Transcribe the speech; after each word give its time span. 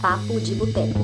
Papo 0.00 0.38
de 0.40 0.54
Boteco. 0.54 0.98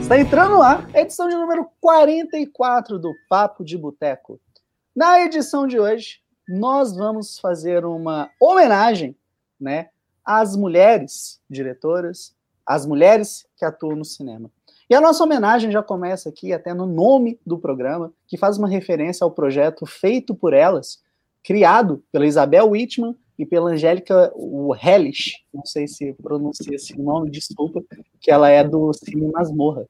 Está 0.00 0.18
entrando 0.18 0.56
lá, 0.56 0.88
edição 0.94 1.28
de 1.28 1.36
número 1.36 1.68
44 1.80 2.98
do 2.98 3.12
Papo 3.28 3.62
de 3.62 3.76
Boteco. 3.76 4.40
Na 4.96 5.20
edição 5.20 5.66
de 5.66 5.78
hoje, 5.78 6.20
nós 6.48 6.96
vamos 6.96 7.38
fazer 7.38 7.84
uma 7.84 8.30
homenagem 8.40 9.14
né, 9.60 9.90
às 10.24 10.56
mulheres 10.56 11.40
diretoras, 11.48 12.34
às 12.64 12.86
mulheres 12.86 13.46
que 13.56 13.64
atuam 13.64 13.96
no 13.96 14.04
cinema. 14.04 14.50
E 14.88 14.94
a 14.94 15.00
nossa 15.00 15.22
homenagem 15.22 15.70
já 15.70 15.82
começa 15.82 16.30
aqui, 16.30 16.50
até 16.52 16.72
no 16.72 16.86
nome 16.86 17.38
do 17.44 17.58
programa, 17.58 18.10
que 18.26 18.38
faz 18.38 18.56
uma 18.56 18.68
referência 18.68 19.22
ao 19.22 19.30
projeto 19.30 19.84
feito 19.84 20.34
por 20.34 20.54
elas, 20.54 21.02
criado 21.44 22.02
pela 22.10 22.26
Isabel 22.26 22.70
Whitman 22.70 23.14
e 23.38 23.44
pela 23.44 23.70
Angélica 23.70 24.32
Hellish, 24.82 25.44
não 25.52 25.64
sei 25.64 25.86
se 25.86 26.14
pronuncia 26.14 26.74
esse 26.74 26.98
nome, 26.98 27.30
desculpa, 27.30 27.82
que 28.18 28.30
ela 28.30 28.48
é 28.48 28.64
do 28.64 28.92
Cine 28.94 29.30
Masmorra. 29.30 29.86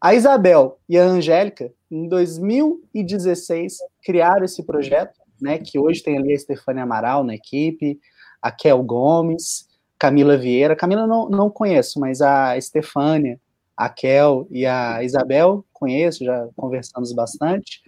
A 0.00 0.14
Isabel 0.14 0.78
e 0.88 0.98
a 0.98 1.04
Angélica, 1.04 1.70
em 1.90 2.08
2016, 2.08 3.76
criaram 4.02 4.44
esse 4.46 4.62
projeto, 4.62 5.19
né, 5.40 5.58
que 5.58 5.78
hoje 5.78 6.02
tem 6.02 6.18
ali 6.18 6.34
a 6.34 6.38
Stefania 6.38 6.82
Amaral 6.82 7.24
na 7.24 7.34
equipe, 7.34 7.98
a 8.40 8.50
Kel 8.50 8.82
Gomes, 8.82 9.68
Camila 9.98 10.36
Vieira. 10.36 10.74
Camila 10.74 11.06
não, 11.06 11.28
não 11.28 11.50
conheço, 11.50 12.00
mas 12.00 12.20
a 12.20 12.58
Stefania, 12.60 13.38
a 13.76 13.88
Kel 13.88 14.46
e 14.50 14.66
a 14.66 15.02
Isabel 15.02 15.64
conheço, 15.72 16.24
já 16.24 16.48
conversamos 16.56 17.12
bastante. 17.12 17.82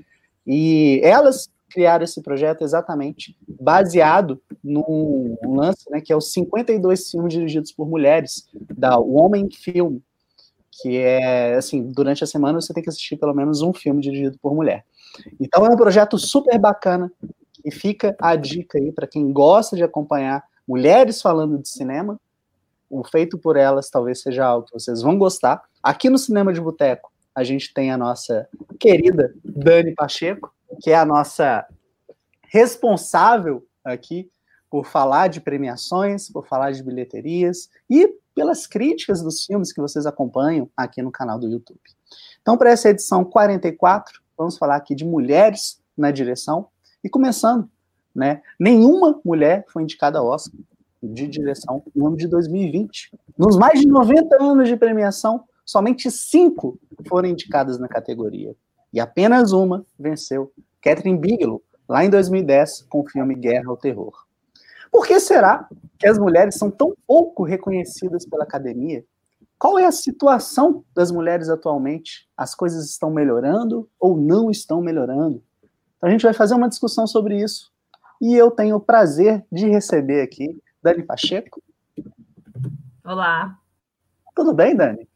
E 0.46 1.00
elas 1.02 1.50
criaram 1.70 2.04
esse 2.04 2.20
projeto 2.20 2.62
exatamente 2.62 3.34
baseado 3.60 4.40
num 4.62 5.36
lance, 5.42 5.90
né, 5.90 6.00
que 6.00 6.12
é 6.12 6.16
os 6.16 6.32
52 6.32 7.10
filmes 7.10 7.32
dirigidos 7.32 7.72
por 7.72 7.88
mulheres, 7.88 8.46
da 8.76 8.98
Woman 8.98 9.48
Film, 9.50 9.98
que 10.70 10.98
é 10.98 11.54
assim, 11.54 11.82
durante 11.82 12.22
a 12.22 12.26
semana 12.26 12.60
você 12.60 12.74
tem 12.74 12.82
que 12.82 12.90
assistir 12.90 13.16
pelo 13.16 13.34
menos 13.34 13.62
um 13.62 13.72
filme 13.72 14.02
dirigido 14.02 14.38
por 14.38 14.54
mulher. 14.54 14.84
Então 15.40 15.64
é 15.66 15.70
um 15.70 15.76
projeto 15.76 16.18
super 16.18 16.58
bacana 16.58 17.10
e 17.64 17.70
fica 17.70 18.16
a 18.20 18.36
dica 18.36 18.78
aí 18.78 18.92
para 18.92 19.06
quem 19.06 19.32
gosta 19.32 19.76
de 19.76 19.82
acompanhar 19.82 20.44
mulheres 20.66 21.20
falando 21.20 21.58
de 21.58 21.68
cinema. 21.68 22.20
O 22.88 23.04
feito 23.04 23.38
por 23.38 23.56
elas 23.56 23.90
talvez 23.90 24.20
seja 24.20 24.44
algo 24.44 24.66
que 24.66 24.74
vocês 24.74 25.02
vão 25.02 25.18
gostar. 25.18 25.62
Aqui 25.82 26.10
no 26.10 26.18
Cinema 26.18 26.52
de 26.52 26.60
Boteco, 26.60 27.10
a 27.34 27.42
gente 27.42 27.72
tem 27.72 27.90
a 27.90 27.96
nossa 27.96 28.48
querida 28.78 29.34
Dani 29.42 29.94
Pacheco, 29.94 30.54
que 30.80 30.90
é 30.90 30.96
a 30.96 31.04
nossa 31.04 31.66
responsável 32.42 33.66
aqui 33.84 34.30
por 34.70 34.86
falar 34.86 35.28
de 35.28 35.40
premiações, 35.40 36.30
por 36.30 36.46
falar 36.46 36.72
de 36.72 36.82
bilheterias 36.82 37.68
e 37.88 38.08
pelas 38.34 38.66
críticas 38.66 39.22
dos 39.22 39.44
filmes 39.44 39.72
que 39.72 39.80
vocês 39.80 40.06
acompanham 40.06 40.68
aqui 40.76 41.02
no 41.02 41.10
canal 41.10 41.38
do 41.38 41.48
YouTube. 41.48 41.80
Então, 42.40 42.56
para 42.56 42.70
essa 42.70 42.90
edição 42.90 43.24
44, 43.24 44.20
vamos 44.36 44.56
falar 44.58 44.76
aqui 44.76 44.94
de 44.94 45.04
mulheres 45.04 45.80
na 45.96 46.10
direção. 46.10 46.68
E 47.02 47.08
começando, 47.08 47.68
né? 48.14 48.42
Nenhuma 48.58 49.20
mulher 49.24 49.64
foi 49.68 49.82
indicada 49.82 50.18
ao 50.18 50.26
Oscar 50.26 50.58
de 51.02 51.26
direção 51.26 51.82
no 51.94 52.06
ano 52.06 52.16
de 52.16 52.28
2020. 52.28 53.10
Nos 53.36 53.56
mais 53.56 53.80
de 53.80 53.88
90 53.88 54.42
anos 54.42 54.68
de 54.68 54.76
premiação, 54.76 55.44
somente 55.64 56.10
cinco 56.10 56.78
foram 57.08 57.28
indicadas 57.28 57.78
na 57.78 57.88
categoria. 57.88 58.54
E 58.92 59.00
apenas 59.00 59.52
uma 59.52 59.84
venceu, 59.98 60.52
Catherine 60.80 61.18
Bigelow, 61.18 61.62
lá 61.88 62.04
em 62.04 62.10
2010, 62.10 62.82
com 62.88 63.00
o 63.00 63.08
filme 63.08 63.34
Guerra 63.34 63.68
ao 63.68 63.76
Terror. 63.76 64.12
Por 64.90 65.06
que 65.06 65.18
será 65.18 65.66
que 65.98 66.06
as 66.06 66.18
mulheres 66.18 66.56
são 66.56 66.70
tão 66.70 66.94
pouco 67.06 67.42
reconhecidas 67.42 68.26
pela 68.26 68.44
academia? 68.44 69.04
Qual 69.58 69.78
é 69.78 69.86
a 69.86 69.92
situação 69.92 70.84
das 70.94 71.10
mulheres 71.10 71.48
atualmente? 71.48 72.28
As 72.36 72.54
coisas 72.54 72.90
estão 72.90 73.10
melhorando 73.10 73.88
ou 73.98 74.16
não 74.16 74.50
estão 74.50 74.82
melhorando? 74.82 75.42
Então 76.02 76.08
a 76.08 76.10
gente 76.10 76.24
vai 76.24 76.32
fazer 76.32 76.56
uma 76.56 76.68
discussão 76.68 77.06
sobre 77.06 77.40
isso. 77.40 77.70
E 78.20 78.34
eu 78.34 78.50
tenho 78.50 78.74
o 78.74 78.80
prazer 78.80 79.46
de 79.52 79.68
receber 79.68 80.20
aqui 80.20 80.60
Dani 80.82 81.04
Pacheco. 81.04 81.62
Olá. 83.04 83.56
Tudo 84.34 84.52
bem, 84.52 84.74
Dani? 84.74 85.08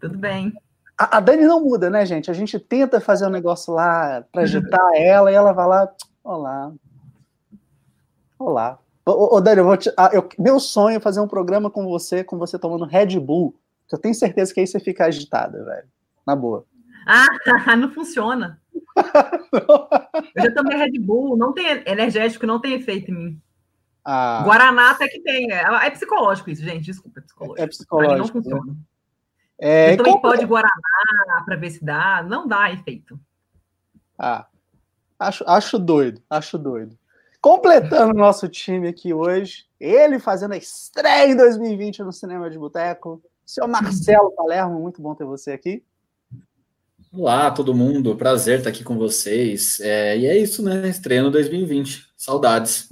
Tudo 0.00 0.16
bem. 0.16 0.54
A, 0.96 1.18
a 1.18 1.20
Dani 1.20 1.42
não 1.42 1.62
muda, 1.62 1.90
né, 1.90 2.06
gente? 2.06 2.30
A 2.30 2.34
gente 2.34 2.58
tenta 2.58 2.98
fazer 2.98 3.26
um 3.26 3.30
negócio 3.30 3.74
lá 3.74 4.22
para 4.32 4.40
agitar 4.40 4.80
ela 4.96 5.30
e 5.30 5.34
ela 5.34 5.52
vai 5.52 5.66
lá, 5.66 5.94
olá, 6.24 6.72
Olá. 8.38 8.78
Ô, 9.04 9.36
ô 9.36 9.40
Dani, 9.42 9.58
eu 9.58 9.66
vou 9.66 9.76
te, 9.76 9.92
ah, 9.98 10.08
eu, 10.14 10.26
meu 10.38 10.58
sonho 10.58 10.96
é 10.96 11.00
fazer 11.00 11.20
um 11.20 11.28
programa 11.28 11.70
com 11.70 11.84
você, 11.84 12.24
com 12.24 12.38
você 12.38 12.58
tomando 12.58 12.86
Red 12.86 13.20
Bull. 13.20 13.54
Eu 13.92 13.98
tenho 13.98 14.14
certeza 14.14 14.54
que 14.54 14.60
aí 14.60 14.66
você 14.66 14.80
fica 14.80 15.04
agitada, 15.04 15.62
velho. 15.62 15.88
Na 16.26 16.34
boa. 16.34 16.64
Ah, 17.06 17.26
não 17.76 17.92
funciona. 17.92 18.58
eu 20.34 20.42
já 20.42 20.54
tomei 20.54 20.76
Red 20.76 20.98
Bull, 20.98 21.36
não 21.36 21.52
tem 21.52 21.66
energético, 21.86 22.46
não 22.46 22.60
tem 22.60 22.74
efeito 22.74 23.10
em 23.10 23.14
mim. 23.14 23.42
Ah. 24.04 24.42
Guaraná 24.44 24.90
até 24.90 25.08
que 25.08 25.20
tem. 25.20 25.52
É, 25.52 25.62
é 25.62 25.90
psicológico 25.90 26.50
isso, 26.50 26.62
gente. 26.62 26.84
Desculpa, 26.84 27.20
é 27.20 27.22
psicológico. 27.22 27.62
É 27.62 27.66
psicológico. 27.66 28.18
não 28.18 28.26
funciona. 28.26 28.64
Né? 28.64 28.74
É, 29.58 29.92
eu 29.92 29.96
também 29.98 30.12
como... 30.12 30.22
pode 30.22 30.46
Guaraná 30.46 31.44
para 31.44 31.56
ver 31.56 31.70
se 31.70 31.84
dá. 31.84 32.22
Não 32.22 32.46
dá 32.46 32.72
efeito. 32.72 33.20
Ah, 34.18 34.46
acho, 35.18 35.44
acho 35.46 35.78
doido, 35.78 36.22
acho 36.28 36.58
doido. 36.58 36.98
Completando 37.40 38.12
o 38.12 38.18
nosso 38.18 38.48
time 38.48 38.88
aqui 38.88 39.14
hoje, 39.14 39.66
ele 39.78 40.18
fazendo 40.18 40.52
a 40.52 40.58
estreia 40.58 41.32
em 41.32 41.36
2020 41.36 42.02
no 42.02 42.12
Cinema 42.12 42.50
de 42.50 42.58
Boteco, 42.58 43.22
seu 43.46 43.66
Marcelo 43.66 44.30
Palermo, 44.32 44.78
muito 44.78 45.00
bom 45.00 45.14
ter 45.14 45.24
você 45.24 45.52
aqui. 45.52 45.82
Olá, 47.12 47.50
todo 47.50 47.74
mundo, 47.74 48.14
prazer 48.14 48.58
estar 48.58 48.70
aqui 48.70 48.84
com 48.84 48.96
vocês. 48.96 49.80
É, 49.80 50.16
e 50.16 50.26
é 50.26 50.38
isso, 50.38 50.62
né? 50.62 50.88
Estreando 50.88 51.28
2020, 51.32 52.06
saudades. 52.16 52.88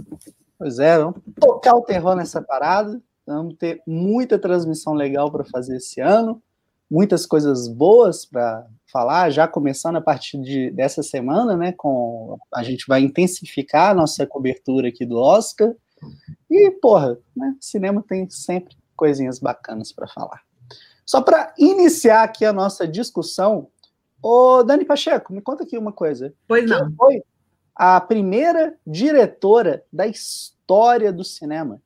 Pois 0.59 0.81
é, 0.81 0.99
vamos 0.99 1.21
tocar 1.39 1.77
o 1.77 1.83
terror 1.83 2.17
nessa 2.17 2.43
parada, 2.43 3.01
vamos 3.25 3.55
ter 3.55 3.81
muita 3.87 4.37
transmissão 4.37 4.93
legal 4.93 5.31
para 5.31 5.45
fazer 5.45 5.77
esse 5.77 6.01
ano, 6.01 6.43
muitas 6.91 7.27
coisas 7.27 7.69
boas 7.69 8.27
para 8.27 8.67
falar, 8.93 9.31
já 9.31 9.47
começando 9.47 9.97
a 9.97 10.01
partir 10.01 10.39
de, 10.39 10.69
dessa 10.73 11.01
semana, 11.01 11.57
né? 11.57 11.73
Com 11.77 12.37
a 12.53 12.65
gente 12.65 12.87
vai 12.89 13.03
intensificar 13.03 13.93
a 13.93 13.95
nossa 13.95 14.27
cobertura 14.27 14.89
aqui 14.89 15.07
do 15.07 15.17
Oscar. 15.17 15.73
E, 16.51 16.73
porra, 16.73 17.17
né, 17.37 17.55
cinema 17.61 18.03
tem 18.07 18.29
sempre 18.29 18.77
coisinhas 18.97 19.39
bacanas 19.39 19.93
para 19.93 20.09
falar. 20.09 20.43
Só 21.07 21.23
para 21.23 21.55
iniciar 21.57 22.25
aqui 22.25 22.45
a 22.45 22.53
nossa 22.53 22.87
discussão, 22.87 23.69
ô 24.23 24.63
Dani 24.63 24.85
Pacheco, 24.85 25.33
me 25.33 25.41
conta 25.41 25.65
aqui 25.65 25.77
uma 25.77 25.93
coisa. 25.93 26.35
Pois 26.47 26.67
Quem 26.67 26.79
não. 26.79 26.93
foi 26.93 27.23
a 27.75 28.01
primeira 28.01 28.77
diretora 28.87 29.85
da 29.93 30.07
história 30.07 31.13
do 31.13 31.25
cinema? 31.25 31.81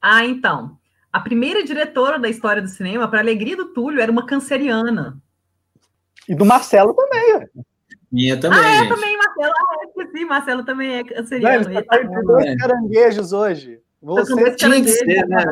Ah, 0.00 0.24
então. 0.24 0.78
A 1.12 1.20
primeira 1.20 1.64
diretora 1.64 2.18
da 2.18 2.28
história 2.28 2.62
do 2.62 2.68
cinema, 2.68 3.08
para 3.08 3.20
alegria 3.20 3.56
do 3.56 3.72
Túlio, 3.72 4.00
era 4.00 4.12
uma 4.12 4.26
canceriana. 4.26 5.20
E 6.28 6.34
do 6.34 6.44
Marcelo 6.44 6.94
também. 6.94 7.34
Ué. 7.34 7.48
Minha 8.12 8.40
também. 8.40 8.58
Ah, 8.58 8.68
é, 8.68 8.78
gente. 8.78 8.88
também, 8.88 9.16
Marcelo. 9.16 9.52
Ah, 9.56 9.86
esqueci, 9.86 10.24
Marcelo 10.24 10.64
também 10.64 10.94
é 10.96 11.04
canceriano. 11.04 11.68
Não, 11.68 11.82
tá 11.82 12.02
entre 12.02 12.22
dois 12.22 12.46
é. 12.46 12.56
caranguejos 12.56 13.32
hoje. 13.32 13.80
Você 14.02 14.54
tinha 14.56 14.82
que 14.82 14.88
ser, 14.88 15.26
né? 15.28 15.44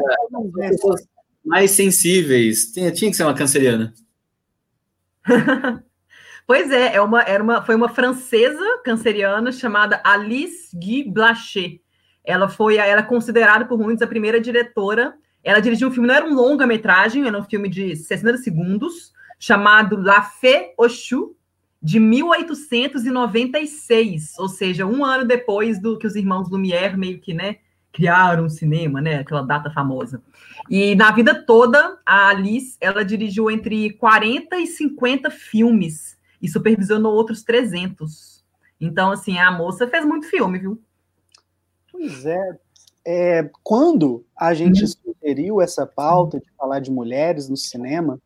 Mais 1.49 1.73
sensíveis. 1.73 2.71
Tinha, 2.73 2.93
tinha 2.93 3.11
que 3.11 3.17
ser 3.17 3.25
uma 3.25 3.35
canceriana. 3.35 3.93
pois 6.47 6.71
é, 6.71 6.95
é 6.95 7.00
uma, 7.00 7.23
era 7.23 7.43
uma, 7.43 7.65
foi 7.65 7.75
uma 7.75 7.89
francesa 7.89 8.81
canceriana 8.85 9.50
chamada 9.50 10.00
Alice 10.05 10.77
Guy 10.77 11.11
Blanchet. 11.11 11.83
Ela 12.25 12.49
foi, 12.49 12.77
ela 12.77 13.00
é 13.00 13.05
considerada 13.05 13.65
por 13.65 13.79
muitos 13.79 14.03
a 14.03 14.06
primeira 14.06 14.41
diretora 14.41 15.15
ela 15.43 15.59
dirigiu 15.61 15.89
um 15.89 15.91
filme, 15.91 16.06
não 16.09 16.15
era 16.15 16.27
um 16.27 16.35
longa-metragem, 16.35 17.27
era 17.27 17.39
um 17.39 17.45
filme 17.45 17.71
de 17.71 17.97
60 17.97 18.37
segundos, 18.39 19.12
chamado 19.39 19.97
La 19.97 20.23
Fée 20.23 20.73
Ochu, 20.77 21.37
de 21.81 22.00
1896, 22.00 24.37
ou 24.39 24.49
seja, 24.49 24.85
um 24.85 25.05
ano 25.05 25.25
depois 25.25 25.81
do 25.81 25.97
que 25.97 26.09
os 26.09 26.17
irmãos 26.17 26.50
Lumière 26.50 26.97
meio 26.97 27.21
que, 27.21 27.33
né, 27.33 27.59
criaram 27.99 28.45
o 28.45 28.50
cinema, 28.50 29.00
né, 29.00 29.17
aquela 29.17 29.43
data 29.43 29.73
famosa. 29.73 30.23
E 30.71 30.95
na 30.95 31.11
vida 31.11 31.35
toda, 31.35 31.99
a 32.06 32.29
Alice, 32.29 32.77
ela 32.81 33.05
dirigiu 33.05 33.50
entre 33.50 33.93
40 33.95 34.56
e 34.56 34.69
50 34.69 35.29
filmes 35.33 36.17
e 36.41 36.49
supervisionou 36.49 37.12
outros 37.12 37.43
300. 37.43 38.45
Então, 38.81 39.11
assim, 39.11 39.37
a 39.37 39.50
moça 39.50 39.89
fez 39.89 40.05
muito 40.05 40.31
filme, 40.31 40.61
viu? 40.61 40.81
Pois 41.91 42.25
é. 42.25 42.59
é 43.05 43.50
quando 43.65 44.25
a 44.37 44.55
gente 44.55 44.83
uhum. 44.83 44.87
sugeriu 44.87 45.61
essa 45.61 45.85
pauta 45.85 46.39
de 46.39 46.49
falar 46.56 46.79
de 46.79 46.93
mulheres 46.93 47.49
no 47.49 47.56
cinema, 47.56 48.21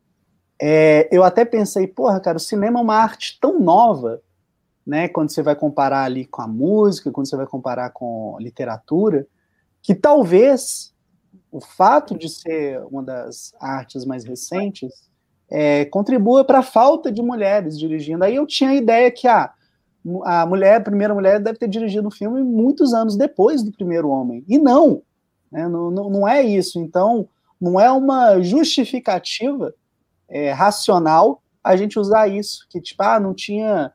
é, 0.60 1.08
eu 1.10 1.24
até 1.24 1.46
pensei, 1.46 1.86
porra, 1.86 2.20
cara, 2.20 2.36
o 2.36 2.40
cinema 2.40 2.78
é 2.78 2.82
uma 2.82 2.96
arte 2.96 3.38
tão 3.40 3.58
nova, 3.58 4.20
né? 4.86 5.08
Quando 5.08 5.30
você 5.30 5.42
vai 5.42 5.56
comparar 5.56 6.04
ali 6.04 6.26
com 6.26 6.42
a 6.42 6.46
música, 6.46 7.10
quando 7.10 7.26
você 7.26 7.36
vai 7.38 7.46
comparar 7.46 7.88
com 7.88 8.36
literatura, 8.38 9.26
que 9.82 9.94
talvez 9.94 10.94
o 11.50 11.60
fato 11.60 12.16
de 12.16 12.28
ser 12.28 12.80
uma 12.84 13.02
das 13.02 13.52
artes 13.60 14.06
mais 14.06 14.24
recentes 14.24 15.10
é, 15.50 15.84
contribua 15.84 16.44
para 16.44 16.60
a 16.60 16.62
falta 16.62 17.12
de 17.12 17.20
mulheres 17.20 17.78
dirigindo. 17.78 18.24
Aí 18.24 18.36
eu 18.36 18.46
tinha 18.46 18.70
a 18.70 18.74
ideia 18.74 19.10
que 19.10 19.28
ah, 19.28 19.52
a 20.24 20.46
mulher, 20.46 20.76
a 20.76 20.80
primeira 20.80 21.12
mulher, 21.12 21.38
deve 21.38 21.58
ter 21.58 21.68
dirigido 21.68 22.08
um 22.08 22.10
filme 22.10 22.42
muitos 22.42 22.94
anos 22.94 23.16
depois 23.16 23.62
do 23.62 23.70
primeiro 23.70 24.08
homem. 24.08 24.44
E 24.48 24.58
não, 24.58 25.02
né, 25.50 25.68
não, 25.68 25.90
não, 25.90 26.08
não 26.08 26.28
é 26.28 26.42
isso. 26.42 26.78
Então, 26.78 27.28
não 27.60 27.78
é 27.78 27.90
uma 27.90 28.40
justificativa 28.40 29.74
é, 30.28 30.50
racional 30.52 31.42
a 31.62 31.76
gente 31.76 31.98
usar 31.98 32.26
isso, 32.26 32.66
que 32.68 32.80
tipo, 32.80 33.02
ah, 33.02 33.20
não 33.20 33.34
tinha, 33.34 33.92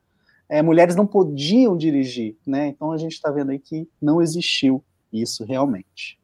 é, 0.48 0.62
mulheres 0.62 0.96
não 0.96 1.06
podiam 1.06 1.76
dirigir, 1.76 2.36
né? 2.46 2.68
Então 2.68 2.92
a 2.92 2.96
gente 2.96 3.12
está 3.12 3.30
vendo 3.30 3.50
aí 3.50 3.58
que 3.58 3.86
não 4.00 4.22
existiu 4.22 4.82
isso 5.12 5.44
realmente. 5.44 6.18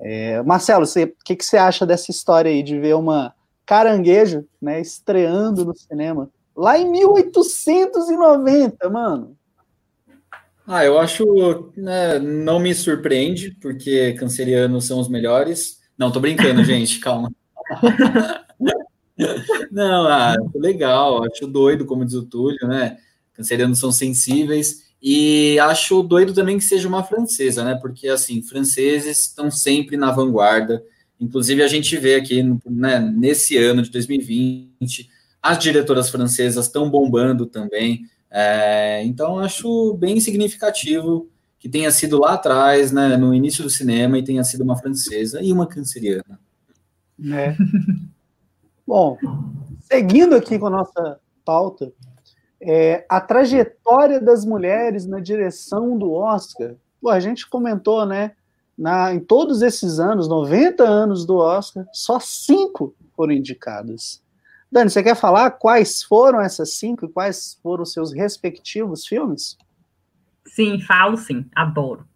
É, 0.00 0.42
Marcelo, 0.42 0.84
o 0.84 1.24
que, 1.24 1.36
que 1.36 1.44
você 1.44 1.56
acha 1.56 1.84
dessa 1.84 2.10
história 2.10 2.50
aí 2.50 2.62
de 2.62 2.78
ver 2.78 2.94
uma 2.94 3.34
caranguejo, 3.66 4.46
né, 4.60 4.80
estreando 4.80 5.64
no 5.64 5.76
cinema 5.76 6.30
lá 6.56 6.78
em 6.78 6.90
1890, 6.90 8.90
mano? 8.90 9.36
Ah, 10.66 10.84
eu 10.84 10.98
acho, 10.98 11.72
né, 11.76 12.18
não 12.18 12.60
me 12.60 12.74
surpreende, 12.74 13.56
porque 13.60 14.14
cancerianos 14.14 14.86
são 14.86 15.00
os 15.00 15.08
melhores. 15.08 15.80
Não, 15.98 16.12
tô 16.12 16.20
brincando, 16.20 16.62
gente, 16.64 17.00
calma. 17.00 17.30
Não, 19.70 20.08
ah, 20.08 20.34
legal, 20.54 21.22
acho 21.24 21.46
doido, 21.46 21.84
como 21.84 22.06
diz 22.06 22.14
o 22.14 22.24
Túlio, 22.24 22.66
né? 22.66 22.96
Cancerianos 23.34 23.78
são 23.78 23.92
sensíveis. 23.92 24.89
E 25.02 25.58
acho 25.60 26.02
doido 26.02 26.34
também 26.34 26.58
que 26.58 26.64
seja 26.64 26.86
uma 26.86 27.02
francesa, 27.02 27.64
né? 27.64 27.74
Porque, 27.80 28.08
assim, 28.08 28.42
franceses 28.42 29.20
estão 29.20 29.50
sempre 29.50 29.96
na 29.96 30.12
vanguarda. 30.12 30.84
Inclusive, 31.18 31.62
a 31.62 31.68
gente 31.68 31.96
vê 31.96 32.16
aqui, 32.16 32.42
né, 32.66 32.98
nesse 32.98 33.56
ano 33.56 33.82
de 33.82 33.90
2020, 33.90 35.08
as 35.42 35.58
diretoras 35.58 36.10
francesas 36.10 36.66
estão 36.66 36.90
bombando 36.90 37.46
também. 37.46 38.02
É, 38.30 39.02
então, 39.04 39.38
acho 39.38 39.94
bem 39.94 40.20
significativo 40.20 41.28
que 41.58 41.68
tenha 41.68 41.90
sido 41.90 42.18
lá 42.18 42.34
atrás, 42.34 42.92
né, 42.92 43.16
no 43.16 43.34
início 43.34 43.62
do 43.62 43.68
cinema, 43.68 44.18
e 44.18 44.24
tenha 44.24 44.44
sido 44.44 44.62
uma 44.62 44.76
francesa 44.76 45.42
e 45.42 45.52
uma 45.52 45.66
canceriana. 45.66 46.40
É. 47.32 47.54
Bom, 48.86 49.18
seguindo 49.80 50.34
aqui 50.34 50.58
com 50.58 50.66
a 50.66 50.70
nossa 50.70 51.20
pauta, 51.44 51.92
é, 52.62 53.04
a 53.08 53.20
trajetória 53.20 54.20
das 54.20 54.44
mulheres 54.44 55.06
na 55.06 55.20
direção 55.20 55.96
do 55.96 56.12
Oscar. 56.12 56.74
Pô, 57.00 57.08
a 57.08 57.20
gente 57.20 57.48
comentou, 57.48 58.04
né? 58.04 58.32
Na, 58.76 59.12
em 59.12 59.20
todos 59.20 59.62
esses 59.62 59.98
anos, 59.98 60.28
90 60.28 60.82
anos 60.82 61.26
do 61.26 61.36
Oscar, 61.36 61.86
só 61.92 62.18
cinco 62.18 62.94
foram 63.14 63.32
indicadas. 63.32 64.22
Dani, 64.72 64.88
você 64.88 65.02
quer 65.02 65.16
falar 65.16 65.50
quais 65.52 66.02
foram 66.02 66.40
essas 66.40 66.74
cinco 66.74 67.04
e 67.04 67.08
quais 67.08 67.58
foram 67.62 67.82
os 67.82 67.92
seus 67.92 68.12
respectivos 68.12 69.06
filmes? 69.06 69.58
Sim, 70.46 70.80
falo 70.80 71.16
sim, 71.16 71.44
adoro. 71.54 72.06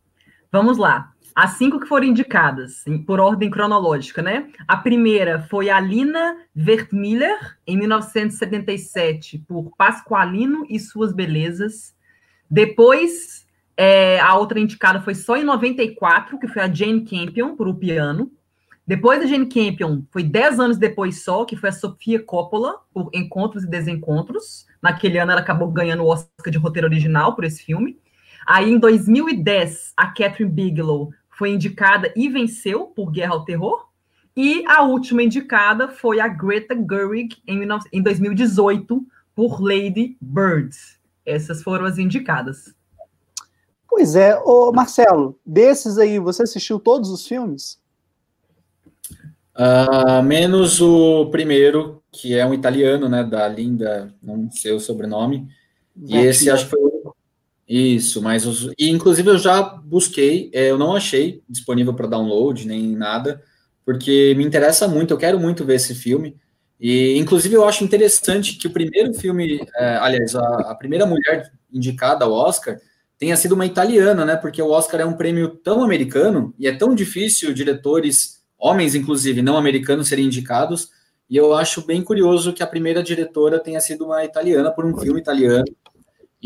Vamos 0.51 0.79
lá. 0.79 1.13
As 1.35 1.53
cinco 1.59 1.81
que 1.81 1.89
foram 1.89 2.07
indicadas, 2.07 2.85
por 3.07 3.19
ordem 3.19 3.51
cronológica, 3.51 4.23
né? 4.23 4.49
A 4.69 4.77
primeira 4.77 5.41
foi 5.41 5.69
a 5.69 5.81
Lina 5.81 6.37
Wertmiller, 6.57 7.59
em 7.67 7.77
1977, 7.77 9.39
por 9.39 9.73
Pasqualino 9.77 10.65
e 10.71 10.79
Suas 10.79 11.13
Belezas. 11.13 11.93
Depois, 12.49 13.45
é, 13.77 14.21
a 14.21 14.37
outra 14.37 14.61
indicada 14.61 15.01
foi 15.01 15.17
só 15.17 15.37
em 15.37 15.43
94, 15.43 16.39
que 16.39 16.47
foi 16.47 16.63
a 16.63 16.73
Jane 16.73 17.05
Campion, 17.05 17.57
por 17.57 17.67
O 17.67 17.75
Piano. 17.75 18.31
Depois 18.87 19.19
da 19.19 19.27
Jane 19.27 19.49
Campion, 19.49 20.03
foi 20.13 20.23
dez 20.23 20.61
anos 20.61 20.77
depois 20.77 21.25
só, 21.25 21.45
que 21.45 21.57
foi 21.57 21.71
a 21.71 21.73
Sofia 21.73 22.23
Coppola, 22.23 22.77
por 22.93 23.11
Encontros 23.13 23.65
e 23.65 23.69
Desencontros. 23.69 24.67
Naquele 24.81 25.19
ano, 25.19 25.33
ela 25.33 25.41
acabou 25.41 25.69
ganhando 25.73 26.05
o 26.05 26.09
Oscar 26.09 26.53
de 26.53 26.59
roteiro 26.59 26.87
original 26.87 27.35
por 27.35 27.43
esse 27.43 27.65
filme. 27.65 27.99
Aí, 28.47 28.71
em 28.71 28.79
2010, 28.79 29.95
a 29.97 30.09
Catherine 30.09 30.53
Bigelow 30.53 31.11
foi 31.37 31.51
indicada 31.51 32.13
e 32.17 32.29
venceu 32.29 32.87
por 32.87 33.11
Guerra 33.11 33.35
ao 33.35 33.45
Terror. 33.45 33.89
E 34.37 34.65
a 34.67 34.83
última 34.83 35.23
indicada 35.23 35.89
foi 35.89 36.21
a 36.21 36.27
Greta 36.27 36.75
Gerwig 36.75 37.37
em 37.47 38.03
2018 38.03 39.07
por 39.35 39.63
Lady 39.63 40.17
Bird. 40.21 40.77
Essas 41.25 41.63
foram 41.63 41.85
as 41.85 41.99
indicadas. 41.99 42.75
Pois 43.89 44.17
é, 44.17 44.37
Ô, 44.41 44.73
Marcelo, 44.73 45.39
desses 45.47 45.99
aí, 45.99 46.19
você 46.19 46.43
assistiu 46.43 46.81
todos 46.81 47.11
os 47.11 47.27
filmes? 47.27 47.79
Uh, 49.57 50.21
menos 50.25 50.81
o 50.81 51.27
primeiro, 51.27 52.03
que 52.11 52.37
é 52.37 52.45
um 52.45 52.53
italiano, 52.53 53.09
né, 53.09 53.23
da 53.23 53.47
Linda, 53.47 54.13
não 54.21 54.51
sei 54.51 54.73
o 54.73 54.81
sobrenome. 54.81 55.49
E 56.07 56.17
esse 56.17 56.51
acho 56.51 56.65
que 56.65 56.71
foi 56.71 56.84
isso, 57.69 58.21
mas 58.21 58.47
os, 58.47 58.71
e 58.79 58.91
inclusive 58.91 59.31
eu 59.31 59.39
já 59.39 59.63
busquei, 59.63 60.51
é, 60.53 60.71
eu 60.71 60.79
não 60.79 60.95
achei 60.95 61.43
disponível 61.49 61.95
para 61.95 62.07
download 62.07 62.67
nem 62.67 62.95
nada, 62.95 63.43
porque 63.85 64.35
me 64.37 64.45
interessa 64.45 64.87
muito, 64.87 65.13
eu 65.13 65.19
quero 65.19 65.41
muito 65.41 65.65
ver 65.65 65.77
esse 65.77 65.95
filme. 65.95 66.37
E 66.79 67.17
inclusive 67.19 67.55
eu 67.55 67.65
acho 67.65 67.85
interessante 67.85 68.57
que 68.57 68.67
o 68.67 68.71
primeiro 68.71 69.15
filme, 69.15 69.67
é, 69.77 69.97
aliás, 69.97 70.35
a, 70.35 70.73
a, 70.73 70.75
primeira 70.75 71.07
mulher 71.07 71.53
indicada 71.73 72.25
ao 72.25 72.33
Oscar 72.33 72.79
tenha 73.19 73.37
sido 73.37 73.53
uma 73.53 73.65
italiana, 73.65 74.25
né? 74.25 74.37
Porque 74.37 74.61
o 74.61 74.71
Oscar 74.71 75.01
é 75.01 75.07
um 75.07 75.17
prêmio 75.17 75.49
tão 75.49 75.83
americano 75.83 76.55
e 76.59 76.67
é 76.67 76.77
tão 76.77 76.95
difícil 76.95 77.55
diretores, 77.55 78.43
homens 78.59 78.95
inclusive, 78.95 79.41
não 79.41 79.57
americanos, 79.57 80.09
serem 80.09 80.27
indicados. 80.27 80.91
E 81.31 81.37
eu 81.37 81.55
acho 81.55 81.87
bem 81.87 82.03
curioso 82.03 82.53
que 82.53 82.63
a 82.63 82.67
primeira 82.67 83.03
diretora 83.03 83.59
tenha 83.59 83.81
sido 83.81 84.05
uma 84.05 84.25
italiana 84.25 84.71
por 84.71 84.85
um 84.85 84.97
filme 84.99 85.21
italiano. 85.21 85.65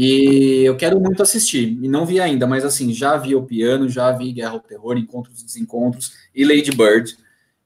E 0.00 0.62
eu 0.62 0.76
quero 0.76 1.00
muito 1.00 1.21
assistir, 1.21 1.76
e 1.83 1.88
não 1.88 2.07
vi 2.07 2.21
ainda, 2.21 2.47
mas 2.47 2.64
assim, 2.64 2.93
já 2.93 3.17
vi 3.17 3.35
o 3.35 3.43
piano, 3.43 3.88
já 3.88 4.12
vi 4.12 4.33
Guerra 4.33 4.52
ao 4.52 4.61
Terror, 4.61 4.97
Encontros 4.97 5.43
e 5.43 5.45
Desencontros 5.45 6.12
e 6.33 6.45
Lady 6.45 6.71
Bird. 6.71 7.19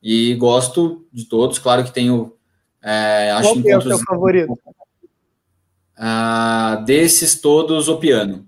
E 0.03 0.35
gosto 0.37 1.05
de 1.13 1.27
todos, 1.27 1.59
claro 1.59 1.85
que 1.85 1.93
tenho. 1.93 2.33
É, 2.83 3.31
acho 3.33 3.63
Qual 3.63 3.71
é 3.71 3.77
o 3.77 3.83
seu 3.83 3.99
favorito? 3.99 4.59
Ah, 5.95 6.83
desses 6.87 7.39
todos, 7.39 7.87
o 7.89 7.99
piano. 7.99 8.47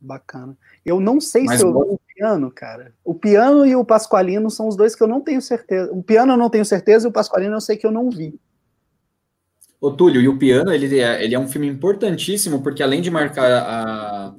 Bacana. 0.00 0.58
Eu 0.84 0.98
não 0.98 1.20
sei 1.20 1.44
mas 1.44 1.60
se 1.60 1.64
eu 1.64 1.72
vi 1.72 1.78
o 1.78 2.00
piano, 2.12 2.50
cara. 2.50 2.92
O 3.04 3.14
piano 3.14 3.64
e 3.64 3.76
o 3.76 3.84
Pasqualino 3.84 4.50
são 4.50 4.66
os 4.66 4.74
dois 4.74 4.96
que 4.96 5.02
eu 5.04 5.06
não 5.06 5.20
tenho 5.20 5.40
certeza. 5.40 5.92
O 5.92 6.02
piano 6.02 6.32
eu 6.32 6.36
não 6.36 6.50
tenho 6.50 6.64
certeza 6.64 7.06
e 7.06 7.08
o 7.08 7.12
Pasqualino 7.12 7.54
eu 7.54 7.60
sei 7.60 7.76
que 7.76 7.86
eu 7.86 7.92
não 7.92 8.10
vi. 8.10 8.36
O 9.84 9.90
Túlio, 9.90 10.18
e 10.18 10.28
o 10.28 10.38
Piano, 10.38 10.72
ele 10.72 10.98
é, 10.98 11.22
ele 11.22 11.34
é 11.34 11.38
um 11.38 11.46
filme 11.46 11.66
importantíssimo, 11.66 12.62
porque 12.62 12.82
além 12.82 13.02
de 13.02 13.10
marcar 13.10 13.52
a, 13.52 14.34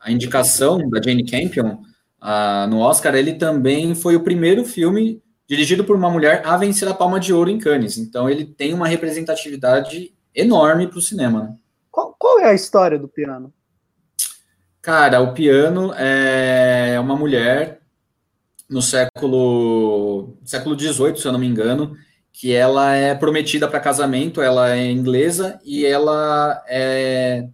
a 0.00 0.10
indicação 0.10 0.78
da 0.90 1.00
Jane 1.00 1.24
Campion 1.24 1.78
a, 2.20 2.66
no 2.66 2.80
Oscar, 2.80 3.14
ele 3.14 3.34
também 3.34 3.94
foi 3.94 4.16
o 4.16 4.24
primeiro 4.24 4.64
filme 4.64 5.22
dirigido 5.48 5.84
por 5.84 5.94
uma 5.94 6.10
mulher 6.10 6.42
a 6.44 6.56
vencer 6.56 6.88
a 6.88 6.94
Palma 6.94 7.20
de 7.20 7.32
Ouro 7.32 7.50
em 7.50 7.58
Cannes. 7.58 7.98
Então, 7.98 8.28
ele 8.28 8.44
tem 8.44 8.74
uma 8.74 8.88
representatividade 8.88 10.12
enorme 10.34 10.88
para 10.88 10.98
o 10.98 11.02
cinema. 11.02 11.44
Né? 11.44 11.56
Qual, 11.88 12.12
qual 12.18 12.40
é 12.40 12.46
a 12.46 12.54
história 12.54 12.98
do 12.98 13.06
Piano? 13.06 13.54
Cara, 14.82 15.20
o 15.20 15.34
Piano 15.34 15.94
é 15.94 16.98
uma 16.98 17.14
mulher 17.14 17.80
no 18.68 18.82
século 18.82 20.36
século 20.44 20.76
XVIII, 20.76 21.16
se 21.16 21.28
eu 21.28 21.32
não 21.32 21.38
me 21.38 21.46
engano, 21.46 21.96
que 22.34 22.52
ela 22.52 22.92
é 22.92 23.14
prometida 23.14 23.68
para 23.68 23.78
casamento, 23.78 24.42
ela 24.42 24.74
é 24.74 24.90
inglesa 24.90 25.60
e 25.64 25.86
ela 25.86 26.64
é 26.66 27.48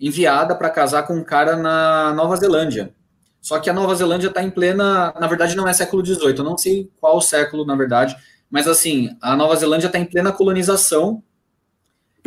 enviada 0.00 0.52
para 0.56 0.68
casar 0.68 1.04
com 1.04 1.14
um 1.14 1.22
cara 1.22 1.56
na 1.56 2.12
Nova 2.12 2.34
Zelândia. 2.34 2.92
Só 3.40 3.60
que 3.60 3.70
a 3.70 3.72
Nova 3.72 3.94
Zelândia 3.94 4.26
está 4.26 4.42
em 4.42 4.50
plena, 4.50 5.14
na 5.18 5.28
verdade 5.28 5.54
não 5.54 5.68
é 5.68 5.72
século 5.72 6.04
XVIII, 6.04 6.38
eu 6.38 6.44
não 6.44 6.58
sei 6.58 6.90
qual 7.00 7.20
século 7.20 7.64
na 7.64 7.76
verdade, 7.76 8.16
mas 8.50 8.66
assim 8.66 9.16
a 9.22 9.36
Nova 9.36 9.54
Zelândia 9.54 9.86
está 9.86 9.98
em 9.98 10.04
plena 10.04 10.32
colonização 10.32 11.22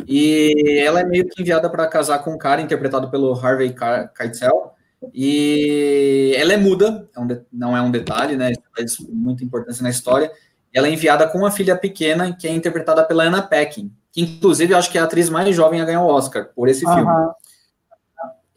e 0.07 0.79
ela 0.81 1.01
é 1.01 1.03
meio 1.03 1.27
que 1.27 1.41
enviada 1.41 1.69
para 1.69 1.85
casar 1.87 2.19
com 2.19 2.31
um 2.31 2.37
cara 2.37 2.61
interpretado 2.61 3.11
pelo 3.11 3.33
Harvey 3.33 3.75
Keitel 4.15 4.71
e 5.13 6.33
ela 6.37 6.53
é 6.53 6.57
muda, 6.57 7.09
é 7.13 7.19
um 7.19 7.27
não 7.51 7.75
é 7.75 7.81
um 7.81 7.91
detalhe, 7.91 8.37
né? 8.37 8.51
Isso 8.51 8.61
faz 8.73 8.97
muita 9.09 9.43
importância 9.43 9.83
na 9.83 9.89
história 9.89 10.31
ela 10.77 10.87
é 10.87 10.91
enviada 10.91 11.27
com 11.27 11.39
uma 11.39 11.49
filha 11.49 11.75
pequena, 11.75 12.35
que 12.35 12.47
é 12.47 12.51
interpretada 12.51 13.03
pela 13.03 13.23
Anna 13.23 13.41
Paquin, 13.41 13.91
inclusive 14.15 14.73
eu 14.73 14.77
acho 14.77 14.91
que 14.91 14.97
é 14.99 15.01
a 15.01 15.05
atriz 15.05 15.27
mais 15.27 15.55
jovem 15.55 15.81
a 15.81 15.85
ganhar 15.85 16.03
o 16.03 16.07
Oscar 16.07 16.51
por 16.55 16.69
esse 16.69 16.85
filme. 16.85 17.11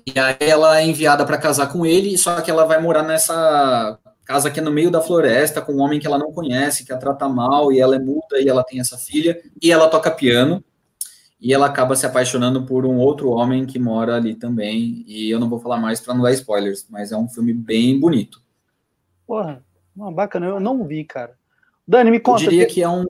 E 0.06 0.18
aí 0.18 0.36
ela 0.40 0.78
é 0.78 0.84
enviada 0.84 1.24
para 1.24 1.38
casar 1.38 1.72
com 1.72 1.86
ele, 1.86 2.18
só 2.18 2.40
que 2.42 2.50
ela 2.50 2.66
vai 2.66 2.78
morar 2.78 3.02
nessa 3.02 3.98
casa 4.24 4.50
que 4.50 4.60
é 4.60 4.62
no 4.62 4.70
meio 4.70 4.90
da 4.90 5.00
floresta, 5.00 5.62
com 5.62 5.72
um 5.72 5.80
homem 5.80 5.98
que 5.98 6.06
ela 6.06 6.18
não 6.18 6.30
conhece, 6.30 6.84
que 6.84 6.92
a 6.92 6.98
trata 6.98 7.26
mal, 7.26 7.72
e 7.72 7.80
ela 7.80 7.96
é 7.96 7.98
muda, 7.98 8.38
e 8.38 8.48
ela 8.48 8.62
tem 8.62 8.80
essa 8.80 8.98
filha, 8.98 9.40
e 9.62 9.72
ela 9.72 9.88
toca 9.88 10.10
piano, 10.10 10.62
e 11.40 11.54
ela 11.54 11.66
acaba 11.66 11.96
se 11.96 12.04
apaixonando 12.04 12.66
por 12.66 12.84
um 12.84 12.98
outro 12.98 13.30
homem 13.30 13.64
que 13.64 13.78
mora 13.78 14.16
ali 14.16 14.34
também, 14.34 15.04
e 15.06 15.30
eu 15.30 15.40
não 15.40 15.48
vou 15.48 15.58
falar 15.58 15.78
mais 15.78 16.00
para 16.00 16.12
não 16.12 16.22
dar 16.22 16.32
spoilers, 16.32 16.86
mas 16.90 17.12
é 17.12 17.16
um 17.16 17.28
filme 17.28 17.54
bem 17.54 17.98
bonito. 17.98 18.42
Porra, 19.26 19.64
bacana, 19.96 20.46
eu 20.46 20.60
não 20.60 20.86
vi, 20.86 21.02
cara. 21.02 21.39
Dani, 21.90 22.08
me 22.08 22.20
conta. 22.20 22.44
Eu 22.44 22.50
diria 22.50 22.66
que 22.68 22.80
é 22.80 22.88
um 22.88 23.04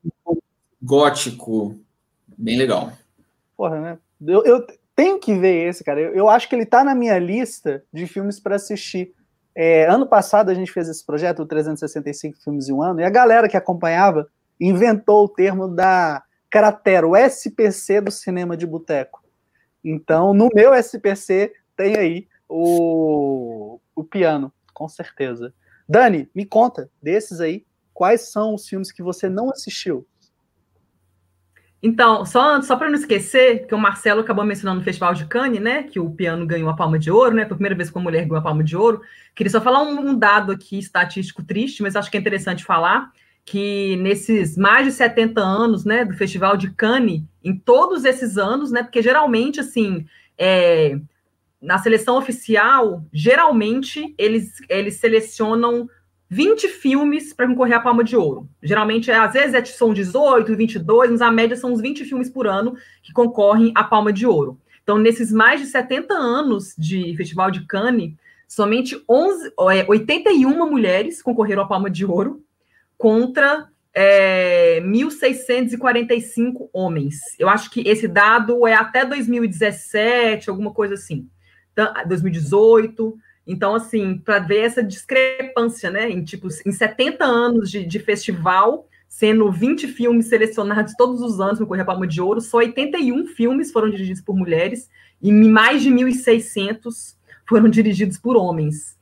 gótico 0.82 1.78
bem 2.26 2.56
legal. 2.56 2.90
Porra, 3.54 3.78
né? 3.78 3.98
Eu, 4.26 4.42
eu 4.44 4.66
tenho 4.96 5.18
que 5.18 5.34
ver 5.34 5.68
esse, 5.68 5.84
cara. 5.84 6.00
Eu, 6.00 6.14
eu, 6.14 6.28
acho 6.30 6.48
que 6.48 6.54
ele 6.54 6.64
tá 6.64 6.82
na 6.82 6.94
minha 6.94 7.18
lista 7.18 7.84
de 7.92 8.06
filmes 8.06 8.40
para 8.40 8.56
assistir. 8.56 9.12
É, 9.54 9.84
ano 9.86 10.06
passado 10.06 10.48
a 10.48 10.54
gente 10.54 10.72
fez 10.72 10.88
esse 10.88 11.04
projeto, 11.04 11.42
o 11.42 11.46
365 11.46 12.38
Filmes 12.42 12.70
em 12.70 12.72
um 12.72 12.82
Ano, 12.82 13.00
e 13.00 13.04
a 13.04 13.10
galera 13.10 13.50
que 13.50 13.56
acompanhava 13.56 14.26
inventou 14.58 15.24
o 15.24 15.28
termo 15.28 15.68
da 15.68 16.22
cratera, 16.48 17.06
o 17.06 17.14
SPC 17.14 18.00
do 18.00 18.10
cinema 18.10 18.56
de 18.56 18.66
boteco. 18.66 19.22
Então, 19.84 20.32
no 20.32 20.48
meu 20.54 20.72
SPC 20.74 21.52
tem 21.76 21.98
aí 21.98 22.28
o, 22.48 23.78
o 23.94 24.02
piano, 24.04 24.50
com 24.72 24.88
certeza. 24.88 25.52
Dani, 25.86 26.30
me 26.34 26.46
conta 26.46 26.88
desses 27.02 27.42
aí, 27.42 27.66
quais 28.00 28.32
são 28.32 28.54
os 28.54 28.66
filmes 28.66 28.90
que 28.90 29.02
você 29.02 29.28
não 29.28 29.50
assistiu? 29.50 30.06
Então, 31.82 32.24
só, 32.24 32.62
só 32.62 32.74
para 32.74 32.88
não 32.88 32.94
esquecer, 32.94 33.66
que 33.66 33.74
o 33.74 33.78
Marcelo 33.78 34.22
acabou 34.22 34.42
mencionando 34.42 34.78
no 34.78 34.84
Festival 34.84 35.12
de 35.12 35.26
Cannes, 35.26 35.60
né? 35.60 35.82
Que 35.82 36.00
o 36.00 36.08
piano 36.08 36.46
ganhou 36.46 36.70
a 36.70 36.74
palma 36.74 36.98
de 36.98 37.10
ouro, 37.10 37.34
né? 37.34 37.42
Foi 37.42 37.52
a 37.52 37.56
primeira 37.56 37.74
vez 37.74 37.90
que 37.90 37.96
uma 37.98 38.04
mulher 38.04 38.22
ganhou 38.22 38.38
a 38.38 38.42
palma 38.42 38.64
de 38.64 38.74
ouro. 38.74 39.02
Queria 39.34 39.50
só 39.50 39.60
falar 39.60 39.82
um, 39.82 40.00
um 40.00 40.18
dado 40.18 40.50
aqui 40.50 40.78
estatístico 40.78 41.42
triste, 41.42 41.82
mas 41.82 41.94
acho 41.94 42.10
que 42.10 42.16
é 42.16 42.20
interessante 42.20 42.64
falar 42.64 43.12
que 43.44 43.96
nesses 43.96 44.56
mais 44.56 44.86
de 44.86 44.92
70 44.92 45.38
anos, 45.38 45.84
né, 45.84 46.02
do 46.02 46.14
Festival 46.14 46.56
de 46.56 46.70
Cannes, 46.70 47.22
em 47.44 47.54
todos 47.54 48.06
esses 48.06 48.38
anos, 48.38 48.70
né? 48.70 48.82
Porque 48.82 49.02
geralmente, 49.02 49.60
assim, 49.60 50.06
é, 50.38 50.98
na 51.60 51.76
seleção 51.76 52.16
oficial, 52.16 53.04
geralmente 53.12 54.14
eles, 54.16 54.54
eles 54.70 54.96
selecionam 54.96 55.86
20 56.30 56.68
filmes 56.68 57.32
para 57.32 57.48
concorrer 57.48 57.76
à 57.76 57.80
Palma 57.80 58.04
de 58.04 58.16
Ouro. 58.16 58.48
Geralmente, 58.62 59.10
às 59.10 59.32
vezes, 59.32 59.52
é, 59.52 59.64
são 59.64 59.92
18, 59.92 60.54
22, 60.54 61.10
mas 61.10 61.20
a 61.20 61.30
média 61.30 61.56
são 61.56 61.72
uns 61.72 61.80
20 61.80 62.04
filmes 62.04 62.30
por 62.30 62.46
ano 62.46 62.76
que 63.02 63.12
concorrem 63.12 63.72
à 63.74 63.82
Palma 63.82 64.12
de 64.12 64.24
Ouro. 64.24 64.56
Então, 64.84 64.96
nesses 64.96 65.32
mais 65.32 65.60
de 65.60 65.66
70 65.66 66.14
anos 66.14 66.74
de 66.78 67.16
Festival 67.16 67.50
de 67.50 67.66
Cannes, 67.66 68.14
somente 68.46 69.02
11, 69.08 69.52
81 69.88 70.50
é, 70.50 70.70
mulheres 70.70 71.20
concorreram 71.20 71.64
à 71.64 71.66
Palma 71.66 71.90
de 71.90 72.06
Ouro 72.06 72.44
contra 72.96 73.68
é, 73.92 74.80
1.645 74.82 76.68
homens. 76.72 77.18
Eu 77.40 77.48
acho 77.48 77.68
que 77.70 77.80
esse 77.80 78.06
dado 78.06 78.68
é 78.68 78.74
até 78.74 79.04
2017, 79.04 80.48
alguma 80.48 80.72
coisa 80.72 80.94
assim. 80.94 81.28
2018. 82.06 83.18
Então, 83.50 83.74
assim, 83.74 84.16
para 84.16 84.38
ver 84.38 84.60
essa 84.60 84.80
discrepância, 84.80 85.90
né? 85.90 86.08
Em, 86.08 86.22
tipo, 86.22 86.46
em 86.64 86.70
70 86.70 87.24
anos 87.24 87.68
de, 87.68 87.84
de 87.84 87.98
festival, 87.98 88.86
sendo 89.08 89.50
20 89.50 89.88
filmes 89.88 90.26
selecionados 90.28 90.94
todos 90.96 91.20
os 91.20 91.40
anos 91.40 91.58
no 91.58 91.66
Correio 91.66 91.84
Palma 91.84 92.06
de 92.06 92.20
Ouro, 92.20 92.40
só 92.40 92.58
81 92.58 93.26
filmes 93.26 93.72
foram 93.72 93.90
dirigidos 93.90 94.22
por 94.22 94.36
mulheres 94.36 94.88
e 95.20 95.32
mais 95.32 95.82
de 95.82 95.90
1.600 95.90 97.16
foram 97.44 97.68
dirigidos 97.68 98.18
por 98.18 98.36
homens. 98.36 98.96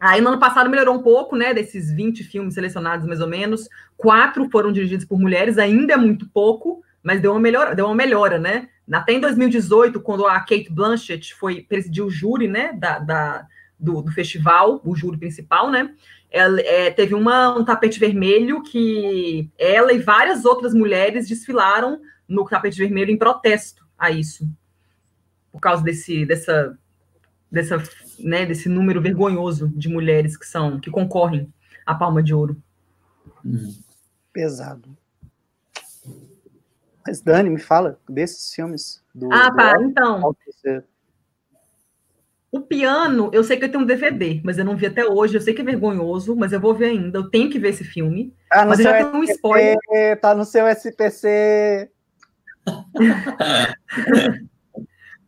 Aí, 0.00 0.20
no 0.20 0.30
ano 0.30 0.40
passado, 0.40 0.68
melhorou 0.68 0.96
um 0.96 1.02
pouco, 1.02 1.36
né? 1.36 1.54
Desses 1.54 1.92
20 1.92 2.24
filmes 2.24 2.54
selecionados, 2.54 3.06
mais 3.06 3.20
ou 3.20 3.28
menos, 3.28 3.68
quatro 3.96 4.50
foram 4.50 4.72
dirigidos 4.72 5.04
por 5.04 5.20
mulheres, 5.20 5.56
ainda 5.56 5.94
é 5.94 5.96
muito 5.96 6.28
pouco, 6.30 6.82
mas 7.00 7.20
deu 7.20 7.30
uma 7.30 7.38
melhora, 7.38 7.76
deu 7.76 7.86
uma 7.86 7.94
melhora, 7.94 8.40
né? 8.40 8.70
Até 8.90 9.12
em 9.12 9.20
2018, 9.20 10.00
quando 10.00 10.26
a 10.26 10.40
Kate 10.40 10.68
Blanchett 10.68 11.32
foi 11.32 11.62
presidir 11.62 12.04
o 12.04 12.10
júri, 12.10 12.48
né, 12.48 12.72
da, 12.72 12.98
da 12.98 13.46
do, 13.78 14.02
do, 14.02 14.12
festival, 14.12 14.80
o 14.84 14.96
júri 14.96 15.18
principal, 15.18 15.70
né? 15.70 15.94
Ela, 16.30 16.60
é, 16.60 16.90
teve 16.90 17.14
uma, 17.14 17.56
um 17.56 17.64
tapete 17.64 17.98
vermelho 17.98 18.62
que 18.62 19.50
ela 19.58 19.92
e 19.92 19.98
várias 19.98 20.44
outras 20.44 20.74
mulheres 20.74 21.28
desfilaram 21.28 22.00
no 22.28 22.44
tapete 22.44 22.78
vermelho 22.78 23.10
em 23.10 23.16
protesto 23.16 23.86
a 23.96 24.10
isso, 24.10 24.48
por 25.50 25.60
causa 25.60 25.82
desse, 25.82 26.26
dessa, 26.26 26.78
dessa, 27.50 27.82
né, 28.18 28.44
desse 28.44 28.68
número 28.68 29.00
vergonhoso 29.00 29.68
de 29.68 29.88
mulheres 29.88 30.36
que 30.36 30.46
são 30.46 30.78
que 30.78 30.90
concorrem 30.90 31.52
à 31.86 31.94
Palma 31.94 32.22
de 32.22 32.34
Ouro. 32.34 32.60
Pesado. 34.32 34.96
Mas 37.06 37.22
Dani, 37.22 37.48
me 37.48 37.58
fala 37.58 37.98
desses 38.06 38.54
filmes. 38.54 39.02
Do, 39.14 39.32
ah, 39.32 39.50
tá. 39.50 39.74
então. 39.80 40.36
O 42.50 42.60
piano, 42.62 43.30
eu 43.32 43.44
sei 43.44 43.58
que 43.58 43.66
eu 43.66 43.70
tenho 43.70 43.84
um 43.84 43.86
DVD, 43.86 44.40
mas 44.42 44.56
eu 44.56 44.64
não 44.64 44.74
vi 44.74 44.86
até 44.86 45.04
hoje. 45.04 45.36
Eu 45.36 45.40
sei 45.40 45.52
que 45.52 45.60
é 45.60 45.64
vergonhoso, 45.64 46.34
mas 46.34 46.50
eu 46.52 46.58
vou 46.58 46.74
ver 46.74 46.86
ainda. 46.86 47.18
Eu 47.18 47.28
tenho 47.28 47.50
que 47.50 47.58
ver 47.58 47.68
esse 47.70 47.84
filme. 47.84 48.32
Ah, 48.50 48.64
mas 48.64 48.78
eu 48.78 48.84
já 48.84 49.04
tenho 49.04 49.14
um 49.14 49.24
spoiler. 49.24 49.76
Tá 50.20 50.34
no 50.34 50.46
seu 50.46 50.66
SPC. 50.66 51.90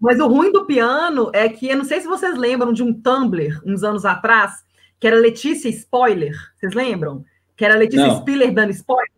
mas 0.00 0.18
o 0.18 0.28
ruim 0.28 0.50
do 0.50 0.64
piano 0.64 1.30
é 1.34 1.48
que 1.48 1.68
eu 1.68 1.76
não 1.76 1.84
sei 1.84 2.00
se 2.00 2.06
vocês 2.06 2.38
lembram 2.38 2.72
de 2.72 2.82
um 2.82 2.92
Tumblr 2.92 3.60
uns 3.66 3.82
anos 3.82 4.06
atrás, 4.06 4.64
que 4.98 5.06
era 5.06 5.16
Letícia 5.16 5.68
Spoiler. 5.68 6.34
Vocês 6.56 6.72
lembram? 6.72 7.22
Que 7.54 7.66
era 7.66 7.76
Letícia 7.76 8.06
não. 8.06 8.20
Spiller 8.20 8.52
dando 8.52 8.70
spoiler. 8.70 9.10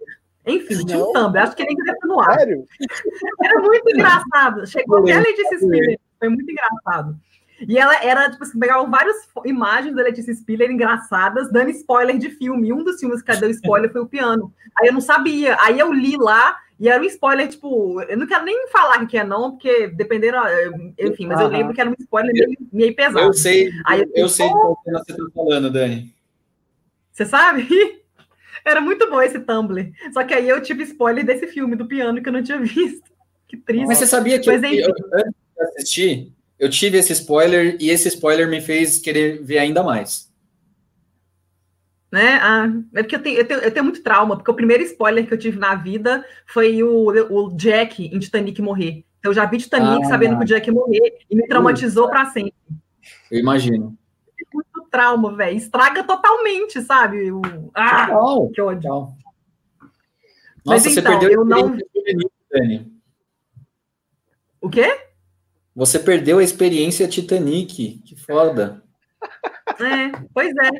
Enfim, 0.45 0.85
tinha 0.85 0.99
um 0.99 1.13
thumb, 1.13 1.39
acho 1.39 1.55
que 1.55 1.65
nem 1.65 1.77
deve 1.77 1.99
no 2.03 2.21
ar. 2.21 2.37
Sério? 2.37 2.67
Era 3.41 3.61
muito 3.61 3.89
engraçado. 3.91 4.67
Chegou 4.67 4.99
até 4.99 5.13
a 5.13 5.21
Letícia 5.21 5.59
Spiller, 5.59 6.01
foi 6.19 6.29
muito 6.29 6.51
engraçado. 6.51 7.17
E 7.69 7.79
ela 7.79 8.03
era, 8.05 8.31
tipo 8.31 8.43
assim, 8.43 8.59
pegava 8.59 8.87
várias 8.89 9.17
imagens 9.45 9.95
da 9.95 10.03
Letícia 10.03 10.35
Spiller 10.35 10.71
engraçadas, 10.71 11.51
dando 11.53 11.71
spoiler 11.71 12.19
de 12.19 12.31
filme. 12.31 12.73
Um 12.73 12.83
dos 12.85 12.99
filmes 12.99 13.23
que 13.23 13.37
deu 13.37 13.51
spoiler 13.51 13.91
foi 13.91 14.01
o 14.01 14.07
piano. 14.07 14.53
Aí 14.81 14.89
eu 14.89 14.93
não 14.93 15.01
sabia. 15.01 15.57
Aí 15.61 15.79
eu 15.79 15.93
li 15.93 16.17
lá 16.17 16.59
e 16.79 16.89
era 16.89 17.01
um 17.01 17.07
spoiler, 17.07 17.49
tipo, 17.49 18.03
eu 18.03 18.17
não 18.17 18.27
quero 18.27 18.45
nem 18.45 18.69
falar 18.69 19.07
que 19.07 19.17
é 19.17 19.23
não, 19.23 19.53
porque 19.53 19.87
dependendo, 19.87 20.37
enfim, 20.99 21.27
mas 21.27 21.41
eu 21.41 21.47
lembro 21.47 21.73
que 21.73 21.81
era 21.81 21.89
um 21.89 21.95
spoiler 21.97 22.33
meio, 22.33 22.59
meio 22.73 22.97
pesado. 22.97 23.27
Eu 23.27 23.33
sei, 23.33 23.71
Aí 23.87 24.01
eu, 24.01 24.11
eu 24.17 24.29
sei 24.29 24.49
de 24.49 24.53
qual 24.53 24.77
você 24.83 25.13
está 25.13 25.25
falando, 25.33 25.71
Dani. 25.71 26.13
Você 27.13 27.25
sabe? 27.25 27.69
Era 28.65 28.81
muito 28.81 29.09
bom 29.11 29.21
esse 29.21 29.41
Tumblr. 29.41 29.93
Só 30.13 30.25
que 30.25 30.35
aí 30.35 30.49
eu 30.49 30.61
tive 30.63 30.85
spoiler 30.85 31.25
desse 31.25 31.49
filme 31.49 31.75
do 31.75 31.87
piano 31.87 32.23
que 32.23 32.29
eu 32.29 32.33
não 32.33 32.43
tinha 32.43 32.59
visto. 32.63 33.11
Que 33.47 33.57
triste. 33.57 33.87
Mas 33.87 33.99
você 33.99 34.07
sabia 34.07 34.41
que 34.41 34.47
Mas, 34.47 34.63
eu, 34.63 34.73
eu, 34.73 34.95
antes 35.15 35.35
de 35.57 35.63
assistir, 35.63 36.33
eu 36.63 36.71
tive 36.71 36.97
esse 36.97 37.13
spoiler 37.13 37.77
e 37.81 37.91
esse 37.91 38.07
spoiler 38.07 38.49
me 38.49 38.61
fez 38.61 39.01
querer 39.01 39.43
ver 39.43 39.59
ainda 39.59 39.83
mais. 39.83 40.31
Né? 42.11 42.39
Ah, 42.41 42.71
é 42.95 43.03
porque 43.03 43.17
eu 43.17 43.23
tenho, 43.23 43.39
eu, 43.39 43.45
tenho, 43.45 43.61
eu 43.61 43.71
tenho 43.73 43.85
muito 43.85 44.03
trauma, 44.03 44.37
porque 44.37 44.51
o 44.51 44.55
primeiro 44.55 44.85
spoiler 44.85 45.27
que 45.27 45.35
eu 45.35 45.39
tive 45.39 45.59
na 45.59 45.75
vida 45.75 46.25
foi 46.47 46.81
o, 46.81 47.09
o 47.09 47.51
Jack 47.57 48.05
em 48.05 48.19
Titanic 48.21 48.63
morrer. 48.63 49.05
Eu 49.25 49.35
já 49.35 49.45
vi 49.45 49.59
Titanic 49.59 50.05
ah, 50.05 50.09
sabendo 50.09 50.39
que 50.39 50.45
o 50.45 50.47
Jack 50.47 50.69
ia 50.69 50.73
morrer 50.73 51.19
e 51.29 51.35
me 51.35 51.49
traumatizou 51.49 52.09
para 52.09 52.27
sempre. 52.27 52.55
Eu 53.29 53.41
imagino 53.41 53.99
trauma, 54.93 55.35
velho. 55.35 55.57
Estraga 55.57 56.05
totalmente, 56.05 56.83
sabe? 56.83 57.33
O... 57.33 57.41
Ah, 57.75 58.07
que 58.55 58.61
ódio. 58.61 58.91
Nossa, 58.91 59.17
Mas, 60.67 60.83
você 60.83 61.01
então, 61.01 61.19
perdeu 61.19 61.41
eu 61.41 61.45
não... 61.45 61.77
Titanic, 61.77 62.31
Dani. 62.53 62.93
O 64.61 64.69
quê? 64.69 65.12
Você 65.75 65.99
perdeu 65.99 66.39
a 66.39 66.45
experiência 66.45 67.09
Titanic. 67.09 68.03
Que 68.05 68.17
foda. 68.17 68.83
É, 69.81 70.13
pois 70.35 70.53
é. 70.57 70.71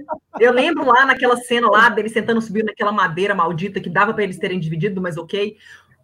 Eu 0.41 0.53
lembro 0.53 0.85
lá 0.85 1.07
naquela 1.07 1.37
cena 1.37 1.71
lá 1.71 1.89
deles 1.89 2.13
tentando 2.13 2.41
subir 2.41 2.65
naquela 2.65 2.93
madeira 2.93 3.35
maldita 3.35 3.81
que 3.81 3.89
dava 3.89 4.13
para 4.13 4.25
eles 4.25 4.39
terem 4.39 4.61
dividido, 4.61 5.01
mas 5.01 5.17
ok. 5.17 5.57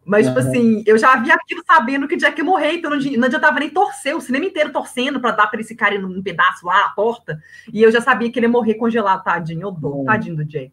Mas, 0.04 0.26
tipo 0.26 0.38
assim, 0.38 0.82
eu 0.86 0.96
já 0.96 1.16
vi 1.16 1.30
aquilo 1.30 1.62
sabendo 1.66 2.08
que 2.08 2.16
Jack 2.16 2.38
ia 2.38 2.44
morrer, 2.44 2.72
então 2.72 2.90
não, 2.90 2.98
não 2.98 3.26
adiantava 3.26 3.60
nem 3.60 3.68
torcer, 3.68 4.16
o 4.16 4.22
cinema 4.22 4.46
inteiro 4.46 4.72
torcendo 4.72 5.20
para 5.20 5.32
dar 5.32 5.48
para 5.48 5.60
esse 5.60 5.74
cara 5.74 5.96
ir 5.96 6.00
num 6.00 6.22
pedaço 6.22 6.64
lá, 6.64 6.86
a 6.86 6.88
porta. 6.90 7.38
E 7.70 7.82
eu 7.82 7.92
já 7.92 8.00
sabia 8.00 8.32
que 8.32 8.38
ele 8.38 8.46
ia 8.46 8.50
morrer 8.50 8.76
congelado, 8.76 9.22
tadinho. 9.22 9.66
Eu 9.66 9.70
dou, 9.70 10.06
tadinho 10.06 10.34
do 10.34 10.46
Jack. 10.46 10.72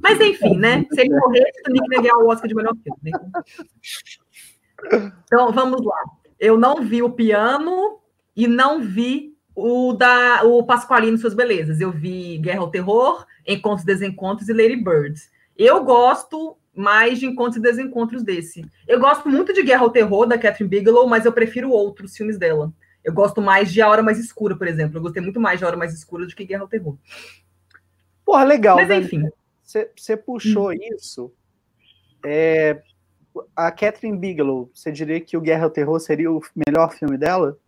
Mas 0.00 0.20
enfim, 0.20 0.56
né? 0.56 0.86
Se 0.92 1.00
ele 1.00 1.18
morrer, 1.18 1.50
Titanic 1.52 1.84
ia 1.90 2.00
ganhar 2.00 2.18
o 2.18 2.28
Oscar 2.28 2.46
de 2.46 2.54
melhor 2.54 2.76
filme. 2.76 3.00
Né? 3.02 3.10
Então, 5.24 5.52
vamos 5.52 5.84
lá. 5.84 6.00
Eu 6.40 6.58
não 6.58 6.82
vi 6.82 7.02
o 7.02 7.10
piano 7.10 8.00
e 8.34 8.48
não 8.48 8.80
vi 8.80 9.36
o 9.54 9.92
da 9.92 10.42
o 10.42 10.64
Pasqualino 10.64 11.18
Suas 11.18 11.34
Belezas. 11.34 11.80
Eu 11.80 11.92
vi 11.92 12.38
Guerra 12.38 12.60
ao 12.60 12.70
Terror, 12.70 13.26
Encontros 13.46 13.82
e 13.82 13.86
Desencontros 13.86 14.48
e 14.48 14.52
Lady 14.54 14.76
Bird. 14.76 15.20
Eu 15.56 15.84
gosto 15.84 16.56
mais 16.74 17.18
de 17.18 17.26
encontros 17.26 17.56
e 17.56 17.60
desencontros 17.60 18.22
desse. 18.22 18.64
Eu 18.88 18.98
gosto 18.98 19.28
muito 19.28 19.52
de 19.52 19.62
Guerra 19.62 19.82
ao 19.82 19.90
Terror, 19.90 20.24
da 20.24 20.38
Catherine 20.38 20.70
Bigelow, 20.70 21.06
mas 21.06 21.26
eu 21.26 21.32
prefiro 21.32 21.70
outros 21.70 22.16
filmes 22.16 22.38
dela. 22.38 22.72
Eu 23.04 23.12
gosto 23.12 23.42
mais 23.42 23.70
de 23.70 23.82
A 23.82 23.88
Hora 23.88 24.02
Mais 24.02 24.18
Escura, 24.18 24.56
por 24.56 24.66
exemplo. 24.66 24.96
Eu 24.96 25.02
gostei 25.02 25.22
muito 25.22 25.40
mais 25.40 25.58
de 25.58 25.64
A 25.64 25.68
Hora 25.68 25.76
Mais 25.76 25.92
Escura 25.92 26.26
do 26.26 26.34
que 26.34 26.44
Guerra 26.44 26.62
ao 26.62 26.68
Terror. 26.68 26.96
Porra, 28.24 28.44
legal. 28.44 28.76
Mas 28.76 28.90
enfim. 28.90 29.28
Você 29.62 30.16
puxou 30.16 30.70
hum. 30.70 30.78
isso. 30.96 31.32
É, 32.24 32.82
a 33.54 33.70
Catherine 33.70 34.18
Bigelow, 34.18 34.70
você 34.74 34.90
diria 34.90 35.20
que 35.20 35.36
o 35.36 35.40
Guerra 35.40 35.64
ao 35.64 35.70
Terror 35.70 35.98
seria 36.00 36.30
o 36.30 36.40
melhor 36.66 36.92
filme 36.92 37.16
dela? 37.16 37.58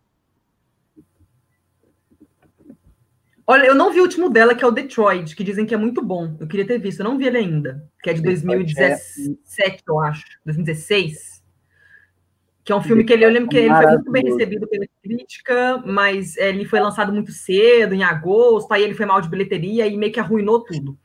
Olha, 3.45 3.65
eu 3.65 3.75
não 3.75 3.91
vi 3.91 3.99
o 3.99 4.03
último 4.03 4.29
dela, 4.29 4.55
que 4.55 4.63
é 4.63 4.67
o 4.67 4.71
Detroit, 4.71 5.35
que 5.35 5.43
dizem 5.43 5.65
que 5.65 5.73
é 5.73 5.77
muito 5.77 6.01
bom. 6.01 6.35
Eu 6.39 6.47
queria 6.47 6.65
ter 6.65 6.79
visto, 6.79 7.01
eu 7.01 7.03
não 7.03 7.17
vi 7.17 7.25
ele 7.25 7.37
ainda. 7.37 7.89
Que 8.01 8.09
é 8.09 8.13
de 8.13 8.21
2017, 8.21 9.37
é... 9.59 9.77
eu 9.85 9.99
acho. 9.99 10.23
2016. 10.45 11.43
Que 12.63 12.71
é 12.71 12.75
um 12.75 12.81
filme 12.81 13.03
que 13.03 13.11
ele, 13.11 13.25
eu 13.25 13.29
lembro 13.29 13.49
que 13.49 13.57
ele 13.57 13.75
foi 13.75 13.85
muito 13.87 14.11
bem 14.11 14.23
recebido 14.23 14.65
pela 14.65 14.85
crítica, 15.03 15.83
mas 15.85 16.37
ele 16.37 16.63
foi 16.63 16.79
lançado 16.79 17.11
muito 17.11 17.33
cedo, 17.33 17.93
em 17.93 18.03
agosto, 18.03 18.71
aí 18.71 18.81
ele 18.81 18.93
foi 18.93 19.05
mal 19.05 19.19
de 19.19 19.27
bilheteria 19.27 19.85
e 19.85 19.97
meio 19.97 20.13
que 20.13 20.19
arruinou 20.21 20.63
tudo. 20.63 20.97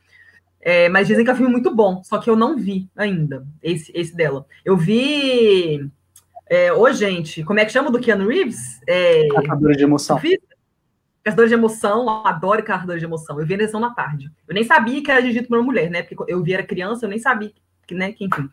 É, 0.68 0.87
mas 0.90 1.06
dizem 1.06 1.25
que 1.25 1.30
é 1.30 1.32
um 1.32 1.37
filme 1.37 1.50
muito 1.50 1.75
bom, 1.75 2.02
só 2.04 2.18
que 2.18 2.28
eu 2.28 2.37
não 2.37 2.54
vi 2.54 2.90
ainda, 2.94 3.46
esse, 3.62 3.90
esse 3.94 4.14
dela. 4.14 4.44
Eu 4.62 4.76
vi. 4.76 5.90
É, 6.46 6.70
Ô, 6.75 6.92
gente, 6.92 7.42
como 7.42 7.58
é 7.58 7.64
que 7.64 7.72
chama 7.72 7.90
do 7.90 7.98
Keanu 7.98 8.28
Reeves? 8.28 8.78
É, 8.87 9.28
Caçador 9.28 9.72
de 9.72 9.82
emoção. 9.82 10.20
Caçador 11.25 11.48
de 11.48 11.54
emoção, 11.54 12.26
adoro 12.26 12.62
Caçador 12.62 12.98
de 12.98 13.04
emoção. 13.06 13.40
Eu 13.40 13.46
vi 13.46 13.54
a 13.54 13.56
lição 13.56 13.80
na 13.80 13.94
tarde. 13.94 14.30
Eu 14.46 14.54
nem 14.54 14.62
sabia 14.62 15.02
que 15.02 15.10
era 15.10 15.22
dirigido 15.22 15.48
por 15.48 15.56
uma 15.56 15.64
mulher, 15.64 15.88
né? 15.88 16.02
Porque 16.02 16.30
eu 16.30 16.42
vi 16.42 16.52
era 16.52 16.62
criança, 16.62 17.06
eu 17.06 17.08
nem 17.08 17.18
sabia 17.18 17.50
que, 17.87 17.94
né? 17.94 18.12
Que, 18.12 18.26
enfim. 18.26 18.50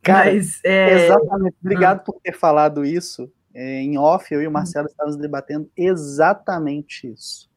Cara, 0.00 0.32
Mas, 0.32 0.64
é... 0.64 1.04
exatamente. 1.04 1.56
Obrigado 1.60 1.98
ah. 1.98 2.04
por 2.04 2.20
ter 2.22 2.32
falado 2.32 2.86
isso. 2.86 3.30
É, 3.52 3.82
em 3.82 3.98
off, 3.98 4.32
eu 4.32 4.40
e 4.40 4.46
o 4.46 4.50
Marcelo 4.50 4.86
estávamos 4.86 5.18
debatendo 5.18 5.70
exatamente 5.76 7.06
isso. 7.06 7.50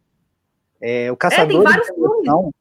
É, 0.81 1.09
o 1.09 1.13
é, 1.13 1.17
Caçador 1.17 1.63
de 1.63 1.71
Emoção, 1.71 2.51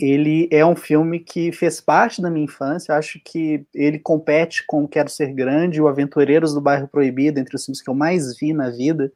ele 0.00 0.48
é 0.50 0.64
um 0.64 0.74
filme 0.74 1.20
que 1.20 1.52
fez 1.52 1.78
parte 1.80 2.22
da 2.22 2.30
minha 2.30 2.46
infância. 2.46 2.94
Acho 2.94 3.20
que 3.22 3.66
ele 3.74 3.98
compete 3.98 4.64
com 4.66 4.88
Quero 4.88 5.10
Ser 5.10 5.34
Grande, 5.34 5.80
o 5.80 5.86
Aventureiros 5.86 6.54
do 6.54 6.60
Bairro 6.60 6.88
Proibido, 6.88 7.38
entre 7.38 7.54
os 7.54 7.64
filmes 7.64 7.82
que 7.82 7.90
eu 7.90 7.94
mais 7.94 8.38
vi 8.38 8.54
na 8.54 8.70
vida. 8.70 9.12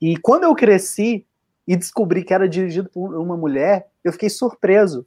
E 0.00 0.16
quando 0.16 0.44
eu 0.44 0.54
cresci 0.54 1.26
e 1.66 1.76
descobri 1.76 2.24
que 2.24 2.32
era 2.32 2.48
dirigido 2.48 2.88
por 2.88 3.14
uma 3.14 3.36
mulher, 3.36 3.88
eu 4.02 4.10
fiquei 4.12 4.30
surpreso, 4.30 5.06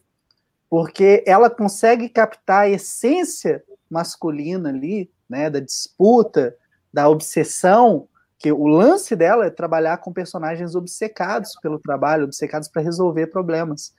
porque 0.69 1.23
ela 1.25 1.49
consegue 1.49 2.07
captar 2.07 2.65
a 2.65 2.69
essência 2.69 3.63
masculina 3.89 4.69
ali, 4.69 5.09
né, 5.27 5.49
da 5.49 5.59
disputa, 5.59 6.55
da 6.93 7.09
obsessão, 7.09 8.07
que 8.37 8.51
o 8.51 8.67
lance 8.67 9.15
dela 9.15 9.45
é 9.45 9.49
trabalhar 9.49 9.97
com 9.97 10.13
personagens 10.13 10.75
obcecados 10.75 11.53
pelo 11.61 11.79
trabalho, 11.79 12.25
obcecados 12.25 12.67
para 12.67 12.81
resolver 12.81 13.27
problemas. 13.27 13.93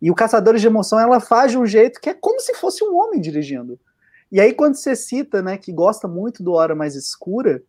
E 0.00 0.10
o 0.10 0.14
Caçadores 0.14 0.60
de 0.60 0.66
Emoção 0.66 0.98
ela 0.98 1.20
faz 1.20 1.52
de 1.52 1.58
um 1.58 1.66
jeito 1.66 2.00
que 2.00 2.10
é 2.10 2.14
como 2.14 2.40
se 2.40 2.54
fosse 2.54 2.84
um 2.84 2.96
homem 2.96 3.20
dirigindo. 3.20 3.78
E 4.30 4.40
aí 4.40 4.52
quando 4.52 4.74
você 4.74 4.94
cita, 4.94 5.42
né, 5.42 5.56
que 5.56 5.72
gosta 5.72 6.06
muito 6.06 6.42
do 6.42 6.52
Hora 6.52 6.74
Mais 6.74 6.94
Escura, 6.94 7.62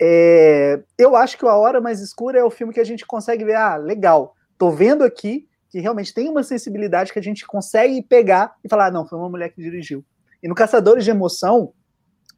é, 0.00 0.82
eu 0.98 1.16
acho 1.16 1.38
que 1.38 1.46
A 1.46 1.54
Hora 1.54 1.80
Mais 1.80 2.00
Escura 2.00 2.38
é 2.38 2.44
o 2.44 2.50
filme 2.50 2.72
que 2.72 2.80
a 2.80 2.84
gente 2.84 3.06
consegue 3.06 3.44
ver, 3.44 3.54
ah, 3.54 3.76
legal, 3.76 4.34
tô 4.58 4.70
vendo 4.70 5.02
aqui 5.04 5.48
que 5.68 5.80
realmente 5.80 6.14
tem 6.14 6.28
uma 6.28 6.42
sensibilidade 6.42 7.12
que 7.12 7.18
a 7.18 7.22
gente 7.22 7.46
consegue 7.46 8.02
pegar 8.02 8.54
e 8.62 8.68
falar, 8.68 8.86
ah, 8.86 8.90
não, 8.90 9.06
foi 9.06 9.18
uma 9.18 9.28
mulher 9.28 9.50
que 9.50 9.60
dirigiu. 9.60 10.04
E 10.42 10.48
no 10.48 10.54
Caçadores 10.54 11.04
de 11.04 11.10
Emoção, 11.10 11.72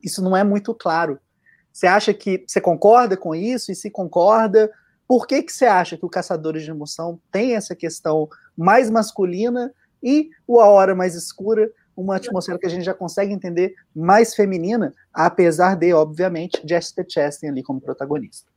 isso 0.03 0.23
não 0.23 0.37
é 0.37 0.45
muito 0.45 0.75
claro. 0.75 1.19
Você 1.73 1.87
acha 1.87 2.15
que 2.15 2.45
você 2.47 2.61
concorda 2.61 3.17
com 3.17 3.35
isso? 3.35 3.71
E 3.71 3.75
se 3.75 3.91
concorda, 3.91 4.71
por 5.09 5.27
que, 5.27 5.43
que 5.43 5.53
você 5.53 5.65
acha 5.65 5.97
que 5.97 6.05
o 6.05 6.11
Caçadores 6.11 6.63
de 6.63 6.71
Emoção 6.71 7.19
tem 7.33 7.57
essa 7.57 7.75
questão 7.75 8.29
mais 8.55 8.91
masculina 8.91 9.73
e 10.03 10.31
o 10.47 10.61
A 10.61 10.69
Hora 10.69 10.95
Mais 10.95 11.15
Escura 11.15 11.73
uma 11.97 12.15
atmosfera 12.15 12.59
que 12.59 12.67
a 12.67 12.71
gente 12.71 12.85
já 12.85 12.95
consegue 12.95 13.33
entender 13.33 13.75
mais 13.95 14.33
feminina, 14.33 14.95
apesar 15.13 15.75
de, 15.75 15.93
obviamente, 15.93 16.63
Jessica 16.65 17.05
Chastain 17.09 17.51
ali 17.51 17.61
como 17.61 17.81
protagonista. 17.81 18.49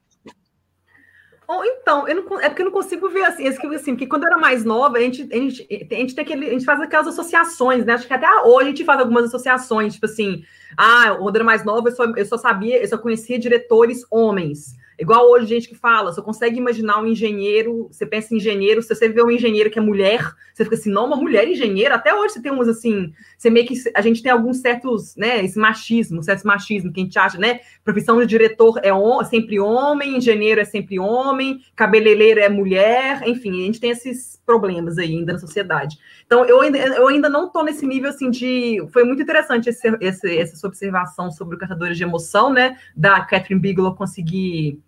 Então, 1.49 2.05
não, 2.05 2.39
é 2.39 2.47
porque 2.47 2.61
eu 2.61 2.67
não 2.67 2.71
consigo 2.71 3.09
ver 3.09 3.25
assim, 3.25 3.45
assim, 3.47 3.93
porque 3.93 4.07
quando 4.07 4.23
eu 4.23 4.29
era 4.29 4.37
mais 4.37 4.63
nova, 4.63 4.97
a 4.97 5.01
gente, 5.01 5.27
a 5.29 5.35
gente, 5.35 5.67
a 5.69 5.95
gente 5.95 6.15
tem 6.15 6.23
aquele, 6.23 6.47
a 6.47 6.51
gente 6.51 6.63
faz 6.63 6.79
aquelas 6.79 7.07
associações, 7.07 7.83
né? 7.83 7.93
Acho 7.93 8.07
que 8.07 8.13
até 8.13 8.27
hoje 8.43 8.67
a 8.67 8.69
gente 8.69 8.85
faz 8.85 8.99
algumas 8.99 9.25
associações, 9.25 9.95
tipo 9.95 10.05
assim, 10.05 10.43
ah, 10.77 11.15
quando 11.17 11.35
eu 11.35 11.39
era 11.39 11.43
mais 11.43 11.65
nova, 11.65 11.89
eu 11.89 11.95
só, 11.95 12.05
eu 12.05 12.25
só 12.25 12.37
sabia, 12.37 12.81
eu 12.81 12.87
só 12.87 12.97
conhecia 12.97 13.37
diretores 13.37 14.05
homens. 14.09 14.75
Igual 15.01 15.31
hoje, 15.31 15.47
gente 15.47 15.67
que 15.67 15.73
fala, 15.73 16.13
você 16.13 16.21
consegue 16.21 16.59
imaginar 16.59 17.01
um 17.01 17.07
engenheiro, 17.07 17.87
você 17.91 18.05
pensa 18.05 18.35
em 18.35 18.37
engenheiro, 18.37 18.83
se 18.83 18.93
você 18.93 19.09
vê 19.09 19.23
um 19.23 19.31
engenheiro 19.31 19.67
que 19.71 19.79
é 19.79 19.81
mulher, 19.81 20.31
você 20.53 20.63
fica 20.63 20.75
assim, 20.75 20.91
não, 20.91 21.07
uma 21.07 21.15
mulher 21.15 21.47
engenheira, 21.47 21.95
até 21.95 22.13
hoje 22.13 22.35
você 22.35 22.41
tem 22.43 22.51
uns 22.51 22.67
assim, 22.67 23.11
você 23.35 23.49
meio 23.49 23.65
que, 23.65 23.73
a 23.95 24.01
gente 24.01 24.21
tem 24.21 24.31
alguns 24.31 24.57
certos, 24.57 25.15
né, 25.15 25.43
esse 25.43 25.57
machismo, 25.57 26.21
certo 26.21 26.45
machismo, 26.45 26.93
que 26.93 26.99
a 27.01 27.03
gente 27.03 27.17
acha, 27.17 27.39
né, 27.39 27.61
profissão 27.83 28.19
de 28.19 28.27
diretor 28.27 28.79
é 28.83 28.91
sempre 29.25 29.59
homem, 29.59 30.17
engenheiro 30.17 30.61
é 30.61 30.65
sempre 30.65 30.99
homem, 30.99 31.61
cabeleireiro 31.75 32.39
é 32.39 32.47
mulher, 32.47 33.23
enfim, 33.25 33.63
a 33.63 33.65
gente 33.65 33.79
tem 33.79 33.89
esses 33.89 34.39
problemas 34.45 34.99
aí 34.99 35.17
ainda 35.17 35.33
na 35.33 35.39
sociedade. 35.39 35.97
Então, 36.27 36.45
eu 36.45 36.61
ainda, 36.61 36.77
eu 36.77 37.07
ainda 37.07 37.27
não 37.27 37.47
estou 37.47 37.63
nesse 37.63 37.87
nível, 37.87 38.11
assim, 38.11 38.29
de... 38.29 38.85
Foi 38.93 39.03
muito 39.03 39.23
interessante 39.23 39.67
esse, 39.69 39.97
esse, 39.99 40.37
essa 40.37 40.67
observação 40.67 41.31
sobre 41.31 41.55
o 41.55 41.57
Caçadores 41.57 41.97
de 41.97 42.03
Emoção, 42.03 42.53
né, 42.53 42.77
da 42.95 43.21
Catherine 43.21 43.59
Bigelow 43.59 43.95
conseguir 43.95 44.79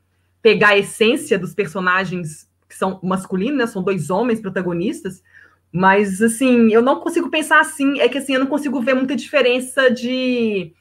pegar 0.43 0.69
a 0.69 0.77
essência 0.77 1.39
dos 1.39 1.56
personagens 1.56 2.47
que 2.67 2.75
são 2.75 2.99
masculinos, 3.01 3.58
né? 3.58 3.65
São 3.65 3.82
dois 3.82 4.10
homens 4.10 4.41
protagonistas. 4.41 5.23
Mas, 5.71 6.21
assim, 6.21 6.71
eu 6.71 6.82
não 6.82 6.99
consigo 6.99 7.32
pensar 7.32 7.60
assim. 7.62 7.99
É 7.99 8.10
que, 8.10 8.17
assim, 8.17 8.34
eu 8.34 8.41
não 8.41 8.47
consigo 8.47 8.79
ver 8.82 8.93
muita 8.93 9.15
diferença 9.15 9.89
de... 9.89 10.73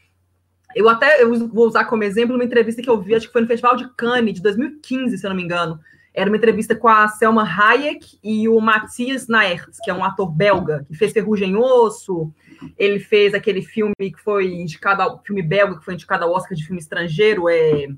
Eu 0.74 0.88
até 0.88 1.22
eu 1.22 1.48
vou 1.48 1.66
usar 1.66 1.84
como 1.84 2.02
exemplo 2.02 2.34
uma 2.34 2.44
entrevista 2.44 2.82
que 2.82 2.88
eu 2.88 3.00
vi, 3.00 3.14
acho 3.14 3.26
que 3.26 3.32
foi 3.32 3.42
no 3.42 3.46
Festival 3.46 3.76
de 3.76 3.88
Cannes, 3.94 4.34
de 4.34 4.42
2015, 4.42 5.18
se 5.18 5.24
eu 5.24 5.28
não 5.28 5.36
me 5.36 5.42
engano. 5.42 5.78
Era 6.14 6.30
uma 6.30 6.36
entrevista 6.36 6.74
com 6.74 6.88
a 6.88 7.08
Selma 7.08 7.44
Hayek 7.44 8.18
e 8.24 8.48
o 8.48 8.58
Matthias 8.58 9.28
Naertz, 9.28 9.78
que 9.82 9.90
é 9.90 9.94
um 9.94 10.02
ator 10.02 10.30
belga, 10.30 10.84
que 10.88 10.94
fez 10.94 11.12
Ferrugem 11.12 11.56
Osso. 11.56 12.32
Ele 12.78 12.98
fez 12.98 13.34
aquele 13.34 13.60
filme 13.60 13.94
que 13.98 14.18
foi 14.22 14.46
indicado, 14.46 15.20
filme 15.24 15.42
belga, 15.42 15.78
que 15.78 15.84
foi 15.84 15.92
indicado 15.92 16.24
ao 16.24 16.32
Oscar 16.32 16.56
de 16.56 16.64
filme 16.64 16.80
estrangeiro, 16.80 17.50
é 17.50 17.88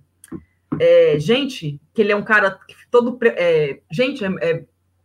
é, 0.81 1.19
gente, 1.19 1.81
que 1.93 2.03
ele 2.03 2.13
é 2.13 2.17
um 2.17 2.23
cara 2.23 2.59
todo. 2.91 3.19
É, 3.23 3.81
gente, 3.91 4.25
é, 4.25 4.29
é, 4.41 4.65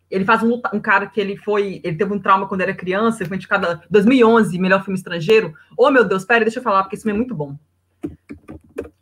ele 0.09 0.25
faz 0.25 0.41
um, 0.43 0.61
um, 0.73 0.79
cara 0.79 1.07
que 1.07 1.19
ele 1.19 1.37
foi. 1.37 1.81
Ele 1.83 1.97
teve 1.97 2.13
um 2.13 2.19
trauma 2.19 2.47
quando 2.47 2.61
era 2.61 2.73
criança, 2.73 3.25
foi 3.25 3.37
indicado 3.37 3.81
2011, 3.89 4.57
melhor 4.57 4.83
filme 4.83 4.97
estrangeiro. 4.97 5.53
Oh, 5.77 5.91
meu 5.91 6.03
Deus, 6.03 6.25
pera, 6.25 6.45
deixa 6.45 6.59
eu 6.59 6.63
falar, 6.63 6.83
porque 6.83 6.95
esse 6.95 7.03
filme 7.03 7.17
é 7.17 7.19
muito 7.19 7.35
bom. 7.35 7.55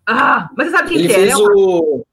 Ah, 0.05 0.49
mas 0.55 0.67
você 0.67 0.77
sabe 0.77 0.89
quem 0.89 0.97
ele 0.99 1.07
que 1.07 1.13
é? 1.13 1.17
Fez 1.17 1.31
é 1.31 1.37
o... 1.37 2.05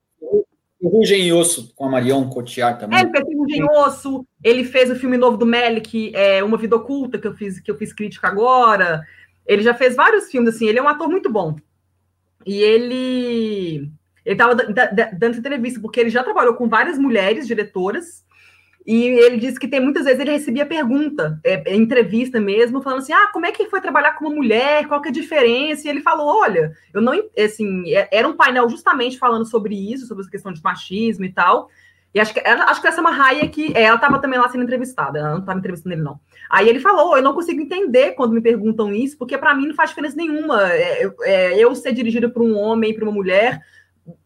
o 0.80 0.88
Rugem 0.88 1.32
Osso 1.32 1.72
com 1.74 1.86
a 1.86 1.90
Marion 1.90 2.28
Cotillard 2.28 2.78
também. 2.78 2.98
É, 2.98 3.02
ele 3.02 3.10
fez 3.10 3.24
o 3.24 3.38
Rugem 3.38 3.64
Osso, 3.64 4.26
ele 4.42 4.64
fez 4.64 4.90
o 4.90 4.96
filme 4.96 5.16
novo 5.16 5.36
do 5.36 5.46
Melick, 5.46 6.14
é, 6.14 6.42
Uma 6.42 6.56
Vida 6.56 6.76
Oculta, 6.76 7.18
que 7.18 7.26
eu 7.26 7.34
fiz, 7.34 7.60
que 7.60 7.70
eu 7.70 7.76
fiz 7.76 7.92
crítica 7.92 8.28
agora. 8.28 9.02
Ele 9.46 9.62
já 9.62 9.74
fez 9.74 9.94
vários 9.94 10.30
filmes, 10.30 10.54
assim, 10.54 10.66
ele 10.66 10.78
é 10.78 10.82
um 10.82 10.88
ator 10.88 11.08
muito 11.08 11.30
bom. 11.30 11.56
E 12.46 12.60
ele 12.60 13.90
ele 14.24 14.34
estava 14.34 14.54
dando 14.54 15.36
entrevista, 15.36 15.80
porque 15.80 16.00
ele 16.00 16.10
já 16.10 16.22
trabalhou 16.22 16.54
com 16.54 16.68
várias 16.68 16.98
mulheres 16.98 17.46
diretoras, 17.46 18.24
e 18.86 19.02
ele 19.02 19.38
disse 19.38 19.58
que 19.58 19.66
tem 19.66 19.80
muitas 19.80 20.04
vezes 20.04 20.20
ele 20.20 20.32
recebia 20.32 20.66
pergunta, 20.66 21.40
é, 21.42 21.74
entrevista 21.74 22.38
mesmo, 22.38 22.82
falando 22.82 22.98
assim: 22.98 23.14
ah, 23.14 23.30
como 23.32 23.46
é 23.46 23.52
que 23.52 23.66
foi 23.70 23.80
trabalhar 23.80 24.12
com 24.12 24.26
uma 24.26 24.34
mulher? 24.34 24.86
Qual 24.86 25.00
que 25.00 25.08
é 25.08 25.10
a 25.10 25.14
diferença? 25.14 25.86
E 25.86 25.90
ele 25.90 26.02
falou: 26.02 26.26
olha, 26.26 26.72
eu 26.92 27.00
não. 27.00 27.14
Assim, 27.38 27.90
é, 27.94 28.08
era 28.12 28.28
um 28.28 28.36
painel 28.36 28.68
justamente 28.68 29.18
falando 29.18 29.46
sobre 29.46 29.74
isso, 29.74 30.06
sobre 30.06 30.22
essa 30.22 30.30
questão 30.30 30.52
de 30.52 30.62
machismo 30.62 31.24
e 31.24 31.32
tal. 31.32 31.70
E 32.14 32.20
acho 32.20 32.32
que, 32.32 32.40
acho 32.40 32.80
que 32.80 32.86
essa 32.86 33.02
Marraia 33.02 33.48
que 33.48 33.72
é, 33.74 33.84
ela 33.84 33.96
estava 33.96 34.20
também 34.20 34.38
lá 34.38 34.48
sendo 34.48 34.62
entrevistada, 34.62 35.18
ela 35.18 35.30
não 35.30 35.40
estava 35.40 35.58
entrevistando 35.58 35.94
ele, 35.94 36.02
não. 36.02 36.20
Aí 36.50 36.68
ele 36.68 36.78
falou: 36.78 37.16
eu 37.16 37.22
não 37.22 37.32
consigo 37.32 37.62
entender 37.62 38.12
quando 38.12 38.32
me 38.32 38.42
perguntam 38.42 38.94
isso, 38.94 39.16
porque 39.16 39.38
para 39.38 39.54
mim 39.54 39.68
não 39.68 39.74
faz 39.74 39.90
diferença 39.90 40.14
nenhuma. 40.14 40.70
É, 40.70 41.10
é, 41.22 41.58
eu 41.58 41.74
ser 41.74 41.92
dirigido 41.92 42.30
por 42.30 42.42
um 42.42 42.54
homem, 42.54 42.92
por 42.92 43.02
uma 43.02 43.12
mulher, 43.12 43.62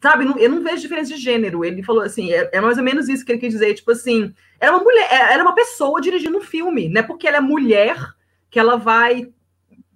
sabe, 0.00 0.24
eu 0.38 0.50
não 0.50 0.62
vejo 0.62 0.82
diferença 0.82 1.14
de 1.14 1.20
gênero. 1.20 1.64
Ele 1.64 1.82
falou 1.82 2.02
assim, 2.02 2.32
é, 2.32 2.50
é, 2.52 2.60
mais 2.60 2.78
ou 2.78 2.84
menos 2.84 3.08
isso 3.08 3.24
que 3.24 3.32
ele 3.32 3.38
quis 3.38 3.52
dizer, 3.52 3.74
tipo 3.74 3.90
assim, 3.90 4.34
era 4.60 4.72
uma 4.72 4.82
mulher, 4.82 5.08
era 5.10 5.40
é, 5.40 5.42
uma 5.42 5.54
pessoa 5.54 6.00
dirigindo 6.00 6.38
um 6.38 6.42
filme, 6.42 6.88
não 6.88 7.00
é 7.00 7.02
porque 7.02 7.26
ela 7.26 7.38
é 7.38 7.40
mulher 7.40 7.96
que 8.50 8.58
ela 8.58 8.76
vai 8.76 9.32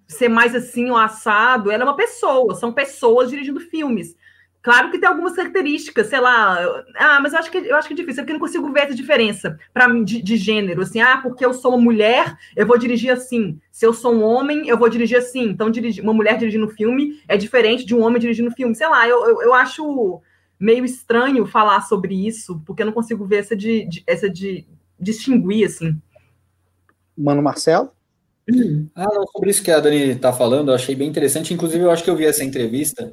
ser 0.06 0.28
mais 0.28 0.54
assim, 0.54 0.90
o 0.90 0.96
assado, 0.96 1.70
ela 1.70 1.84
é 1.84 1.86
uma 1.86 1.96
pessoa, 1.96 2.54
são 2.54 2.72
pessoas 2.72 3.30
dirigindo 3.30 3.60
filmes. 3.60 4.14
Claro 4.62 4.92
que 4.92 4.98
tem 4.98 5.08
algumas 5.08 5.34
características, 5.34 6.06
sei 6.06 6.20
lá. 6.20 6.84
Ah, 6.94 7.18
mas 7.20 7.32
eu 7.32 7.40
acho 7.40 7.50
que 7.50 7.58
eu 7.58 7.74
acho 7.74 7.88
que 7.88 7.94
é 7.94 7.96
difícil, 7.96 8.20
é 8.20 8.22
porque 8.22 8.32
eu 8.32 8.38
não 8.38 8.46
consigo 8.46 8.72
ver 8.72 8.84
essa 8.84 8.94
diferença 8.94 9.58
para 9.74 9.88
mim 9.88 10.04
de, 10.04 10.22
de, 10.22 10.36
gênero. 10.36 10.82
Assim, 10.82 11.00
ah, 11.00 11.18
porque 11.20 11.44
eu 11.44 11.52
sou 11.52 11.72
uma 11.72 11.82
mulher, 11.82 12.36
eu 12.54 12.64
vou 12.64 12.78
dirigir 12.78 13.10
assim. 13.10 13.60
Se 13.72 13.84
eu 13.84 13.92
sou 13.92 14.14
um 14.14 14.22
homem, 14.22 14.68
eu 14.68 14.78
vou 14.78 14.88
dirigir 14.88 15.18
assim. 15.18 15.48
Então, 15.48 15.68
dirigir, 15.68 16.04
uma 16.04 16.14
mulher 16.14 16.38
dirigindo 16.38 16.68
filme 16.68 17.20
é 17.26 17.36
diferente 17.36 17.84
de 17.84 17.92
um 17.92 18.02
homem 18.02 18.20
dirigindo 18.20 18.52
filme. 18.52 18.72
Sei 18.72 18.86
lá, 18.86 19.08
eu, 19.08 19.26
eu, 19.26 19.42
eu 19.42 19.54
acho 19.54 20.22
meio 20.60 20.84
estranho 20.84 21.44
falar 21.44 21.80
sobre 21.80 22.14
isso, 22.24 22.62
porque 22.64 22.82
eu 22.82 22.86
não 22.86 22.92
consigo 22.92 23.26
ver 23.26 23.38
essa 23.38 23.56
de, 23.56 23.84
de 23.88 24.04
essa 24.06 24.30
de 24.30 24.64
distinguir, 24.96 25.66
assim. 25.66 26.00
Mano 27.18 27.42
Marcelo? 27.42 27.90
Ah, 28.94 29.08
não, 29.12 29.26
sobre 29.26 29.50
isso 29.50 29.62
que 29.62 29.72
a 29.72 29.80
Dani 29.80 30.10
está 30.10 30.32
falando, 30.32 30.70
eu 30.70 30.74
achei 30.74 30.94
bem 30.94 31.08
interessante. 31.08 31.52
Inclusive, 31.52 31.82
eu 31.82 31.90
acho 31.90 32.04
que 32.04 32.10
eu 32.10 32.16
vi 32.16 32.26
essa 32.26 32.44
entrevista 32.44 33.12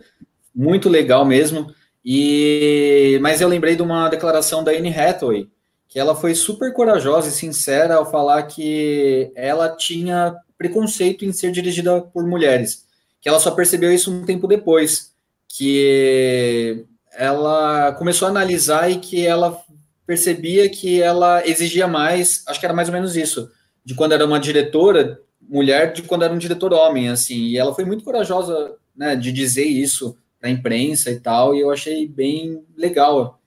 muito 0.53 0.89
legal 0.89 1.25
mesmo. 1.25 1.73
E 2.03 3.19
mas 3.21 3.41
eu 3.41 3.47
lembrei 3.47 3.75
de 3.75 3.81
uma 3.81 4.09
declaração 4.09 4.63
da 4.63 4.71
Anne 4.71 4.93
Hathaway, 4.93 5.49
que 5.87 5.99
ela 5.99 6.15
foi 6.15 6.35
super 6.35 6.73
corajosa 6.73 7.29
e 7.29 7.31
sincera 7.31 7.95
ao 7.95 8.09
falar 8.09 8.43
que 8.43 9.31
ela 9.35 9.69
tinha 9.75 10.35
preconceito 10.57 11.25
em 11.25 11.31
ser 11.31 11.51
dirigida 11.51 12.01
por 12.01 12.25
mulheres, 12.27 12.85
que 13.21 13.27
ela 13.27 13.39
só 13.39 13.51
percebeu 13.51 13.91
isso 13.91 14.11
um 14.11 14.25
tempo 14.25 14.47
depois, 14.47 15.13
que 15.47 16.85
ela 17.13 17.91
começou 17.93 18.27
a 18.27 18.31
analisar 18.31 18.89
e 18.91 18.99
que 18.99 19.25
ela 19.25 19.59
percebia 20.05 20.69
que 20.69 21.01
ela 21.01 21.45
exigia 21.47 21.87
mais, 21.87 22.43
acho 22.47 22.59
que 22.59 22.65
era 22.65 22.75
mais 22.75 22.87
ou 22.87 22.93
menos 22.93 23.15
isso, 23.15 23.49
de 23.83 23.95
quando 23.95 24.13
era 24.13 24.25
uma 24.25 24.39
diretora 24.39 25.19
mulher 25.41 25.93
de 25.93 26.03
quando 26.03 26.23
era 26.23 26.33
um 26.33 26.37
diretor 26.37 26.71
homem, 26.73 27.09
assim, 27.09 27.35
e 27.35 27.57
ela 27.57 27.73
foi 27.73 27.83
muito 27.83 28.03
corajosa, 28.03 28.75
né, 28.95 29.15
de 29.15 29.31
dizer 29.31 29.65
isso 29.65 30.15
na 30.41 30.49
imprensa 30.49 31.11
e 31.11 31.19
tal, 31.19 31.53
e 31.53 31.59
eu 31.59 31.71
achei 31.71 32.07
bem 32.07 32.63
legal. 32.75 33.39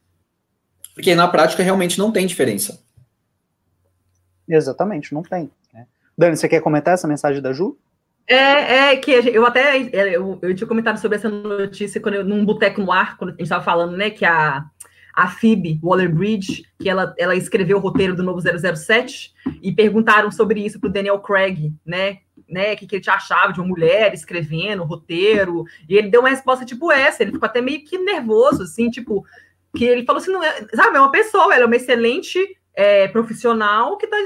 Porque 0.95 1.15
na 1.15 1.29
prática 1.29 1.63
realmente 1.63 1.99
não 1.99 2.13
tem 2.13 2.27
diferença. 2.27 2.83
Exatamente, 4.49 5.15
não 5.15 5.23
tem. 5.23 5.51
Né? 5.73 5.87
Dani, 6.17 6.37
você 6.37 6.49
quer 6.49 6.61
comentar 6.61 6.95
essa 6.95 7.09
mensagem 7.09 7.41
da 7.41 7.53
Ju? 7.53 7.79
É, 8.27 8.93
é 8.93 8.97
que 8.97 9.11
eu 9.11 9.45
até 9.45 9.79
é, 9.79 10.17
eu, 10.17 10.39
eu 10.43 10.55
tinha 10.55 10.67
comentado 10.67 10.99
sobre 10.99 11.17
essa 11.17 11.29
notícia 11.29 12.01
quando 12.01 12.15
eu, 12.17 12.25
num 12.25 12.45
boteco 12.45 12.81
no 12.81 12.93
ar, 12.93 13.17
quando 13.17 13.31
a 13.31 13.33
gente 13.33 13.43
estava 13.43 13.65
falando, 13.65 13.97
né, 13.97 14.11
que 14.11 14.25
a, 14.25 14.65
a 15.15 15.29
Phoebe 15.29 15.81
Waller-Bridge, 15.83 16.65
que 16.79 16.89
ela, 16.89 17.15
ela 17.19 17.35
escreveu 17.35 17.79
o 17.79 17.81
roteiro 17.81 18.15
do 18.15 18.23
novo 18.23 18.41
007, 18.41 19.33
e 19.61 19.73
perguntaram 19.73 20.31
sobre 20.31 20.65
isso 20.65 20.79
para 20.79 20.89
o 20.89 20.93
Daniel 20.93 21.19
Craig, 21.19 21.73
né, 21.85 22.19
né, 22.53 22.77
que, 22.77 22.87
que 22.87 22.97
ele 22.97 23.05
achava 23.09 23.53
de 23.53 23.61
uma 23.61 23.69
mulher 23.69 24.13
escrevendo 24.13 24.85
roteiro, 24.85 25.65
e 25.89 25.97
ele 25.97 26.11
deu 26.11 26.21
uma 26.21 26.29
resposta 26.29 26.65
tipo 26.65 26.93
essa, 26.93 27.23
ele 27.23 27.33
ficou 27.33 27.47
até 27.47 27.63
meio 27.63 27.83
que 27.83 27.97
nervoso, 27.99 28.65
assim, 28.65 28.91
tipo, 28.91 29.25
que 29.75 29.85
ele 29.85 30.05
falou 30.05 30.21
assim, 30.21 30.31
não 30.31 30.43
é, 30.43 30.67
sabe, 30.75 30.99
é 30.99 31.01
uma 31.01 31.11
pessoa, 31.11 31.55
ela 31.55 31.65
é 31.65 31.67
uma 31.67 31.77
excelente 31.77 32.39
é, 32.75 33.09
profissional 33.09 33.97
que 33.97 34.07
tá, 34.07 34.17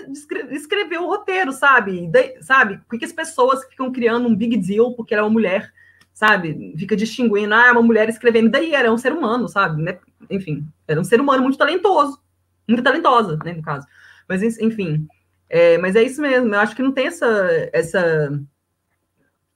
escreveu 0.51 1.05
o 1.05 1.07
roteiro, 1.07 1.53
sabe? 1.53 2.09
De, 2.09 2.43
sabe? 2.43 2.81
Por 2.89 2.99
que 2.99 3.05
as 3.05 3.13
pessoas 3.13 3.65
ficam 3.65 3.93
criando 3.93 4.29
um 4.29 4.35
big 4.35 4.57
deal 4.57 4.95
porque 4.95 5.15
ela 5.15 5.23
é 5.23 5.25
uma 5.25 5.33
mulher, 5.33 5.73
sabe? 6.13 6.75
Fica 6.77 6.97
distinguindo, 6.97 7.55
ah, 7.55 7.69
é 7.69 7.73
uma 7.73 7.83
mulher 7.83 8.09
escrevendo, 8.09 8.51
daí 8.51 8.75
era 8.75 8.93
um 8.93 8.99
ser 8.99 9.13
humano, 9.13 9.49
sabe? 9.49 9.81
Né? 9.81 9.99
Enfim, 10.29 10.67
era 10.89 11.01
um 11.01 11.05
ser 11.05 11.21
humano 11.21 11.43
muito 11.43 11.59
talentoso, 11.59 12.21
muito 12.69 12.83
talentosa, 12.83 13.37
né, 13.45 13.53
no 13.53 13.63
caso. 13.63 13.87
Mas, 14.29 14.43
enfim, 14.59 15.07
é, 15.49 15.79
mas 15.79 15.97
é 15.97 16.03
isso 16.03 16.21
mesmo, 16.21 16.55
eu 16.55 16.61
acho 16.61 16.75
que 16.75 16.83
não 16.83 16.93
tem 16.93 17.07
essa, 17.07 17.71
essa, 17.73 18.41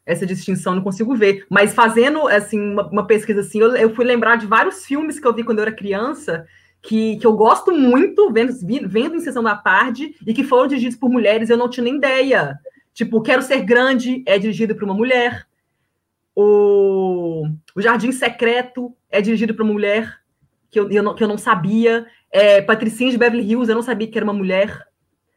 essa 0.07 0.27
distinção, 0.27 0.75
não 0.75 0.83
consigo 0.83 1.15
ver. 1.15 1.45
Mas 1.49 1.75
fazendo, 1.75 2.27
assim, 2.29 2.61
uma, 2.61 2.89
uma 2.89 3.07
pesquisa 3.07 3.41
assim, 3.41 3.61
eu, 3.61 3.75
eu, 3.77 3.95
fui 3.95 4.05
lembrar 4.05 4.37
de 4.37 4.47
vários 4.47 4.85
filmes 4.85 5.19
que 5.19 5.27
eu 5.27 5.35
vi 5.35 5.45
quando 5.45 5.59
eu 5.59 5.63
era 5.63 5.73
criança, 5.73 6.47
que, 6.83 7.17
que 7.17 7.27
eu 7.27 7.33
gosto 7.33 7.73
muito, 7.73 8.33
vendo, 8.33 8.53
vendo 8.89 9.17
em 9.17 9.21
Sessão 9.21 9.43
da 9.43 9.57
Tarde, 9.57 10.15
e 10.27 10.33
que 10.33 10.45
foram 10.45 10.69
dirigidos 10.69 10.97
por 10.97 11.11
mulheres, 11.11 11.51
eu 11.51 11.57
não 11.57 11.69
tinha 11.69 11.85
nem 11.85 11.97
ideia. 11.97 12.59
Tipo, 12.95 13.23
Quero 13.23 13.43
Ser 13.43 13.63
Grande 13.63 14.23
é 14.27 14.39
dirigido 14.39 14.75
por 14.75 14.85
uma 14.85 14.95
mulher. 14.95 15.47
O, 16.35 17.47
o 17.75 17.81
Jardim 17.83 18.13
Secreto 18.13 18.95
é 19.11 19.21
dirigido 19.21 19.55
por 19.55 19.63
uma 19.63 19.73
mulher, 19.73 20.21
que 20.71 20.79
eu, 20.79 20.91
eu, 20.91 21.03
não, 21.03 21.15
que 21.15 21.23
eu 21.23 21.29
não 21.29 21.39
sabia. 21.39 22.07
É, 22.31 22.63
Patricinha 22.63 23.11
de 23.11 23.19
Beverly 23.19 23.45
Hills, 23.45 23.71
eu 23.71 23.75
não 23.75 23.83
sabia 23.83 24.07
que 24.07 24.17
era 24.17 24.25
uma 24.25 24.33
mulher. 24.33 24.90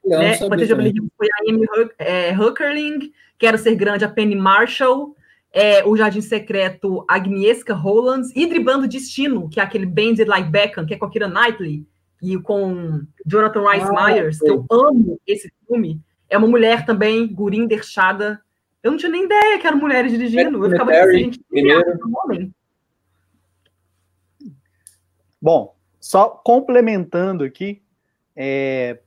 Eu 0.03 0.19
né? 0.19 0.37
Patrícia 0.37 0.75
foi 0.75 1.27
a 1.27 1.51
Amy 1.51 1.65
é, 1.97 2.37
Huckerling, 2.37 3.11
Quero 3.37 3.57
Ser 3.57 3.75
Grande, 3.75 4.03
a 4.03 4.09
Penny 4.09 4.35
Marshall, 4.35 5.15
é, 5.51 5.85
o 5.85 5.95
Jardim 5.95 6.21
Secreto, 6.21 7.05
Agnieszka 7.07 7.73
Hollands, 7.73 8.31
e 8.35 8.45
Driblando 8.45 8.87
Destino, 8.87 9.49
que 9.49 9.59
é 9.59 9.63
aquele 9.63 9.85
Bandit 9.85 10.25
Like 10.25 10.49
Beckham, 10.49 10.85
que 10.85 10.93
é 10.93 10.97
com 10.97 11.05
a 11.05 11.09
Kira 11.09 11.27
Knightley, 11.27 11.85
e 12.21 12.37
com 12.37 13.01
Jonathan 13.25 13.69
Rice 13.69 13.87
ah, 13.89 14.07
Myers, 14.07 14.39
que 14.39 14.49
eu 14.49 14.65
amo 14.71 15.19
esse 15.27 15.51
filme. 15.67 16.01
É 16.29 16.37
uma 16.37 16.47
mulher 16.47 16.85
também, 16.85 17.27
Gurin 17.27 17.67
Derchada. 17.67 18.41
Eu 18.81 18.91
não 18.91 18.97
tinha 18.97 19.11
nem 19.11 19.25
ideia 19.25 19.59
que 19.59 19.67
eram 19.67 19.77
mulheres 19.77 20.11
dirigindo. 20.11 20.63
Eu 20.65 20.71
ficava 20.71 20.91
dizendo, 20.91 21.11
gente, 21.11 21.41
homem. 22.23 22.53
Bom, 25.41 25.75
só 25.99 26.29
complementando 26.29 27.43
aqui, 27.43 27.81
é, 28.35 28.99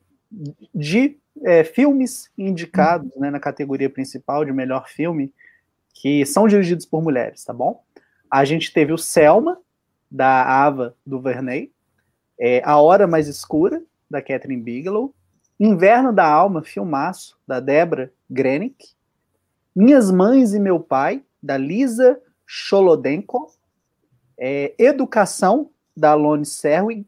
de 0.74 1.18
é, 1.44 1.64
filmes 1.64 2.30
indicados 2.36 3.10
né, 3.16 3.30
na 3.30 3.40
categoria 3.40 3.90
principal 3.90 4.44
de 4.44 4.52
melhor 4.52 4.88
filme, 4.88 5.32
que 5.94 6.24
são 6.26 6.46
dirigidos 6.46 6.84
por 6.84 7.02
mulheres, 7.02 7.44
tá 7.44 7.52
bom? 7.52 7.82
A 8.30 8.44
gente 8.44 8.72
teve 8.72 8.92
o 8.92 8.98
Selma, 8.98 9.58
da 10.10 10.64
Ava 10.64 10.96
DuVernay, 11.04 11.72
é, 12.38 12.62
A 12.64 12.78
Hora 12.80 13.06
Mais 13.06 13.28
Escura, 13.28 13.82
da 14.08 14.22
Catherine 14.22 14.62
Bigelow, 14.62 15.14
Inverno 15.58 16.12
da 16.12 16.26
Alma, 16.26 16.62
filmaço, 16.62 17.38
da 17.46 17.60
Debra 17.60 18.12
Grenick, 18.30 18.94
Minhas 19.74 20.10
Mães 20.10 20.52
e 20.52 20.60
Meu 20.60 20.78
Pai, 20.78 21.22
da 21.42 21.56
Lisa 21.56 22.20
Cholodenko, 22.46 23.50
é, 24.38 24.74
Educação, 24.78 25.70
da 25.96 26.12
Lone 26.14 26.44
Serwig, 26.44 27.06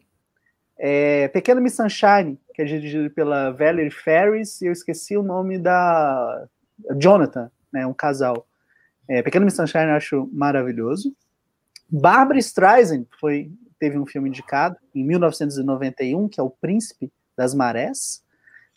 é, 0.78 1.26
Pequena 1.28 1.60
Miss 1.60 1.74
Sunshine, 1.74 2.38
que 2.54 2.62
é 2.62 2.64
dirigido 2.64 3.10
pela 3.10 3.50
Valerie 3.50 3.90
Ferris, 3.90 4.62
e 4.62 4.66
eu 4.66 4.72
esqueci 4.72 5.16
o 5.16 5.22
nome 5.22 5.58
da 5.58 6.46
Jonathan, 6.96 7.50
né, 7.72 7.86
um 7.86 7.92
casal. 7.92 8.46
É, 9.08 9.22
Pequeno 9.22 9.44
Miss 9.44 9.56
Sunshine 9.56 9.86
eu 9.86 9.94
acho 9.94 10.30
maravilhoso. 10.32 11.14
Barbara 11.90 12.38
Streisand 12.38 13.06
foi, 13.18 13.50
teve 13.78 13.98
um 13.98 14.06
filme 14.06 14.28
indicado 14.28 14.76
em 14.94 15.02
1991, 15.04 16.28
que 16.28 16.38
é 16.38 16.42
O 16.42 16.50
Príncipe 16.50 17.10
das 17.36 17.54
Marés. 17.54 18.22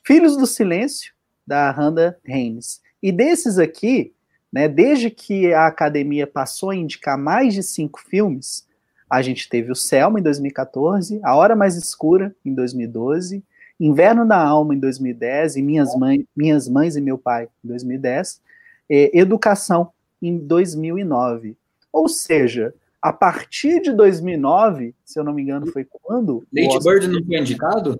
Filhos 0.03 0.35
do 0.35 0.47
Silêncio, 0.47 1.13
da 1.45 1.69
Randa 1.69 2.17
Haynes. 2.27 2.81
E 3.03 3.11
desses 3.11 3.59
aqui, 3.59 4.13
né, 4.51 4.67
desde 4.67 5.09
que 5.09 5.53
a 5.53 5.67
academia 5.67 6.25
passou 6.25 6.71
a 6.71 6.75
indicar 6.75 7.17
mais 7.17 7.53
de 7.53 7.61
cinco 7.61 7.99
filmes, 7.99 8.67
a 9.11 9.21
gente 9.21 9.49
teve 9.49 9.69
o 9.69 9.75
Selma 9.75 10.21
em 10.21 10.23
2014, 10.23 11.19
A 11.21 11.35
Hora 11.35 11.53
Mais 11.53 11.75
Escura 11.75 12.33
em 12.45 12.53
2012, 12.53 13.43
Inverno 13.77 14.25
da 14.25 14.37
Alma, 14.41 14.73
em 14.73 14.79
2010, 14.79 15.57
e 15.57 15.61
Minhas, 15.61 15.93
Mãe, 15.97 16.25
Minhas 16.33 16.69
Mães 16.69 16.95
e 16.95 17.01
Meu 17.01 17.17
Pai, 17.17 17.49
em 17.61 17.67
2010, 17.67 18.41
é, 18.89 19.19
Educação, 19.19 19.91
em 20.21 20.37
2009. 20.37 21.57
Ou 21.91 22.07
seja, 22.07 22.73
a 23.01 23.11
partir 23.11 23.81
de 23.81 23.91
2009, 23.91 24.95
se 25.03 25.19
eu 25.19 25.25
não 25.25 25.33
me 25.33 25.41
engano, 25.41 25.67
foi 25.67 25.83
quando. 25.83 26.47
Lady 26.53 26.79
Bird 26.81 27.07
não 27.09 27.25
foi 27.25 27.37
indicado? 27.37 27.99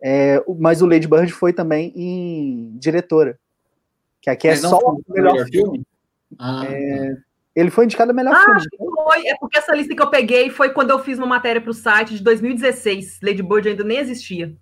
É, 0.00 0.40
mas 0.56 0.82
o 0.82 0.86
Lady 0.86 1.08
Bird 1.08 1.32
foi 1.32 1.52
também 1.52 1.92
em 1.96 2.76
diretora. 2.78 3.36
Que 4.20 4.30
aqui 4.30 4.46
é 4.46 4.50
mas 4.52 4.60
só 4.60 4.78
o 4.78 5.02
melhor, 5.08 5.32
melhor 5.32 5.48
filme. 5.48 5.70
filme. 5.70 5.86
Ah, 6.38 6.64
é, 6.64 7.14
tá. 7.14 7.25
Ele 7.56 7.70
foi 7.70 7.86
indicado 7.86 8.10
a 8.10 8.14
melhor 8.14 8.34
ah, 8.34 8.38
filme. 8.38 8.56
Acho 8.56 8.68
que 8.68 8.76
foi. 8.76 9.26
É 9.26 9.34
porque 9.40 9.56
essa 9.56 9.74
lista 9.74 9.96
que 9.96 10.02
eu 10.02 10.10
peguei 10.10 10.50
foi 10.50 10.74
quando 10.74 10.90
eu 10.90 10.98
fiz 10.98 11.16
uma 11.16 11.26
matéria 11.26 11.60
para 11.60 11.70
o 11.70 11.74
site 11.74 12.14
de 12.14 12.22
2016. 12.22 13.20
Lady 13.22 13.42
Bird 13.42 13.66
ainda 13.66 13.82
nem 13.82 13.96
existia. 13.96 14.54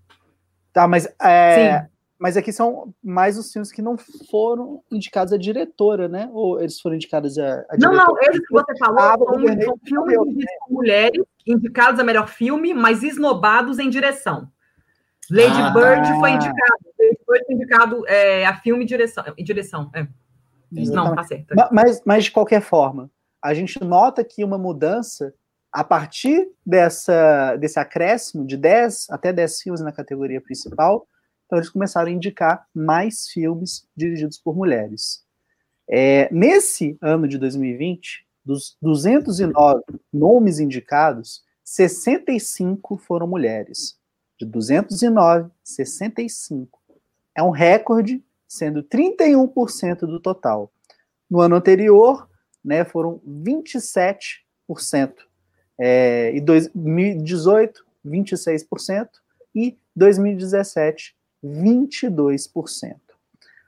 Tá, 0.73 0.87
mas, 0.87 1.07
é, 1.21 1.87
mas 2.17 2.37
aqui 2.37 2.53
são 2.53 2.95
mais 3.03 3.37
os 3.37 3.53
filmes 3.53 3.73
que 3.73 3.83
não 3.83 3.97
foram 4.31 4.81
indicados 4.93 5.33
a 5.33 5.37
diretora, 5.37 6.09
né? 6.09 6.31
Ou 6.33 6.61
eles 6.61 6.81
foram 6.81 6.95
indicados 6.95 7.37
a, 7.37 7.65
a 7.69 7.77
Não, 7.79 7.93
não, 7.93 8.17
esses 8.23 8.47
que 8.47 8.53
você 8.53 8.77
falou 8.79 9.01
ah, 9.01 9.17
são, 9.19 9.27
são 9.63 9.79
filmes 9.85 10.37
né? 10.37 10.45
com 10.61 10.75
mulheres 10.75 11.25
indicados 11.45 11.99
a 11.99 12.05
melhor 12.05 12.29
filme, 12.29 12.73
mas 12.73 13.03
esnobados 13.03 13.81
em 13.81 13.91
direção. 13.91 14.49
Lady 15.29 15.61
ah, 15.61 15.71
Bird 15.71 16.09
tá. 16.09 16.21
foi 16.21 16.31
indicado. 16.31 16.79
Lady 16.99 17.19
Bird 17.29 17.45
foi 17.45 17.55
indicado 17.55 18.09
é, 18.09 18.47
a 18.47 18.55
filme 18.55 18.85
e 18.85 18.87
direção. 18.87 19.25
Em 19.37 19.43
direção 19.43 19.91
é. 19.93 20.07
Não, 20.75 21.15
tá 21.15 21.25
certo. 21.25 21.55
Mas, 21.73 22.03
mas, 22.05 22.25
de 22.25 22.33
qualquer 22.33 22.61
forma, 22.61 23.11
a 23.43 23.55
gente 23.55 23.83
nota 23.83 24.23
aqui 24.23 24.43
uma 24.43 24.59
mudança 24.59 25.35
a 25.73 25.83
partir 25.83 26.49
dessa, 26.65 27.57
desse 27.57 27.79
acréscimo 27.79 28.47
de 28.47 28.57
10 28.57 29.09
até 29.11 29.33
10 29.33 29.63
filmes 29.63 29.81
na 29.81 29.91
categoria 29.91 30.41
principal, 30.41 31.07
então 31.47 31.59
eles 31.59 31.69
começaram 31.69 32.09
a 32.09 32.13
indicar 32.13 32.67
mais 32.73 33.29
filmes 33.29 33.87
dirigidos 33.97 34.39
por 34.39 34.57
mulheres. 34.57 35.25
É, 35.91 36.33
nesse 36.33 36.97
ano 37.03 37.29
de 37.29 37.39
2020, 37.39 38.25
dos 38.45 38.77
209 38.81 39.83
nomes 40.13 40.61
indicados, 40.61 41.43
65 41.65 42.97
foram 42.99 43.27
mulheres. 43.27 43.99
De 44.39 44.47
209, 44.47 45.51
65. 45.63 46.81
É 47.37 47.43
um 47.43 47.51
recorde, 47.51 48.23
sendo 48.49 48.83
31% 48.83 50.01
do 50.01 50.21
total. 50.21 50.71
No 51.31 51.41
ano 51.41 51.57
anterior, 51.57 52.29
né, 52.65 52.85
foram 52.85 53.21
27%. 53.27 54.43
É, 55.79 56.33
e 56.35 56.41
2018, 56.41 57.85
26%. 58.07 59.09
E 59.55 59.79
2017, 59.95 61.17
22%. 61.45 62.97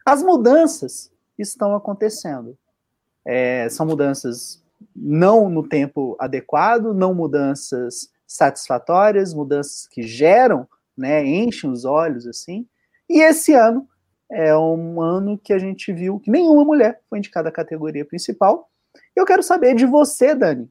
As 0.05 0.23
mudanças 0.23 1.11
estão 1.39 1.75
acontecendo. 1.75 2.57
É, 3.25 3.69
são 3.69 3.87
mudanças 3.87 4.63
não 4.95 5.49
no 5.49 5.67
tempo 5.67 6.17
adequado, 6.19 6.95
não 6.95 7.15
mudanças 7.15 8.11
satisfatórias, 8.27 9.35
mudanças 9.35 9.87
que 9.87 10.03
geram, 10.03 10.69
né, 10.97 11.25
enchem 11.25 11.71
os 11.71 11.85
olhos 11.85 12.27
assim. 12.27 12.67
E 13.09 13.21
esse 13.21 13.53
ano 13.53 13.89
é 14.31 14.57
um 14.57 15.01
ano 15.01 15.39
que 15.39 15.53
a 15.53 15.59
gente 15.59 15.93
viu 15.93 16.19
que 16.19 16.31
nenhuma 16.31 16.65
mulher 16.65 17.01
foi 17.09 17.19
indicada 17.19 17.49
à 17.49 17.53
categoria 17.53 18.05
principal. 18.05 18.71
Eu 19.15 19.25
quero 19.25 19.43
saber 19.43 19.75
de 19.75 19.87
você, 19.87 20.35
Dani, 20.35 20.69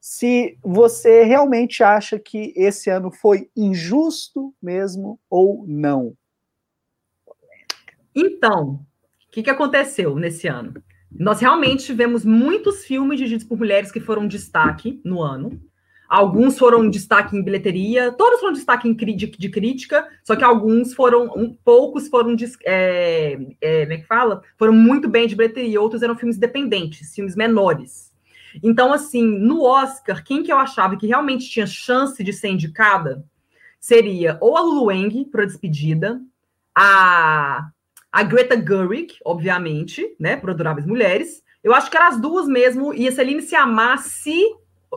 se 0.00 0.58
você 0.62 1.22
realmente 1.22 1.82
acha 1.82 2.18
que 2.18 2.52
esse 2.56 2.90
ano 2.90 3.10
foi 3.10 3.48
injusto 3.56 4.54
mesmo 4.60 5.18
ou 5.30 5.64
não. 5.66 6.16
Então, 8.14 8.84
o 9.28 9.30
que, 9.30 9.42
que 9.42 9.50
aconteceu 9.50 10.16
nesse 10.16 10.48
ano? 10.48 10.74
Nós 11.10 11.40
realmente 11.40 11.84
tivemos 11.84 12.24
muitos 12.24 12.84
filmes 12.84 13.18
dirigidos 13.18 13.46
por 13.46 13.58
mulheres 13.58 13.92
que 13.92 14.00
foram 14.00 14.26
destaque 14.26 15.00
no 15.04 15.22
ano. 15.22 15.60
Alguns 16.12 16.58
foram 16.58 16.90
destaque 16.90 17.34
em 17.34 17.42
bilheteria, 17.42 18.12
todos 18.12 18.38
foram 18.38 18.52
destaque 18.52 18.86
em, 18.86 18.94
de, 18.94 19.48
crítica, 19.48 20.06
só 20.22 20.36
que 20.36 20.44
alguns 20.44 20.92
foram, 20.92 21.24
um, 21.34 21.56
poucos 21.64 22.06
foram, 22.08 22.36
é, 22.66 23.38
é, 23.58 23.80
como 23.84 23.92
é 23.94 23.96
que 23.96 24.06
fala? 24.06 24.42
Foram 24.58 24.74
muito 24.74 25.08
bem 25.08 25.26
de 25.26 25.34
bilheteria, 25.34 25.80
outros 25.80 26.02
eram 26.02 26.14
filmes 26.14 26.36
independentes, 26.36 27.14
filmes 27.14 27.34
menores. 27.34 28.12
Então, 28.62 28.92
assim, 28.92 29.24
no 29.24 29.62
Oscar, 29.64 30.22
quem 30.22 30.42
que 30.42 30.52
eu 30.52 30.58
achava 30.58 30.98
que 30.98 31.06
realmente 31.06 31.48
tinha 31.48 31.66
chance 31.66 32.22
de 32.22 32.30
ser 32.34 32.48
indicada 32.48 33.24
seria 33.80 34.36
ou 34.38 34.54
a 34.54 34.60
Lulu 34.60 34.88
Wang, 34.88 35.24
para 35.32 35.46
Despedida, 35.46 36.20
a 36.74 37.70
a 38.12 38.22
Greta 38.22 38.54
Gerwig, 38.54 39.14
obviamente, 39.24 40.14
né, 40.20 40.36
por 40.36 40.50
Adoráveis 40.50 40.86
Mulheres. 40.86 41.42
Eu 41.64 41.74
acho 41.74 41.90
que 41.90 41.96
eram 41.96 42.08
as 42.08 42.20
duas 42.20 42.46
mesmo, 42.46 42.92
e 42.92 43.08
a 43.08 43.12
Celine 43.12 43.40
se 43.40 43.56
amar 43.56 43.96
se 44.00 44.44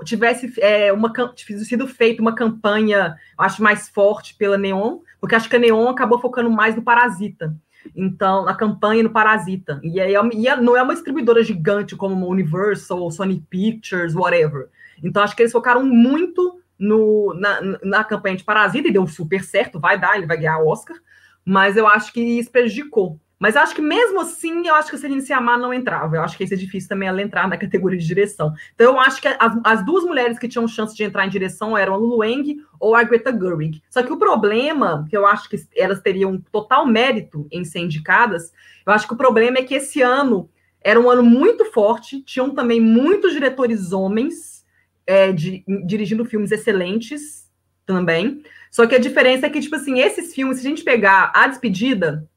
tivesse 0.03 0.53
é, 0.59 0.91
uma, 0.91 1.13
sido 1.35 1.87
feita 1.87 2.21
uma 2.21 2.35
campanha, 2.35 3.15
acho, 3.37 3.61
mais 3.61 3.87
forte 3.87 4.35
pela 4.35 4.57
Neon, 4.57 4.99
porque 5.19 5.35
acho 5.35 5.49
que 5.49 5.55
a 5.55 5.59
Neon 5.59 5.87
acabou 5.89 6.19
focando 6.19 6.49
mais 6.49 6.75
no 6.75 6.81
Parasita. 6.81 7.55
Então, 7.95 8.43
na 8.45 8.55
campanha 8.55 9.03
no 9.03 9.11
Parasita. 9.11 9.79
E, 9.83 10.01
aí, 10.01 10.13
e 10.13 10.55
não 10.55 10.75
é 10.75 10.81
uma 10.81 10.93
distribuidora 10.93 11.43
gigante 11.43 11.95
como 11.95 12.27
Universal, 12.27 13.11
Sony 13.11 13.45
Pictures, 13.49 14.15
whatever. 14.15 14.69
Então, 15.03 15.21
acho 15.21 15.35
que 15.35 15.43
eles 15.43 15.51
focaram 15.51 15.85
muito 15.85 16.59
no, 16.79 17.33
na, 17.35 17.61
na 17.83 18.03
campanha 18.03 18.35
de 18.35 18.43
Parasita 18.43 18.87
e 18.87 18.91
deu 18.91 19.05
super 19.05 19.43
certo, 19.43 19.79
vai 19.79 19.99
dar, 19.99 20.17
ele 20.17 20.25
vai 20.25 20.37
ganhar 20.37 20.57
o 20.59 20.67
Oscar 20.67 20.97
mas 21.45 21.77
eu 21.77 21.85
acho 21.85 22.11
que 22.11 22.19
isso 22.19 22.49
prejudicou. 22.49 23.19
Mas 23.39 23.55
acho 23.55 23.75
que 23.75 23.81
mesmo 23.81 24.21
assim, 24.21 24.65
eu 24.67 24.75
acho 24.75 24.89
que 24.89 24.95
a 24.95 25.09
gente 25.09 25.23
se 25.23 25.33
amar 25.33 25.59
não 25.59 25.73
entrava. 25.73 26.15
Eu 26.15 26.21
acho 26.21 26.37
que 26.37 26.43
isso 26.43 26.53
é 26.53 26.57
difícil 26.57 26.87
também 26.87 27.07
ela 27.07 27.21
entrar 27.21 27.47
na 27.47 27.57
categoria 27.57 27.99
de 27.99 28.07
direção. 28.07 28.53
Então 28.73 28.93
eu 28.93 28.99
acho 28.99 29.21
que 29.21 29.27
as, 29.27 29.59
as 29.63 29.85
duas 29.85 30.03
mulheres 30.03 30.39
que 30.39 30.47
tinham 30.47 30.67
chance 30.67 30.95
de 30.95 31.03
entrar 31.03 31.25
em 31.25 31.29
direção 31.29 31.77
eram 31.77 31.93
a 31.93 31.97
Lulu 31.97 32.19
Wang 32.19 32.57
ou 32.79 32.95
a 32.95 33.03
Greta 33.03 33.31
Gerwig. 33.31 33.81
Só 33.89 34.01
que 34.01 34.13
o 34.13 34.17
problema, 34.17 35.05
que 35.09 35.17
eu 35.17 35.25
acho 35.25 35.49
que 35.49 35.57
elas 35.75 36.01
teriam 36.01 36.41
total 36.51 36.85
mérito 36.85 37.47
em 37.51 37.65
ser 37.65 37.79
indicadas, 37.79 38.53
eu 38.85 38.93
acho 38.93 39.07
que 39.07 39.13
o 39.13 39.17
problema 39.17 39.57
é 39.57 39.63
que 39.63 39.75
esse 39.75 40.01
ano 40.01 40.49
era 40.81 40.99
um 40.99 41.09
ano 41.09 41.23
muito 41.23 41.65
forte, 41.71 42.21
tinham 42.21 42.51
também 42.51 42.79
muitos 42.79 43.33
diretores 43.33 43.91
homens 43.91 44.63
é, 45.05 45.31
de, 45.31 45.63
dirigindo 45.85 46.23
filmes 46.25 46.51
excelentes 46.51 47.49
também. 47.85 48.43
Só 48.71 48.85
que 48.85 48.95
a 48.95 48.99
diferença 48.99 49.47
é 49.47 49.49
que, 49.49 49.59
tipo 49.59 49.75
assim, 49.75 49.99
esses 49.99 50.33
filmes, 50.33 50.59
se 50.59 50.67
a 50.67 50.69
gente 50.69 50.83
pegar 50.83 51.31
A 51.33 51.47
Despedida, 51.47 52.27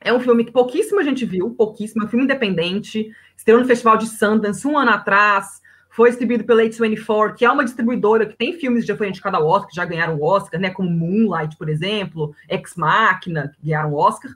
é 0.00 0.12
um 0.12 0.20
filme 0.20 0.44
que 0.44 0.52
pouquíssima 0.52 1.02
gente 1.02 1.24
viu, 1.24 1.50
pouquíssimo, 1.50 2.02
é 2.02 2.06
um 2.06 2.08
filme 2.08 2.24
independente, 2.24 3.10
estreou 3.36 3.60
no 3.60 3.66
Festival 3.66 3.96
de 3.96 4.06
Sundance 4.06 4.66
um 4.66 4.78
ano 4.78 4.90
atrás, 4.90 5.60
foi 5.90 6.10
distribuído 6.10 6.44
pela 6.44 6.62
A24, 6.62 7.34
que 7.34 7.44
é 7.44 7.50
uma 7.50 7.64
distribuidora 7.64 8.26
que 8.26 8.36
tem 8.36 8.52
filmes 8.52 8.82
que 8.82 8.88
já 8.88 8.96
foi 8.96 9.08
indicado 9.08 9.36
ao 9.36 9.46
Oscar, 9.46 9.68
que 9.68 9.76
já 9.76 9.84
ganharam 9.84 10.16
o 10.16 10.22
Oscar, 10.22 10.60
né, 10.60 10.70
como 10.70 10.90
Moonlight, 10.90 11.56
por 11.56 11.68
exemplo, 11.68 12.34
Ex 12.48 12.74
Machina, 12.76 13.52
que 13.54 13.66
ganharam 13.66 13.92
o 13.92 13.96
Oscar 13.96 14.30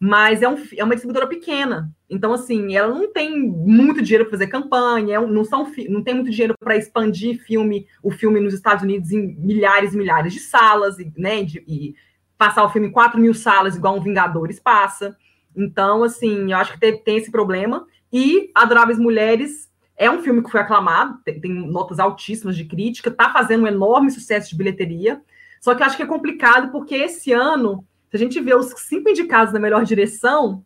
mas 0.00 0.42
é, 0.42 0.48
um, 0.48 0.56
é 0.76 0.84
uma 0.84 0.94
distribuidora 0.94 1.26
pequena. 1.26 1.90
Então, 2.08 2.32
assim, 2.32 2.76
ela 2.76 2.94
não 2.94 3.12
tem 3.12 3.36
muito 3.36 4.00
dinheiro 4.00 4.24
para 4.24 4.32
fazer 4.32 4.46
campanha, 4.46 5.16
é 5.16 5.26
não, 5.26 5.44
são, 5.44 5.70
não 5.88 6.02
tem 6.02 6.14
muito 6.14 6.30
dinheiro 6.30 6.54
para 6.58 6.76
expandir 6.76 7.42
filme, 7.42 7.86
o 8.02 8.10
filme 8.10 8.38
nos 8.38 8.54
Estados 8.54 8.84
Unidos 8.84 9.10
em 9.10 9.34
milhares 9.36 9.94
e 9.94 9.96
milhares 9.96 10.32
de 10.32 10.40
salas, 10.40 10.96
né, 11.16 11.42
de, 11.42 11.64
e 11.66 11.94
passar 12.38 12.64
o 12.64 12.70
filme 12.70 12.88
em 12.88 12.92
4 12.92 13.20
mil 13.20 13.34
salas, 13.34 13.76
igual 13.76 13.96
um 13.96 14.00
Vingadores 14.00 14.58
passa. 14.58 15.16
Então, 15.54 16.04
assim, 16.04 16.52
eu 16.52 16.56
acho 16.56 16.72
que 16.72 16.80
tem, 16.80 16.96
tem 16.96 17.16
esse 17.16 17.30
problema. 17.30 17.86
E 18.10 18.50
Adoráveis 18.54 18.98
Mulheres 18.98 19.68
é 19.96 20.10
um 20.10 20.22
filme 20.22 20.42
que 20.42 20.50
foi 20.50 20.60
aclamado, 20.60 21.18
tem, 21.24 21.40
tem 21.40 21.52
notas 21.52 21.98
altíssimas 21.98 22.56
de 22.56 22.64
crítica, 22.64 23.10
está 23.10 23.30
fazendo 23.30 23.64
um 23.64 23.66
enorme 23.66 24.10
sucesso 24.10 24.48
de 24.48 24.56
bilheteria. 24.56 25.20
Só 25.60 25.74
que 25.74 25.82
eu 25.82 25.86
acho 25.86 25.96
que 25.96 26.02
é 26.04 26.06
complicado 26.06 26.70
porque 26.70 26.94
esse 26.94 27.32
ano 27.32 27.84
se 28.10 28.16
a 28.16 28.18
gente 28.18 28.40
vê 28.40 28.54
os 28.54 28.72
cinco 28.78 29.10
indicados 29.10 29.52
na 29.52 29.60
melhor 29.60 29.84
direção, 29.84 30.64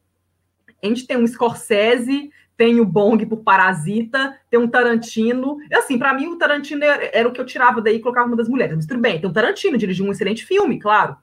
a 0.82 0.86
gente 0.86 1.06
tem 1.06 1.16
um 1.16 1.26
Scorsese, 1.26 2.30
tem 2.56 2.80
o 2.80 2.84
Bong 2.84 3.24
por 3.26 3.38
Parasita, 3.38 4.38
tem 4.48 4.60
um 4.60 4.68
Tarantino. 4.68 5.58
E 5.68 5.74
assim, 5.74 5.98
para 5.98 6.14
mim, 6.14 6.28
o 6.28 6.38
Tarantino 6.38 6.84
era, 6.84 7.10
era, 7.12 7.28
o 7.28 7.32
que 7.32 7.40
eu 7.40 7.46
tirava 7.46 7.80
daí 7.80 7.96
e 7.96 8.00
colocava 8.00 8.28
uma 8.28 8.36
das 8.36 8.48
mulheres. 8.48 8.76
Mas 8.76 8.86
tudo 8.86 9.00
bem, 9.00 9.20
tem 9.20 9.28
o 9.28 9.32
Tarantino, 9.32 9.76
dirigiu 9.76 10.06
um 10.06 10.12
excelente 10.12 10.44
filme, 10.44 10.78
claro. 10.78 11.16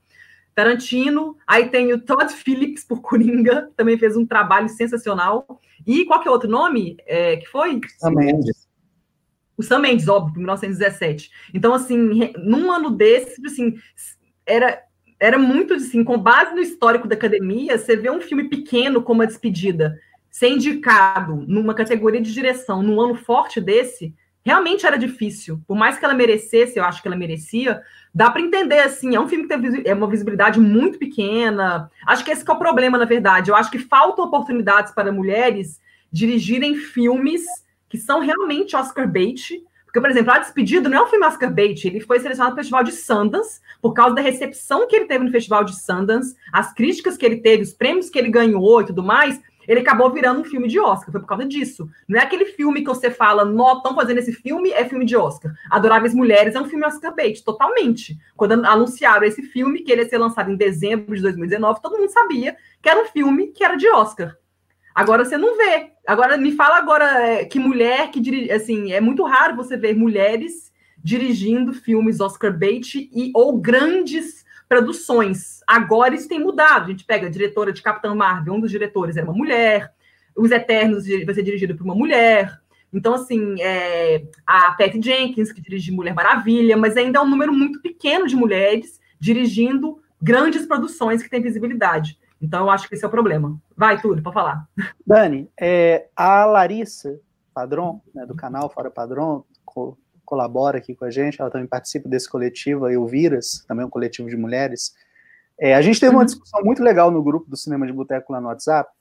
Tarantino, 0.59 1.37
aí 1.47 1.69
tem 1.69 1.93
o 1.93 2.01
Todd 2.01 2.33
Phillips 2.33 2.83
por 2.83 3.01
Coringa, 3.01 3.71
também 3.77 3.97
fez 3.97 4.17
um 4.17 4.25
trabalho 4.25 4.67
sensacional. 4.67 5.61
E 5.87 6.03
qual 6.03 6.19
que 6.19 6.27
é 6.27 6.31
o 6.31 6.33
outro 6.33 6.49
nome 6.49 6.97
é, 7.07 7.37
que 7.37 7.45
foi? 7.45 7.79
Sam 7.97 8.11
Mendes. 8.11 8.67
O 9.57 9.63
Sam 9.63 9.79
Mendes, 9.79 10.09
óbvio, 10.09 10.35
1917. 10.35 11.31
Então, 11.53 11.73
assim, 11.73 11.97
num 12.37 12.69
ano 12.69 12.91
desse, 12.91 13.41
assim, 13.45 13.75
era 14.45 14.83
era 15.21 15.37
muito 15.37 15.73
assim, 15.73 16.01
com 16.01 16.17
base 16.17 16.53
no 16.55 16.61
histórico 16.61 17.05
da 17.05 17.13
academia, 17.13 17.77
você 17.77 17.97
vê 17.97 18.09
um 18.09 18.21
filme 18.21 18.47
pequeno 18.47 19.01
como 19.01 19.21
A 19.21 19.25
Despedida 19.25 19.99
ser 20.31 20.47
indicado 20.47 21.43
numa 21.45 21.73
categoria 21.73 22.21
de 22.21 22.33
direção 22.33 22.81
num 22.81 23.01
ano 23.01 23.15
forte 23.15 23.59
desse, 23.59 24.15
realmente 24.45 24.85
era 24.85 24.97
difícil. 24.97 25.61
Por 25.67 25.75
mais 25.75 25.97
que 25.97 26.05
ela 26.05 26.13
merecesse, 26.13 26.77
eu 26.77 26.83
acho 26.83 27.01
que 27.01 27.07
ela 27.07 27.17
merecia, 27.17 27.81
dá 28.13 28.29
para 28.29 28.41
entender 28.41 28.79
assim, 28.79 29.15
é 29.15 29.19
um 29.19 29.27
filme 29.27 29.47
que 29.47 29.55
tem 29.55 29.83
é 29.85 29.93
uma 29.93 30.07
visibilidade 30.07 30.59
muito 30.59 30.97
pequena. 30.97 31.89
Acho 32.05 32.23
que 32.23 32.31
esse 32.31 32.43
que 32.43 32.51
é 32.51 32.53
o 32.53 32.59
problema, 32.59 32.97
na 32.97 33.05
verdade. 33.05 33.51
Eu 33.51 33.55
acho 33.55 33.71
que 33.71 33.79
faltam 33.79 34.25
oportunidades 34.25 34.93
para 34.93 35.11
mulheres 35.11 35.79
dirigirem 36.11 36.75
filmes 36.75 37.43
que 37.87 37.97
são 37.97 38.19
realmente 38.19 38.75
Oscar 38.75 39.07
bait, 39.07 39.63
porque, 39.85 39.99
por 39.99 40.09
exemplo, 40.11 40.31
A 40.31 40.37
Despedido 40.37 40.87
não 40.87 40.99
é 40.99 41.03
um 41.03 41.07
filme 41.07 41.25
Oscar 41.25 41.51
bait, 41.51 41.83
ele 41.83 41.99
foi 41.99 42.19
selecionado 42.19 42.53
para 42.53 42.61
o 42.61 42.63
Festival 42.63 42.83
de 42.83 42.91
Sundance 42.91 43.59
por 43.81 43.93
causa 43.93 44.13
da 44.13 44.21
recepção 44.21 44.87
que 44.87 44.95
ele 44.95 45.05
teve 45.05 45.25
no 45.25 45.31
Festival 45.31 45.63
de 45.63 45.75
Sundance, 45.79 46.35
as 46.53 46.71
críticas 46.73 47.17
que 47.17 47.25
ele 47.25 47.37
teve, 47.37 47.63
os 47.63 47.73
prêmios 47.73 48.07
que 48.07 48.19
ele 48.19 48.29
ganhou 48.29 48.81
e 48.81 48.85
tudo 48.85 49.01
mais, 49.01 49.41
ele 49.69 49.81
acabou 49.81 50.11
virando 50.11 50.41
um 50.41 50.43
filme 50.43 50.67
de 50.67 50.79
Oscar, 50.79 51.11
foi 51.11 51.21
por 51.21 51.27
causa 51.27 51.45
disso. 51.45 51.87
Não 52.07 52.19
é 52.19 52.23
aquele 52.23 52.45
filme 52.45 52.81
que 52.81 52.87
você 52.87 53.11
fala, 53.11 53.45
nó, 53.45 53.73
estão 53.73 53.93
fazendo 53.93 54.17
esse 54.17 54.33
filme, 54.33 54.71
é 54.71 54.83
filme 54.89 55.05
de 55.05 55.15
Oscar. 55.15 55.53
Adoráveis 55.69 56.11
Mulheres 56.11 56.55
é 56.55 56.59
um 56.59 56.65
filme 56.65 56.83
Oscar 56.83 57.13
bait, 57.13 57.43
totalmente. 57.43 58.17
Quando 58.35 58.53
anunciaram 58.65 59.27
esse 59.27 59.43
filme, 59.43 59.81
que 59.81 59.91
ele 59.91 60.01
ia 60.01 60.09
ser 60.09 60.17
lançado 60.17 60.49
em 60.49 60.55
dezembro 60.55 61.15
de 61.15 61.21
2019, 61.21 61.83
todo 61.83 61.99
mundo 61.99 62.09
sabia 62.09 62.57
que 62.81 62.89
era 62.89 62.99
um 62.99 63.05
filme 63.05 63.49
que 63.49 63.63
era 63.63 63.75
de 63.75 63.87
Oscar. 63.89 64.35
Agora 64.95 65.23
você 65.23 65.37
não 65.37 65.55
vê. 65.55 65.91
Agora 66.07 66.35
me 66.35 66.51
fala 66.53 66.77
agora 66.77 67.05
é, 67.05 67.45
que 67.45 67.59
mulher 67.59 68.09
que 68.09 68.19
dirige, 68.19 68.51
assim, 68.51 68.91
é 68.91 68.99
muito 68.99 69.23
raro 69.23 69.55
você 69.55 69.77
ver 69.77 69.95
mulheres 69.95 70.73
dirigindo 70.97 71.73
filmes 71.73 72.19
Oscar 72.19 72.57
bait 72.57 72.95
e 72.95 73.31
ou 73.35 73.55
grandes 73.55 74.43
produções. 74.69 75.61
Agora 75.65 76.13
isso 76.13 76.29
tem 76.29 76.39
mudado. 76.39 76.85
A 76.85 76.89
gente 76.89 77.03
pega 77.03 77.25
a 77.25 77.29
diretora 77.29 77.73
de 77.73 77.81
Capitão 77.81 78.15
Marvel, 78.15 78.53
um 78.53 78.61
dos 78.61 78.69
diretores 78.69 79.17
é 79.17 79.23
uma 79.23 79.33
mulher. 79.33 79.91
Os 80.35 80.51
Eternos 80.51 81.05
vai 81.25 81.33
ser 81.33 81.43
dirigido 81.43 81.75
por 81.75 81.83
uma 81.83 81.95
mulher. 81.95 82.61
Então, 82.93 83.15
assim, 83.15 83.59
é, 83.59 84.23
a 84.45 84.71
Patty 84.71 85.01
Jenkins, 85.01 85.51
que 85.51 85.61
dirige 85.61 85.91
Mulher 85.91 86.13
Maravilha, 86.13 86.77
mas 86.77 86.95
ainda 86.95 87.19
é 87.19 87.21
um 87.21 87.27
número 87.27 87.51
muito 87.51 87.81
pequeno 87.81 88.27
de 88.27 88.35
mulheres 88.35 88.99
dirigindo 89.19 89.99
grandes 90.21 90.65
produções 90.65 91.21
que 91.21 91.29
têm 91.29 91.41
visibilidade. 91.41 92.17
Então, 92.41 92.61
eu 92.61 92.69
acho 92.69 92.87
que 92.87 92.95
esse 92.95 93.03
é 93.03 93.07
o 93.07 93.11
problema. 93.11 93.59
Vai, 93.75 94.01
Túlio, 94.01 94.23
para 94.23 94.31
falar. 94.31 94.69
Dani, 95.05 95.49
é, 95.59 96.07
a 96.15 96.45
Larissa 96.45 97.19
Padrão, 97.53 98.01
né, 98.13 98.25
do 98.25 98.35
canal 98.35 98.69
Fora 98.69 98.89
Padrão, 98.89 99.43
colabora 100.29 100.77
aqui 100.77 100.93
com 100.93 101.05
a 101.05 101.09
gente, 101.09 101.41
ela 101.41 101.49
também 101.49 101.67
participa 101.67 102.07
desse 102.07 102.29
coletivo, 102.29 102.85
a 102.85 102.93
Elviras, 102.93 103.65
também 103.67 103.83
um 103.83 103.89
coletivo 103.89 104.29
de 104.29 104.37
mulheres. 104.37 104.93
É, 105.59 105.73
a 105.73 105.81
gente 105.81 105.99
teve 105.99 106.13
uma 106.13 106.19
uhum. 106.19 106.25
discussão 106.25 106.61
muito 106.63 106.83
legal 106.83 107.09
no 107.09 107.23
grupo 107.23 107.49
do 107.49 107.57
Cinema 107.57 107.87
de 107.87 107.91
Boteco 107.91 108.31
lá 108.31 108.39
no 108.39 108.47
WhatsApp, 108.47 108.91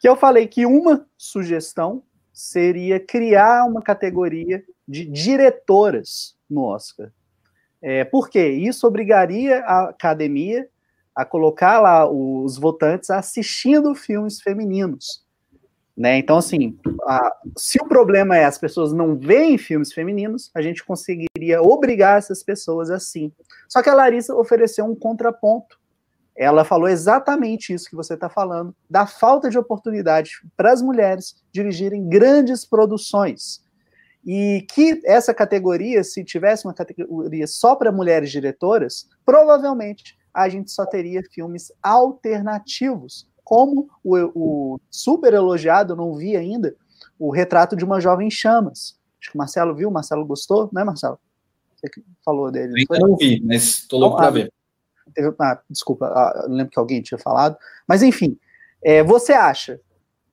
que 0.00 0.08
eu 0.08 0.14
falei 0.14 0.46
que 0.46 0.64
uma 0.64 1.04
sugestão 1.18 2.02
seria 2.32 3.00
criar 3.00 3.64
uma 3.64 3.82
categoria 3.82 4.64
de 4.86 5.04
diretoras 5.04 6.36
no 6.48 6.62
Oscar. 6.62 7.12
É, 7.80 8.04
por 8.04 8.30
quê? 8.30 8.48
Isso 8.48 8.86
obrigaria 8.86 9.58
a 9.64 9.88
academia 9.90 10.68
a 11.14 11.24
colocar 11.24 11.80
lá 11.80 12.08
os 12.08 12.56
votantes 12.56 13.10
assistindo 13.10 13.94
filmes 13.94 14.40
femininos. 14.40 15.21
Né? 15.96 16.18
Então, 16.18 16.38
assim, 16.38 16.78
a, 17.02 17.36
se 17.56 17.78
o 17.80 17.86
problema 17.86 18.36
é 18.36 18.44
as 18.44 18.56
pessoas 18.56 18.92
não 18.92 19.16
veem 19.16 19.58
filmes 19.58 19.92
femininos, 19.92 20.50
a 20.54 20.62
gente 20.62 20.84
conseguiria 20.84 21.60
obrigar 21.60 22.18
essas 22.18 22.42
pessoas 22.42 22.90
assim. 22.90 23.30
Só 23.68 23.82
que 23.82 23.90
a 23.90 23.94
Larissa 23.94 24.34
ofereceu 24.34 24.86
um 24.86 24.94
contraponto. 24.94 25.78
Ela 26.34 26.64
falou 26.64 26.88
exatamente 26.88 27.74
isso 27.74 27.90
que 27.90 27.96
você 27.96 28.14
está 28.14 28.28
falando, 28.28 28.74
da 28.88 29.06
falta 29.06 29.50
de 29.50 29.58
oportunidade 29.58 30.30
para 30.56 30.72
as 30.72 30.80
mulheres 30.80 31.36
dirigirem 31.52 32.08
grandes 32.08 32.64
produções. 32.64 33.62
E 34.24 34.64
que 34.72 35.00
essa 35.04 35.34
categoria, 35.34 36.02
se 36.02 36.24
tivesse 36.24 36.64
uma 36.64 36.72
categoria 36.72 37.46
só 37.46 37.74
para 37.76 37.92
mulheres 37.92 38.30
diretoras, 38.30 39.08
provavelmente 39.26 40.16
a 40.32 40.48
gente 40.48 40.70
só 40.70 40.86
teria 40.86 41.22
filmes 41.22 41.70
alternativos, 41.82 43.28
como 43.44 43.88
o, 44.02 44.16
o 44.34 44.80
super 44.90 45.32
elogiado, 45.32 45.96
não 45.96 46.14
vi 46.14 46.36
ainda, 46.36 46.74
o 47.18 47.30
retrato 47.30 47.76
de 47.76 47.84
uma 47.84 48.00
jovem 48.00 48.30
chamas. 48.30 48.98
Acho 49.20 49.30
que 49.30 49.36
o 49.36 49.38
Marcelo 49.38 49.74
viu, 49.74 49.88
o 49.88 49.92
Marcelo 49.92 50.24
gostou, 50.24 50.68
não 50.72 50.82
é, 50.82 50.84
Marcelo? 50.84 51.18
Você 51.76 51.88
que 51.88 52.04
falou 52.24 52.50
dele. 52.50 52.74
Ainda 52.76 53.06
não 53.06 53.16
vi, 53.16 53.40
mas 53.44 53.62
estou 53.62 54.00
louco 54.00 54.16
para 54.16 54.30
ver. 54.30 54.52
Teve, 55.14 55.34
ah, 55.40 55.60
desculpa, 55.68 56.06
ah, 56.06 56.46
não 56.48 56.56
lembro 56.56 56.72
que 56.72 56.78
alguém 56.78 57.02
tinha 57.02 57.18
falado. 57.18 57.56
Mas, 57.86 58.02
enfim, 58.02 58.38
é, 58.82 59.02
você 59.02 59.32
acha 59.32 59.80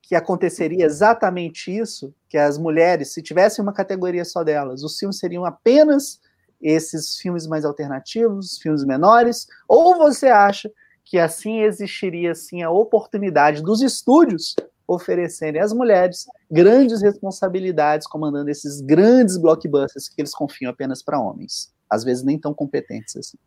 que 0.00 0.14
aconteceria 0.14 0.84
exatamente 0.84 1.70
isso? 1.70 2.14
Que 2.28 2.38
as 2.38 2.58
mulheres, 2.58 3.12
se 3.12 3.22
tivessem 3.22 3.62
uma 3.62 3.72
categoria 3.72 4.24
só 4.24 4.42
delas, 4.42 4.82
os 4.82 4.98
filmes 4.98 5.18
seriam 5.18 5.44
apenas 5.44 6.20
esses 6.60 7.16
filmes 7.16 7.46
mais 7.46 7.64
alternativos, 7.64 8.58
filmes 8.58 8.84
menores? 8.84 9.46
Ou 9.68 9.96
você 9.96 10.28
acha 10.28 10.70
que 11.04 11.18
assim 11.18 11.60
existiria 11.62 12.32
assim 12.32 12.62
a 12.62 12.70
oportunidade 12.70 13.62
dos 13.62 13.82
estúdios 13.82 14.54
oferecerem 14.86 15.60
às 15.60 15.72
mulheres 15.72 16.26
grandes 16.50 17.00
responsabilidades 17.00 18.06
comandando 18.06 18.50
esses 18.50 18.80
grandes 18.80 19.36
blockbusters 19.36 20.08
que 20.08 20.20
eles 20.20 20.34
confiam 20.34 20.70
apenas 20.70 21.02
para 21.02 21.20
homens, 21.20 21.72
às 21.88 22.02
vezes 22.02 22.24
nem 22.24 22.38
tão 22.38 22.52
competentes 22.52 23.16
assim. 23.16 23.38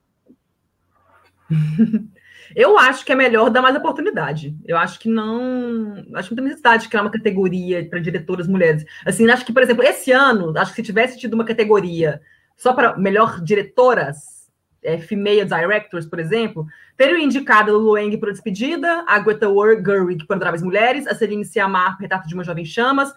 Eu 2.55 2.77
acho 2.77 3.05
que 3.05 3.11
é 3.11 3.15
melhor 3.15 3.49
dar 3.49 3.61
mais 3.61 3.75
oportunidade. 3.75 4.55
Eu 4.65 4.77
acho 4.77 4.99
que 4.99 5.09
não. 5.09 5.95
Acho 6.13 6.29
que 6.29 6.35
não 6.35 6.43
tem 6.43 6.45
necessidade 6.45 6.83
de 6.83 6.89
criar 6.89 7.01
uma 7.01 7.11
categoria 7.11 7.87
para 7.89 7.99
diretoras 7.99 8.47
mulheres. 8.47 8.85
Assim, 9.05 9.29
acho 9.29 9.45
que, 9.45 9.53
por 9.53 9.63
exemplo, 9.63 9.83
esse 9.83 10.11
ano, 10.11 10.53
acho 10.57 10.71
que 10.71 10.75
se 10.77 10.83
tivesse 10.83 11.17
tido 11.17 11.33
uma 11.33 11.45
categoria 11.45 12.21
só 12.57 12.73
para 12.73 12.97
melhor 12.97 13.41
diretoras, 13.41 14.42
é, 14.83 14.97
female 14.97 15.45
directors, 15.45 16.05
por 16.05 16.19
exemplo, 16.19 16.65
teriam 16.97 17.17
indicado 17.19 17.71
a 17.71 17.77
Lueng 17.77 18.17
por 18.17 18.31
Despedida, 18.31 19.03
a 19.07 19.19
Greta 19.19 19.47
Gerwig 19.85 20.25
por 20.25 20.35
Adoráveis 20.35 20.63
Mulheres, 20.63 21.07
a 21.07 21.15
Celine 21.15 21.45
Sciamma 21.45 21.91
por 21.93 22.01
Retrato 22.01 22.27
de 22.27 22.33
uma 22.33 22.43
Jovem 22.43 22.65
Chamas, 22.65 23.13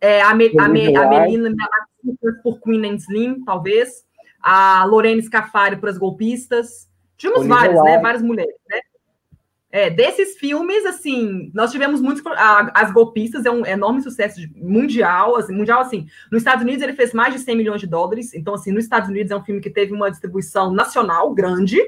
é, 0.00 0.20
a, 0.20 0.34
Me, 0.34 0.52
a, 0.58 0.68
Me, 0.68 0.96
a 0.96 1.08
Melina 1.08 1.50
por 2.42 2.60
Queen 2.60 2.84
and 2.86 2.96
Slim, 2.96 3.44
talvez, 3.44 4.04
a 4.42 4.84
Lorene 4.84 5.22
Scafari 5.22 5.76
por 5.76 5.88
As 5.88 5.96
Golpistas. 5.96 6.90
Tínhamos 7.16 7.46
várias, 7.46 7.80
né? 7.84 7.98
Várias 7.98 8.22
mulheres, 8.22 8.56
né? 8.68 8.80
É, 9.74 9.88
desses 9.88 10.36
filmes, 10.36 10.84
assim, 10.84 11.50
nós 11.54 11.72
tivemos 11.72 12.02
muitos. 12.02 12.22
As 12.74 12.92
Golpistas 12.92 13.46
é 13.46 13.50
um 13.50 13.64
enorme 13.64 14.02
sucesso 14.02 14.38
mundial, 14.54 15.34
assim, 15.36 15.54
mundial, 15.54 15.80
assim. 15.80 16.06
Nos 16.30 16.42
Estados 16.42 16.62
Unidos 16.62 16.82
ele 16.82 16.92
fez 16.92 17.14
mais 17.14 17.32
de 17.32 17.40
100 17.40 17.56
milhões 17.56 17.80
de 17.80 17.86
dólares. 17.86 18.34
Então, 18.34 18.52
assim, 18.52 18.70
nos 18.70 18.84
Estados 18.84 19.08
Unidos 19.08 19.32
é 19.32 19.36
um 19.36 19.42
filme 19.42 19.62
que 19.62 19.70
teve 19.70 19.94
uma 19.94 20.10
distribuição 20.10 20.70
nacional 20.74 21.32
grande. 21.32 21.78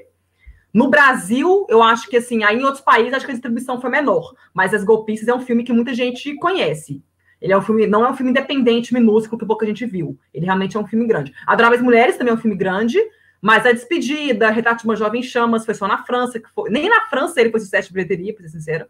No 0.72 0.88
Brasil, 0.88 1.66
eu 1.68 1.82
acho 1.82 2.08
que, 2.08 2.16
assim, 2.16 2.42
aí 2.42 2.58
em 2.58 2.64
outros 2.64 2.82
países, 2.82 3.12
acho 3.12 3.26
que 3.26 3.32
a 3.32 3.34
distribuição 3.34 3.78
foi 3.78 3.90
menor. 3.90 4.32
Mas 4.54 4.72
As 4.72 4.82
Golpistas 4.82 5.28
é 5.28 5.34
um 5.34 5.40
filme 5.40 5.62
que 5.62 5.72
muita 5.72 5.92
gente 5.92 6.34
conhece. 6.36 7.02
Ele 7.38 7.52
é 7.52 7.58
um 7.58 7.62
filme, 7.62 7.86
não 7.86 8.02
é 8.02 8.10
um 8.10 8.16
filme 8.16 8.30
independente, 8.30 8.94
minúsculo, 8.94 9.38
que 9.38 9.44
pouca 9.44 9.66
gente 9.66 9.84
viu. 9.84 10.18
Ele 10.32 10.46
realmente 10.46 10.74
é 10.74 10.80
um 10.80 10.86
filme 10.86 11.06
grande. 11.06 11.34
Adoráveis 11.46 11.82
Mulheres 11.82 12.16
também 12.16 12.32
é 12.32 12.34
um 12.34 12.40
filme 12.40 12.56
grande. 12.56 12.98
Mas 13.44 13.66
a 13.66 13.72
despedida, 13.72 14.48
Retrato 14.48 14.78
de 14.78 14.84
uma 14.86 14.96
Jovem 14.96 15.22
Chamas, 15.22 15.66
foi 15.66 15.74
só 15.74 15.86
na 15.86 16.02
França, 16.02 16.40
que 16.40 16.48
foi, 16.48 16.70
nem 16.70 16.88
na 16.88 17.02
França 17.02 17.38
ele 17.38 17.50
foi 17.50 17.60
sucesso 17.60 17.88
de 17.88 17.92
bilheteria, 17.92 18.32
para 18.32 18.42
ser 18.44 18.52
sincero. 18.52 18.86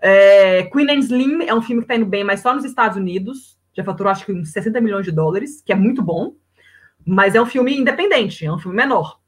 É, 0.00 0.62
Queen 0.72 0.90
and 0.90 1.00
Slim 1.00 1.44
é 1.44 1.54
um 1.54 1.60
filme 1.60 1.82
que 1.82 1.84
está 1.84 1.94
indo 1.94 2.06
bem, 2.06 2.24
mas 2.24 2.40
só 2.40 2.54
nos 2.54 2.64
Estados 2.64 2.96
Unidos. 2.96 3.58
Já 3.74 3.84
faturou 3.84 4.10
acho 4.10 4.24
que 4.24 4.32
uns 4.32 4.50
60 4.50 4.80
milhões 4.80 5.04
de 5.04 5.12
dólares, 5.12 5.62
que 5.62 5.74
é 5.74 5.74
muito 5.74 6.00
bom. 6.00 6.34
Mas 7.04 7.34
é 7.34 7.42
um 7.42 7.44
filme 7.44 7.76
independente, 7.76 8.46
é 8.46 8.50
um 8.50 8.58
filme 8.58 8.74
menor. 8.74 9.20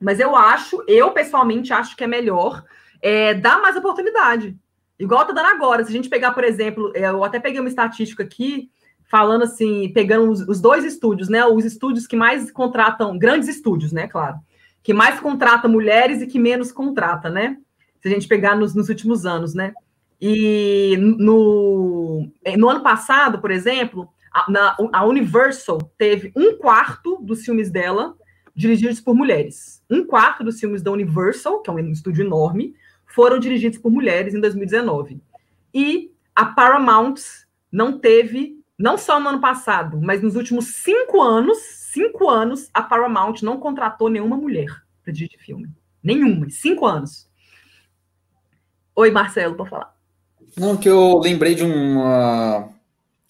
Mas 0.00 0.18
eu 0.18 0.34
acho, 0.34 0.82
eu 0.88 1.10
pessoalmente 1.10 1.74
acho 1.74 1.94
que 1.94 2.02
é 2.02 2.06
melhor 2.06 2.64
é, 3.02 3.34
dar 3.34 3.60
mais 3.60 3.76
oportunidade. 3.76 4.56
Igual 4.98 5.26
tá 5.26 5.34
dando 5.34 5.48
agora. 5.48 5.84
Se 5.84 5.90
a 5.90 5.92
gente 5.92 6.08
pegar, 6.08 6.30
por 6.30 6.42
exemplo, 6.42 6.90
eu 6.94 7.22
até 7.22 7.38
peguei 7.38 7.60
uma 7.60 7.68
estatística 7.68 8.22
aqui 8.22 8.70
falando 9.08 9.42
assim, 9.42 9.92
pegando 9.92 10.30
os, 10.30 10.40
os, 10.40 10.60
dois 10.60 10.84
estúdios, 10.84 11.28
né? 11.28 11.44
Os 11.46 11.64
estúdios 11.64 12.06
que 12.06 12.16
mais 12.16 12.50
contratam, 12.50 13.18
grandes 13.18 13.48
estúdios, 13.48 13.92
né? 13.92 14.08
Claro, 14.08 14.38
que 14.82 14.92
mais 14.92 15.20
contrata 15.20 15.68
mulheres 15.68 16.20
e 16.20 16.26
que 16.26 16.38
menos 16.38 16.72
contrata, 16.72 17.30
né? 17.30 17.56
Se 18.00 18.08
a 18.08 18.10
gente 18.10 18.28
pegar 18.28 18.56
nos, 18.56 18.74
nos 18.74 18.88
últimos 18.88 19.24
anos, 19.24 19.54
né? 19.54 19.72
E 20.20 20.96
no, 20.98 22.28
no 22.56 22.68
ano 22.68 22.82
passado, 22.82 23.40
por 23.40 23.50
exemplo, 23.50 24.08
a, 24.32 24.50
na, 24.50 24.76
a 24.92 25.04
Universal 25.04 25.78
teve 25.96 26.32
um 26.34 26.56
quarto 26.56 27.18
dos 27.22 27.44
filmes 27.44 27.70
dela 27.70 28.14
dirigidos 28.54 29.00
por 29.00 29.14
mulheres. 29.14 29.82
Um 29.88 30.04
quarto 30.04 30.42
dos 30.42 30.58
filmes 30.58 30.82
da 30.82 30.90
Universal, 30.90 31.60
que 31.60 31.68
é 31.68 31.72
um 31.72 31.78
estúdio 31.90 32.24
enorme, 32.24 32.74
foram 33.06 33.38
dirigidos 33.38 33.78
por 33.78 33.90
mulheres 33.90 34.34
em 34.34 34.40
2019. 34.40 35.20
E 35.74 36.10
a 36.34 36.46
Paramount 36.46 37.16
não 37.70 37.98
teve 37.98 38.56
não 38.78 38.98
só 38.98 39.18
no 39.18 39.28
ano 39.28 39.40
passado, 39.40 40.00
mas 40.00 40.22
nos 40.22 40.36
últimos 40.36 40.66
cinco 40.76 41.22
anos, 41.22 41.58
cinco 41.92 42.28
anos, 42.28 42.68
a 42.74 42.82
Paramount 42.82 43.42
não 43.42 43.58
contratou 43.58 44.08
nenhuma 44.08 44.36
mulher 44.36 44.68
para 45.02 45.12
dirigir 45.12 45.38
filme. 45.38 45.68
Nenhuma, 46.02 46.48
cinco 46.50 46.86
anos. 46.86 47.28
Oi, 48.94 49.10
Marcelo, 49.10 49.54
para 49.54 49.66
falar. 49.66 49.96
Não, 50.56 50.76
que 50.76 50.88
eu 50.88 51.18
lembrei 51.18 51.54
de 51.54 51.62
uma, 51.62 52.68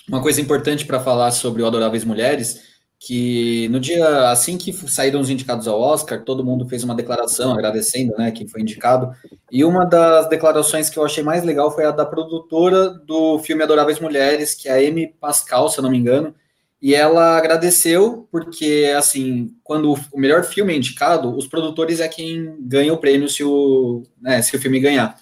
uma 0.08 0.22
coisa 0.22 0.40
importante 0.40 0.84
para 0.84 1.00
falar 1.00 1.30
sobre 1.30 1.62
o 1.62 1.66
Adoráveis 1.66 2.04
Mulheres, 2.04 2.75
que 3.06 3.68
no 3.68 3.78
dia 3.78 4.30
assim 4.30 4.58
que 4.58 4.72
saíram 4.72 5.20
os 5.20 5.30
indicados 5.30 5.68
ao 5.68 5.80
Oscar, 5.80 6.24
todo 6.24 6.44
mundo 6.44 6.68
fez 6.68 6.82
uma 6.82 6.92
declaração 6.94 7.52
agradecendo, 7.52 8.12
né, 8.18 8.32
quem 8.32 8.48
foi 8.48 8.62
indicado. 8.62 9.14
E 9.48 9.64
uma 9.64 9.84
das 9.84 10.28
declarações 10.28 10.90
que 10.90 10.98
eu 10.98 11.04
achei 11.04 11.22
mais 11.22 11.44
legal 11.44 11.72
foi 11.72 11.84
a 11.84 11.92
da 11.92 12.04
produtora 12.04 12.90
do 12.90 13.38
filme 13.38 13.62
Adoráveis 13.62 14.00
Mulheres, 14.00 14.56
que 14.56 14.68
é 14.68 14.72
a 14.72 14.88
Amy 14.88 15.14
Pascal, 15.20 15.68
se 15.68 15.78
eu 15.78 15.82
não 15.84 15.90
me 15.90 15.96
engano. 15.96 16.34
E 16.82 16.96
ela 16.96 17.38
agradeceu 17.38 18.26
porque 18.28 18.92
assim, 18.98 19.54
quando 19.62 19.94
o 20.12 20.18
melhor 20.18 20.42
filme 20.42 20.72
é 20.72 20.76
indicado, 20.76 21.32
os 21.36 21.46
produtores 21.46 22.00
é 22.00 22.08
quem 22.08 22.56
ganha 22.58 22.92
o 22.92 22.98
prêmio 22.98 23.28
se 23.28 23.44
o, 23.44 24.02
né, 24.20 24.42
se 24.42 24.56
o 24.56 24.60
filme 24.60 24.80
ganhar. 24.80 25.16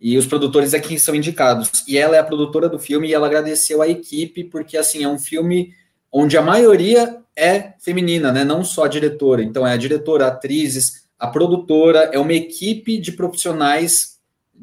E 0.00 0.16
os 0.16 0.26
produtores 0.26 0.74
é 0.74 0.78
quem 0.78 0.96
são 0.96 1.12
indicados. 1.12 1.82
E 1.88 1.98
ela 1.98 2.14
é 2.14 2.20
a 2.20 2.24
produtora 2.24 2.68
do 2.68 2.78
filme 2.78 3.08
e 3.08 3.14
ela 3.14 3.26
agradeceu 3.26 3.82
a 3.82 3.88
equipe 3.88 4.44
porque 4.44 4.76
assim, 4.76 5.02
é 5.02 5.08
um 5.08 5.18
filme 5.18 5.74
onde 6.18 6.38
a 6.38 6.42
maioria 6.42 7.20
é 7.36 7.74
feminina, 7.78 8.32
né? 8.32 8.42
Não 8.42 8.64
só 8.64 8.84
a 8.84 8.88
diretora. 8.88 9.42
Então 9.42 9.66
é 9.66 9.74
a 9.74 9.76
diretora, 9.76 10.28
atrizes, 10.28 11.06
a 11.18 11.26
produtora, 11.26 12.08
é 12.10 12.18
uma 12.18 12.32
equipe 12.32 12.96
de 12.96 13.12
profissionais 13.12 14.16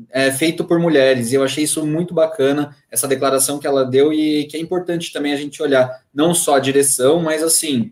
é, 0.10 0.32
feito 0.32 0.66
por 0.66 0.80
mulheres. 0.80 1.32
E 1.32 1.36
eu 1.36 1.43
achei 1.43 1.64
isso 1.64 1.86
muito 1.86 2.12
bacana, 2.12 2.76
essa 2.89 3.08
declaração 3.08 3.60
que 3.60 3.68
ela 3.68 3.86
deu, 3.86 4.12
e 4.12 4.45
que 4.45 4.58
é 4.58 4.60
importante 4.60 5.14
também 5.14 5.32
a 5.32 5.36
gente 5.36 5.62
olhar 5.62 6.01
não 6.12 6.34
só 6.34 6.56
a 6.56 6.60
direção, 6.60 7.22
mas 7.22 7.43
assim, 7.43 7.91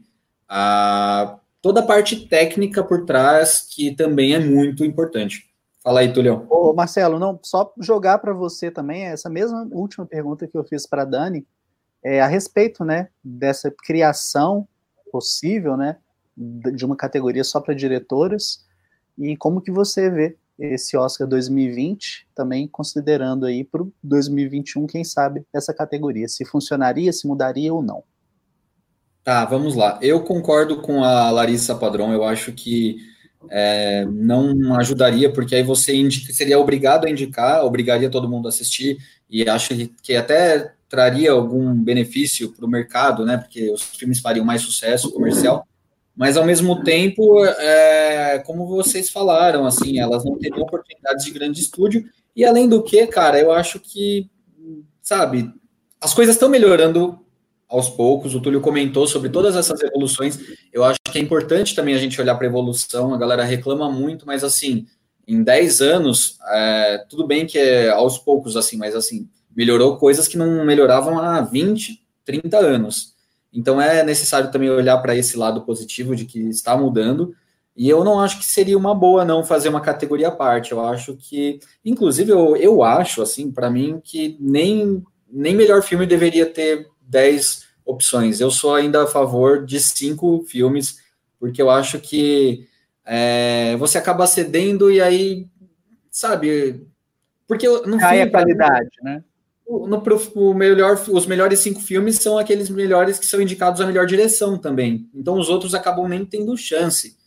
a, 0.49 1.37
toda 1.61 1.81
a 1.81 1.85
parte 1.85 2.27
técnica 2.27 2.83
por 2.83 3.05
trás, 3.05 3.67
que 3.69 3.91
também 3.91 4.33
é 4.33 4.39
muito 4.39 4.83
importante. 4.83 5.51
Fala 5.83 5.99
aí, 5.99 6.11
Tulião. 6.11 6.47
Ô, 6.49 6.73
Marcelo, 6.73 7.19
não, 7.19 7.39
só 7.43 7.71
jogar 7.79 8.17
para 8.17 8.33
você 8.33 8.71
também 8.71 9.05
essa 9.05 9.29
mesma 9.29 9.67
última 9.71 10.03
pergunta 10.03 10.47
que 10.47 10.57
eu 10.57 10.63
fiz 10.63 10.87
para 10.87 11.05
Dani 11.05 11.45
é, 12.03 12.21
a 12.21 12.27
respeito, 12.27 12.83
né, 12.83 13.09
dessa 13.23 13.71
criação 13.71 14.67
possível, 15.11 15.77
né, 15.77 15.97
de 16.35 16.85
uma 16.85 16.95
categoria 16.95 17.43
só 17.43 17.59
para 17.59 17.73
diretoras 17.73 18.65
e 19.17 19.35
como 19.37 19.61
que 19.61 19.71
você 19.71 20.09
vê 20.09 20.37
esse 20.57 20.95
Oscar 20.95 21.27
2020, 21.27 22.27
também 22.35 22.67
considerando 22.67 23.45
aí 23.45 23.63
para 23.63 23.81
o 23.81 23.91
2021, 24.03 24.85
quem 24.85 25.03
sabe, 25.03 25.43
essa 25.53 25.73
categoria, 25.73 26.27
se 26.27 26.45
funcionaria, 26.45 27.11
se 27.11 27.27
mudaria 27.27 27.73
ou 27.73 27.81
não. 27.81 28.03
Tá, 29.23 29.45
vamos 29.45 29.75
lá. 29.75 29.99
Eu 30.01 30.23
concordo 30.23 30.81
com 30.81 31.03
a 31.03 31.29
Larissa 31.31 31.75
Padrão, 31.75 32.11
eu 32.13 32.23
acho 32.23 32.51
que 32.53 32.97
é, 33.49 34.05
não 34.05 34.75
ajudaria, 34.75 35.31
porque 35.31 35.55
aí 35.55 35.63
você 35.63 35.95
indica, 35.95 36.31
seria 36.31 36.59
obrigado 36.59 37.05
a 37.05 37.09
indicar, 37.09 37.63
obrigaria 37.65 38.09
todo 38.09 38.29
mundo 38.29 38.47
a 38.47 38.49
assistir, 38.49 38.97
e 39.29 39.47
acho 39.47 39.75
que 40.03 40.15
até 40.15 40.73
traria 40.91 41.31
algum 41.31 41.73
benefício 41.73 42.51
para 42.51 42.65
o 42.65 42.69
mercado, 42.69 43.25
né? 43.25 43.37
Porque 43.37 43.71
os 43.71 43.81
filmes 43.81 44.19
fariam 44.19 44.45
mais 44.45 44.61
sucesso 44.61 45.09
comercial. 45.09 45.65
Mas 46.13 46.35
ao 46.35 46.45
mesmo 46.45 46.83
tempo, 46.83 47.45
é, 47.45 48.39
como 48.45 48.67
vocês 48.67 49.09
falaram, 49.09 49.65
assim, 49.65 49.99
elas 49.99 50.25
não 50.25 50.37
teriam 50.37 50.61
oportunidades 50.61 51.23
de 51.23 51.31
grande 51.31 51.61
estúdio. 51.61 52.03
E 52.35 52.43
além 52.43 52.67
do 52.67 52.83
que, 52.83 53.07
cara, 53.07 53.39
eu 53.39 53.53
acho 53.53 53.79
que, 53.79 54.29
sabe, 55.01 55.49
as 56.01 56.13
coisas 56.13 56.35
estão 56.35 56.49
melhorando 56.49 57.17
aos 57.69 57.87
poucos. 57.87 58.35
O 58.35 58.41
Túlio 58.41 58.59
comentou 58.59 59.07
sobre 59.07 59.29
todas 59.29 59.55
essas 59.55 59.81
evoluções. 59.81 60.37
Eu 60.73 60.83
acho 60.83 60.99
que 61.09 61.17
é 61.17 61.21
importante 61.21 61.73
também 61.73 61.95
a 61.95 61.97
gente 61.97 62.19
olhar 62.19 62.35
para 62.35 62.45
a 62.45 62.49
evolução. 62.49 63.13
A 63.13 63.17
galera 63.17 63.45
reclama 63.45 63.89
muito, 63.89 64.25
mas 64.25 64.43
assim, 64.43 64.85
em 65.25 65.41
10 65.41 65.79
anos, 65.79 66.37
é, 66.49 67.05
tudo 67.09 67.25
bem 67.25 67.47
que 67.47 67.57
é 67.57 67.89
aos 67.89 68.17
poucos, 68.17 68.57
assim, 68.57 68.75
mas 68.75 68.93
assim, 68.93 69.29
melhorou 69.55 69.97
coisas 69.97 70.27
que 70.27 70.37
não 70.37 70.65
melhoravam 70.65 71.19
há 71.19 71.41
20, 71.41 72.01
30 72.25 72.57
anos. 72.57 73.15
Então 73.53 73.81
é 73.81 74.03
necessário 74.03 74.51
também 74.51 74.69
olhar 74.69 74.97
para 74.99 75.15
esse 75.15 75.37
lado 75.37 75.61
positivo 75.61 76.15
de 76.15 76.25
que 76.25 76.39
está 76.49 76.77
mudando. 76.77 77.35
E 77.75 77.89
eu 77.89 78.03
não 78.03 78.19
acho 78.19 78.37
que 78.39 78.45
seria 78.45 78.77
uma 78.77 78.93
boa 78.93 79.25
não 79.25 79.43
fazer 79.43 79.69
uma 79.69 79.81
categoria 79.81 80.27
à 80.27 80.31
parte. 80.31 80.71
Eu 80.71 80.85
acho 80.85 81.15
que, 81.15 81.59
inclusive, 81.83 82.31
eu, 82.31 82.55
eu 82.57 82.83
acho, 82.83 83.21
assim, 83.21 83.51
para 83.51 83.69
mim, 83.69 83.99
que 84.03 84.37
nem, 84.39 85.03
nem 85.29 85.55
melhor 85.55 85.81
filme 85.81 86.05
deveria 86.05 86.45
ter 86.45 86.87
10 87.01 87.63
opções. 87.85 88.39
Eu 88.39 88.51
sou 88.51 88.75
ainda 88.75 89.03
a 89.03 89.07
favor 89.07 89.65
de 89.65 89.79
cinco 89.79 90.43
filmes, 90.47 90.97
porque 91.39 91.61
eu 91.61 91.69
acho 91.69 91.99
que 91.99 92.67
é, 93.05 93.75
você 93.77 93.97
acaba 93.97 94.27
cedendo 94.27 94.91
e 94.91 95.01
aí, 95.01 95.47
sabe, 96.09 96.85
porque 97.47 97.67
no 97.67 97.97
Cai 97.97 98.21
a 98.21 98.29
qualidade, 98.29 98.89
né? 99.01 99.23
No, 99.87 100.01
o 100.35 100.53
melhor, 100.53 101.01
os 101.09 101.25
melhores 101.25 101.59
cinco 101.59 101.79
filmes 101.79 102.17
são 102.17 102.37
aqueles 102.37 102.69
melhores 102.69 103.17
que 103.17 103.25
são 103.25 103.41
indicados 103.41 103.79
à 103.79 103.85
melhor 103.85 104.05
direção 104.05 104.57
também. 104.57 105.09
Então 105.13 105.37
os 105.37 105.49
outros 105.49 105.73
acabam 105.73 106.07
nem 106.07 106.25
tendo 106.25 106.57
chance. 106.57 107.17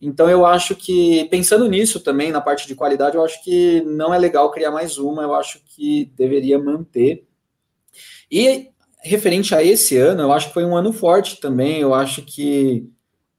Então 0.00 0.28
eu 0.28 0.44
acho 0.44 0.74
que, 0.74 1.24
pensando 1.26 1.68
nisso 1.68 2.00
também, 2.00 2.32
na 2.32 2.40
parte 2.40 2.66
de 2.66 2.74
qualidade, 2.74 3.16
eu 3.16 3.24
acho 3.24 3.42
que 3.42 3.80
não 3.82 4.12
é 4.12 4.18
legal 4.18 4.50
criar 4.50 4.70
mais 4.70 4.98
uma, 4.98 5.22
eu 5.22 5.34
acho 5.34 5.60
que 5.64 6.10
deveria 6.16 6.58
manter. 6.58 7.24
E 8.30 8.68
referente 9.02 9.54
a 9.54 9.62
esse 9.62 9.96
ano, 9.96 10.22
eu 10.22 10.32
acho 10.32 10.48
que 10.48 10.54
foi 10.54 10.64
um 10.64 10.76
ano 10.76 10.92
forte 10.92 11.40
também. 11.40 11.80
Eu 11.80 11.94
acho 11.94 12.22
que 12.22 12.88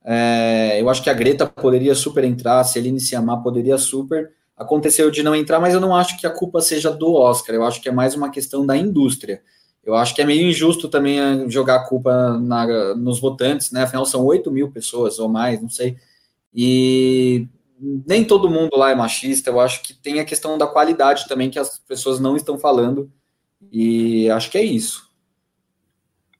é, 0.05 0.81
eu 0.81 0.89
acho 0.89 1.01
que 1.01 1.09
a 1.09 1.13
Greta 1.13 1.45
poderia 1.45 1.95
super 1.95 2.23
entrar, 2.23 2.63
se 2.63 2.77
ele 2.77 2.89
iniciar 2.89 3.23
poderia 3.41 3.77
super. 3.77 4.31
Aconteceu 4.63 5.11
de 5.11 5.23
não 5.23 5.35
entrar, 5.35 5.59
mas 5.59 5.73
eu 5.73 5.79
não 5.79 5.95
acho 5.95 6.19
que 6.19 6.27
a 6.27 6.31
culpa 6.31 6.61
seja 6.61 6.91
do 6.91 7.13
Oscar. 7.13 7.55
Eu 7.55 7.63
acho 7.63 7.81
que 7.81 7.89
é 7.89 7.91
mais 7.91 8.15
uma 8.15 8.29
questão 8.29 8.65
da 8.65 8.75
indústria. 8.75 9.41
Eu 9.83 9.95
acho 9.95 10.15
que 10.15 10.21
é 10.21 10.25
meio 10.25 10.47
injusto 10.47 10.87
também 10.87 11.19
é, 11.19 11.49
jogar 11.49 11.75
a 11.75 11.87
culpa 11.87 12.37
na, 12.39 12.95
nos 12.95 13.19
votantes, 13.19 13.71
né? 13.71 13.83
Afinal, 13.83 14.05
são 14.05 14.23
8 14.25 14.49
mil 14.49 14.71
pessoas 14.71 15.19
ou 15.19 15.27
mais, 15.27 15.61
não 15.61 15.69
sei. 15.69 15.97
E 16.53 17.47
nem 18.07 18.23
todo 18.23 18.49
mundo 18.49 18.77
lá 18.77 18.91
é 18.91 18.95
machista. 18.95 19.49
Eu 19.49 19.59
acho 19.59 19.81
que 19.83 19.93
tem 19.93 20.19
a 20.19 20.25
questão 20.25 20.57
da 20.57 20.67
qualidade 20.67 21.27
também, 21.27 21.49
que 21.49 21.59
as 21.59 21.79
pessoas 21.79 22.19
não 22.19 22.37
estão 22.37 22.57
falando. 22.57 23.11
E 23.71 24.29
acho 24.29 24.49
que 24.49 24.57
é 24.57 24.63
isso. 24.63 25.11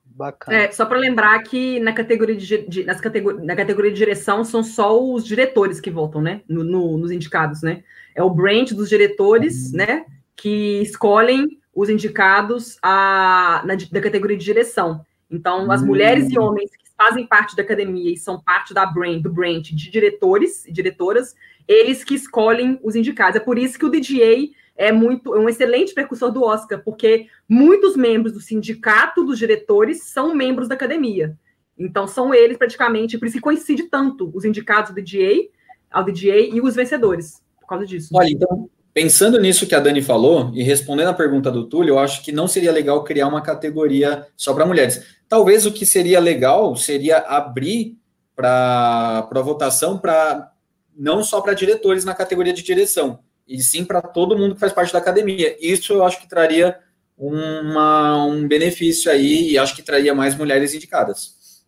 Bacana. 0.06 0.56
É, 0.56 0.70
só 0.70 0.86
para 0.86 0.96
lembrar 0.96 1.42
que 1.42 1.80
na 1.80 1.92
categoria 1.92 2.36
de, 2.36 2.68
de 2.68 2.84
nas 2.84 3.00
categori, 3.00 3.44
na 3.44 3.56
categoria 3.56 3.90
de 3.90 3.96
direção 3.96 4.44
são 4.44 4.62
só 4.62 5.02
os 5.02 5.24
diretores 5.24 5.80
que 5.80 5.90
votam, 5.90 6.22
né? 6.22 6.42
No, 6.48 6.62
no, 6.62 6.96
nos 6.96 7.10
indicados, 7.10 7.62
né? 7.62 7.82
É 8.14 8.22
o 8.22 8.30
branch 8.30 8.74
dos 8.74 8.88
diretores, 8.88 9.70
uhum. 9.70 9.78
né? 9.78 10.06
Que 10.36 10.80
escolhem 10.82 11.58
os 11.74 11.88
indicados 11.88 12.78
a, 12.82 13.62
na, 13.64 13.74
da 13.74 14.00
categoria 14.00 14.36
de 14.36 14.44
direção. 14.44 15.04
Então, 15.30 15.70
as 15.70 15.80
uhum. 15.80 15.88
mulheres 15.88 16.30
e 16.30 16.38
homens 16.38 16.70
que 16.70 16.84
fazem 16.96 17.26
parte 17.26 17.56
da 17.56 17.62
academia 17.62 18.12
e 18.12 18.16
são 18.16 18.40
parte 18.40 18.72
da 18.72 18.86
brand, 18.86 19.20
do 19.20 19.32
branch 19.32 19.74
de 19.74 19.90
diretores 19.90 20.64
e 20.66 20.72
diretoras, 20.72 21.34
eles 21.66 22.04
que 22.04 22.14
escolhem 22.14 22.78
os 22.82 22.94
indicados. 22.94 23.36
É 23.36 23.40
por 23.40 23.58
isso 23.58 23.78
que 23.78 23.84
o 23.84 23.90
DGA 23.90 24.50
é 24.76 24.90
muito 24.92 25.34
é 25.34 25.38
um 25.38 25.48
excelente 25.48 25.94
precursor 25.94 26.30
do 26.30 26.42
Oscar, 26.42 26.82
porque 26.82 27.26
muitos 27.48 27.96
membros 27.96 28.32
do 28.32 28.40
sindicato 28.40 29.24
dos 29.24 29.38
diretores 29.38 30.02
são 30.02 30.34
membros 30.34 30.68
da 30.68 30.74
academia. 30.74 31.36
Então 31.78 32.06
são 32.06 32.34
eles 32.34 32.56
praticamente, 32.56 33.18
por 33.18 33.26
isso 33.26 33.36
que 33.36 33.42
coincide 33.42 33.84
tanto 33.84 34.30
os 34.34 34.44
indicados 34.44 34.90
do 34.90 35.00
DJ, 35.00 35.50
ao 35.90 36.04
DJ 36.04 36.50
e 36.52 36.60
os 36.60 36.74
vencedores, 36.74 37.42
por 37.64 37.68
causa 37.68 37.86
disso. 37.86 38.10
Olha, 38.14 38.30
então, 38.30 38.68
pensando 38.92 39.40
nisso 39.40 39.66
que 39.66 39.74
a 39.74 39.80
Dani 39.80 40.00
falou 40.00 40.52
e 40.54 40.62
respondendo 40.62 41.08
a 41.08 41.14
pergunta 41.14 41.50
do 41.50 41.66
Túlio, 41.66 41.94
eu 41.94 41.98
acho 41.98 42.22
que 42.22 42.30
não 42.30 42.46
seria 42.46 42.70
legal 42.70 43.02
criar 43.02 43.26
uma 43.26 43.42
categoria 43.42 44.26
só 44.36 44.54
para 44.54 44.66
mulheres. 44.66 45.04
Talvez 45.28 45.66
o 45.66 45.72
que 45.72 45.84
seria 45.84 46.20
legal 46.20 46.76
seria 46.76 47.18
abrir 47.18 47.98
para 48.36 49.28
votação 49.44 49.98
para 49.98 50.52
não 50.96 51.24
só 51.24 51.40
para 51.40 51.54
diretores 51.54 52.04
na 52.04 52.14
categoria 52.14 52.52
de 52.52 52.62
direção, 52.62 53.18
e 53.48 53.60
sim 53.60 53.84
para 53.84 54.00
todo 54.00 54.38
mundo 54.38 54.54
que 54.54 54.60
faz 54.60 54.72
parte 54.72 54.92
da 54.92 55.00
academia. 55.00 55.56
Isso 55.60 55.92
eu 55.92 56.04
acho 56.04 56.20
que 56.20 56.28
traria 56.28 56.78
uma, 57.16 58.24
um 58.26 58.46
benefício 58.46 59.10
aí 59.10 59.50
e 59.50 59.58
acho 59.58 59.74
que 59.74 59.82
traria 59.82 60.14
mais 60.14 60.36
mulheres 60.36 60.74
indicadas. 60.74 61.64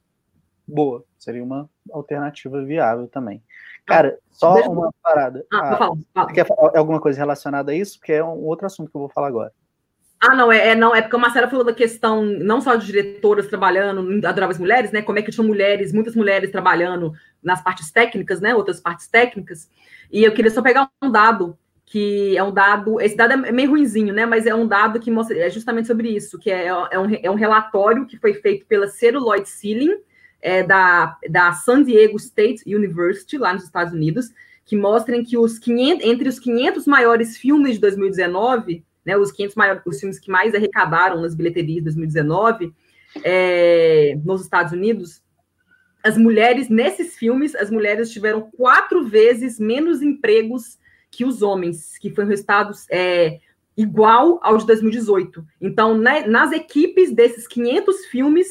Boa, 0.66 1.04
seria 1.18 1.42
uma 1.42 1.68
alternativa 1.90 2.64
viável 2.64 3.06
também. 3.08 3.42
Cara, 3.86 4.18
só 4.32 4.54
uma 4.68 4.92
parada. 5.02 5.46
Ah, 5.52 5.60
ah, 5.60 5.76
fala, 5.76 5.96
fala. 6.12 6.32
Quer 6.32 6.46
alguma 6.74 7.00
coisa 7.00 7.18
relacionada 7.18 7.70
a 7.70 7.74
isso? 7.74 7.98
Porque 7.98 8.12
é 8.12 8.24
um 8.24 8.44
outro 8.44 8.66
assunto 8.66 8.90
que 8.90 8.96
eu 8.96 9.00
vou 9.00 9.08
falar 9.08 9.28
agora. 9.28 9.52
Ah, 10.20 10.34
não, 10.34 10.50
é, 10.50 10.70
é, 10.70 10.74
não, 10.74 10.94
é 10.94 11.02
porque 11.02 11.14
o 11.14 11.20
Marcelo 11.20 11.48
falou 11.48 11.64
da 11.64 11.74
questão 11.74 12.22
não 12.22 12.60
só 12.60 12.74
de 12.74 12.86
diretoras 12.86 13.46
trabalhando, 13.46 14.26
adoravam 14.26 14.50
as 14.50 14.58
mulheres, 14.58 14.90
né? 14.90 15.02
Como 15.02 15.18
é 15.18 15.22
que 15.22 15.30
tinham 15.30 15.46
mulheres, 15.46 15.92
muitas 15.92 16.16
mulheres 16.16 16.50
trabalhando 16.50 17.12
nas 17.42 17.62
partes 17.62 17.90
técnicas, 17.90 18.40
né? 18.40 18.54
Outras 18.54 18.80
partes 18.80 19.06
técnicas. 19.06 19.70
E 20.10 20.24
eu 20.24 20.32
queria 20.32 20.50
só 20.50 20.62
pegar 20.62 20.90
um 21.02 21.10
dado 21.10 21.56
que 21.84 22.36
é 22.36 22.42
um 22.42 22.52
dado, 22.52 23.00
esse 23.00 23.16
dado 23.16 23.46
é 23.46 23.52
meio 23.52 23.70
ruinzinho, 23.70 24.12
né? 24.12 24.26
Mas 24.26 24.46
é 24.46 24.54
um 24.54 24.66
dado 24.66 24.98
que 24.98 25.10
mostra 25.10 25.38
é 25.38 25.48
justamente 25.48 25.86
sobre 25.86 26.08
isso, 26.08 26.38
que 26.38 26.50
é, 26.50 26.66
é, 26.66 26.98
um, 26.98 27.14
é 27.22 27.30
um 27.30 27.36
relatório 27.36 28.06
que 28.06 28.18
foi 28.18 28.34
feito 28.34 28.66
pela 28.66 28.88
Celluloid 28.88 29.48
Ceiling, 29.48 29.96
é, 30.40 30.62
da, 30.62 31.16
da 31.28 31.52
San 31.52 31.82
Diego 31.82 32.16
State 32.16 32.62
University, 32.66 33.38
lá 33.38 33.52
nos 33.52 33.64
Estados 33.64 33.92
Unidos, 33.92 34.30
que 34.64 34.76
mostram 34.76 35.24
que 35.24 35.38
os 35.38 35.58
500, 35.58 36.04
entre 36.04 36.28
os 36.28 36.38
500 36.38 36.86
maiores 36.86 37.36
filmes 37.36 37.74
de 37.74 37.80
2019, 37.80 38.84
né, 39.04 39.16
os 39.16 39.30
500 39.30 39.56
maiores, 39.56 39.82
os 39.86 40.00
filmes 40.00 40.18
que 40.18 40.30
mais 40.30 40.54
arrecadaram 40.54 41.20
nas 41.20 41.34
bilheterias 41.34 41.78
de 41.78 41.84
2019, 41.84 42.72
é, 43.22 44.18
nos 44.24 44.42
Estados 44.42 44.72
Unidos, 44.72 45.22
as 46.02 46.16
mulheres, 46.16 46.68
nesses 46.68 47.16
filmes, 47.16 47.54
as 47.54 47.70
mulheres 47.70 48.10
tiveram 48.10 48.50
quatro 48.56 49.04
vezes 49.04 49.58
menos 49.58 50.02
empregos 50.02 50.78
que 51.10 51.24
os 51.24 51.42
homens, 51.42 51.98
que 51.98 52.10
foi 52.10 52.24
um 52.24 52.28
resultado 52.28 52.72
é, 52.90 53.40
igual 53.76 54.38
ao 54.42 54.56
de 54.56 54.66
2018. 54.66 55.44
Então, 55.60 55.96
né, 55.96 56.26
nas 56.26 56.52
equipes 56.52 57.12
desses 57.12 57.46
500 57.46 58.06
filmes, 58.06 58.48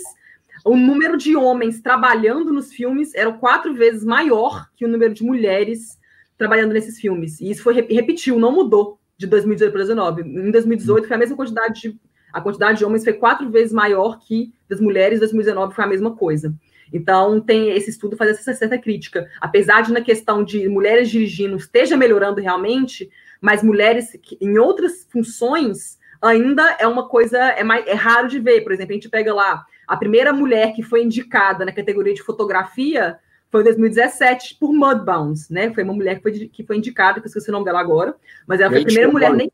o 0.65 0.75
número 0.75 1.15
de 1.15 1.35
homens 1.35 1.79
trabalhando 1.79 2.51
nos 2.51 2.73
filmes 2.73 3.13
era 3.13 3.31
quatro 3.31 3.73
vezes 3.73 4.03
maior 4.03 4.67
que 4.75 4.83
o 4.83 4.87
número 4.87 5.13
de 5.13 5.23
mulheres 5.23 5.99
trabalhando 6.37 6.73
nesses 6.73 6.99
filmes. 6.99 7.39
E 7.39 7.51
isso 7.51 7.61
foi 7.61 7.75
repetiu, 7.75 8.39
não 8.39 8.51
mudou 8.51 8.99
de 9.15 9.27
2018 9.27 9.71
para 9.71 9.85
2019. 9.85 10.47
Em 10.47 10.51
2018 10.51 11.07
foi 11.07 11.15
a 11.15 11.19
mesma 11.19 11.35
quantidade 11.35 11.81
de 11.81 11.99
a 12.33 12.41
quantidade 12.41 12.79
de 12.79 12.83
homens 12.83 13.05
foi 13.05 13.13
quatro 13.13 13.49
vezes 13.49 13.71
maior 13.71 14.19
que 14.19 14.53
das 14.67 14.81
mulheres. 14.81 15.17
Em 15.17 15.19
2019 15.21 15.73
foi 15.73 15.85
a 15.85 15.87
mesma 15.87 16.13
coisa. 16.13 16.53
Então, 16.91 17.39
tem 17.39 17.69
esse 17.69 17.89
estudo 17.89 18.17
faz 18.17 18.31
essa 18.31 18.53
certa 18.53 18.77
crítica. 18.77 19.29
Apesar 19.39 19.81
de, 19.81 19.93
na 19.93 20.01
questão 20.01 20.43
de 20.43 20.67
mulheres 20.67 21.09
dirigindo, 21.09 21.55
esteja 21.55 21.95
melhorando 21.95 22.41
realmente, 22.41 23.09
mas 23.39 23.63
mulheres 23.63 24.17
em 24.41 24.57
outras 24.57 25.07
funções 25.09 25.97
ainda 26.21 26.75
é 26.77 26.85
uma 26.85 27.07
coisa, 27.07 27.37
é, 27.37 27.63
mais, 27.63 27.87
é 27.87 27.93
raro 27.93 28.27
de 28.27 28.37
ver. 28.37 28.61
Por 28.61 28.73
exemplo, 28.73 28.91
a 28.91 28.95
gente 28.95 29.09
pega 29.09 29.33
lá, 29.33 29.65
a 29.87 29.97
primeira 29.97 30.33
mulher 30.33 30.73
que 30.73 30.83
foi 30.83 31.03
indicada 31.03 31.65
na 31.65 31.71
categoria 31.71 32.13
de 32.13 32.23
fotografia 32.23 33.17
foi 33.51 33.61
em 33.61 33.65
2017 33.65 34.57
por 34.59 34.73
Mudbounds, 34.73 35.49
né? 35.49 35.73
Foi 35.73 35.83
uma 35.83 35.93
mulher 35.93 36.17
que 36.17 36.21
foi, 36.21 36.31
que 36.47 36.63
foi 36.63 36.77
indicada, 36.77 37.19
que 37.19 37.25
eu 37.25 37.29
esqueci 37.29 37.49
o 37.49 37.53
nome 37.53 37.65
dela 37.65 37.79
agora, 37.79 38.15
mas 38.47 38.59
ela 38.59 38.71
foi 38.71 38.81
a 38.81 38.85
primeira 38.85 39.11
mulher 39.11 39.33
nem... 39.33 39.51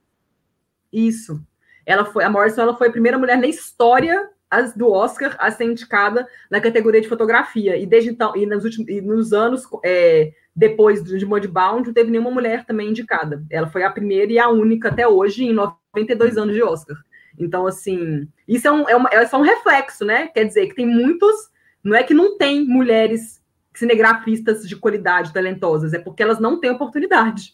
Isso. 0.91 1.41
Ela 1.85 2.05
foi, 2.05 2.23
a 2.23 2.29
Morrison 2.29 2.61
ela 2.61 2.77
foi 2.77 2.87
a 2.87 2.91
primeira 2.91 3.17
mulher 3.17 3.37
na 3.37 3.47
história 3.47 4.29
as 4.51 4.75
do 4.75 4.91
Oscar 4.91 5.35
a 5.39 5.49
ser 5.49 5.63
indicada 5.63 6.27
na 6.49 6.59
categoria 6.59 6.99
de 6.99 7.07
fotografia. 7.07 7.77
E 7.77 7.85
desde 7.85 8.09
então, 8.09 8.35
e 8.35 8.45
nos 8.45 8.65
últimos 8.65 8.89
e 8.89 8.99
nos 8.99 9.31
anos 9.31 9.63
é, 9.83 10.33
depois 10.53 11.01
de 11.01 11.25
Mudbound, 11.25 11.87
não 11.87 11.93
teve 11.93 12.11
nenhuma 12.11 12.29
mulher 12.29 12.65
também 12.65 12.89
indicada. 12.89 13.41
Ela 13.49 13.67
foi 13.67 13.83
a 13.83 13.89
primeira 13.89 14.31
e 14.31 14.37
a 14.37 14.49
única 14.49 14.89
até 14.89 15.07
hoje, 15.07 15.45
em 15.45 15.53
92 15.53 16.37
anos 16.37 16.53
de 16.53 16.61
Oscar. 16.61 16.97
Então, 17.37 17.65
assim, 17.65 18.27
isso 18.47 18.67
é, 18.67 18.71
um, 18.71 18.89
é, 18.89 18.95
uma, 18.95 19.09
é 19.11 19.25
só 19.25 19.39
um 19.39 19.43
reflexo, 19.43 20.05
né? 20.05 20.27
Quer 20.27 20.45
dizer 20.45 20.67
que 20.67 20.75
tem 20.75 20.85
muitos. 20.85 21.49
Não 21.83 21.95
é 21.95 22.03
que 22.03 22.13
não 22.13 22.37
tem 22.37 22.65
mulheres 22.65 23.41
cinegrafistas 23.73 24.67
de 24.67 24.75
qualidade, 24.75 25.33
talentosas, 25.33 25.93
é 25.93 25.99
porque 25.99 26.21
elas 26.21 26.39
não 26.39 26.59
têm 26.59 26.69
oportunidade. 26.69 27.53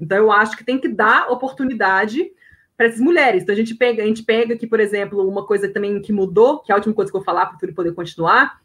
Então, 0.00 0.16
eu 0.16 0.32
acho 0.32 0.56
que 0.56 0.64
tem 0.64 0.78
que 0.78 0.88
dar 0.88 1.30
oportunidade 1.30 2.30
para 2.76 2.86
essas 2.86 3.00
mulheres. 3.00 3.42
Então, 3.42 3.52
a 3.52 3.56
gente 3.56 3.74
pega, 3.74 4.02
a 4.02 4.06
gente 4.06 4.22
pega 4.22 4.54
aqui, 4.54 4.66
por 4.66 4.80
exemplo, 4.80 5.28
uma 5.28 5.44
coisa 5.44 5.68
também 5.68 6.00
que 6.00 6.12
mudou, 6.12 6.60
que 6.60 6.70
é 6.70 6.74
a 6.74 6.76
última 6.76 6.94
coisa 6.94 7.10
que 7.10 7.16
eu 7.16 7.20
vou 7.20 7.24
falar 7.24 7.46
para 7.46 7.70
o 7.70 7.74
poder 7.74 7.92
continuar, 7.92 8.60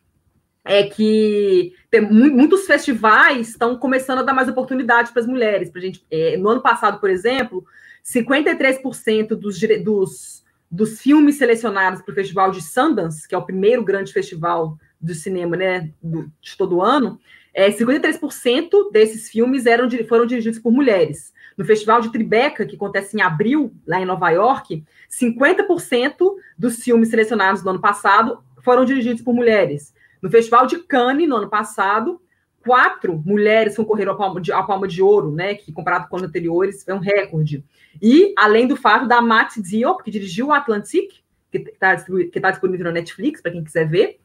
é 0.63 0.83
que 0.83 1.73
tem, 1.91 2.01
muitos 2.01 2.65
festivais 2.65 3.49
estão 3.49 3.77
começando 3.77 4.19
a 4.19 4.23
dar 4.23 4.33
mais 4.33 4.47
oportunidades 4.47 5.11
para 5.11 5.21
as 5.21 5.27
mulheres. 5.27 5.69
Pra 5.69 5.81
gente, 5.81 6.05
é, 6.09 6.37
no 6.37 6.49
ano 6.49 6.61
passado, 6.61 6.99
por 6.99 7.09
exemplo, 7.09 7.65
53% 8.03 9.29
dos, 9.29 9.59
dos, 9.83 10.42
dos 10.73 10.99
filmes 10.99 11.37
selecionados 11.37 12.01
para 12.01 12.11
o 12.11 12.15
Festival 12.15 12.49
de 12.49 12.59
Sundance, 12.59 13.27
que 13.27 13.35
é 13.35 13.37
o 13.37 13.45
primeiro 13.45 13.83
grande 13.83 14.11
festival 14.11 14.75
do 14.99 15.13
cinema 15.13 15.55
né, 15.55 15.91
do, 16.01 16.31
de 16.41 16.57
todo 16.57 16.81
ano, 16.81 17.19
é, 17.53 17.69
53% 17.69 18.91
desses 18.91 19.29
filmes 19.29 19.67
eram, 19.67 19.87
foram 20.09 20.25
dirigidos 20.25 20.57
por 20.57 20.71
mulheres. 20.71 21.31
No 21.55 21.63
Festival 21.63 22.01
de 22.01 22.11
Tribeca, 22.11 22.65
que 22.65 22.75
acontece 22.75 23.15
em 23.15 23.21
abril, 23.21 23.71
lá 23.85 24.01
em 24.01 24.05
Nova 24.05 24.31
York, 24.31 24.83
50% 25.11 26.15
dos 26.57 26.77
filmes 26.77 27.09
selecionados 27.09 27.63
no 27.63 27.69
ano 27.69 27.79
passado 27.81 28.43
foram 28.63 28.83
dirigidos 28.83 29.21
por 29.21 29.35
mulheres. 29.35 29.93
No 30.23 30.31
Festival 30.31 30.65
de 30.65 30.79
Cannes, 30.79 31.29
no 31.29 31.35
ano 31.35 31.51
passado, 31.51 32.19
quatro 32.63 33.21
mulheres 33.25 33.75
concorreram 33.75 34.13
ao 34.13 34.17
Palma 34.17 34.41
de, 34.41 34.51
ao 34.51 34.65
Palma 34.65 34.87
de 34.87 35.01
Ouro, 35.01 35.31
né? 35.31 35.55
Que 35.55 35.71
comparado 35.71 36.07
com 36.07 36.15
os 36.15 36.23
anteriores 36.23 36.83
foi 36.83 36.93
um 36.93 36.99
recorde. 36.99 37.63
E, 38.01 38.33
além 38.37 38.67
do 38.67 38.75
fato 38.75 39.07
da 39.07 39.21
Matt 39.21 39.57
Diop, 39.57 40.03
que 40.03 40.11
dirigiu 40.11 40.47
o 40.47 40.51
Atlantic, 40.51 41.11
que 41.51 41.57
está 41.57 41.95
tá 42.41 42.51
disponível 42.51 42.85
no 42.85 42.91
Netflix, 42.91 43.41
para 43.41 43.51
quem 43.51 43.63
quiser 43.63 43.87
ver, 43.87 44.19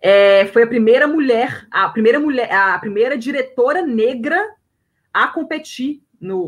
é, 0.00 0.46
foi 0.46 0.64
a 0.64 0.66
primeira 0.66 1.06
mulher, 1.06 1.66
a 1.70 1.88
primeira 1.88 2.20
mulher, 2.20 2.52
a 2.52 2.78
primeira 2.78 3.16
diretora 3.16 3.82
negra 3.82 4.38
a 5.12 5.28
competir 5.28 6.02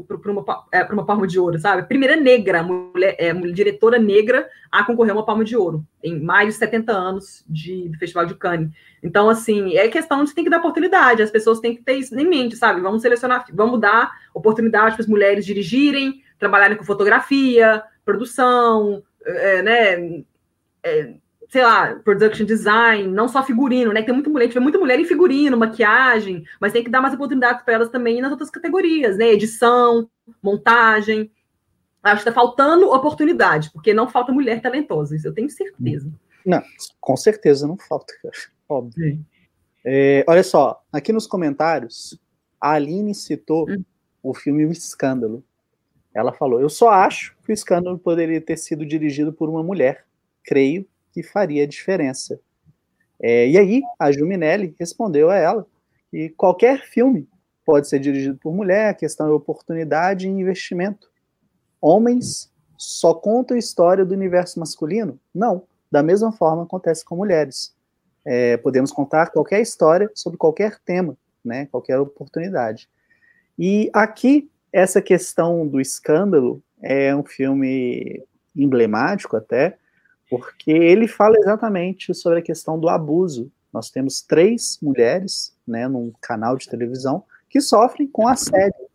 para 0.07 0.33
uma, 0.33 0.45
é, 0.73 0.83
uma 0.85 1.05
palma 1.05 1.27
de 1.27 1.39
ouro, 1.39 1.59
sabe? 1.59 1.87
Primeira 1.87 2.17
negra, 2.17 2.63
mulher, 2.63 3.17
é, 3.19 3.33
diretora 3.33 3.99
negra 3.99 4.49
a 4.71 4.85
concorrer 4.85 5.13
a 5.13 5.17
uma 5.17 5.27
palma 5.27 5.45
de 5.45 5.57
ouro, 5.57 5.85
em 6.03 6.21
mais 6.21 6.55
de 6.55 6.55
70 6.55 6.93
anos 6.93 7.45
de, 7.49 7.89
do 7.89 7.99
Festival 7.99 8.27
de 8.27 8.35
Cannes. 8.35 8.71
Então, 9.03 9.29
assim, 9.29 9.77
é 9.77 9.89
questão 9.89 10.25
de 10.25 10.35
tem 10.35 10.45
que 10.45 10.51
dar 10.51 10.59
oportunidade, 10.59 11.23
as 11.23 11.31
pessoas 11.31 11.61
têm 11.61 11.77
que 11.77 11.83
ter 11.83 11.95
isso 11.95 12.19
em 12.19 12.29
mente, 12.29 12.57
sabe? 12.57 12.81
Vamos 12.81 13.03
selecionar, 13.03 13.45
vamos 13.53 13.81
dar 13.81 14.11
oportunidade 14.35 14.95
para 14.95 15.03
as 15.03 15.09
mulheres 15.09 15.45
dirigirem, 15.45 16.23
trabalharem 16.39 16.77
com 16.77 16.85
fotografia, 16.85 17.83
produção, 18.05 19.03
é, 19.25 19.63
né? 19.63 20.25
É, 20.83 21.15
sei 21.49 21.63
lá, 21.63 21.95
production 22.05 22.45
design, 22.45 23.09
não 23.09 23.27
só 23.27 23.43
figurino, 23.43 23.93
né? 23.93 24.03
Tem 24.03 24.15
muita 24.15 24.29
mulher, 24.29 24.49
tiver 24.49 24.61
muita 24.61 24.79
mulher 24.79 25.01
em 25.01 25.05
figurino, 25.05 25.57
maquiagem, 25.57 26.45
mas 26.61 26.73
tem 26.73 26.85
que 26.85 26.91
dar 26.91 27.01
mais 27.01 27.15
oportunidades 27.15 27.63
para 27.65 27.75
elas 27.75 27.89
também 27.89 28.21
nas 28.21 28.31
outras 28.31 28.51
categorias, 28.51 29.17
né? 29.17 29.31
Edição, 29.31 30.09
montagem. 30.43 31.31
Acho 32.03 32.23
que 32.23 32.29
está 32.29 32.41
faltando 32.41 32.91
oportunidade, 32.91 33.71
porque 33.73 33.95
não 33.95 34.09
falta 34.09 34.31
mulher 34.31 34.61
talentosa, 34.61 35.17
isso 35.17 35.27
eu 35.27 35.35
tenho 35.35 35.51
certeza. 35.51 36.13
Não, 36.45 36.63
com 37.01 37.17
certeza 37.17 37.67
não 37.67 37.77
falta, 37.77 38.13
óbvio. 38.69 39.19
É, 39.85 40.25
olha 40.29 40.43
só, 40.43 40.83
aqui 40.93 41.13
nos 41.13 41.27
comentários, 41.27 42.19
a 42.61 42.73
Aline 42.73 43.15
citou 43.15 43.69
hum. 43.69 43.83
o 44.23 44.35
filme 44.35 44.67
O 44.67 44.71
Escândalo. 44.71 45.43
Ela 46.15 46.33
falou: 46.33 46.61
Eu 46.61 46.69
só 46.69 46.91
acho 46.91 47.37
que 47.45 47.53
o 47.53 47.55
escândalo 47.55 47.99
poderia 47.99 48.41
ter 48.41 48.57
sido 48.57 48.85
dirigido 48.85 49.33
por 49.33 49.49
uma 49.49 49.63
mulher. 49.63 50.05
Creio 50.43 50.87
que 51.19 51.23
faria 51.25 51.67
diferença. 51.67 52.39
É, 53.21 53.49
e 53.49 53.59
aí, 53.59 53.83
a 53.99 54.13
Juminelli 54.13 54.77
respondeu 54.79 55.31
a 55.31 55.37
ela 55.37 55.67
que 56.11 56.29
qualquer 56.31 56.85
filme 56.85 57.29
pode 57.65 57.89
ser 57.89 57.99
dirigido 57.99 58.39
por 58.39 58.55
mulher, 58.55 58.91
a 58.91 58.95
questão 58.95 59.27
é 59.27 59.33
oportunidade 59.33 60.27
e 60.27 60.31
investimento. 60.31 61.11
Homens 61.81 62.53
só 62.77 63.13
contam 63.13 63.57
a 63.57 63.59
história 63.59 64.05
do 64.05 64.15
universo 64.15 64.61
masculino? 64.61 65.19
Não. 65.35 65.65
Da 65.91 66.03
mesma 66.03 66.31
forma 66.31 66.63
acontece 66.63 67.05
com 67.05 67.17
mulheres. 67.17 67.75
É, 68.25 68.57
podemos 68.59 68.93
contar 68.93 69.31
qualquer 69.31 69.61
história 69.61 70.09
sobre 70.15 70.39
qualquer 70.39 70.79
tema, 70.85 71.17
né, 71.45 71.67
qualquer 71.67 71.99
oportunidade. 71.99 72.89
E 73.59 73.91
aqui, 73.93 74.49
essa 74.73 75.03
questão 75.03 75.67
do 75.67 75.81
escândalo 75.81 76.63
é 76.81 77.15
um 77.17 77.25
filme 77.25 78.23
emblemático 78.55 79.37
até, 79.37 79.79
porque 80.29 80.71
ele 80.71 81.09
fala 81.09 81.37
exatamente 81.39 82.15
sobre 82.15 82.41
a 82.41 82.43
questão 82.43 82.79
do 82.79 82.89
abuso. 82.89 83.51
Nós 83.73 83.91
temos 83.91 84.21
três 84.23 84.79
mulheres, 84.83 85.55
né, 85.67 85.89
num 85.89 86.13
canal 86.21 86.57
de 86.57 86.69
televisão, 86.69 87.25
que 87.49 87.61
sofrem 87.61 88.07
com 88.07 88.29
assédio. 88.29 88.89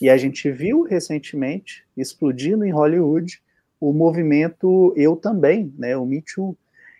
E 0.00 0.10
a 0.10 0.16
gente 0.16 0.50
viu 0.50 0.82
recentemente, 0.82 1.84
explodindo 1.96 2.64
em 2.64 2.72
Hollywood, 2.72 3.40
o 3.80 3.92
movimento 3.92 4.92
Eu 4.96 5.16
Também, 5.16 5.72
né, 5.78 5.96
o 5.96 6.04
Me 6.04 6.22
Too. 6.22 6.56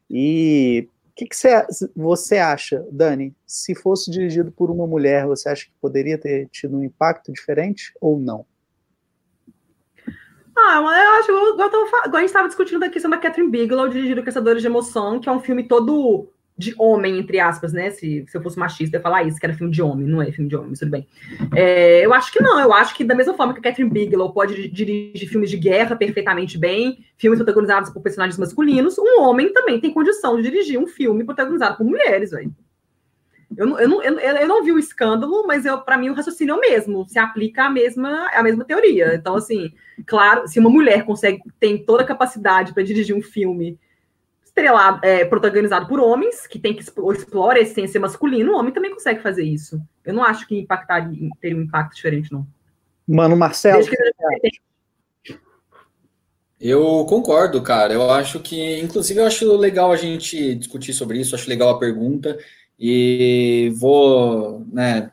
E 0.09 0.89
o 1.09 1.15
que, 1.15 1.27
que 1.27 1.37
você 1.95 2.37
acha, 2.37 2.87
Dani? 2.91 3.35
Se 3.47 3.75
fosse 3.75 4.11
dirigido 4.11 4.51
por 4.51 4.71
uma 4.71 4.87
mulher, 4.87 5.27
você 5.27 5.49
acha 5.49 5.67
que 5.67 5.73
poderia 5.81 6.19
ter 6.19 6.49
tido 6.49 6.77
um 6.77 6.85
impacto 6.85 7.33
diferente 7.33 7.93
ou 8.01 8.19
não? 8.19 8.45
Ah, 10.67 10.79
eu 10.79 10.89
acho, 11.21 11.31
igual, 11.31 11.69
igual 11.69 12.15
a 12.15 12.21
gente 12.21 12.25
estava 12.25 12.49
discutindo 12.49 12.81
da 12.81 12.89
questão 12.89 13.11
da 13.11 13.19
Catherine 13.19 13.51
Bigelow, 13.51 13.89
dirigindo 13.89 14.23
Caçadores 14.23 14.63
de 14.63 14.69
Emoção, 14.69 15.21
que 15.21 15.29
é 15.29 15.33
um 15.33 15.41
filme 15.41 15.69
todo 15.69 16.29
de 16.57 16.75
homem, 16.79 17.19
entre 17.19 17.41
aspas, 17.41 17.73
né? 17.73 17.91
Se, 17.91 18.25
se 18.29 18.37
eu 18.37 18.43
fosse 18.43 18.59
machista, 18.59 18.97
eu 18.97 19.01
ia 19.01 19.03
falar 19.03 19.25
isso, 19.25 19.39
que 19.39 19.45
era 19.45 19.55
filme 19.55 19.73
de 19.73 19.83
homem, 19.83 20.07
não 20.07 20.23
é 20.23 20.31
filme 20.31 20.49
de 20.49 20.57
homem, 20.57 20.73
tudo 20.73 20.91
bem. 20.91 21.07
É, 21.55 22.05
eu 22.07 22.15
acho 22.15 22.33
que 22.33 22.41
não, 22.41 22.61
eu 22.61 22.73
acho 22.73 22.95
que 22.95 23.05
da 23.05 23.15
mesma 23.15 23.35
forma 23.35 23.53
que 23.53 23.59
a 23.59 23.63
Catherine 23.63 23.93
Bigelow 23.93 24.33
pode 24.33 24.69
dirigir 24.69 25.29
filmes 25.29 25.51
de 25.51 25.57
guerra 25.57 25.97
perfeitamente 25.97 26.57
bem, 26.57 27.05
filmes 27.17 27.39
protagonizados 27.39 27.91
por 27.91 28.01
personagens 28.01 28.39
masculinos, 28.39 28.97
um 28.99 29.21
homem 29.21 29.53
também 29.53 29.81
tem 29.81 29.93
condição 29.93 30.37
de 30.37 30.43
dirigir 30.43 30.79
um 30.79 30.87
filme 30.87 31.25
protagonizado 31.25 31.77
por 31.77 31.85
mulheres, 31.85 32.31
velho. 32.31 32.55
Eu 33.57 33.67
não, 33.67 33.81
eu, 33.81 33.89
não, 33.89 34.03
eu, 34.03 34.19
eu 34.19 34.49
não 34.49 34.65
vi 34.65 34.73
o 34.73 34.79
escândalo, 34.79 35.47
mas 35.47 35.65
para 35.85 35.99
mim 35.99 36.11
o 36.11 36.15
raciocínio 36.15 36.55
é 36.55 36.57
o 36.57 36.61
mesmo, 36.61 37.07
se 37.09 37.19
aplica 37.19 37.65
a 37.65 37.71
mesma, 37.71 38.29
a 38.33 38.43
mesma 38.43 38.65
teoria. 38.65 39.15
Então, 39.15 39.37
assim, 39.37 39.73
claro, 40.07 40.47
se 40.49 40.59
uma 40.59 40.71
mulher 40.71 41.05
consegue, 41.05 41.41
tem 41.59 41.85
toda 41.85 42.03
a 42.03 42.07
capacidade 42.07 42.73
para 42.73 42.83
dirigir 42.83 43.17
um 43.17 43.23
filme 43.23 43.79
estrelado, 44.45 45.01
é, 45.03 45.25
protagonizado 45.25 45.89
por 45.89 45.99
homens, 45.99 46.47
que 46.47 46.59
tem 46.59 46.75
que 46.75 46.83
explora 46.83 47.59
a 47.59 47.63
essência 47.63 48.01
masculina, 48.01 48.53
o 48.53 48.57
homem 48.57 48.73
também 48.73 48.93
consegue 48.93 49.21
fazer 49.21 49.43
isso. 49.43 49.81
Eu 50.05 50.15
não 50.15 50.23
acho 50.23 50.47
que 50.47 50.59
impactaria, 50.59 51.29
teria 51.41 51.57
um 51.57 51.63
impacto 51.63 51.97
diferente, 51.97 52.33
não. 52.33 52.47
Mano, 53.07 53.37
Marcelo. 53.37 53.85
Eu 56.61 57.05
concordo, 57.07 57.61
cara. 57.63 57.93
Eu 57.93 58.11
acho 58.11 58.41
que, 58.41 58.81
inclusive, 58.81 59.21
eu 59.21 59.27
acho 59.27 59.57
legal 59.57 59.93
a 59.93 59.97
gente 59.97 60.55
discutir 60.55 60.95
sobre 60.95 61.19
isso, 61.19 61.35
acho 61.35 61.49
legal 61.49 61.69
a 61.69 61.79
pergunta. 61.79 62.39
E 62.79 63.73
vou 63.77 64.65
né, 64.73 65.11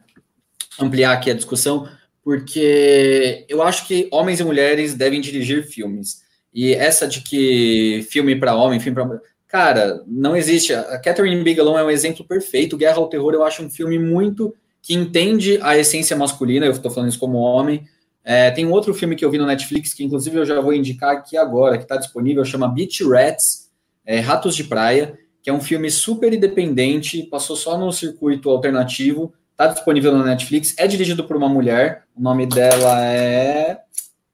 ampliar 0.80 1.14
aqui 1.14 1.30
a 1.30 1.36
discussão, 1.36 1.88
porque 2.24 3.46
eu 3.48 3.62
acho 3.62 3.88
que 3.88 4.08
homens 4.12 4.40
e 4.40 4.44
mulheres 4.44 4.94
devem 4.94 5.22
dirigir 5.22 5.68
filmes. 5.68 6.22
E 6.54 6.74
essa 6.74 7.08
de 7.08 7.22
que 7.22 8.06
filme 8.10 8.36
para 8.36 8.56
homem, 8.56 8.80
filme 8.80 8.96
para 8.96 9.06
mulher. 9.06 9.22
Cara, 9.48 10.02
não 10.08 10.36
existe. 10.36 10.74
A 10.74 10.98
Catherine 11.00 11.44
Bigelow 11.44 11.78
é 11.78 11.84
um 11.84 11.90
exemplo 11.90 12.26
perfeito. 12.26 12.78
Guerra 12.78 12.98
ao 12.98 13.10
Terror, 13.10 13.34
eu 13.34 13.44
acho 13.44 13.64
um 13.64 13.70
filme 13.70 14.00
muito 14.00 14.54
que 14.82 14.94
entende 14.94 15.60
a 15.62 15.78
essência 15.78 16.16
masculina. 16.16 16.66
Eu 16.66 16.72
estou 16.72 16.90
falando 16.90 17.10
isso 17.10 17.20
como 17.20 17.38
homem. 17.38 17.86
É, 18.24 18.52
tem 18.52 18.66
um 18.66 18.72
outro 18.72 18.94
filme 18.94 19.16
que 19.16 19.26
eu 19.26 19.32
vi 19.32 19.38
no 19.38 19.46
Netflix, 19.46 19.94
que 19.94 20.04
inclusive 20.04 20.38
eu 20.38 20.46
já 20.46 20.62
vou 20.62 20.74
indicar 20.74 21.12
aqui 21.12 21.36
agora, 21.36 21.78
que 21.78 21.84
está 21.84 21.98
disponível, 21.98 22.46
chama 22.46 22.68
Beach 22.68 23.04
Rats, 23.04 23.70
é, 24.06 24.20
Ratos 24.20 24.56
de 24.56 24.64
Praia 24.64 25.18
que 25.42 25.50
é 25.50 25.54
um 25.54 25.62
filme 25.62 25.90
super 25.90 26.34
independente, 26.34 27.24
passou 27.24 27.56
só 27.56 27.78
no 27.78 27.92
circuito 27.92 28.50
alternativo, 28.50 29.34
está 29.52 29.68
disponível 29.68 30.16
na 30.18 30.24
Netflix, 30.24 30.74
é 30.78 30.88
dirigido 30.88 31.24
por 31.24 31.36
uma 31.36 31.50
mulher, 31.50 32.04
o 32.16 32.22
nome 32.22 32.46
dela 32.46 33.06
é 33.06 33.82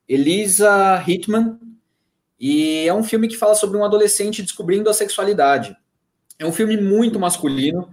Elisa 0.08 1.04
Hitman, 1.06 1.60
e 2.40 2.88
é 2.88 2.94
um 2.94 3.04
filme 3.04 3.28
que 3.28 3.38
fala 3.38 3.56
sobre 3.56 3.78
um 3.78 3.84
adolescente 3.84 4.44
descobrindo 4.44 4.90
a 4.90 4.94
sexualidade. 4.94 5.76
É 6.38 6.46
um 6.46 6.52
filme 6.52 6.78
muito 6.78 7.20
masculino 7.20 7.90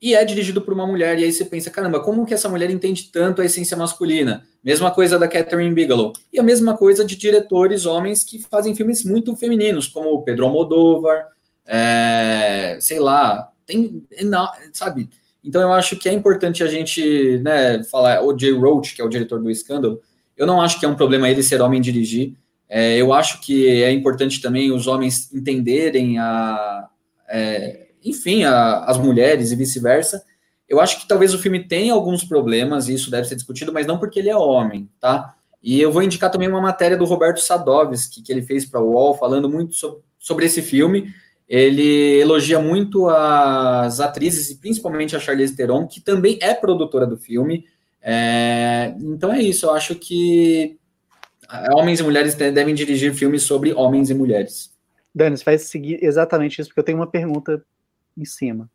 e 0.00 0.14
é 0.14 0.24
dirigido 0.24 0.62
por 0.62 0.72
uma 0.72 0.86
mulher, 0.86 1.18
e 1.18 1.24
aí 1.24 1.32
você 1.32 1.44
pensa, 1.44 1.70
caramba, 1.70 1.98
como 1.98 2.24
que 2.24 2.32
essa 2.32 2.48
mulher 2.48 2.70
entende 2.70 3.10
tanto 3.10 3.42
a 3.42 3.44
essência 3.44 3.76
masculina? 3.76 4.46
Mesma 4.62 4.92
coisa 4.92 5.18
da 5.18 5.26
Catherine 5.26 5.74
Bigelow. 5.74 6.12
E 6.32 6.38
a 6.38 6.42
mesma 6.42 6.76
coisa 6.76 7.04
de 7.04 7.16
diretores 7.16 7.84
homens 7.84 8.22
que 8.22 8.38
fazem 8.38 8.74
filmes 8.76 9.04
muito 9.04 9.34
femininos, 9.34 9.88
como 9.88 10.22
Pedro 10.22 10.46
Almodóvar, 10.46 11.26
é, 11.68 12.78
sei 12.80 12.98
lá, 12.98 13.52
tem, 13.66 14.02
não, 14.22 14.48
sabe? 14.72 15.10
Então 15.44 15.60
eu 15.60 15.72
acho 15.72 15.96
que 15.96 16.08
é 16.08 16.12
importante 16.12 16.64
a 16.64 16.66
gente, 16.66 17.38
né, 17.44 17.84
falar, 17.84 18.22
o 18.24 18.36
Jay 18.36 18.52
Roach, 18.52 18.94
que 18.94 19.02
é 19.02 19.04
o 19.04 19.08
diretor 19.08 19.40
do 19.40 19.50
Escândalo, 19.50 20.00
eu 20.36 20.46
não 20.46 20.60
acho 20.60 20.80
que 20.80 20.86
é 20.86 20.88
um 20.88 20.96
problema 20.96 21.28
ele 21.28 21.42
ser 21.42 21.60
homem 21.60 21.80
dirigir, 21.80 22.34
é, 22.68 22.96
eu 22.96 23.12
acho 23.12 23.40
que 23.40 23.82
é 23.82 23.90
importante 23.92 24.40
também 24.40 24.72
os 24.72 24.86
homens 24.86 25.32
entenderem 25.32 26.18
a, 26.18 26.88
é, 27.28 27.88
enfim, 28.04 28.44
a, 28.44 28.84
as 28.84 28.98
mulheres 28.98 29.50
e 29.50 29.56
vice-versa. 29.56 30.22
Eu 30.68 30.80
acho 30.80 31.00
que 31.00 31.08
talvez 31.08 31.32
o 31.32 31.38
filme 31.38 31.66
tenha 31.66 31.94
alguns 31.94 32.24
problemas, 32.24 32.88
e 32.88 32.94
isso 32.94 33.10
deve 33.10 33.26
ser 33.26 33.36
discutido, 33.36 33.72
mas 33.72 33.86
não 33.86 33.98
porque 33.98 34.18
ele 34.18 34.28
é 34.28 34.36
homem, 34.36 34.88
tá? 35.00 35.34
E 35.62 35.80
eu 35.80 35.90
vou 35.90 36.02
indicar 36.02 36.30
também 36.30 36.48
uma 36.48 36.60
matéria 36.60 36.96
do 36.96 37.06
Roberto 37.06 37.40
Sadovski, 37.40 38.22
que 38.22 38.30
ele 38.30 38.42
fez 38.42 38.66
para 38.66 38.80
o 38.80 38.92
UOL, 38.92 39.14
falando 39.14 39.48
muito 39.48 39.74
sobre, 39.74 40.00
sobre 40.18 40.46
esse 40.46 40.60
filme. 40.60 41.12
Ele 41.48 42.20
elogia 42.20 42.58
muito 42.58 43.08
as 43.08 44.00
atrizes, 44.00 44.50
e 44.50 44.56
principalmente 44.56 45.16
a 45.16 45.20
Charlize 45.20 45.56
Theron, 45.56 45.86
que 45.86 46.00
também 46.00 46.38
é 46.42 46.52
produtora 46.52 47.06
do 47.06 47.16
filme. 47.16 47.66
É, 48.02 48.94
então 49.00 49.32
é 49.32 49.40
isso, 49.40 49.66
eu 49.66 49.70
acho 49.72 49.94
que 49.94 50.78
homens 51.74 52.00
e 52.00 52.02
mulheres 52.02 52.34
devem 52.34 52.74
dirigir 52.74 53.14
filmes 53.14 53.42
sobre 53.42 53.72
homens 53.72 54.10
e 54.10 54.14
mulheres. 54.14 54.76
Dani, 55.14 55.36
você 55.36 55.44
vai 55.44 55.58
seguir 55.58 55.98
exatamente 56.02 56.60
isso, 56.60 56.68
porque 56.68 56.80
eu 56.80 56.84
tenho 56.84 56.98
uma 56.98 57.10
pergunta 57.10 57.64
em 58.16 58.24
cima. 58.24 58.70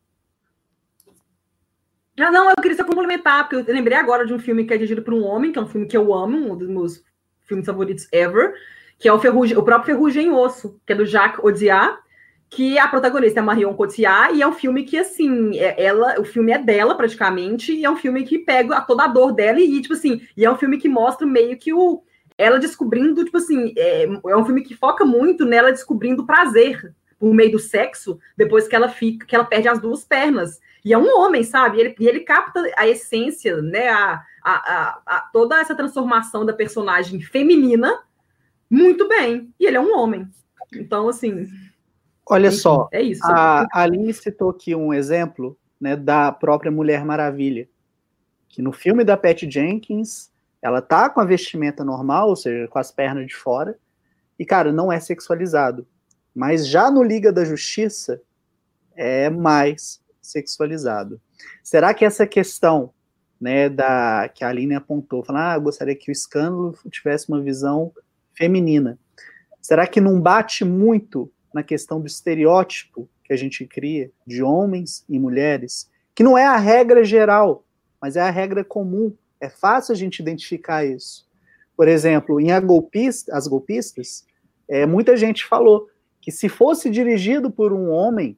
Ah, 2.19 2.31
não, 2.31 2.49
eu 2.49 2.55
queria 2.55 2.77
só 2.77 2.83
complementar, 2.83 3.47
porque 3.47 3.69
eu 3.69 3.73
lembrei 3.73 3.97
agora 3.97 4.25
de 4.25 4.33
um 4.33 4.39
filme 4.39 4.65
que 4.65 4.73
é 4.73 4.77
dirigido 4.77 5.01
por 5.01 5.13
um 5.13 5.23
homem, 5.23 5.51
que 5.51 5.57
é 5.57 5.61
um 5.61 5.67
filme 5.67 5.87
que 5.87 5.97
eu 5.97 6.13
amo, 6.13 6.53
um 6.53 6.57
dos 6.57 6.67
meus 6.67 7.03
filmes 7.41 7.65
favoritos 7.65 8.07
ever, 8.11 8.53
que 8.99 9.07
é 9.07 9.13
o, 9.13 9.19
Ferrugem, 9.19 9.57
o 9.57 9.63
próprio 9.63 9.95
Ferrugem 9.95 10.27
em 10.27 10.31
Osso, 10.31 10.79
que 10.85 10.93
é 10.93 10.95
do 10.95 11.05
Jacques 11.05 11.43
Audiard, 11.43 11.97
que 12.55 12.77
a 12.77 12.87
protagonista 12.87 13.39
é 13.39 13.43
Marion 13.43 13.73
Cotillard, 13.73 14.37
e 14.37 14.41
é 14.41 14.47
um 14.47 14.53
filme 14.53 14.83
que, 14.83 14.97
assim, 14.97 15.57
é, 15.57 15.83
ela, 15.83 16.19
o 16.19 16.23
filme 16.25 16.51
é 16.51 16.57
dela, 16.57 16.95
praticamente, 16.95 17.73
e 17.73 17.83
é 17.83 17.89
um 17.89 17.95
filme 17.95 18.23
que 18.23 18.39
pega 18.39 18.81
toda 18.81 19.03
a 19.03 19.07
dor 19.07 19.33
dela, 19.33 19.59
e, 19.59 19.81
tipo 19.81 19.93
assim, 19.93 20.21
e 20.37 20.45
é 20.45 20.51
um 20.51 20.57
filme 20.57 20.77
que 20.77 20.87
mostra 20.87 21.25
meio 21.25 21.57
que 21.57 21.73
o, 21.73 22.03
ela 22.37 22.59
descobrindo, 22.59 23.23
tipo 23.23 23.37
assim, 23.37 23.73
é, 23.77 24.03
é 24.03 24.37
um 24.37 24.45
filme 24.45 24.61
que 24.63 24.75
foca 24.75 25.03
muito 25.05 25.45
nela 25.45 25.71
descobrindo 25.71 26.25
prazer 26.25 26.93
por 27.19 27.33
meio 27.33 27.53
do 27.53 27.59
sexo, 27.59 28.19
depois 28.35 28.67
que 28.67 28.75
ela 28.75 28.89
fica, 28.89 29.25
que 29.25 29.35
ela 29.35 29.45
perde 29.45 29.67
as 29.67 29.79
duas 29.79 30.03
pernas. 30.03 30.59
E 30.83 30.91
é 30.91 30.97
um 30.97 31.17
homem, 31.17 31.43
sabe? 31.43 31.77
E 31.77 31.79
ele, 31.79 31.95
e 31.97 32.07
ele 32.07 32.19
capta 32.19 32.61
a 32.75 32.85
essência, 32.85 33.61
né? 33.61 33.87
A, 33.87 34.21
a, 34.43 34.53
a, 34.53 35.01
a, 35.05 35.19
toda 35.31 35.59
essa 35.59 35.73
transformação 35.73 36.45
da 36.45 36.51
personagem 36.51 37.21
feminina 37.21 38.03
muito 38.69 39.07
bem. 39.07 39.53
E 39.57 39.65
ele 39.65 39.77
é 39.77 39.79
um 39.79 39.97
homem. 39.97 40.27
Então, 40.73 41.07
assim. 41.07 41.47
Olha 42.29 42.47
enfim, 42.47 42.57
só. 42.57 42.87
É 42.91 43.01
isso. 43.01 43.21
A 43.25 43.67
Aline 43.73 44.13
citou 44.13 44.49
aqui 44.49 44.73
um 44.75 44.93
exemplo 44.93 45.57
né, 45.79 45.95
da 45.95 46.31
própria 46.31 46.71
Mulher 46.71 47.05
Maravilha. 47.05 47.67
Que 48.47 48.61
no 48.61 48.71
filme 48.71 49.03
da 49.03 49.17
Pat 49.17 49.43
Jenkins, 49.43 50.31
ela 50.61 50.81
tá 50.81 51.09
com 51.09 51.19
a 51.19 51.25
vestimenta 51.25 51.83
normal, 51.83 52.29
ou 52.29 52.35
seja, 52.35 52.67
com 52.67 52.79
as 52.79 52.91
pernas 52.91 53.27
de 53.27 53.35
fora. 53.35 53.77
E, 54.37 54.45
cara, 54.45 54.71
não 54.71 54.91
é 54.91 54.99
sexualizado. 54.99 55.87
Mas 56.33 56.67
já 56.67 56.89
no 56.89 57.03
Liga 57.03 57.31
da 57.31 57.43
Justiça, 57.43 58.21
é 58.95 59.29
mais 59.29 60.01
sexualizado. 60.21 61.19
Será 61.63 61.93
que 61.93 62.05
essa 62.05 62.25
questão 62.25 62.93
né, 63.43 63.67
da 63.67 64.29
que 64.33 64.41
a 64.41 64.47
Aline 64.47 64.73
apontou, 64.73 65.21
falando, 65.21 65.41
ah, 65.41 65.55
eu 65.55 65.61
gostaria 65.61 65.93
que 65.93 66.09
o 66.09 66.13
escândalo 66.13 66.73
tivesse 66.89 67.27
uma 67.27 67.41
visão 67.41 67.91
feminina. 68.33 68.97
Será 69.61 69.85
que 69.85 69.99
não 69.99 70.21
bate 70.21 70.63
muito 70.63 71.29
na 71.53 71.63
questão 71.63 72.01
do 72.01 72.07
estereótipo 72.07 73.07
que 73.23 73.31
a 73.31 73.35
gente 73.37 73.65
cria 73.65 74.11
de 74.25 74.43
homens 74.43 75.05
e 75.07 75.17
mulheres, 75.19 75.89
que 76.15 76.23
não 76.23 76.37
é 76.37 76.45
a 76.45 76.57
regra 76.57 77.03
geral, 77.03 77.65
mas 78.01 78.15
é 78.15 78.21
a 78.21 78.29
regra 78.29 78.63
comum. 78.63 79.15
É 79.39 79.49
fácil 79.49 79.93
a 79.93 79.95
gente 79.95 80.19
identificar 80.19 80.85
isso. 80.85 81.27
Por 81.75 81.87
exemplo, 81.87 82.39
em 82.39 82.51
a 82.51 82.59
golpista, 82.59 83.35
As 83.35 83.47
Golpistas, 83.47 84.25
é, 84.67 84.85
muita 84.85 85.17
gente 85.17 85.45
falou 85.45 85.89
que 86.21 86.31
se 86.31 86.47
fosse 86.47 86.89
dirigido 86.89 87.51
por 87.51 87.73
um 87.73 87.89
homem, 87.89 88.37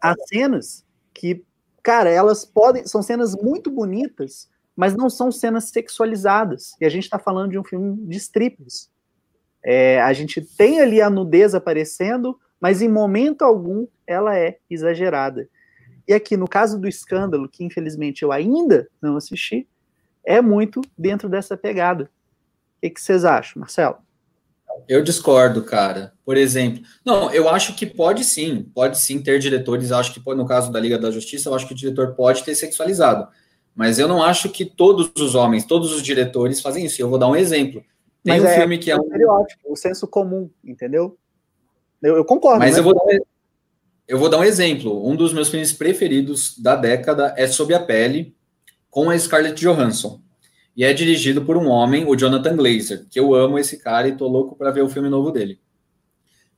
há 0.00 0.14
cenas 0.26 0.84
que, 1.14 1.44
cara, 1.82 2.10
elas 2.10 2.44
podem. 2.44 2.86
São 2.86 3.02
cenas 3.02 3.36
muito 3.36 3.70
bonitas, 3.70 4.48
mas 4.74 4.96
não 4.96 5.08
são 5.08 5.30
cenas 5.30 5.64
sexualizadas. 5.70 6.72
E 6.80 6.84
a 6.84 6.88
gente 6.88 7.04
está 7.04 7.18
falando 7.18 7.52
de 7.52 7.58
um 7.58 7.64
filme 7.64 7.96
de 8.06 8.16
strippers. 8.16 8.90
É, 9.64 10.00
a 10.00 10.12
gente 10.12 10.40
tem 10.40 10.80
ali 10.80 11.00
a 11.00 11.08
nudez 11.08 11.54
aparecendo, 11.54 12.38
mas 12.60 12.82
em 12.82 12.88
momento 12.88 13.42
algum 13.42 13.86
ela 14.06 14.36
é 14.36 14.58
exagerada. 14.68 15.48
E 16.06 16.12
aqui, 16.12 16.36
no 16.36 16.48
caso 16.48 16.78
do 16.78 16.88
escândalo, 16.88 17.48
que 17.48 17.64
infelizmente 17.64 18.22
eu 18.22 18.32
ainda 18.32 18.88
não 19.00 19.16
assisti, 19.16 19.68
é 20.24 20.40
muito 20.40 20.80
dentro 20.96 21.28
dessa 21.28 21.56
pegada. 21.56 22.10
O 22.82 22.90
que, 22.90 23.00
vocês 23.00 23.24
acham, 23.24 23.60
Marcelo? 23.60 23.96
Eu 24.88 25.02
discordo, 25.02 25.62
cara. 25.62 26.12
Por 26.24 26.36
exemplo, 26.36 26.82
não, 27.04 27.32
eu 27.32 27.48
acho 27.48 27.74
que 27.74 27.86
pode 27.86 28.24
sim, 28.24 28.68
pode 28.74 28.98
sim 28.98 29.22
ter 29.22 29.38
diretores. 29.38 29.92
Acho 29.92 30.12
que 30.12 30.34
no 30.34 30.46
caso 30.46 30.72
da 30.72 30.80
Liga 30.80 30.98
da 30.98 31.10
Justiça, 31.10 31.48
eu 31.48 31.54
acho 31.54 31.66
que 31.66 31.74
o 31.74 31.76
diretor 31.76 32.14
pode 32.14 32.42
ter 32.42 32.54
sexualizado. 32.54 33.28
Mas 33.74 33.98
eu 33.98 34.08
não 34.08 34.22
acho 34.22 34.48
que 34.50 34.64
todos 34.64 35.10
os 35.16 35.34
homens, 35.34 35.64
todos 35.64 35.92
os 35.92 36.02
diretores 36.02 36.60
fazem 36.60 36.84
isso. 36.84 37.00
Eu 37.00 37.08
vou 37.08 37.18
dar 37.18 37.28
um 37.28 37.36
exemplo. 37.36 37.82
Tem 38.22 38.34
Mas 38.34 38.42
um 38.44 38.46
é, 38.46 38.58
filme 38.58 38.78
que 38.78 38.90
é 38.90 38.96
um 38.96 39.02
estereótipo, 39.02 39.72
o 39.72 39.76
senso 39.76 40.06
comum, 40.06 40.48
entendeu? 40.64 41.18
Eu, 42.00 42.16
eu 42.16 42.24
concordo. 42.24 42.60
Mas 42.60 42.74
né? 42.74 42.80
eu, 42.80 42.84
vou 42.84 42.94
dar, 42.94 43.18
eu 44.06 44.18
vou 44.18 44.28
dar 44.28 44.38
um 44.38 44.44
exemplo. 44.44 45.06
Um 45.08 45.16
dos 45.16 45.32
meus 45.32 45.48
filmes 45.48 45.72
preferidos 45.72 46.56
da 46.58 46.76
década 46.76 47.34
é 47.36 47.46
Sob 47.46 47.74
a 47.74 47.80
Pele, 47.80 48.34
com 48.90 49.10
a 49.10 49.18
Scarlett 49.18 49.60
Johansson. 49.60 50.20
E 50.76 50.84
é 50.84 50.92
dirigido 50.92 51.44
por 51.44 51.56
um 51.56 51.68
homem, 51.68 52.06
o 52.06 52.16
Jonathan 52.16 52.56
Glazer, 52.56 53.06
que 53.10 53.18
eu 53.18 53.34
amo 53.34 53.58
esse 53.58 53.78
cara 53.78 54.08
e 54.08 54.16
tô 54.16 54.26
louco 54.26 54.56
para 54.56 54.70
ver 54.70 54.82
o 54.82 54.88
filme 54.88 55.08
novo 55.08 55.30
dele. 55.30 55.60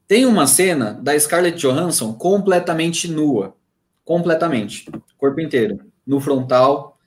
Tem 0.07 0.27
uma 0.27 0.47
cena 0.47 0.93
da 0.93 1.19
Scarlett 1.19 1.59
Johansson 1.59 2.13
completamente 2.13 3.11
nua, 3.11 3.57
completamente, 4.05 4.87
corpo 5.17 5.41
inteiro, 5.41 5.81
no 6.07 6.21
frontal, 6.21 6.99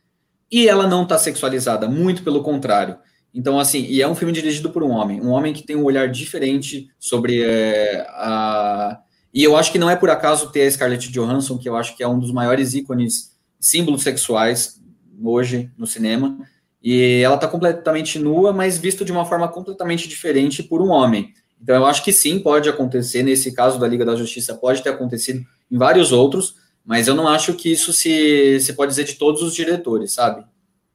e 0.51 0.68
ela 0.68 0.88
não 0.88 1.05
tá 1.05 1.18
sexualizada, 1.18 1.88
muito 1.88 2.24
pelo 2.24 2.41
contrário. 2.41 2.97
Então, 3.34 3.59
assim, 3.59 3.86
e 3.86 4.01
é 4.01 4.07
um 4.07 4.15
filme 4.15 4.34
dirigido 4.34 4.69
por 4.71 4.84
um 4.84 4.89
homem, 4.91 5.21
um 5.21 5.30
homem 5.30 5.53
que 5.53 5.63
tem 5.63 5.75
um 5.75 5.84
olhar 5.84 6.09
diferente 6.09 6.89
sobre 6.99 7.43
é, 7.43 8.05
a. 8.09 8.99
E 9.34 9.43
eu 9.43 9.55
acho 9.55 9.71
que 9.71 9.78
não 9.78 9.89
é 9.89 9.95
por 9.95 10.09
acaso 10.09 10.51
ter 10.51 10.65
a 10.65 10.71
Scarlett 10.71 11.11
Johansson, 11.11 11.57
que 11.57 11.69
eu 11.69 11.75
acho 11.75 11.95
que 11.95 12.01
é 12.01 12.07
um 12.07 12.17
dos 12.17 12.32
maiores 12.32 12.73
ícones, 12.73 13.38
símbolos 13.59 14.01
sexuais 14.01 14.82
hoje 15.21 15.71
no 15.78 15.86
cinema 15.86 16.38
e 16.82 17.21
ela 17.21 17.36
está 17.36 17.47
completamente 17.47 18.19
nua, 18.19 18.53
mas 18.53 18.78
visto 18.78 19.03
de 19.03 19.11
uma 19.11 19.25
forma 19.25 19.47
completamente 19.47 20.07
diferente 20.07 20.63
por 20.63 20.82
um 20.82 20.89
homem. 20.89 21.34
Então 21.61 21.75
eu 21.75 21.86
acho 21.86 22.03
que 22.03 22.13
sim, 22.13 22.39
pode 22.39 22.69
acontecer, 22.69 23.23
nesse 23.23 23.51
caso 23.51 23.80
da 23.80 23.88
Liga 23.88 24.05
da 24.05 24.15
Justiça, 24.15 24.55
pode 24.55 24.82
ter 24.82 24.89
acontecido 24.89 25.43
em 25.71 25.78
vários 25.78 26.11
outros, 26.11 26.55
mas 26.86 27.07
eu 27.07 27.15
não 27.15 27.28
acho 27.28 27.53
que 27.55 27.71
isso 27.71 27.91
se, 27.91 28.59
se 28.59 28.73
pode 28.73 28.91
dizer 28.91 29.03
de 29.03 29.15
todos 29.15 29.41
os 29.41 29.53
diretores, 29.53 30.13
sabe? 30.13 30.45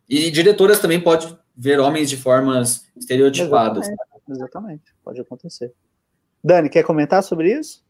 E 0.08 0.30
diretoras 0.30 0.78
também 0.78 1.00
pode 1.00 1.36
ver 1.56 1.78
homens 1.80 2.08
de 2.08 2.16
formas 2.16 2.86
estereotipadas. 2.96 3.88
Exatamente, 3.88 4.22
exatamente. 4.28 4.82
pode 5.04 5.20
acontecer. 5.20 5.72
Dani, 6.42 6.68
quer 6.68 6.82
comentar 6.82 7.22
sobre 7.22 7.52
isso? 7.52 7.82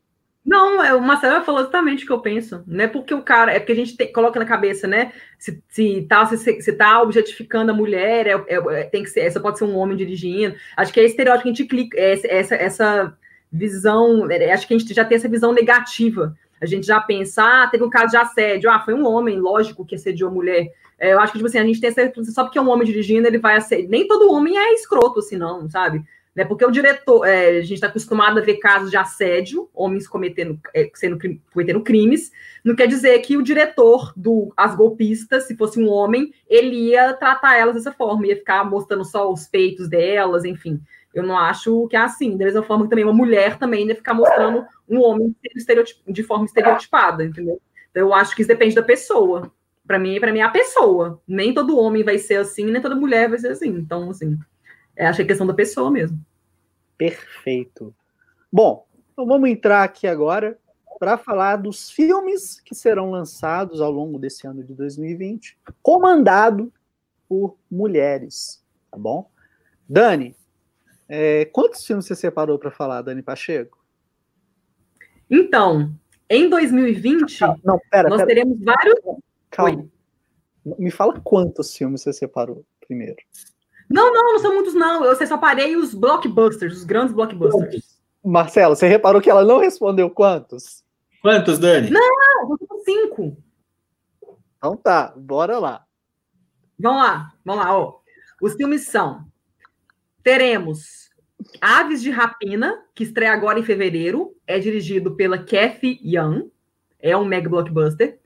Não, 0.45 0.83
é, 0.83 0.93
o 0.93 1.01
Marcelo 1.01 1.45
falou 1.45 1.61
exatamente 1.61 2.03
o 2.03 2.07
que 2.07 2.13
eu 2.13 2.21
penso. 2.21 2.65
Não 2.67 2.85
é 2.85 2.89
porque 2.89 3.15
o 3.15 3.23
cara, 3.23 3.53
é 3.53 3.61
porque 3.61 3.73
a 3.73 3.77
gente 3.77 3.97
tem, 3.97 4.13
coloca 4.13 4.41
na 4.41 4.45
cabeça, 4.45 4.89
né? 4.89 5.13
Se, 5.39 5.63
se, 5.69 6.03
tá, 6.09 6.27
se, 6.27 6.61
se 6.61 6.73
tá 6.73 7.01
objetificando 7.01 7.71
a 7.71 7.75
mulher, 7.75 8.27
é, 8.27 8.33
é, 8.49 8.81
é, 8.81 8.85
tem 8.85 9.05
que 9.05 9.11
ser, 9.11 9.21
essa 9.21 9.39
pode 9.39 9.59
ser 9.59 9.65
um 9.65 9.77
homem 9.77 9.97
dirigindo. 9.97 10.57
Acho 10.77 10.93
que 10.93 10.99
é 10.99 11.05
estereótipo 11.05 11.45
que 11.45 11.49
a 11.49 11.53
gente 11.53 11.69
clica, 11.69 11.97
é, 11.97 12.39
essa, 12.39 12.57
essa 12.57 13.19
visão, 13.53 14.29
é, 14.31 14.53
acho 14.53 14.67
que 14.67 14.75
a 14.75 14.79
gente 14.79 14.93
já 14.93 15.05
tem 15.05 15.17
essa 15.17 15.29
visão 15.29 15.53
negativa. 15.53 16.37
A 16.63 16.67
gente 16.67 16.87
já 16.87 17.01
pensa, 17.01 17.43
ah, 17.43 17.67
teve 17.67 17.83
um 17.83 17.91
caso 17.91 18.13
de 18.13 18.17
assédio, 18.17 18.71
ah, 18.71 18.79
foi 18.79 18.95
um 18.95 19.05
homem, 19.05 19.37
lógico 19.37 19.85
que 19.85 19.97
assediou 19.97 20.31
a 20.31 20.33
mulher. 20.33 20.71
É, 20.97 21.13
eu 21.13 21.19
acho 21.19 21.33
que, 21.33 21.39
tipo 21.39 21.49
assim, 21.49 21.59
a 21.59 21.65
gente 21.65 21.81
tem 21.81 21.91
essa, 21.91 22.13
só 22.31 22.45
porque 22.45 22.57
é 22.57 22.63
um 22.63 22.71
homem 22.71 22.87
dirigindo, 22.87 23.27
ele 23.27 23.39
vai 23.39 23.57
assediar. 23.57 23.91
Nem 23.91 24.07
todo 24.07 24.31
homem 24.31 24.57
é 24.57 24.73
escroto, 24.73 25.19
assim, 25.19 25.37
não, 25.37 25.69
sabe? 25.69 26.05
Né? 26.35 26.45
Porque 26.45 26.65
o 26.65 26.71
diretor, 26.71 27.27
é, 27.27 27.59
a 27.59 27.61
gente 27.63 27.75
está 27.75 27.89
acostumado 27.89 28.39
a 28.39 28.43
ver 28.43 28.59
casos 28.59 28.91
de 28.91 28.97
assédio, 28.97 29.69
homens 29.75 30.07
cometendo, 30.07 30.59
é, 30.73 30.89
sendo, 30.95 31.19
cometendo 31.53 31.83
crimes, 31.83 32.31
não 32.65 32.77
quer 32.77 32.87
dizer 32.87 33.19
que 33.19 33.37
o 33.37 33.43
diretor 33.43 34.13
do 34.17 34.53
As 34.57 34.77
Golpistas, 34.77 35.45
se 35.49 35.57
fosse 35.57 35.81
um 35.81 35.89
homem, 35.89 36.33
ele 36.49 36.91
ia 36.91 37.13
tratar 37.15 37.59
elas 37.59 37.75
dessa 37.75 37.91
forma, 37.93 38.27
ia 38.29 38.37
ficar 38.37 38.65
mostrando 38.65 39.05
só 39.05 39.31
os 39.31 39.49
peitos 39.49 39.89
delas, 39.89 40.45
enfim. 40.45 40.81
Eu 41.13 41.23
não 41.23 41.37
acho 41.37 41.87
que 41.89 41.97
é 41.97 42.01
assim. 42.01 42.37
Da 42.37 42.45
mesma 42.45 42.63
forma 42.63 42.85
que 42.85 42.91
também 42.91 43.05
uma 43.05 43.13
mulher 43.13 43.59
também 43.59 43.87
ia 43.87 43.95
ficar 43.95 44.15
mostrando 44.15 44.65
um 44.93 45.03
homem 45.03 45.35
de 46.07 46.23
forma 46.23 46.45
estereotipada, 46.45 47.25
entendeu? 47.25 47.61
Então, 47.91 48.03
eu 48.03 48.15
acho 48.15 48.35
que 48.35 48.43
isso 48.43 48.49
depende 48.49 48.75
da 48.75 48.83
pessoa. 48.83 49.53
Para 49.87 49.99
mim, 49.99 50.19
para 50.21 50.33
mim 50.33 50.41
é 50.41 50.43
a 50.43 50.51
pessoa. 50.51 51.21
Nem 51.27 51.53
todo 51.53 51.79
homem 51.79 52.03
vai 52.03 52.19
ser 52.19 52.37
assim, 52.37 52.67
nem 52.67 52.81
toda 52.81 52.95
mulher 52.95 53.29
vai 53.29 53.39
ser 53.39 53.49
assim. 53.49 53.69
Então, 53.69 54.11
assim, 54.11 54.39
é, 54.97 55.07
acho 55.07 55.17
que 55.17 55.23
é 55.23 55.27
questão 55.27 55.47
da 55.47 55.55
pessoa 55.55 55.91
mesmo. 55.91 56.19
Perfeito. 56.97 57.95
Bom, 58.53 58.87
então 59.13 59.27
vamos 59.27 59.51
entrar 59.51 59.83
aqui 59.83 60.07
agora 60.07 60.59
para 60.99 61.19
falar 61.19 61.57
dos 61.57 61.91
filmes 61.91 62.61
que 62.61 62.75
serão 62.75 63.11
lançados 63.11 63.81
ao 63.81 63.91
longo 63.91 64.19
desse 64.19 64.47
ano 64.47 64.63
de 64.63 64.73
2020, 64.73 65.59
comandado 65.83 66.73
por 67.29 67.57
mulheres, 67.69 68.63
tá 68.91 68.97
bom? 68.97 69.29
Dani, 69.89 70.37
é, 71.09 71.45
quantos 71.47 71.85
filmes 71.85 72.07
você 72.07 72.15
separou 72.15 72.59
para 72.59 72.71
falar, 72.71 73.03
Dani 73.03 73.21
Pacheco? 73.21 73.82
Então, 75.33 75.91
em 76.29 76.51
2020, 76.51 77.41
não, 77.65 77.81
pera, 77.91 78.11
nós 78.11 78.19
pera. 78.19 78.27
teremos 78.27 78.63
vários. 78.63 79.01
Calma. 79.51 79.89
Oi. 80.65 80.77
Me 80.79 80.91
fala 80.91 81.19
quantos 81.25 81.75
filmes 81.75 82.03
você 82.03 82.13
separou 82.13 82.67
primeiro. 82.87 83.17
Não, 83.89 84.13
não, 84.13 84.35
não 84.35 84.39
são 84.39 84.55
muitos, 84.55 84.75
não. 84.75 85.03
Eu 85.05 85.17
separei 85.17 85.75
os 85.75 85.95
blockbusters, 85.95 86.77
os 86.77 86.85
grandes 86.85 87.15
blockbusters. 87.15 87.99
Marcelo, 88.23 88.77
você 88.77 88.87
reparou 88.87 89.23
que 89.23 89.31
ela 89.31 89.45
não 89.45 89.59
respondeu 89.59 90.11
quantos? 90.11 90.85
Quantos, 91.23 91.59
Dani? 91.59 91.91
Não, 91.91 92.57
são 92.69 92.79
cinco. 92.85 93.37
Então 94.59 94.77
tá, 94.77 95.15
bora 95.17 95.59
lá. 95.59 95.85
Vamos 96.79 97.03
lá, 97.03 97.33
vamos 97.45 97.65
lá, 97.65 97.79
ó. 97.79 97.99
Os 98.41 98.55
filmes 98.55 98.87
são. 98.87 99.27
Teremos 100.23 101.11
Aves 101.61 102.03
de 102.03 102.11
Rapina, 102.11 102.83
que 102.95 103.05
estreia 103.05 103.33
agora 103.33 103.59
em 103.59 103.65
fevereiro, 103.65 104.35
é 104.47 104.59
dirigido 104.59 105.15
pela 105.15 105.39
Kathy 105.39 106.01
Young, 106.03 106.51
é 107.01 107.17
um 107.17 107.25
mega 107.25 107.49
blockbuster. 107.49 108.19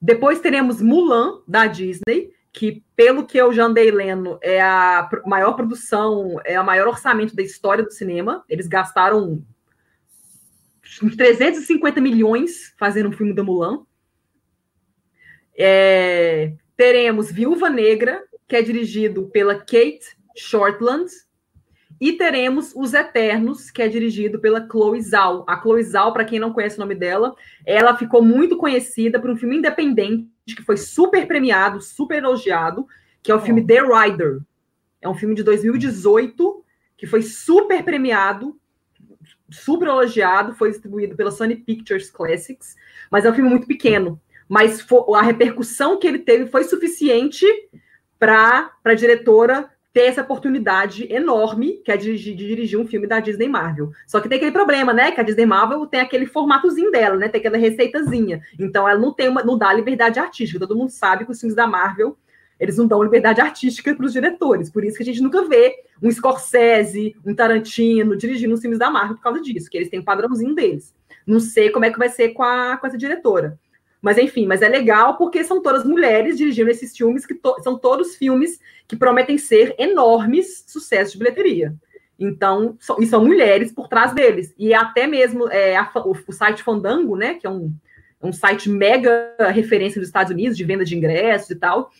Depois 0.00 0.40
teremos 0.40 0.80
Mulan, 0.80 1.42
da 1.46 1.66
Disney, 1.66 2.32
que, 2.52 2.84
pelo 2.94 3.26
que 3.26 3.38
eu 3.38 3.52
já 3.52 3.64
andei 3.64 3.90
lendo, 3.90 4.38
é 4.42 4.60
a 4.60 5.08
maior 5.24 5.54
produção, 5.54 6.38
é 6.44 6.60
o 6.60 6.66
maior 6.66 6.88
orçamento 6.88 7.34
da 7.34 7.42
história 7.42 7.82
do 7.82 7.90
cinema. 7.90 8.44
Eles 8.48 8.66
gastaram 8.66 9.44
350 11.16 12.00
milhões 12.00 12.74
fazendo 12.78 13.08
um 13.08 13.12
filme 13.12 13.32
da 13.32 13.42
Mulan. 13.42 13.84
É, 15.56 16.52
teremos 16.76 17.30
Viúva 17.30 17.70
Negra, 17.70 18.22
que 18.46 18.56
é 18.56 18.62
dirigido 18.62 19.28
pela 19.30 19.54
Kate 19.54 20.16
Shortland, 20.36 21.10
e 22.02 22.14
teremos 22.14 22.72
Os 22.74 22.94
Eternos, 22.94 23.70
que 23.70 23.80
é 23.80 23.86
dirigido 23.86 24.40
pela 24.40 24.66
Chloe 24.68 25.00
Zhao. 25.00 25.44
A 25.46 25.56
Chloe 25.60 25.84
Zhao, 25.84 26.12
para 26.12 26.24
quem 26.24 26.40
não 26.40 26.52
conhece 26.52 26.76
o 26.76 26.80
nome 26.80 26.96
dela, 26.96 27.32
ela 27.64 27.96
ficou 27.96 28.20
muito 28.20 28.56
conhecida 28.56 29.20
por 29.20 29.30
um 29.30 29.36
filme 29.36 29.58
independente 29.58 30.26
que 30.44 30.64
foi 30.64 30.76
super 30.76 31.28
premiado, 31.28 31.80
super 31.80 32.18
elogiado, 32.18 32.88
que 33.22 33.30
é 33.30 33.34
o 33.36 33.40
filme 33.40 33.64
The 33.64 33.82
Rider. 33.82 34.40
É 35.00 35.08
um 35.08 35.14
filme 35.14 35.36
de 35.36 35.44
2018 35.44 36.64
que 36.96 37.06
foi 37.06 37.22
super 37.22 37.84
premiado, 37.84 38.58
super 39.48 39.86
elogiado, 39.86 40.56
foi 40.56 40.70
distribuído 40.70 41.14
pela 41.14 41.30
Sony 41.30 41.54
Pictures 41.54 42.10
Classics, 42.10 42.74
mas 43.12 43.24
é 43.24 43.30
um 43.30 43.34
filme 43.34 43.48
muito 43.48 43.68
pequeno. 43.68 44.20
Mas 44.48 44.84
a 45.14 45.22
repercussão 45.22 46.00
que 46.00 46.08
ele 46.08 46.18
teve 46.18 46.46
foi 46.46 46.64
suficiente 46.64 47.46
para 48.18 48.72
a 48.84 48.94
diretora 48.94 49.70
ter 49.92 50.02
essa 50.02 50.22
oportunidade 50.22 51.06
enorme, 51.12 51.80
que 51.84 51.92
é 51.92 51.96
de, 51.96 52.16
de, 52.16 52.34
dirigir 52.34 52.78
um 52.78 52.86
filme 52.86 53.06
da 53.06 53.20
Disney 53.20 53.48
Marvel. 53.48 53.92
Só 54.06 54.20
que 54.20 54.28
tem 54.28 54.36
aquele 54.36 54.52
problema, 54.52 54.92
né? 54.92 55.12
Que 55.12 55.20
a 55.20 55.24
Disney 55.24 55.44
Marvel 55.44 55.84
tem 55.86 56.00
aquele 56.00 56.26
formatozinho 56.26 56.90
dela, 56.90 57.16
né? 57.16 57.28
Tem 57.28 57.38
aquela 57.38 57.58
receitazinha. 57.58 58.40
Então 58.58 58.88
ela 58.88 58.98
não 58.98 59.12
tem 59.12 59.28
uma, 59.28 59.42
não 59.42 59.58
dá 59.58 59.72
liberdade 59.72 60.18
artística. 60.18 60.58
Todo 60.58 60.76
mundo 60.76 60.90
sabe 60.90 61.24
que 61.24 61.30
os 61.30 61.38
filmes 61.38 61.54
da 61.54 61.66
Marvel 61.66 62.16
eles 62.62 62.76
não 62.76 62.86
dão 62.86 63.02
liberdade 63.02 63.40
artística 63.40 63.92
para 63.92 64.06
os 64.06 64.12
diretores. 64.12 64.70
Por 64.70 64.84
isso 64.84 64.96
que 64.96 65.02
a 65.02 65.06
gente 65.06 65.20
nunca 65.20 65.42
vê 65.48 65.74
um 66.00 66.08
Scorsese, 66.08 67.16
um 67.26 67.34
Tarantino 67.34 68.16
dirigindo 68.16 68.54
os 68.54 68.60
filmes 68.60 68.78
da 68.78 68.88
Marvel 68.88 69.16
por 69.16 69.22
causa 69.22 69.40
disso, 69.40 69.68
que 69.68 69.76
eles 69.76 69.88
têm 69.88 69.98
um 69.98 70.04
padrãozinho 70.04 70.54
deles. 70.54 70.94
Não 71.26 71.40
sei 71.40 71.70
como 71.70 71.84
é 71.84 71.90
que 71.90 71.98
vai 71.98 72.08
ser 72.08 72.28
com, 72.28 72.44
a, 72.44 72.76
com 72.76 72.86
essa 72.86 72.96
diretora. 72.96 73.58
Mas 74.02 74.18
enfim, 74.18 74.46
mas 74.46 74.60
é 74.62 74.68
legal 74.68 75.16
porque 75.16 75.44
são 75.44 75.62
todas 75.62 75.84
mulheres 75.84 76.36
dirigindo 76.36 76.68
esses 76.68 76.94
filmes 76.94 77.24
que 77.24 77.34
to 77.34 77.54
são 77.62 77.78
todos 77.78 78.16
filmes 78.16 78.58
que 78.88 78.96
prometem 78.96 79.38
ser 79.38 79.76
enormes 79.78 80.64
sucessos 80.66 81.12
de 81.12 81.20
bilheteria. 81.20 81.72
Então, 82.18 82.76
são, 82.80 83.00
e 83.00 83.06
são 83.06 83.24
mulheres 83.24 83.72
por 83.72 83.86
trás 83.86 84.12
deles. 84.12 84.52
E 84.58 84.74
até 84.74 85.06
mesmo 85.06 85.48
é, 85.48 85.76
a, 85.76 85.88
o, 86.04 86.16
o, 86.26 86.32
site 86.32 86.62
Fandango, 86.64 87.16
né, 87.16 87.34
que 87.34 87.46
é 87.46 87.50
um, 87.50 87.72
um 88.20 88.32
site 88.32 88.68
mega 88.68 89.34
referência 89.52 90.00
dos 90.00 90.08
Estados 90.08 90.32
Unidos 90.32 90.56
de 90.56 90.64
venda 90.64 90.84
de 90.84 90.96
ingressos 90.96 91.50
e 91.50 91.56
tal, 91.56 91.90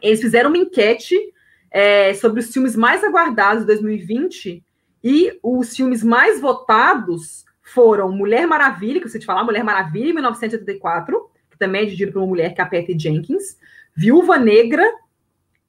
eles 0.00 0.20
fizeram 0.20 0.48
uma 0.48 0.58
enquete 0.58 1.14
é, 1.70 2.14
sobre 2.14 2.40
os 2.40 2.50
filmes 2.52 2.74
mais 2.74 3.04
aguardados 3.04 3.60
de 3.60 3.66
2020 3.66 4.64
e 5.02 5.38
os 5.42 5.76
filmes 5.76 6.02
mais 6.02 6.40
votados 6.40 7.44
foram 7.60 8.12
Mulher 8.12 8.46
Maravilha, 8.46 9.00
que 9.00 9.08
você 9.08 9.18
te 9.18 9.26
falar, 9.26 9.44
Mulher 9.44 9.64
Maravilha, 9.64 10.10
em 10.10 10.14
1984, 10.14 11.30
que 11.54 11.58
também 11.58 11.82
é 11.82 11.84
dirigido 11.84 12.12
por 12.12 12.18
uma 12.18 12.26
mulher, 12.26 12.52
que 12.52 12.60
é 12.60 12.64
a 12.64 12.68
Patty 12.68 12.98
Jenkins, 12.98 13.56
Viúva 13.96 14.36
Negra 14.36 14.84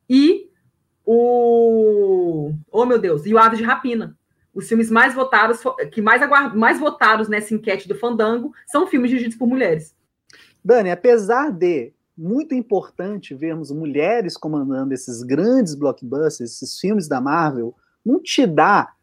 e 0.10 0.50
o. 1.06 2.52
Oh, 2.72 2.86
meu 2.86 3.00
Deus! 3.00 3.26
E 3.26 3.34
o 3.34 3.38
Aves 3.38 3.60
de 3.60 3.64
Rapina. 3.64 4.18
Os 4.54 4.68
filmes 4.68 4.90
mais 4.90 5.14
votados, 5.14 5.60
que 5.92 6.02
mais, 6.02 6.22
aguard... 6.22 6.56
mais 6.56 6.80
votados 6.80 7.28
nessa 7.28 7.54
enquete 7.54 7.88
do 7.88 7.96
Fandango, 7.96 8.52
são 8.66 8.88
filmes 8.88 9.10
dirigidos 9.10 9.38
por 9.38 9.48
mulheres. 9.48 9.96
Dani, 10.64 10.90
apesar 10.90 11.52
de 11.52 11.94
muito 12.18 12.56
importante 12.56 13.36
vermos 13.36 13.70
mulheres 13.70 14.38
comandando 14.38 14.94
esses 14.94 15.22
grandes 15.22 15.76
blockbusters, 15.76 16.54
esses 16.54 16.80
filmes 16.80 17.08
da 17.08 17.22
Marvel, 17.22 17.76
não 18.04 18.22
te 18.22 18.48
dá. 18.48 18.94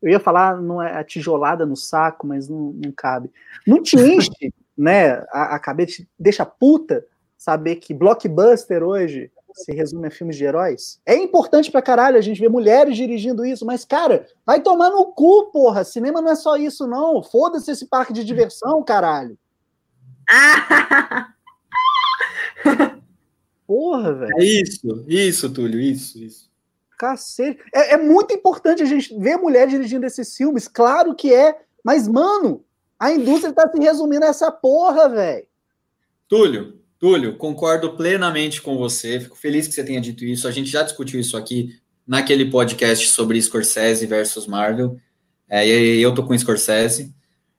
Eu 0.00 0.10
ia 0.10 0.20
falar, 0.20 0.60
não 0.60 0.82
é 0.82 0.98
a 0.98 1.04
tijolada 1.04 1.66
no 1.66 1.76
saco, 1.76 2.26
mas 2.26 2.48
não, 2.48 2.72
não 2.72 2.90
cabe. 2.90 3.30
Não 3.66 3.82
te 3.82 3.96
enche 4.00 4.52
né, 4.78 5.24
a, 5.32 5.56
a 5.56 5.58
cabeça, 5.58 6.06
deixa 6.18 6.46
puta 6.46 7.04
saber 7.36 7.76
que 7.76 7.92
blockbuster 7.92 8.82
hoje 8.82 9.30
se 9.52 9.72
resume 9.72 10.06
a 10.06 10.10
filmes 10.10 10.36
de 10.36 10.44
heróis. 10.44 11.00
É 11.04 11.16
importante 11.16 11.70
pra 11.70 11.82
caralho 11.82 12.16
a 12.16 12.20
gente 12.20 12.40
ver 12.40 12.48
mulheres 12.48 12.96
dirigindo 12.96 13.44
isso, 13.44 13.66
mas, 13.66 13.84
cara, 13.84 14.26
vai 14.46 14.60
tomar 14.60 14.90
no 14.90 15.06
cu, 15.06 15.50
porra. 15.50 15.82
Cinema 15.84 16.22
não 16.22 16.30
é 16.30 16.36
só 16.36 16.56
isso, 16.56 16.86
não. 16.86 17.22
Foda-se 17.22 17.70
esse 17.70 17.86
parque 17.86 18.12
de 18.12 18.24
diversão, 18.24 18.82
caralho. 18.84 19.36
porra, 23.66 24.14
velho. 24.14 24.38
É 24.38 24.44
isso, 24.44 25.04
isso, 25.08 25.50
Túlio, 25.52 25.80
isso, 25.80 26.18
isso. 26.18 26.48
Cacete. 26.96 27.60
É, 27.74 27.94
é 27.94 27.96
muito 27.96 28.32
importante 28.32 28.82
a 28.82 28.86
gente 28.86 29.16
ver 29.18 29.36
mulher 29.36 29.66
dirigindo 29.68 30.06
esses 30.06 30.36
filmes, 30.36 30.68
claro 30.68 31.14
que 31.14 31.32
é, 31.32 31.60
mas, 31.84 32.06
mano, 32.08 32.64
a 32.98 33.12
indústria 33.12 33.52
tá 33.52 33.70
se 33.70 33.78
resumindo 33.78 34.24
a 34.24 34.28
essa 34.28 34.50
porra, 34.50 35.08
velho. 35.08 35.46
Túlio, 36.28 36.78
Túlio, 36.98 37.36
concordo 37.36 37.92
plenamente 37.92 38.60
com 38.60 38.76
você. 38.76 39.20
Fico 39.20 39.36
feliz 39.36 39.68
que 39.68 39.74
você 39.74 39.84
tenha 39.84 40.00
dito 40.00 40.24
isso. 40.24 40.48
A 40.48 40.50
gente 40.50 40.68
já 40.68 40.82
discutiu 40.82 41.20
isso 41.20 41.36
aqui 41.36 41.78
naquele 42.06 42.50
podcast 42.50 43.06
sobre 43.08 43.40
Scorsese 43.40 44.04
versus 44.04 44.46
Marvel. 44.46 44.98
É, 45.48 45.66
e 45.66 46.02
eu 46.02 46.12
tô 46.12 46.24
com 46.24 46.36
Scorsese. 46.36 47.14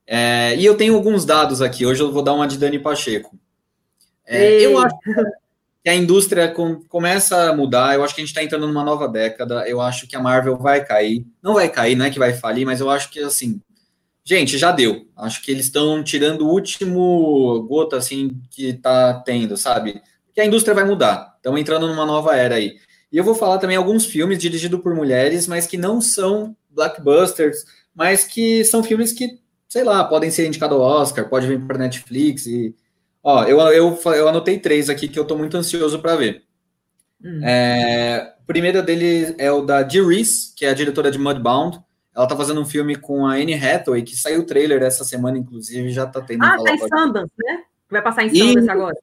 É, 0.06 0.54
e 0.56 0.64
eu 0.64 0.76
tenho 0.76 0.94
alguns 0.94 1.24
dados 1.24 1.62
aqui. 1.62 1.86
Hoje 1.86 2.02
eu 2.02 2.12
vou 2.12 2.22
dar 2.22 2.34
uma 2.34 2.46
de 2.46 2.58
Dani 2.58 2.78
Pacheco. 2.78 3.38
É, 4.26 4.60
eu 4.60 4.78
acho 4.78 4.94
que 5.82 5.88
a 5.88 5.94
indústria 5.94 6.48
com, 6.48 6.82
começa 6.84 7.50
a 7.50 7.56
mudar. 7.56 7.94
Eu 7.94 8.04
acho 8.04 8.14
que 8.14 8.20
a 8.20 8.24
gente 8.24 8.32
está 8.32 8.44
entrando 8.44 8.66
numa 8.66 8.84
nova 8.84 9.08
década. 9.08 9.66
Eu 9.66 9.80
acho 9.80 10.06
que 10.06 10.14
a 10.14 10.20
Marvel 10.20 10.58
vai 10.58 10.84
cair. 10.84 11.24
Não 11.42 11.54
vai 11.54 11.70
cair, 11.70 11.96
não 11.96 12.04
é 12.04 12.10
que 12.10 12.18
vai 12.18 12.34
falir, 12.34 12.66
mas 12.66 12.80
eu 12.80 12.90
acho 12.90 13.10
que 13.10 13.20
assim 13.20 13.58
Gente, 14.24 14.58
já 14.58 14.70
deu. 14.70 15.06
Acho 15.16 15.42
que 15.42 15.50
eles 15.50 15.66
estão 15.66 16.02
tirando 16.02 16.42
o 16.42 16.50
último 16.50 17.62
gota 17.68 17.96
assim 17.96 18.40
que 18.50 18.74
tá 18.74 19.14
tendo, 19.24 19.56
sabe? 19.56 20.00
Que 20.34 20.40
a 20.40 20.46
indústria 20.46 20.74
vai 20.74 20.84
mudar. 20.84 21.34
Estão 21.36 21.56
entrando 21.56 21.88
numa 21.88 22.06
nova 22.06 22.36
era 22.36 22.56
aí. 22.56 22.76
E 23.10 23.16
eu 23.16 23.24
vou 23.24 23.34
falar 23.34 23.58
também 23.58 23.76
alguns 23.76 24.06
filmes 24.06 24.38
dirigidos 24.38 24.80
por 24.80 24.94
mulheres, 24.94 25.46
mas 25.46 25.66
que 25.66 25.76
não 25.76 26.00
são 26.00 26.54
blockbusters, 26.70 27.64
mas 27.94 28.24
que 28.24 28.64
são 28.64 28.84
filmes 28.84 29.12
que, 29.12 29.40
sei 29.68 29.82
lá, 29.82 30.04
podem 30.04 30.30
ser 30.30 30.46
indicados 30.46 30.76
ao 30.76 30.82
Oscar, 30.82 31.28
pode 31.28 31.46
vir 31.46 31.66
para 31.66 31.78
Netflix 31.78 32.46
e 32.46 32.74
ó, 33.22 33.44
eu, 33.44 33.58
eu, 33.60 33.98
eu 34.14 34.28
anotei 34.28 34.58
três 34.58 34.88
aqui 34.88 35.08
que 35.08 35.18
eu 35.18 35.24
estou 35.24 35.36
muito 35.36 35.56
ansioso 35.56 35.98
para 35.98 36.14
ver. 36.14 36.44
Hum. 37.22 37.40
É, 37.44 38.34
o 38.42 38.46
primeiro 38.46 38.82
dele 38.82 39.34
é 39.38 39.50
o 39.50 39.62
da 39.62 39.82
Dee 39.82 40.02
Reese, 40.02 40.54
que 40.54 40.64
é 40.64 40.70
a 40.70 40.74
diretora 40.74 41.10
de 41.10 41.18
Mudbound. 41.18 41.80
Ela 42.14 42.26
tá 42.26 42.36
fazendo 42.36 42.60
um 42.60 42.64
filme 42.64 42.96
com 42.96 43.26
a 43.26 43.34
Anne 43.34 43.54
Hathaway, 43.54 44.02
que 44.02 44.16
saiu 44.16 44.40
o 44.40 44.46
trailer 44.46 44.82
essa 44.82 45.04
semana, 45.04 45.38
inclusive, 45.38 45.90
já 45.90 46.06
tá 46.06 46.20
tendo. 46.20 46.44
Ah, 46.44 46.56
tá 46.62 46.74
em 46.74 46.78
Sundance, 46.78 47.32
né? 47.38 47.62
Vai 47.88 48.02
passar 48.02 48.24
em 48.24 48.30
Sundance 48.30 48.66
e... 48.66 48.70
agora. 48.70 48.96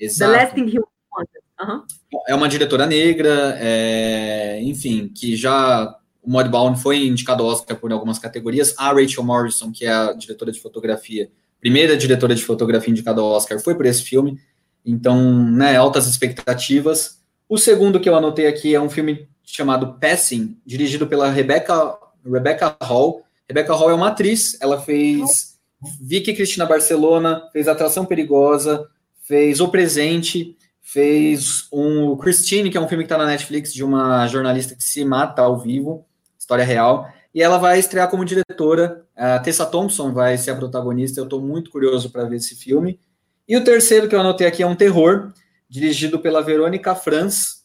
Exato. 0.00 0.32
The 0.32 0.38
Last 0.38 0.54
Thing 0.54 0.76
He 0.76 0.78
uhum. 0.78 1.82
É 2.26 2.34
uma 2.34 2.48
diretora 2.48 2.86
negra, 2.86 3.56
é... 3.60 4.60
enfim, 4.62 5.08
que 5.08 5.36
já 5.36 5.94
o 6.22 6.30
Modbound 6.30 6.80
foi 6.80 7.06
indicado 7.06 7.42
ao 7.42 7.50
Oscar 7.50 7.76
por 7.76 7.92
algumas 7.92 8.18
categorias. 8.18 8.74
A 8.78 8.92
Rachel 8.92 9.24
Morrison, 9.24 9.70
que 9.70 9.84
é 9.84 9.92
a 9.92 10.12
diretora 10.12 10.50
de 10.50 10.60
fotografia, 10.60 11.30
primeira 11.60 11.96
diretora 11.96 12.34
de 12.34 12.44
fotografia 12.44 12.90
indicada 12.90 13.20
ao 13.20 13.28
Oscar, 13.28 13.58
foi 13.60 13.74
por 13.74 13.86
esse 13.86 14.02
filme. 14.02 14.38
Então, 14.84 15.42
né, 15.50 15.76
altas 15.76 16.06
expectativas. 16.06 17.22
O 17.48 17.58
segundo 17.58 18.00
que 18.00 18.08
eu 18.08 18.16
anotei 18.16 18.46
aqui 18.46 18.74
é 18.74 18.80
um 18.80 18.90
filme 18.90 19.28
chamado 19.42 19.98
Passing, 19.98 20.58
dirigido 20.64 21.06
pela 21.06 21.30
Rebecca 21.30 21.96
Rebecca 22.24 22.76
Hall. 22.82 23.22
Rebecca 23.48 23.74
Hall 23.74 23.90
é 23.90 23.94
uma 23.94 24.08
atriz, 24.08 24.60
ela 24.60 24.80
fez 24.80 25.58
Vicky 26.00 26.34
Cristina 26.34 26.66
Barcelona, 26.66 27.48
fez 27.52 27.68
Atração 27.68 28.04
Perigosa, 28.04 28.88
fez 29.22 29.60
O 29.60 29.68
Presente, 29.68 30.56
fez 30.80 31.68
um 31.72 32.16
Christine, 32.16 32.70
que 32.70 32.76
é 32.78 32.80
um 32.80 32.88
filme 32.88 33.04
que 33.04 33.12
está 33.12 33.18
na 33.18 33.30
Netflix 33.30 33.72
de 33.72 33.84
uma 33.84 34.26
jornalista 34.26 34.74
que 34.74 34.82
se 34.82 35.04
mata 35.04 35.42
ao 35.42 35.58
vivo, 35.58 36.06
história 36.38 36.64
real, 36.64 37.06
e 37.34 37.42
ela 37.42 37.58
vai 37.58 37.78
estrear 37.78 38.08
como 38.08 38.24
diretora. 38.24 39.04
A 39.14 39.38
Tessa 39.38 39.66
Thompson 39.66 40.12
vai 40.12 40.38
ser 40.38 40.50
a 40.50 40.56
protagonista. 40.56 41.20
Eu 41.20 41.24
estou 41.24 41.40
muito 41.40 41.70
curioso 41.70 42.10
para 42.10 42.24
ver 42.24 42.36
esse 42.36 42.56
filme. 42.56 42.98
E 43.46 43.56
o 43.56 43.62
terceiro 43.62 44.08
que 44.08 44.14
eu 44.14 44.20
anotei 44.20 44.46
aqui 44.46 44.62
é 44.62 44.66
um 44.66 44.74
terror, 44.74 45.32
dirigido 45.68 46.18
pela 46.18 46.42
Verônica 46.42 46.94
Franz. 46.94 47.57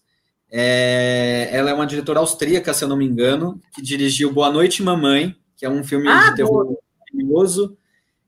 É, 0.56 1.50
ela 1.52 1.72
é 1.72 1.74
uma 1.74 1.88
diretora 1.88 2.20
austríaca, 2.20 2.76
se 2.76 2.84
eu 2.84 2.88
não 2.88 2.96
me 2.96 3.06
engano, 3.06 3.60
que 3.74 3.82
dirigiu 3.82 4.32
Boa 4.32 4.52
Noite, 4.52 4.84
Mamãe, 4.84 5.36
que 5.58 5.66
é 5.66 5.70
um 5.70 5.84
filme 5.84 6.08
ah, 6.08 6.30
de 6.30 6.36
terror 6.36 6.78
maravilhoso. 7.00 7.76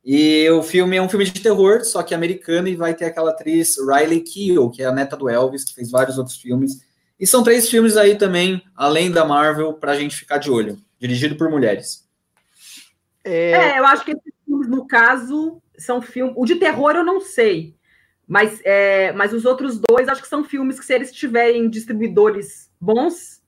E 0.04 0.50
o 0.50 0.64
filme 0.64 0.98
é 0.98 1.02
um 1.02 1.08
filme 1.08 1.26
de 1.26 1.40
terror, 1.40 1.86
só 1.86 2.02
que 2.02 2.16
americano, 2.16 2.68
e 2.68 2.76
vai 2.76 2.96
ter 2.96 3.06
aquela 3.06 3.30
atriz 3.30 3.76
Riley 3.78 4.22
Keough, 4.22 4.72
que 4.72 4.82
é 4.82 4.88
a 4.88 4.92
neta 4.92 5.16
do 5.16 5.30
Elvis, 5.30 5.64
que 5.64 5.76
fez 5.76 5.92
vários 5.92 6.18
outros 6.18 6.38
filmes. 6.38 6.82
E 7.20 7.28
são 7.28 7.44
três 7.44 7.70
filmes 7.70 7.96
aí 7.96 8.18
também, 8.18 8.60
além 8.76 9.12
da 9.12 9.24
Marvel, 9.24 9.74
para 9.74 9.92
a 9.92 9.96
gente 9.96 10.16
ficar 10.16 10.40
de 10.40 10.50
olho. 10.50 10.80
Dirigido 11.00 11.36
por 11.36 11.48
mulheres. 11.48 12.08
É... 13.24 13.52
é, 13.52 13.80
eu 13.80 13.86
acho 13.86 14.04
que 14.04 14.12
esses 14.12 14.34
filmes, 14.44 14.68
no 14.68 14.88
caso, 14.88 15.62
são 15.78 16.02
filmes. 16.02 16.34
O 16.36 16.44
de 16.44 16.56
terror 16.56 16.96
eu 16.96 17.04
não 17.04 17.22
sei. 17.22 17.75
Mas, 18.28 18.60
é, 18.64 19.12
mas 19.14 19.34
os 19.34 19.46
outros 19.46 19.80
dois, 19.80 20.08
acho 20.08 20.22
que 20.22 20.28
são 20.28 20.44
filmes 20.44 20.80
que, 20.80 20.86
se 20.86 20.94
eles 20.94 21.12
tiverem 21.12 21.70
distribuidores 21.70 22.72
bons, 22.82 23.42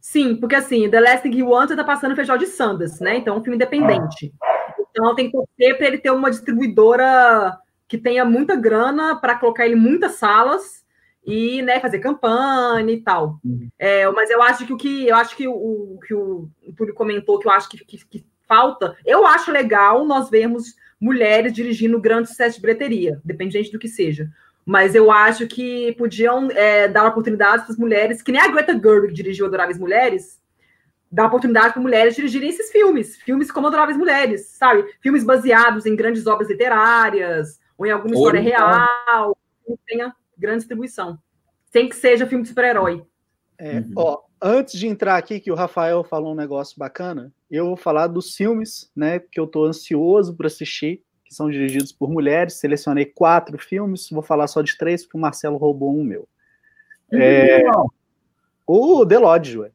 sim, 0.00 0.36
porque 0.36 0.54
assim, 0.54 0.88
The 0.88 1.00
Last 1.00 1.22
Thing 1.22 1.36
You 1.36 1.50
Want 1.50 1.70
tá 1.70 1.84
passando 1.84 2.12
o 2.12 2.16
Festival 2.16 2.38
de 2.38 2.46
Sanders, 2.46 3.00
né? 3.00 3.16
Então 3.16 3.34
é 3.34 3.38
um 3.38 3.42
filme 3.42 3.56
independente. 3.56 4.32
Então 4.90 5.14
tem 5.14 5.26
que 5.26 5.32
torcer 5.32 5.76
para 5.76 5.86
ele 5.86 5.98
ter 5.98 6.10
uma 6.10 6.30
distribuidora 6.30 7.58
que 7.86 7.98
tenha 7.98 8.24
muita 8.24 8.56
grana 8.56 9.16
para 9.16 9.38
colocar 9.38 9.66
ele 9.66 9.74
em 9.74 9.78
muitas 9.78 10.12
salas 10.12 10.82
e 11.24 11.62
né, 11.62 11.78
fazer 11.78 11.98
campanha 11.98 12.90
e 12.90 13.00
tal. 13.00 13.38
É, 13.78 14.10
mas 14.10 14.30
eu 14.30 14.42
acho 14.42 14.66
que 14.66 14.72
o 14.72 14.76
que 14.76 15.08
eu 15.08 15.16
acho 15.16 15.36
que 15.36 15.46
o, 15.46 15.98
que 16.06 16.14
o 16.14 16.48
Túlio 16.76 16.94
comentou 16.94 17.38
que 17.38 17.46
eu 17.46 17.52
acho 17.52 17.68
que, 17.68 17.84
que, 17.84 18.04
que, 18.06 18.26
falta, 18.48 18.96
eu 19.06 19.26
acho 19.26 19.50
legal 19.50 20.04
nós 20.04 20.28
vermos 20.28 20.74
mulheres 21.02 21.52
dirigindo 21.52 22.00
grandes 22.00 22.30
sucesso 22.30 22.54
de 22.54 22.62
bilheteria, 22.62 23.20
dependente 23.24 23.72
do 23.72 23.78
que 23.78 23.88
seja. 23.88 24.30
Mas 24.64 24.94
eu 24.94 25.10
acho 25.10 25.48
que 25.48 25.92
podiam 25.98 26.48
é, 26.52 26.86
dar 26.86 27.08
oportunidades 27.08 27.64
para 27.64 27.72
as 27.72 27.78
mulheres, 27.78 28.22
que 28.22 28.30
nem 28.30 28.40
a 28.40 28.46
Greta 28.46 28.72
Gerwig 28.72 29.12
dirigiu 29.12 29.46
Adoráveis 29.46 29.76
Mulheres, 29.76 30.40
dar 31.10 31.26
oportunidade 31.26 31.72
para 31.72 31.82
mulheres 31.82 32.14
dirigirem 32.14 32.48
esses 32.48 32.70
filmes, 32.70 33.16
filmes 33.16 33.50
como 33.50 33.66
Adoráveis 33.66 33.98
Mulheres, 33.98 34.46
sabe? 34.50 34.84
Filmes 35.00 35.24
baseados 35.24 35.86
em 35.86 35.96
grandes 35.96 36.24
obras 36.28 36.48
literárias, 36.48 37.60
ou 37.76 37.84
em 37.84 37.90
alguma 37.90 38.14
história 38.14 38.40
ou 38.40 38.46
real, 38.46 39.36
que 39.66 39.76
tenha 39.84 40.14
grande 40.38 40.58
distribuição. 40.58 41.18
Sem 41.72 41.88
que 41.88 41.96
seja 41.96 42.28
filme 42.28 42.44
de 42.44 42.50
super-herói. 42.50 43.02
É, 43.58 43.78
uhum. 43.80 43.92
ó, 43.96 44.20
antes 44.42 44.78
de 44.78 44.88
entrar 44.88 45.16
aqui, 45.16 45.38
que 45.38 45.52
o 45.52 45.54
Rafael 45.54 46.02
falou 46.02 46.32
um 46.32 46.36
negócio 46.36 46.78
bacana, 46.78 47.32
eu 47.50 47.66
vou 47.66 47.76
falar 47.76 48.08
dos 48.08 48.34
filmes, 48.34 48.90
né, 48.94 49.20
que 49.20 49.38
eu 49.38 49.46
tô 49.46 49.64
ansioso 49.64 50.34
para 50.34 50.48
assistir, 50.48 51.02
que 51.24 51.34
são 51.34 51.50
dirigidos 51.50 51.92
por 51.92 52.10
mulheres. 52.10 52.54
Selecionei 52.54 53.06
quatro 53.06 53.56
filmes, 53.56 54.10
vou 54.10 54.22
falar 54.22 54.48
só 54.48 54.60
de 54.60 54.76
três, 54.76 55.04
porque 55.04 55.16
o 55.16 55.20
Marcelo 55.20 55.56
roubou 55.56 55.96
um 55.96 56.02
meu. 56.02 56.28
É, 57.12 57.62
o 58.66 59.06
The 59.06 59.18
Lodge, 59.18 59.58
ué. 59.58 59.70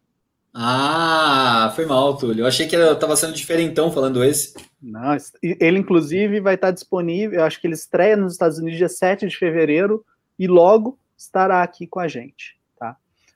Ah, 0.54 1.72
foi 1.76 1.86
mal, 1.86 2.18
Túlio. 2.18 2.42
Eu 2.42 2.48
achei 2.48 2.68
que 2.68 2.76
eu 2.76 2.94
estava 2.94 3.16
sendo 3.16 3.34
diferentão 3.34 3.92
falando 3.92 4.24
esse. 4.24 4.56
Não, 4.82 5.16
ele 5.44 5.78
inclusive 5.78 6.40
vai 6.40 6.56
estar 6.56 6.72
disponível, 6.72 7.40
eu 7.40 7.46
acho 7.46 7.62
que 7.62 7.68
ele 7.68 7.76
estreia 7.76 8.18
nos 8.18 8.34
Estados 8.34 8.58
Unidos 8.58 8.78
dia 8.78 8.90
7 8.90 9.28
de 9.28 9.38
fevereiro 9.38 10.04
e 10.38 10.48
logo 10.48 10.98
estará 11.16 11.62
aqui 11.62 11.86
com 11.86 12.00
a 12.00 12.08
gente, 12.08 12.57
tá? 12.57 12.57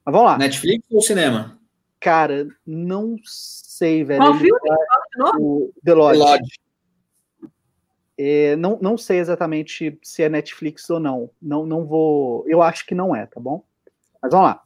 Mas 0.05 0.13
vamos 0.13 0.31
lá. 0.31 0.37
Netflix 0.37 0.85
ou 0.91 1.01
cinema? 1.01 1.59
Cara, 1.99 2.47
não 2.65 3.15
sei, 3.23 4.03
velho. 4.03 4.21
Qual 4.21 4.35
filme? 4.35 4.59
Tá, 5.17 5.37
o 5.39 5.71
The 5.83 5.93
Lodge. 5.93 6.19
The 6.19 6.25
Lodge. 6.25 6.59
É, 8.17 8.55
não, 8.55 8.77
não 8.81 8.97
sei 8.97 9.19
exatamente 9.19 9.97
se 10.03 10.23
é 10.23 10.29
Netflix 10.29 10.89
ou 10.89 10.99
não. 10.99 11.29
Não, 11.41 11.65
não 11.65 11.85
vou. 11.85 12.43
Eu 12.47 12.61
acho 12.61 12.85
que 12.85 12.95
não 12.95 13.15
é, 13.15 13.25
tá 13.25 13.39
bom? 13.39 13.63
Mas 14.21 14.31
vamos 14.31 14.47
lá. 14.47 14.63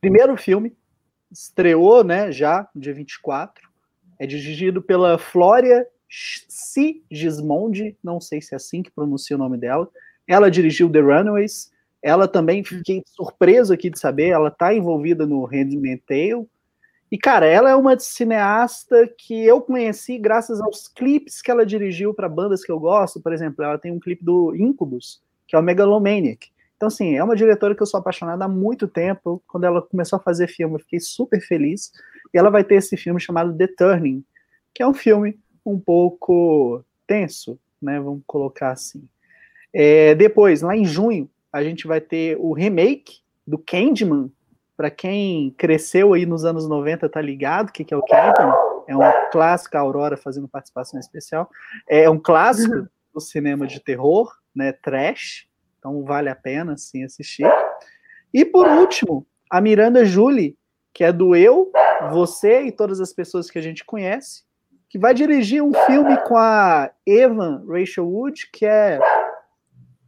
Primeiro 0.00 0.36
filme, 0.36 0.76
estreou, 1.30 2.04
né, 2.04 2.30
já, 2.30 2.68
no 2.74 2.80
dia 2.80 2.94
24. 2.94 3.68
É 4.18 4.26
dirigido 4.26 4.82
pela 4.82 5.18
Flória 5.18 5.86
Sigismondi, 6.08 7.96
não 8.02 8.20
sei 8.20 8.40
se 8.40 8.54
é 8.54 8.56
assim 8.56 8.82
que 8.82 8.90
pronuncia 8.90 9.36
o 9.36 9.38
nome 9.38 9.58
dela. 9.58 9.88
Ela 10.26 10.50
dirigiu 10.50 10.90
The 10.90 11.00
Runaways. 11.00 11.72
Ela 12.04 12.28
também 12.28 12.62
fiquei 12.62 13.02
surpreso 13.06 13.72
aqui 13.72 13.88
de 13.88 13.98
saber, 13.98 14.28
ela 14.28 14.48
está 14.48 14.74
envolvida 14.74 15.26
no 15.26 15.46
Handmaid's 15.46 16.04
Tale. 16.06 16.46
E, 17.10 17.16
cara, 17.16 17.46
ela 17.46 17.70
é 17.70 17.74
uma 17.74 17.98
cineasta 17.98 19.08
que 19.16 19.42
eu 19.42 19.58
conheci 19.58 20.18
graças 20.18 20.60
aos 20.60 20.86
clipes 20.86 21.40
que 21.40 21.50
ela 21.50 21.64
dirigiu 21.64 22.12
para 22.12 22.28
bandas 22.28 22.62
que 22.62 22.70
eu 22.70 22.78
gosto. 22.78 23.22
Por 23.22 23.32
exemplo, 23.32 23.64
ela 23.64 23.78
tem 23.78 23.90
um 23.90 23.98
clipe 23.98 24.22
do 24.22 24.54
Incubus, 24.54 25.22
que 25.48 25.56
é 25.56 25.58
o 25.58 25.62
Megalomaniac. 25.62 26.50
Então, 26.76 26.88
assim, 26.88 27.14
é 27.14 27.24
uma 27.24 27.34
diretora 27.34 27.74
que 27.74 27.80
eu 27.80 27.86
sou 27.86 27.98
apaixonada 27.98 28.44
há 28.44 28.48
muito 28.48 28.86
tempo. 28.86 29.42
Quando 29.46 29.64
ela 29.64 29.80
começou 29.80 30.18
a 30.18 30.22
fazer 30.22 30.46
filme, 30.46 30.74
eu 30.74 30.80
fiquei 30.80 31.00
super 31.00 31.40
feliz. 31.40 31.90
E 32.34 32.36
ela 32.36 32.50
vai 32.50 32.62
ter 32.62 32.74
esse 32.74 32.98
filme 32.98 33.18
chamado 33.18 33.56
The 33.56 33.68
Turning, 33.78 34.22
que 34.74 34.82
é 34.82 34.86
um 34.86 34.92
filme 34.92 35.38
um 35.64 35.80
pouco 35.80 36.84
tenso, 37.06 37.58
né? 37.80 37.98
Vamos 37.98 38.22
colocar 38.26 38.72
assim. 38.72 39.08
É, 39.72 40.14
depois, 40.14 40.60
lá 40.60 40.76
em 40.76 40.84
junho, 40.84 41.30
a 41.54 41.62
gente 41.62 41.86
vai 41.86 42.00
ter 42.00 42.36
o 42.38 42.52
remake 42.52 43.20
do 43.46 43.58
Candyman. 43.58 44.30
Para 44.76 44.90
quem 44.90 45.54
cresceu 45.56 46.14
aí 46.14 46.26
nos 46.26 46.44
anos 46.44 46.68
90, 46.68 47.08
tá 47.08 47.20
ligado 47.20 47.68
o 47.68 47.72
que, 47.72 47.84
que 47.84 47.94
é 47.94 47.96
o 47.96 48.02
Candyman? 48.02 48.52
É 48.88 48.96
um 48.96 49.30
clássico, 49.30 49.76
a 49.76 49.80
Aurora 49.80 50.16
fazendo 50.16 50.48
participação 50.48 50.98
especial. 50.98 51.48
É 51.88 52.10
um 52.10 52.18
clássico 52.18 52.74
uhum. 52.74 52.86
do 53.14 53.20
cinema 53.20 53.66
de 53.66 53.80
terror, 53.80 54.30
né? 54.54 54.72
Trash 54.72 55.48
então 55.84 56.02
vale 56.02 56.30
a 56.30 56.34
pena 56.34 56.78
sim 56.78 57.04
assistir. 57.04 57.46
E 58.32 58.42
por 58.42 58.66
último, 58.66 59.26
a 59.50 59.60
Miranda 59.60 60.02
Julie, 60.02 60.56
que 60.94 61.04
é 61.04 61.12
do 61.12 61.36
Eu, 61.36 61.70
Você 62.10 62.62
e 62.62 62.72
todas 62.72 63.00
as 63.00 63.12
pessoas 63.12 63.50
que 63.50 63.58
a 63.58 63.62
gente 63.62 63.84
conhece, 63.84 64.44
que 64.88 64.98
vai 64.98 65.12
dirigir 65.12 65.62
um 65.62 65.74
filme 65.84 66.16
com 66.22 66.38
a 66.38 66.90
Evan 67.04 67.66
Rachel 67.68 68.08
Wood, 68.08 68.48
que 68.50 68.64
é 68.64 68.98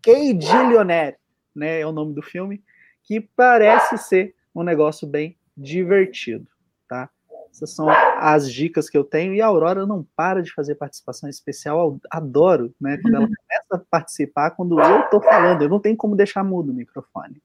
Kay 0.03 0.41
Gillionaire, 0.41 1.19
né? 1.59 1.81
É 1.81 1.87
o 1.87 1.93
nome 1.93 2.15
do 2.15 2.23
filme, 2.23 2.63
que 3.03 3.21
parece 3.21 3.99
ser 3.99 4.35
um 4.55 4.63
negócio 4.63 5.07
bem 5.07 5.37
divertido, 5.57 6.47
tá? 6.89 7.11
Essas 7.51 7.71
são 7.71 7.89
as 7.89 8.53
dicas 8.53 8.91
que 8.91 8.99
eu 8.99 9.03
tenho. 9.03 9.33
E 9.33 9.41
a 9.41 9.47
Aurora 9.47 9.87
não 9.87 10.07
para 10.15 10.43
de 10.43 10.53
fazer 10.53 10.75
participação 10.75 11.29
especial. 11.29 11.79
Eu 11.79 12.01
adoro, 12.11 12.75
né? 12.79 12.99
Quando 13.01 13.15
ela 13.15 13.27
começa 13.27 13.67
a 13.71 13.79
participar, 13.79 14.51
quando 14.51 14.79
eu 14.79 15.09
tô 15.09 15.21
falando, 15.23 15.63
eu 15.63 15.69
não 15.69 15.81
tenho 15.81 15.97
como 15.97 16.15
deixar 16.15 16.45
mudo 16.45 16.71
o 16.71 16.75
microfone. 16.75 17.43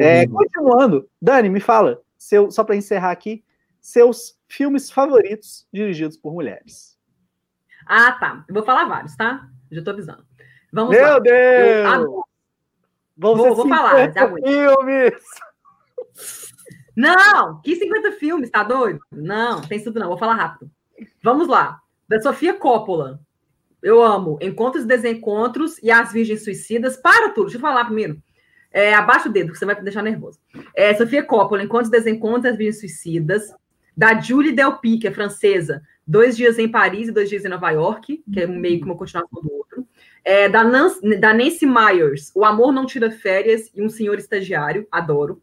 É, 0.00 0.26
continuando, 0.26 1.08
Dani, 1.22 1.48
me 1.48 1.60
fala, 1.60 2.02
seu, 2.18 2.50
só 2.50 2.62
para 2.62 2.76
encerrar 2.76 3.10
aqui, 3.10 3.42
seus 3.80 4.36
filmes 4.48 4.90
favoritos 4.90 5.66
dirigidos 5.72 6.16
por 6.16 6.34
mulheres. 6.34 6.98
Ah, 7.86 8.12
tá. 8.12 8.44
Eu 8.48 8.54
vou 8.54 8.64
falar 8.64 8.86
vários, 8.86 9.16
tá? 9.16 9.48
Já 9.70 9.82
tô 9.82 9.90
avisando. 9.90 10.26
Vamos 10.72 10.94
Meu 10.94 11.02
lá. 11.02 11.18
Deus! 11.20 12.04
Eu, 12.04 12.24
vou, 13.18 13.54
vou 13.54 13.68
falar. 13.68 14.12
Filmes! 14.12 15.12
Não, 16.96 17.60
que 17.60 17.76
50 17.76 18.12
filmes, 18.12 18.50
tá 18.50 18.62
doido? 18.62 19.00
Não, 19.12 19.60
tem 19.60 19.82
tudo 19.82 20.00
não, 20.00 20.08
vou 20.08 20.18
falar 20.18 20.34
rápido. 20.34 20.70
Vamos 21.22 21.46
lá. 21.46 21.78
Da 22.08 22.20
Sofia 22.20 22.54
Coppola. 22.54 23.20
Eu 23.82 24.02
amo 24.02 24.38
Encontros 24.42 24.84
e 24.84 24.86
Desencontros 24.88 25.80
e 25.82 25.90
As 25.90 26.12
Virgens 26.12 26.42
Suicidas. 26.42 26.96
Para 26.96 27.28
tudo, 27.30 27.44
deixa 27.44 27.58
eu 27.58 27.60
falar 27.60 27.84
primeiro. 27.84 28.20
É, 28.72 28.94
abaixa 28.94 29.28
o 29.28 29.32
dedo, 29.32 29.52
que 29.52 29.58
você 29.58 29.64
vai 29.64 29.76
me 29.76 29.82
deixar 29.82 30.02
nervoso. 30.02 30.40
É, 30.74 30.94
Sofia 30.94 31.22
Coppola, 31.22 31.62
Encontros 31.62 31.88
e 31.88 31.92
Desencontros 31.92 32.44
e 32.44 32.48
As 32.48 32.56
Virgens 32.56 32.80
Suicidas. 32.80 33.54
Da 33.96 34.20
Julie 34.20 34.52
Delpy, 34.52 34.98
que 34.98 35.08
é 35.08 35.12
francesa. 35.12 35.82
Dois 36.06 36.36
dias 36.36 36.58
em 36.58 36.68
Paris 36.68 37.08
e 37.08 37.12
dois 37.12 37.28
dias 37.28 37.44
em 37.44 37.48
Nova 37.48 37.70
York, 37.70 38.22
que 38.32 38.40
é 38.40 38.46
meio 38.46 38.78
que 38.78 38.84
uma 38.84 38.96
continuação 38.96 39.42
do 39.42 39.52
outro. 39.52 39.67
É, 40.24 40.48
da, 40.48 40.62
Nancy, 40.62 41.16
da 41.16 41.32
Nancy 41.32 41.66
Myers, 41.66 42.30
O 42.34 42.44
Amor 42.44 42.72
Não 42.72 42.86
Tira 42.86 43.10
Férias 43.10 43.70
e 43.74 43.82
Um 43.82 43.88
Senhor 43.88 44.18
Estagiário. 44.18 44.86
Adoro. 44.90 45.40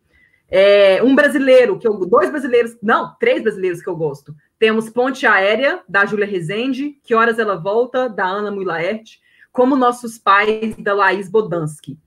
É, 0.50 1.02
um 1.02 1.16
brasileiro, 1.16 1.80
que 1.80 1.88
eu, 1.88 1.94
dois 2.06 2.30
brasileiros, 2.30 2.78
não, 2.82 3.16
três 3.20 3.42
brasileiros 3.42 3.82
que 3.82 3.90
eu 3.90 3.96
gosto. 3.96 4.36
Temos 4.60 4.90
Ponte 4.90 5.26
Aérea, 5.26 5.82
da 5.90 6.06
Júlia 6.06 6.26
Rezende, 6.26 7.00
Que 7.04 7.16
Horas 7.16 7.40
Ela 7.40 7.56
Volta, 7.56 8.08
da 8.08 8.26
Ana 8.26 8.52
Mulaert, 8.52 9.20
Como 9.52 9.76
Nossos 9.76 10.18
Pais, 10.18 10.76
da 10.78 10.94
Laís 10.94 11.30
Bodansky. 11.30 11.98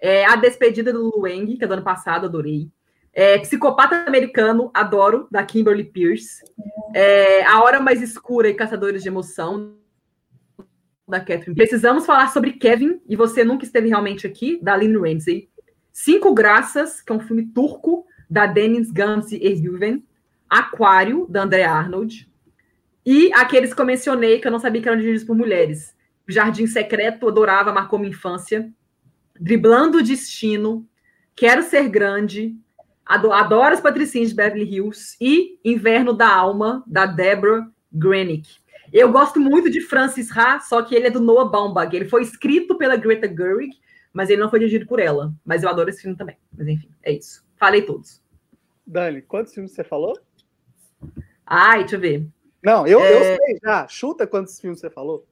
É, 0.00 0.24
a 0.24 0.36
Despedida 0.36 0.92
do 0.92 1.10
Lueng, 1.16 1.56
que 1.56 1.64
é 1.64 1.66
do 1.66 1.74
ano 1.74 1.82
passado, 1.82 2.26
adorei. 2.26 2.70
É, 3.12 3.36
Psicopata 3.38 4.04
Americano, 4.06 4.70
adoro, 4.72 5.26
da 5.30 5.42
Kimberly 5.42 5.84
Pierce. 5.84 6.44
É, 6.94 7.42
a 7.44 7.60
Hora 7.62 7.80
Mais 7.80 8.00
Escura 8.00 8.48
e 8.48 8.54
Caçadores 8.54 9.02
de 9.02 9.08
Emoção, 9.08 9.74
da 11.08 11.20
Catherine. 11.20 11.54
Precisamos 11.54 12.04
falar 12.04 12.32
sobre 12.32 12.52
Kevin, 12.52 13.00
e 13.08 13.16
você 13.16 13.44
nunca 13.44 13.64
esteve 13.64 13.88
realmente 13.88 14.26
aqui, 14.26 14.58
da 14.62 14.76
Lynn 14.76 15.00
Ramsey. 15.00 15.48
Cinco 15.92 16.34
Graças, 16.34 17.00
que 17.00 17.12
é 17.12 17.14
um 17.14 17.20
filme 17.20 17.46
turco, 17.46 18.06
da 18.28 18.46
Deniz 18.46 18.90
Gamze 18.90 19.42
Ergüven. 19.42 20.04
Aquário, 20.48 21.26
da 21.28 21.42
André 21.42 21.64
Arnold. 21.64 22.28
E 23.04 23.30
aqueles 23.34 23.74
que 23.74 23.80
eu 23.80 23.86
mencionei, 23.86 24.40
que 24.40 24.46
eu 24.46 24.52
não 24.52 24.58
sabia 24.58 24.80
que 24.80 24.88
eram 24.88 24.98
dirigidos 24.98 25.26
por 25.26 25.36
mulheres. 25.36 25.94
Jardim 26.26 26.66
Secreto, 26.66 27.28
adorava, 27.28 27.72
marcou 27.72 27.98
minha 27.98 28.10
infância. 28.10 28.70
Driblando 29.38 29.98
o 29.98 30.02
Destino, 30.02 30.86
Quero 31.36 31.62
Ser 31.62 31.88
Grande, 31.88 32.56
Adoro 33.04 33.74
as 33.74 33.80
Patricinhas 33.80 34.30
de 34.30 34.34
Beverly 34.34 34.64
Hills 34.64 35.16
e 35.20 35.58
Inverno 35.64 36.12
da 36.12 36.28
Alma, 36.28 36.82
da 36.86 37.06
Deborah 37.06 37.66
Grenick. 37.92 38.56
Eu 38.92 39.12
gosto 39.12 39.40
muito 39.40 39.70
de 39.70 39.80
Francis 39.80 40.34
Ha, 40.36 40.60
só 40.60 40.82
que 40.82 40.94
ele 40.94 41.06
é 41.06 41.10
do 41.10 41.20
Noah 41.20 41.48
Baumbach. 41.48 41.94
Ele 41.94 42.08
foi 42.08 42.22
escrito 42.22 42.76
pela 42.76 42.96
Greta 42.96 43.28
Gerwig, 43.28 43.76
mas 44.12 44.30
ele 44.30 44.40
não 44.40 44.50
foi 44.50 44.58
dirigido 44.58 44.86
por 44.86 44.98
ela. 44.98 45.32
Mas 45.44 45.62
eu 45.62 45.68
adoro 45.68 45.90
esse 45.90 46.02
filme 46.02 46.16
também. 46.16 46.36
Mas 46.56 46.68
enfim, 46.68 46.90
é 47.02 47.12
isso. 47.12 47.44
Falei 47.56 47.82
todos. 47.82 48.22
Dani, 48.86 49.20
quantos 49.22 49.52
filmes 49.52 49.72
você 49.72 49.84
falou? 49.84 50.18
Ai, 51.46 51.80
deixa 51.80 51.96
eu 51.96 52.00
ver. 52.00 52.26
Não, 52.62 52.86
eu, 52.86 53.00
é... 53.00 53.34
eu 53.34 53.36
sei 53.36 53.58
já. 53.62 53.86
Chuta 53.88 54.26
quantos 54.26 54.58
filmes 54.60 54.80
você 54.80 54.90
falou. 54.90 55.26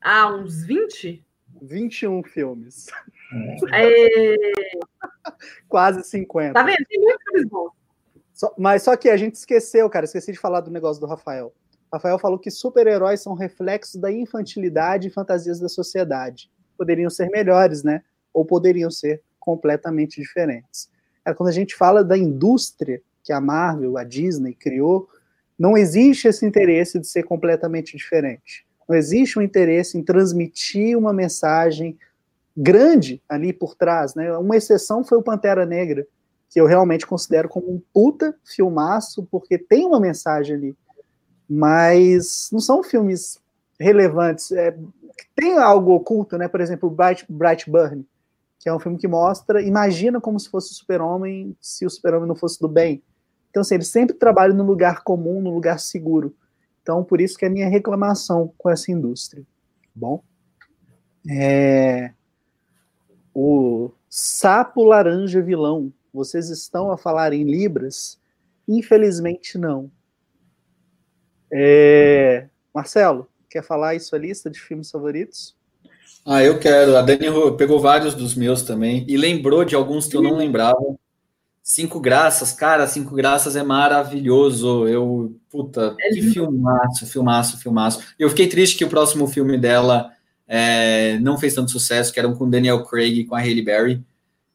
Ah, 0.00 0.32
uns 0.34 0.64
20? 0.64 1.24
21 1.62 2.22
filmes. 2.24 2.86
É... 3.72 4.34
Quase 5.68 6.02
50. 6.02 6.52
Tá 6.52 6.64
vendo? 6.64 6.84
Tem 6.88 7.00
muitos 7.00 7.22
filmes 7.22 7.48
bons. 7.48 7.70
Só, 8.32 8.52
mas 8.58 8.82
só 8.82 8.96
que 8.96 9.08
a 9.08 9.16
gente 9.16 9.36
esqueceu, 9.36 9.88
cara. 9.88 10.04
Esqueci 10.04 10.32
de 10.32 10.38
falar 10.38 10.62
do 10.62 10.70
negócio 10.72 11.00
do 11.00 11.06
Rafael. 11.06 11.54
Rafael 11.92 12.18
falou 12.18 12.38
que 12.38 12.50
super-heróis 12.50 13.20
são 13.20 13.34
reflexos 13.34 14.00
da 14.00 14.12
infantilidade 14.12 15.08
e 15.08 15.10
fantasias 15.10 15.58
da 15.58 15.68
sociedade. 15.68 16.50
Poderiam 16.78 17.10
ser 17.10 17.28
melhores, 17.30 17.82
né? 17.82 18.02
Ou 18.32 18.44
poderiam 18.44 18.90
ser 18.90 19.22
completamente 19.38 20.20
diferentes. 20.20 20.88
É, 21.24 21.34
quando 21.34 21.48
a 21.48 21.52
gente 21.52 21.74
fala 21.74 22.04
da 22.04 22.16
indústria 22.16 23.02
que 23.22 23.32
a 23.32 23.40
Marvel, 23.40 23.98
a 23.98 24.04
Disney 24.04 24.54
criou, 24.54 25.08
não 25.58 25.76
existe 25.76 26.28
esse 26.28 26.46
interesse 26.46 26.98
de 26.98 27.06
ser 27.06 27.24
completamente 27.24 27.96
diferente. 27.96 28.64
Não 28.88 28.96
existe 28.96 29.38
um 29.38 29.42
interesse 29.42 29.98
em 29.98 30.02
transmitir 30.02 30.96
uma 30.96 31.12
mensagem 31.12 31.98
grande 32.56 33.22
ali 33.28 33.52
por 33.52 33.74
trás, 33.74 34.14
né? 34.14 34.36
Uma 34.36 34.56
exceção 34.56 35.04
foi 35.04 35.18
o 35.18 35.22
Pantera 35.22 35.66
Negra, 35.66 36.06
que 36.48 36.60
eu 36.60 36.66
realmente 36.66 37.06
considero 37.06 37.48
como 37.48 37.70
um 37.70 37.80
puta 37.92 38.34
filmaço, 38.44 39.26
porque 39.30 39.56
tem 39.56 39.86
uma 39.86 40.00
mensagem 40.00 40.56
ali, 40.56 40.76
mas 41.50 42.48
não 42.52 42.60
são 42.60 42.80
filmes 42.80 43.40
relevantes. 43.78 44.52
É, 44.52 44.76
tem 45.34 45.58
algo 45.58 45.92
oculto, 45.92 46.38
né? 46.38 46.46
Por 46.46 46.60
exemplo, 46.60 46.88
Bright, 46.88 47.26
Burn, 47.68 48.06
que 48.60 48.68
é 48.68 48.74
um 48.74 48.78
filme 48.78 48.96
que 48.96 49.08
mostra, 49.08 49.60
imagina 49.60 50.20
como 50.20 50.38
se 50.38 50.48
fosse 50.48 50.70
o 50.70 50.74
super-homem 50.74 51.56
se 51.60 51.84
o 51.84 51.90
super-homem 51.90 52.28
não 52.28 52.36
fosse 52.36 52.60
do 52.60 52.68
bem. 52.68 53.02
Então, 53.50 53.62
assim, 53.62 53.74
eles 53.74 53.88
sempre 53.88 54.14
trabalham 54.14 54.54
no 54.54 54.62
lugar 54.62 55.02
comum, 55.02 55.40
no 55.40 55.50
lugar 55.50 55.80
seguro. 55.80 56.32
Então, 56.82 57.02
por 57.02 57.20
isso 57.20 57.36
que 57.36 57.44
é 57.44 57.48
a 57.48 57.50
minha 57.50 57.68
reclamação 57.68 58.52
com 58.56 58.70
essa 58.70 58.92
indústria. 58.92 59.44
Bom, 59.92 60.22
é... 61.28 62.12
o 63.34 63.90
sapo 64.08 64.84
laranja 64.84 65.42
vilão, 65.42 65.92
vocês 66.14 66.48
estão 66.48 66.92
a 66.92 66.96
falar 66.96 67.32
em 67.32 67.42
libras? 67.42 68.20
Infelizmente 68.68 69.58
não. 69.58 69.90
É... 71.52 72.46
Marcelo, 72.74 73.28
quer 73.48 73.62
falar 73.62 73.90
aí 73.90 74.00
sua 74.00 74.18
lista 74.18 74.48
de 74.50 74.60
filmes 74.60 74.90
favoritos? 74.90 75.56
Ah, 76.24 76.42
eu 76.42 76.58
quero. 76.58 76.96
A 76.96 77.02
Dani 77.02 77.26
pegou 77.56 77.80
vários 77.80 78.14
dos 78.14 78.34
meus 78.34 78.62
também 78.62 79.04
e 79.08 79.16
lembrou 79.16 79.64
de 79.64 79.74
alguns 79.74 80.06
que 80.06 80.16
eu 80.16 80.22
não 80.22 80.36
lembrava. 80.36 80.78
Cinco 81.62 82.00
Graças, 82.00 82.52
cara, 82.52 82.86
Cinco 82.86 83.14
Graças 83.14 83.56
é 83.56 83.62
maravilhoso. 83.62 84.88
Eu, 84.88 85.36
puta, 85.48 85.94
é 86.00 86.08
que 86.10 86.22
filmaço, 86.22 87.06
filmaço, 87.06 87.58
filmaço. 87.58 88.00
Eu 88.18 88.28
fiquei 88.28 88.48
triste 88.48 88.76
que 88.76 88.84
o 88.84 88.88
próximo 88.88 89.26
filme 89.26 89.56
dela 89.56 90.10
é, 90.48 91.18
não 91.20 91.38
fez 91.38 91.54
tanto 91.54 91.70
sucesso, 91.70 92.12
que 92.12 92.18
era 92.18 92.28
um 92.28 92.34
com 92.34 92.50
Daniel 92.50 92.84
Craig 92.84 93.20
e 93.20 93.24
com 93.24 93.36
a 93.36 93.38
Hailey 93.38 93.62
Berry, 93.62 94.04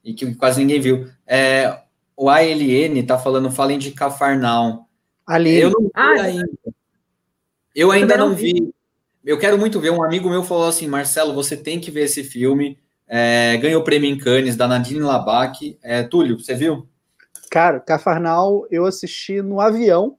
e 0.04 0.14
que 0.14 0.36
quase 0.36 0.60
ninguém 0.60 0.82
viu. 0.82 1.08
É, 1.26 1.80
o 2.18 2.30
ALN 2.30 3.02
tá 3.06 3.18
falando, 3.18 3.52
falem 3.52 3.78
de 3.78 3.92
Cafarnaum. 3.92 4.84
Ali. 5.26 5.56
Eu 5.56 5.72
não 5.72 5.82
vi 5.82 5.92
ah, 5.94 6.22
ainda. 6.22 6.50
Eu 7.76 7.92
ainda 7.92 8.16
não 8.16 8.34
vi. 8.34 8.54
vi. 8.54 8.74
Eu 9.24 9.38
quero 9.38 9.58
muito 9.58 9.80
ver. 9.80 9.90
Um 9.90 10.04
amigo 10.04 10.30
meu 10.30 10.44
falou 10.44 10.68
assim, 10.68 10.88
Marcelo, 10.88 11.34
você 11.34 11.58
tem 11.58 11.80
que 11.80 11.92
ver 11.92 12.04
esse 12.04 12.24
filme. 12.24 12.80
É, 13.08 13.58
ganhou 13.58 13.82
o 13.82 13.84
prêmio 13.84 14.10
em 14.10 14.18
Cannes, 14.18 14.56
da 14.56 14.68
Nadine 14.68 15.02
Labac. 15.02 15.78
É, 15.84 16.04
Túlio, 16.04 16.40
você 16.40 16.56
viu? 16.56 16.88
Cara, 17.52 17.80
Cafarnal 17.80 18.66
eu 18.72 18.86
assisti 18.86 19.42
no 19.42 19.60
avião. 19.60 20.18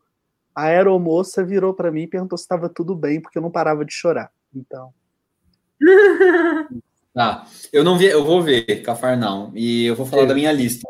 A 0.55 0.65
aeromoça 0.65 1.45
virou 1.45 1.75
para 1.75 1.91
mim 1.91 2.03
e 2.03 2.07
perguntou 2.07 2.37
se 2.37 2.45
estava 2.45 2.69
tudo 2.69 2.95
bem, 2.95 3.21
porque 3.21 3.39
eu 3.39 3.43
não 3.43 3.51
parava 3.51 3.85
de 3.85 3.93
chorar. 3.93 4.31
Então. 4.55 4.93
Tá. 7.17 7.47
Eu 7.73 7.83
não 7.83 7.97
vi, 7.97 8.05
eu 8.05 8.23
vou 8.23 8.43
ver 8.43 8.83
Cafarnal 8.83 9.51
e 9.55 9.87
eu 9.87 9.97
vou 9.97 10.05
falar 10.05 10.25
é. 10.25 10.27
da 10.27 10.35
minha 10.35 10.53
lista. 10.53 10.87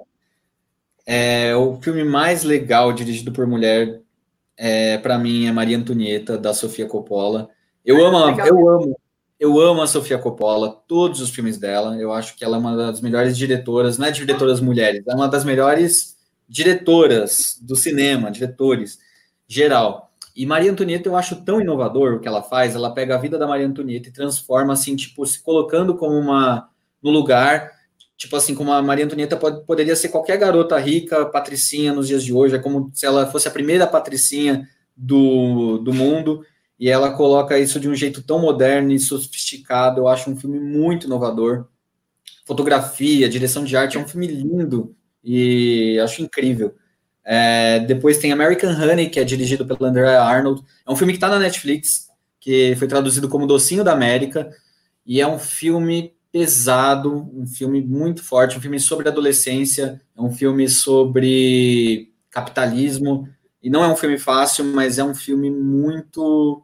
É, 1.07 1.55
o 1.55 1.81
filme 1.81 2.03
mais 2.03 2.43
legal 2.43 2.93
dirigido 2.93 3.31
por 3.31 3.47
mulher, 3.47 4.01
é, 4.57 4.99
para 4.99 5.19
mim, 5.19 5.47
é 5.47 5.53
Maria 5.53 5.77
Antonieta 5.77 6.39
da 6.39 6.55
Sofia 6.55 6.87
Coppola. 6.87 7.49
Eu 7.85 8.05
amo, 8.05 8.41
eu 8.41 8.69
amo, 8.69 9.01
eu 9.39 9.61
amo 9.61 9.83
a 9.83 9.87
Sofia 9.87 10.19
Coppola, 10.19 10.83
todos 10.89 11.21
os 11.21 11.31
filmes 11.31 11.59
dela. 11.59 11.97
Eu 11.97 12.13
acho 12.13 12.37
que 12.37 12.45
ela 12.45 12.57
é 12.57 12.61
uma 12.61 12.77
das 12.77 13.01
melhores 13.01 13.37
diretoras, 13.37 13.99
não 13.99 14.07
é 14.07 14.11
diretoras 14.11 14.61
mulheres, 14.61 15.05
é 15.07 15.15
uma 15.15 15.29
das 15.29 15.45
melhores 15.45 16.17
diretoras 16.49 17.59
do 17.61 17.77
cinema, 17.77 18.31
diretores, 18.31 18.99
geral. 19.47 20.13
E 20.35 20.45
Maria 20.45 20.71
Antonieta 20.71 21.09
eu 21.09 21.17
acho 21.17 21.37
tão 21.45 21.61
inovador 21.61 22.15
o 22.15 22.21
que 22.21 22.29
ela 22.29 22.43
faz, 22.43 22.75
ela 22.75 22.93
pega 22.93 23.15
a 23.15 23.19
vida 23.19 23.39
da 23.39 23.47
Maria 23.47 23.67
Antonieta 23.67 24.09
e 24.09 24.13
transforma 24.13 24.73
assim, 24.73 24.95
tipo, 24.95 25.25
se 25.27 25.43
colocando 25.43 25.97
como 25.97 26.15
uma 26.15 26.69
no 27.03 27.11
lugar, 27.11 27.73
tipo 28.17 28.35
assim, 28.37 28.55
como 28.55 28.73
a 28.73 28.83
Maria 28.83 29.05
Antonieta 29.05 29.37
pode, 29.37 29.65
poderia 29.65 29.95
ser 29.95 30.09
qualquer 30.09 30.39
garota 30.39 30.79
rica, 30.79 31.27
patricinha 31.27 31.93
nos 31.93 32.09
dias 32.09 32.25
de 32.25 32.33
hoje, 32.33 32.57
é 32.57 32.59
como 32.59 32.91
se 32.95 33.05
ela 33.05 33.27
fosse 33.27 33.47
a 33.47 33.51
primeira 33.51 33.87
patricinha 33.87 34.69
do, 34.97 35.79
do 35.79 35.93
mundo, 35.93 36.45
e 36.79 36.89
ela 36.89 37.13
coloca 37.13 37.59
isso 37.59 37.79
de 37.79 37.89
um 37.89 37.95
jeito 37.95 38.23
tão 38.23 38.39
moderno 38.39 38.93
e 38.93 38.99
sofisticado, 38.99 40.01
eu 40.01 40.09
acho 40.09 40.31
um 40.31 40.37
filme 40.37 40.59
muito 40.59 41.07
inovador. 41.07 41.67
Fotografia, 42.45 43.29
direção 43.29 43.65
de 43.65 43.77
arte, 43.77 43.97
é 43.97 44.01
um 44.01 44.09
filme 44.09 44.27
lindo, 44.27 44.95
e 45.23 45.99
acho 46.01 46.23
incrível. 46.23 46.75
É, 47.25 47.81
depois 47.81 48.19
tem 48.19 48.31
American 48.31 48.71
Honey, 48.71 49.11
que 49.11 49.19
é 49.19 49.25
dirigido 49.25 49.67
pelo 49.67 49.85
André 49.85 50.17
Arnold. 50.17 50.63
É 50.87 50.91
um 50.91 50.95
filme 50.95 51.13
que 51.13 51.17
está 51.17 51.29
na 51.29 51.41
Netflix, 51.41 52.07
que 52.39 52.77
foi 52.77 52.87
traduzido 52.87 53.29
como 53.29 53.47
Docinho 53.47 53.83
da 53.83 53.93
América, 53.93 54.49
e 55.05 55.21
é 55.21 55.27
um 55.27 55.39
filme 55.39 56.16
pesado, 56.37 57.31
um 57.35 57.47
filme 57.47 57.81
muito 57.81 58.23
forte, 58.23 58.59
um 58.59 58.61
filme 58.61 58.79
sobre 58.79 59.09
adolescência, 59.09 60.03
é 60.15 60.21
um 60.21 60.31
filme 60.31 60.69
sobre 60.69 62.13
capitalismo, 62.29 63.27
e 63.63 63.71
não 63.71 63.83
é 63.83 63.89
um 63.89 63.97
filme 63.97 64.19
fácil, 64.19 64.63
mas 64.67 64.99
é 64.99 65.05
um 65.05 65.15
filme 65.15 65.51
muito 65.51 66.63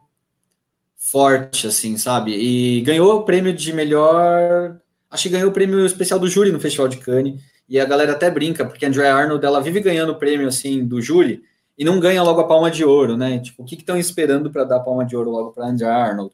forte, 0.95 1.65
assim, 1.65 1.97
sabe? 1.97 2.35
E 2.35 2.81
ganhou 2.81 3.15
o 3.15 3.23
prêmio 3.25 3.51
de 3.51 3.73
melhor. 3.73 4.79
Acho 5.09 5.23
que 5.23 5.29
ganhou 5.29 5.49
o 5.49 5.53
prêmio 5.53 5.83
especial 5.87 6.19
do 6.19 6.29
júri 6.29 6.51
no 6.51 6.59
Festival 6.59 6.87
de 6.87 6.97
Cannes. 6.97 7.41
E 7.67 7.79
a 7.79 7.85
galera 7.85 8.11
até 8.11 8.29
brinca, 8.29 8.63
porque 8.63 8.85
a 8.85 8.89
Andrea 8.89 9.15
Arnold, 9.15 9.43
ela 9.43 9.59
vive 9.59 9.79
ganhando 9.79 10.13
prêmio, 10.19 10.47
assim, 10.47 10.85
do 10.85 11.01
júri, 11.01 11.41
e 11.75 11.83
não 11.83 11.99
ganha 11.99 12.21
logo 12.21 12.41
a 12.41 12.47
palma 12.47 12.69
de 12.69 12.85
ouro, 12.85 13.17
né? 13.17 13.39
Tipo, 13.39 13.63
o 13.63 13.65
que 13.65 13.73
estão 13.73 13.97
esperando 13.97 14.51
para 14.51 14.65
dar 14.65 14.75
a 14.75 14.81
palma 14.81 15.03
de 15.03 15.15
ouro 15.15 15.31
logo 15.31 15.51
para 15.51 15.65
Andrea 15.65 15.95
Arnold? 15.95 16.31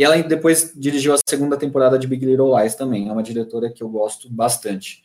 E 0.00 0.02
ela 0.02 0.16
depois 0.22 0.72
dirigiu 0.74 1.12
a 1.12 1.18
segunda 1.28 1.58
temporada 1.58 1.98
de 1.98 2.06
Big 2.06 2.24
Little 2.24 2.58
Lies 2.58 2.74
também, 2.74 3.10
é 3.10 3.12
uma 3.12 3.22
diretora 3.22 3.70
que 3.70 3.82
eu 3.82 3.88
gosto 3.90 4.30
bastante. 4.32 5.04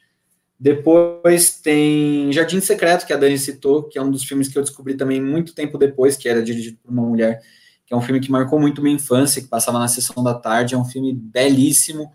Depois 0.57 1.59
tem 1.59 2.31
Jardim 2.31 2.61
Secreto, 2.61 3.05
que 3.05 3.11
a 3.11 3.17
Dani 3.17 3.37
citou, 3.37 3.83
que 3.83 3.99
é 3.99 4.01
um 4.01 4.09
dos 4.09 4.23
filmes 4.23 4.47
que 4.47 4.57
eu 4.57 4.61
descobri 4.61 4.95
também 4.95 5.21
muito 5.21 5.53
tempo 5.53 5.77
depois, 5.77 6.15
que 6.15 6.29
era 6.29 6.41
dirigido 6.41 6.77
por 6.81 6.93
uma 6.93 7.03
mulher, 7.03 7.41
que 7.85 7.93
é 7.93 7.97
um 7.97 8.01
filme 8.01 8.21
que 8.21 8.31
marcou 8.31 8.57
muito 8.57 8.81
minha 8.81 8.95
infância, 8.95 9.41
que 9.41 9.49
passava 9.49 9.79
na 9.79 9.89
sessão 9.89 10.23
da 10.23 10.33
tarde, 10.33 10.75
é 10.75 10.77
um 10.77 10.85
filme 10.85 11.11
belíssimo, 11.11 12.13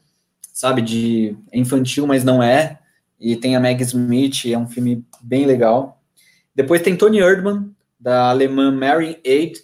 sabe, 0.50 0.80
de 0.80 1.36
é 1.52 1.58
infantil, 1.58 2.06
mas 2.06 2.24
não 2.24 2.42
é, 2.42 2.78
e 3.20 3.36
tem 3.36 3.56
a 3.56 3.60
Meg 3.60 3.82
Smith, 3.82 4.46
é 4.46 4.56
um 4.56 4.66
filme 4.66 5.04
bem 5.20 5.44
legal. 5.44 6.00
Depois 6.54 6.80
tem 6.80 6.96
Tony 6.96 7.18
Erdmann, 7.18 7.76
da 8.00 8.30
alemã 8.30 8.72
Mary 8.72 9.20
Aid, 9.26 9.60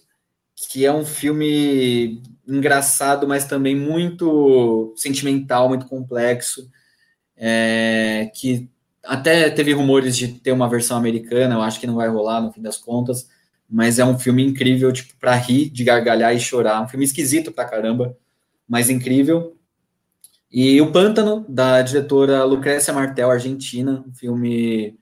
que 0.70 0.84
é 0.84 0.92
um 0.92 1.06
filme 1.06 2.22
engraçado, 2.47 3.26
mas 3.26 3.44
também 3.44 3.74
muito 3.74 4.92
sentimental, 4.97 5.68
muito 5.68 5.86
complexo, 5.86 6.70
é, 7.36 8.30
que 8.34 8.70
até 9.03 9.51
teve 9.51 9.72
rumores 9.72 10.16
de 10.16 10.28
ter 10.28 10.53
uma 10.53 10.68
versão 10.68 10.97
americana, 10.97 11.55
eu 11.55 11.62
acho 11.62 11.80
que 11.80 11.86
não 11.86 11.97
vai 11.97 12.09
rolar 12.09 12.40
no 12.40 12.53
fim 12.53 12.62
das 12.62 12.76
contas, 12.76 13.28
mas 13.68 13.99
é 13.99 14.05
um 14.05 14.18
filme 14.18 14.44
incrível, 14.44 14.92
tipo, 14.92 15.14
para 15.18 15.34
rir, 15.34 15.70
de 15.70 15.84
gargalhar 15.84 16.34
e 16.34 16.40
chorar, 16.40 16.82
um 16.82 16.88
filme 16.88 17.05
esquisito 17.05 17.53
pra 17.53 17.64
caramba, 17.64 18.16
mas 18.68 18.90
incrível. 18.90 19.57
E 20.51 20.80
O 20.80 20.92
Pântano, 20.92 21.44
da 21.49 21.82
diretora 21.82 22.44
Lucrécia 22.44 22.92
Martel, 22.92 23.30
argentina, 23.30 24.05
um 24.07 24.14
filme. 24.14 24.99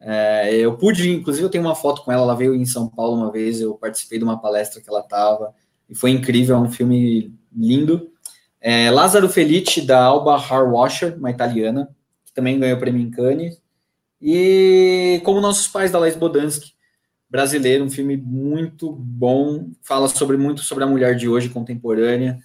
É, 0.00 0.54
eu 0.56 0.76
pude, 0.76 1.08
inclusive, 1.10 1.46
eu 1.46 1.50
tenho 1.50 1.64
uma 1.64 1.74
foto 1.76 2.02
com 2.02 2.10
ela, 2.10 2.22
ela 2.22 2.36
veio 2.36 2.54
em 2.54 2.66
São 2.66 2.88
Paulo 2.88 3.16
uma 3.16 3.30
vez, 3.30 3.60
eu 3.60 3.74
participei 3.74 4.18
de 4.18 4.24
uma 4.24 4.40
palestra 4.40 4.80
que 4.82 4.88
ela 4.90 5.00
estava, 5.00 5.54
e 5.92 5.94
foi 5.94 6.10
incrível, 6.10 6.56
é 6.56 6.58
um 6.58 6.72
filme 6.72 7.34
lindo. 7.54 8.10
É, 8.58 8.90
Lázaro 8.90 9.28
Felice, 9.28 9.82
da 9.82 10.02
Alba 10.02 10.36
Harwasher, 10.36 11.18
uma 11.18 11.30
italiana, 11.30 11.94
que 12.24 12.32
também 12.32 12.58
ganhou 12.58 12.78
o 12.78 12.80
prêmio 12.80 13.02
em 13.02 13.10
Cannes. 13.10 13.60
E 14.20 15.20
Como 15.22 15.40
Nossos 15.40 15.68
Pais, 15.68 15.90
da 15.90 15.98
Laís 15.98 16.16
Bodansky, 16.16 16.72
brasileiro, 17.28 17.84
um 17.84 17.90
filme 17.90 18.16
muito 18.16 18.90
bom, 18.90 19.68
fala 19.82 20.08
sobre 20.08 20.38
muito 20.38 20.62
sobre 20.62 20.82
a 20.82 20.86
mulher 20.86 21.14
de 21.14 21.28
hoje, 21.28 21.50
contemporânea. 21.50 22.38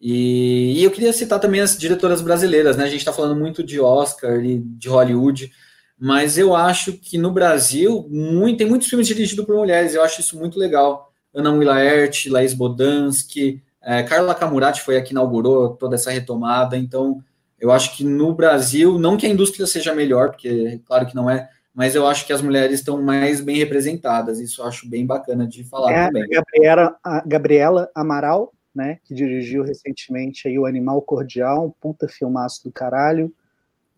E, 0.00 0.78
e 0.78 0.84
eu 0.84 0.90
queria 0.90 1.12
citar 1.12 1.38
também 1.38 1.60
as 1.60 1.76
diretoras 1.76 2.22
brasileiras, 2.22 2.78
né? 2.78 2.84
A 2.84 2.88
gente 2.88 3.00
está 3.00 3.12
falando 3.12 3.38
muito 3.38 3.62
de 3.62 3.78
Oscar 3.78 4.42
e 4.42 4.58
de 4.58 4.88
Hollywood, 4.88 5.52
mas 5.98 6.38
eu 6.38 6.56
acho 6.56 6.94
que 6.94 7.18
no 7.18 7.30
Brasil 7.30 8.06
muito, 8.10 8.56
tem 8.56 8.66
muitos 8.66 8.88
filmes 8.88 9.06
dirigidos 9.06 9.44
por 9.44 9.56
mulheres, 9.56 9.94
eu 9.94 10.02
acho 10.02 10.20
isso 10.20 10.38
muito 10.38 10.58
legal. 10.58 11.12
Ana 11.36 11.52
Wilaert, 11.52 12.28
Laís 12.30 12.54
Bodansky, 12.54 13.62
é, 13.82 14.02
Carla 14.02 14.34
Camurati 14.34 14.80
foi 14.80 14.96
a 14.96 15.02
que 15.02 15.12
inaugurou 15.12 15.76
toda 15.76 15.94
essa 15.94 16.10
retomada, 16.10 16.78
então 16.78 17.22
eu 17.60 17.70
acho 17.70 17.94
que 17.94 18.02
no 18.02 18.34
Brasil, 18.34 18.98
não 18.98 19.18
que 19.18 19.26
a 19.26 19.28
indústria 19.28 19.66
seja 19.66 19.94
melhor, 19.94 20.30
porque 20.30 20.80
claro 20.86 21.06
que 21.06 21.14
não 21.14 21.28
é, 21.30 21.48
mas 21.74 21.94
eu 21.94 22.06
acho 22.06 22.26
que 22.26 22.32
as 22.32 22.40
mulheres 22.40 22.80
estão 22.80 23.02
mais 23.02 23.40
bem 23.42 23.58
representadas, 23.58 24.40
isso 24.40 24.62
eu 24.62 24.66
acho 24.66 24.88
bem 24.88 25.04
bacana 25.04 25.46
de 25.46 25.62
falar 25.62 25.92
é, 25.92 26.06
também. 26.06 26.22
A 26.22 26.26
Gabriela, 26.26 26.96
a 27.04 27.22
Gabriela 27.26 27.90
Amaral, 27.94 28.52
né, 28.74 28.98
que 29.04 29.14
dirigiu 29.14 29.62
recentemente 29.62 30.48
aí 30.48 30.58
o 30.58 30.64
Animal 30.64 31.02
Cordial, 31.02 31.66
um 31.66 31.70
puta 31.70 32.08
filmaço 32.08 32.64
do 32.64 32.72
caralho, 32.72 33.30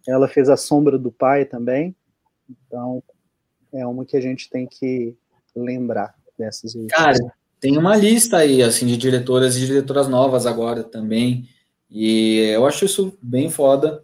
ela 0.08 0.26
fez 0.26 0.48
A 0.48 0.56
Sombra 0.56 0.98
do 0.98 1.12
Pai 1.12 1.44
também, 1.44 1.94
então 2.50 3.00
é 3.72 3.86
uma 3.86 4.04
que 4.04 4.16
a 4.16 4.20
gente 4.20 4.50
tem 4.50 4.66
que 4.66 5.16
lembrar 5.54 6.17
dessas. 6.38 6.74
Cara, 6.88 7.18
tem 7.60 7.76
uma 7.76 7.96
lista 7.96 8.38
aí, 8.38 8.62
assim, 8.62 8.86
de 8.86 8.96
diretoras 8.96 9.56
e 9.56 9.66
diretoras 9.66 10.08
novas 10.08 10.46
agora 10.46 10.82
também. 10.84 11.48
E 11.90 12.38
eu 12.54 12.66
acho 12.66 12.84
isso 12.84 13.16
bem 13.20 13.50
foda. 13.50 14.02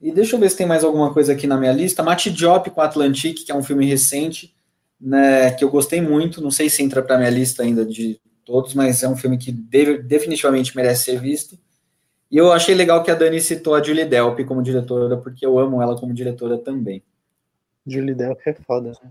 E 0.00 0.10
deixa 0.12 0.36
eu 0.36 0.40
ver 0.40 0.50
se 0.50 0.56
tem 0.56 0.66
mais 0.66 0.84
alguma 0.84 1.12
coisa 1.12 1.32
aqui 1.32 1.46
na 1.46 1.56
minha 1.56 1.72
lista. 1.72 2.02
Mate 2.02 2.30
Diop 2.30 2.70
com 2.70 2.80
Atlantique, 2.80 3.44
que 3.44 3.52
é 3.52 3.54
um 3.54 3.62
filme 3.62 3.86
recente, 3.86 4.54
né, 5.00 5.52
que 5.52 5.64
eu 5.64 5.70
gostei 5.70 6.00
muito. 6.00 6.40
Não 6.42 6.50
sei 6.50 6.68
se 6.68 6.82
entra 6.82 7.02
para 7.02 7.18
minha 7.18 7.30
lista 7.30 7.62
ainda 7.62 7.84
de 7.84 8.20
todos, 8.44 8.74
mas 8.74 9.02
é 9.02 9.08
um 9.08 9.16
filme 9.16 9.38
que 9.38 9.50
deve, 9.50 9.98
definitivamente 9.98 10.76
merece 10.76 11.04
ser 11.04 11.20
visto. 11.20 11.58
E 12.30 12.36
eu 12.36 12.50
achei 12.50 12.74
legal 12.74 13.02
que 13.02 13.10
a 13.10 13.14
Dani 13.14 13.40
citou 13.40 13.74
a 13.74 13.82
Julie 13.82 14.04
Delp 14.04 14.40
como 14.46 14.62
diretora, 14.62 15.16
porque 15.16 15.44
eu 15.44 15.58
amo 15.58 15.82
ela 15.82 15.98
como 15.98 16.14
diretora 16.14 16.58
também. 16.58 17.02
Julie 17.86 18.14
Delp 18.14 18.40
é 18.46 18.54
foda, 18.54 18.92
né? 19.02 19.10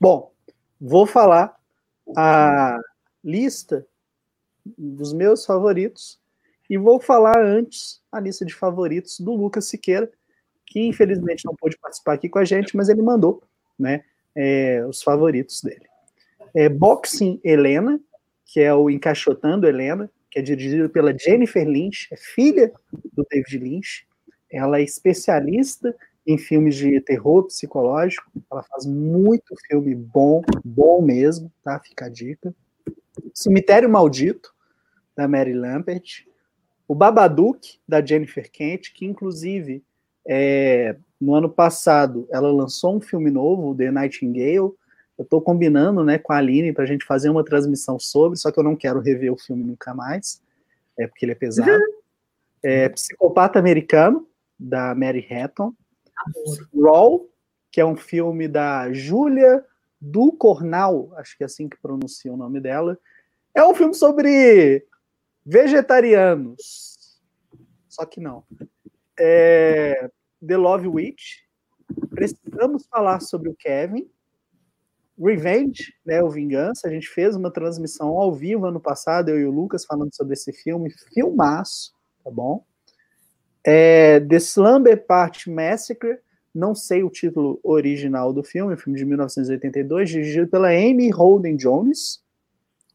Bom, 0.00 0.30
vou 0.86 1.06
falar 1.06 1.56
a 2.14 2.78
lista 3.24 3.86
dos 4.76 5.14
meus 5.14 5.46
favoritos 5.46 6.20
e 6.68 6.76
vou 6.76 7.00
falar 7.00 7.42
antes 7.42 8.02
a 8.12 8.20
lista 8.20 8.44
de 8.44 8.54
favoritos 8.54 9.18
do 9.18 9.32
Lucas 9.32 9.66
Siqueira, 9.66 10.10
que 10.66 10.80
infelizmente 10.80 11.46
não 11.46 11.54
pôde 11.56 11.78
participar 11.78 12.12
aqui 12.12 12.28
com 12.28 12.38
a 12.38 12.44
gente, 12.44 12.76
mas 12.76 12.90
ele 12.90 13.00
mandou 13.00 13.42
né, 13.78 14.04
é, 14.36 14.84
os 14.86 15.02
favoritos 15.02 15.62
dele. 15.62 15.86
É 16.54 16.68
Boxing 16.68 17.40
Helena, 17.42 17.98
que 18.44 18.60
é 18.60 18.72
o 18.74 18.90
Encaixotando 18.90 19.66
Helena, 19.66 20.10
que 20.30 20.38
é 20.38 20.42
dirigido 20.42 20.90
pela 20.90 21.16
Jennifer 21.16 21.66
Lynch, 21.66 22.08
é 22.12 22.16
filha 22.16 22.70
do 23.14 23.26
David 23.30 23.58
Lynch. 23.58 24.06
Ela 24.50 24.78
é 24.78 24.82
especialista 24.82 25.96
em 26.26 26.38
filmes 26.38 26.74
de 26.76 27.00
terror 27.00 27.44
psicológico. 27.44 28.30
Ela 28.50 28.62
faz 28.62 28.86
muito 28.86 29.54
filme 29.68 29.94
bom, 29.94 30.42
bom 30.64 31.02
mesmo, 31.02 31.52
tá? 31.62 31.78
Fica 31.78 32.06
a 32.06 32.08
dica. 32.08 32.54
Cemitério 33.32 33.88
Maldito, 33.88 34.54
da 35.16 35.28
Mary 35.28 35.52
Lampert. 35.52 36.26
O 36.86 36.94
Babadook, 36.94 37.78
da 37.86 38.04
Jennifer 38.04 38.50
Kent, 38.50 38.92
que 38.92 39.06
inclusive 39.06 39.82
é, 40.26 40.96
no 41.20 41.34
ano 41.34 41.48
passado 41.48 42.26
ela 42.30 42.50
lançou 42.50 42.96
um 42.96 43.00
filme 43.00 43.30
novo, 43.30 43.74
The 43.74 43.90
Nightingale. 43.90 44.72
Eu 45.16 45.22
estou 45.22 45.40
combinando 45.40 46.02
né, 46.02 46.18
com 46.18 46.32
a 46.32 46.36
Aline 46.38 46.72
para 46.72 46.84
a 46.84 46.86
gente 46.86 47.04
fazer 47.04 47.30
uma 47.30 47.44
transmissão 47.44 47.98
sobre, 47.98 48.38
só 48.38 48.50
que 48.50 48.58
eu 48.58 48.64
não 48.64 48.74
quero 48.74 49.00
rever 49.00 49.32
o 49.32 49.38
filme 49.38 49.62
nunca 49.62 49.94
mais, 49.94 50.42
é 50.98 51.06
porque 51.06 51.24
ele 51.24 51.32
é 51.32 51.36
pesado. 51.36 51.70
Uhum. 51.70 52.00
É, 52.62 52.88
Psicopata 52.88 53.58
Americano, 53.58 54.26
da 54.58 54.94
Mary 54.94 55.26
Hatton. 55.30 55.72
Raw, 56.74 57.26
que 57.70 57.80
é 57.80 57.84
um 57.84 57.96
filme 57.96 58.46
da 58.48 58.92
Júlia 58.92 59.64
do 60.00 60.32
Cornal, 60.32 61.12
acho 61.16 61.36
que 61.36 61.42
é 61.42 61.46
assim 61.46 61.68
que 61.68 61.80
pronuncia 61.80 62.32
o 62.32 62.36
nome 62.36 62.60
dela. 62.60 62.98
É 63.54 63.64
um 63.64 63.74
filme 63.74 63.94
sobre 63.94 64.86
vegetarianos. 65.44 67.20
Só 67.88 68.04
que 68.04 68.20
não. 68.20 68.44
É 69.18 70.10
The 70.46 70.56
Love 70.56 70.88
Witch. 70.88 71.42
Precisamos 72.10 72.86
falar 72.86 73.20
sobre 73.20 73.48
o 73.48 73.54
Kevin. 73.54 74.10
Revenge, 75.18 75.94
né, 76.04 76.22
o 76.22 76.28
Vingança. 76.28 76.88
A 76.88 76.90
gente 76.90 77.08
fez 77.08 77.36
uma 77.36 77.50
transmissão 77.50 78.08
ao 78.08 78.32
vivo 78.34 78.66
ano 78.66 78.80
passado, 78.80 79.28
eu 79.28 79.38
e 79.38 79.44
o 79.44 79.50
Lucas, 79.50 79.84
falando 79.84 80.14
sobre 80.14 80.34
esse 80.34 80.52
filme. 80.52 80.90
Filmaço, 81.12 81.94
tá 82.22 82.30
bom? 82.30 82.64
É, 83.64 84.20
The 84.20 84.36
Slumber 84.36 85.06
Party 85.06 85.50
Massacre, 85.50 86.18
não 86.54 86.74
sei 86.74 87.02
o 87.02 87.10
título 87.10 87.58
original 87.62 88.32
do 88.32 88.44
filme, 88.44 88.76
filme 88.76 88.98
de 88.98 89.04
1982, 89.04 90.10
dirigido 90.10 90.48
pela 90.48 90.68
Amy 90.68 91.10
Holden 91.10 91.56
Jones, 91.56 92.22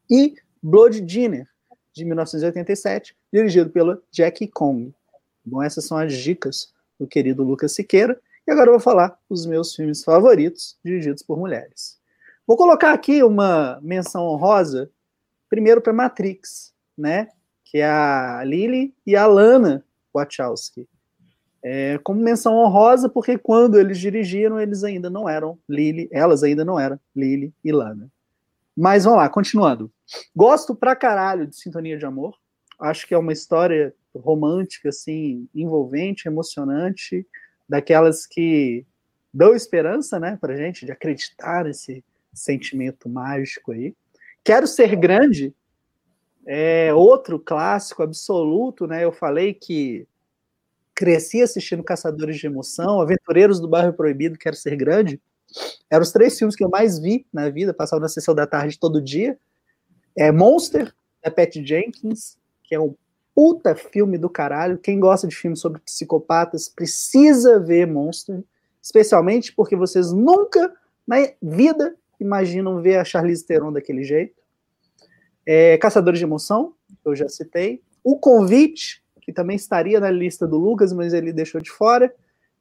e 0.09 0.35
Blood 0.61 1.01
Dinner, 1.01 1.47
de 1.93 2.05
1987, 2.05 3.15
dirigido 3.33 3.69
pela 3.69 4.01
Jackie 4.11 4.47
Kong. 4.47 4.93
Bom, 5.43 5.61
essas 5.61 5.85
são 5.85 5.97
as 5.97 6.13
dicas 6.13 6.73
do 6.99 7.07
querido 7.07 7.43
Lucas 7.43 7.73
Siqueira, 7.73 8.19
e 8.47 8.51
agora 8.51 8.69
eu 8.69 8.73
vou 8.73 8.79
falar 8.79 9.17
os 9.29 9.45
meus 9.45 9.75
filmes 9.75 10.03
favoritos 10.03 10.77
dirigidos 10.83 11.23
por 11.23 11.37
mulheres. 11.37 11.99
Vou 12.47 12.57
colocar 12.57 12.93
aqui 12.93 13.21
uma 13.23 13.79
menção 13.81 14.23
honrosa, 14.23 14.89
primeiro 15.49 15.81
para 15.81 15.93
Matrix, 15.93 16.73
né? 16.97 17.27
Que 17.63 17.79
é 17.79 17.85
a 17.85 18.43
Lily 18.43 18.93
e 19.05 19.15
a 19.15 19.27
Lana 19.27 19.85
Wachowski. 20.13 20.87
É, 21.61 21.97
como 21.99 22.21
menção 22.21 22.55
honrosa, 22.55 23.09
porque 23.09 23.37
quando 23.37 23.77
eles 23.77 23.97
dirigiram, 23.99 24.59
eles 24.59 24.83
ainda 24.83 25.09
não 25.09 25.27
eram 25.27 25.59
Lily, 25.67 26.07
elas 26.11 26.41
ainda 26.41 26.63
não 26.63 26.79
eram 26.79 26.99
Lily 27.15 27.53
e 27.63 27.71
Lana. 27.71 28.09
Mas 28.75 29.03
vamos 29.03 29.19
lá, 29.19 29.27
continuando. 29.27 29.91
Gosto 30.33 30.73
pra 30.73 30.95
caralho 30.95 31.45
de 31.45 31.55
Sintonia 31.55 31.97
de 31.97 32.05
Amor. 32.05 32.37
Acho 32.79 33.05
que 33.05 33.13
é 33.13 33.17
uma 33.17 33.33
história 33.33 33.93
romântica, 34.15 34.89
assim, 34.89 35.49
envolvente, 35.53 36.27
emocionante, 36.27 37.27
daquelas 37.67 38.25
que 38.25 38.85
dão 39.33 39.53
esperança, 39.53 40.19
né, 40.19 40.37
pra 40.39 40.55
gente, 40.55 40.85
de 40.85 40.91
acreditar 40.91 41.65
nesse 41.65 42.03
sentimento 42.33 43.09
mágico 43.09 43.73
aí. 43.73 43.93
Quero 44.43 44.65
Ser 44.65 44.95
Grande 44.95 45.53
é 46.45 46.93
outro 46.93 47.39
clássico 47.39 48.03
absoluto, 48.03 48.87
né? 48.87 49.03
Eu 49.03 49.11
falei 49.11 49.53
que 49.53 50.07
cresci 50.95 51.41
assistindo 51.41 51.83
Caçadores 51.83 52.37
de 52.37 52.47
Emoção, 52.47 52.99
Aventureiros 52.99 53.59
do 53.59 53.67
Bairro 53.67 53.93
Proibido, 53.93 54.37
Quero 54.37 54.55
Ser 54.55 54.75
Grande. 54.75 55.21
Eram 55.89 56.03
os 56.03 56.11
três 56.11 56.37
filmes 56.37 56.55
que 56.55 56.63
eu 56.63 56.69
mais 56.69 56.99
vi 56.99 57.25
na 57.31 57.49
vida, 57.49 57.73
passava 57.73 58.01
na 58.01 58.09
sessão 58.09 58.35
da 58.35 58.45
tarde 58.45 58.77
todo 58.77 59.01
dia. 59.01 59.37
É 60.15 60.31
Monster, 60.31 60.93
da 61.23 61.31
Pat 61.31 61.55
Jenkins, 61.55 62.37
que 62.63 62.75
é 62.75 62.79
um 62.79 62.95
puta 63.33 63.75
filme 63.75 64.17
do 64.17 64.29
caralho. 64.29 64.77
Quem 64.77 64.99
gosta 64.99 65.27
de 65.27 65.35
filmes 65.35 65.59
sobre 65.59 65.79
psicopatas 65.81 66.67
precisa 66.67 67.59
ver 67.59 67.87
Monster, 67.87 68.43
especialmente 68.81 69.53
porque 69.53 69.75
vocês 69.75 70.11
nunca 70.11 70.73
na 71.07 71.17
vida 71.41 71.95
imaginam 72.19 72.81
ver 72.81 72.97
a 72.97 73.05
Charlize 73.05 73.45
Theron 73.45 73.71
daquele 73.71 74.03
jeito. 74.03 74.38
É, 75.51 75.79
Caçadores 75.79 76.19
de 76.19 76.25
Emoção, 76.25 76.75
eu 77.03 77.15
já 77.15 77.27
citei. 77.27 77.81
O 78.03 78.19
Convite, 78.19 79.03
que 79.19 79.33
também 79.33 79.55
estaria 79.55 79.99
na 79.99 80.11
lista 80.11 80.45
do 80.45 80.59
Lucas, 80.59 80.93
mas 80.93 81.11
ele 81.11 81.33
deixou 81.33 81.59
de 81.59 81.71
fora. 81.71 82.13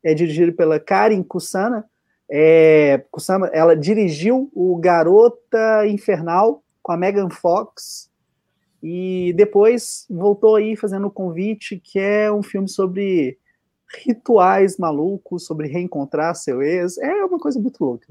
É 0.02 0.15
dirigido 0.15 0.55
pela 0.55 0.81
Karen 0.81 1.23
Kusana. 1.23 1.85
É, 2.31 3.05
Kusama, 3.10 3.48
ela 3.48 3.77
dirigiu 3.77 4.51
o 4.55 4.74
Garota 4.78 5.86
Infernal 5.86 6.62
com 6.82 6.90
a 6.90 6.97
Megan 6.97 7.28
Fox 7.28 8.10
e 8.82 9.35
depois 9.36 10.06
voltou 10.09 10.56
aí 10.56 10.74
fazendo 10.74 11.09
o 11.09 11.10
Convite, 11.10 11.78
que 11.78 11.98
é 11.98 12.32
um 12.32 12.43
filme 12.43 12.70
sobre 12.70 13.36
rituais 14.02 14.78
malucos, 14.78 15.44
sobre 15.44 15.69
reencontrar 15.69 16.35
seu 16.35 16.62
ex. 16.62 16.97
É 16.97 17.23
uma 17.23 17.39
coisa 17.39 17.60
muito 17.60 17.85
louca. 17.85 18.06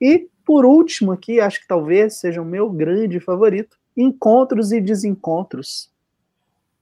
E 0.00 0.26
por 0.42 0.64
último 0.64 1.12
aqui, 1.12 1.38
acho 1.38 1.60
que 1.60 1.68
talvez 1.68 2.14
seja 2.14 2.40
o 2.40 2.46
meu 2.46 2.70
grande 2.70 3.20
favorito, 3.20 3.76
Encontros 3.96 4.72
e 4.72 4.80
Desencontros, 4.80 5.90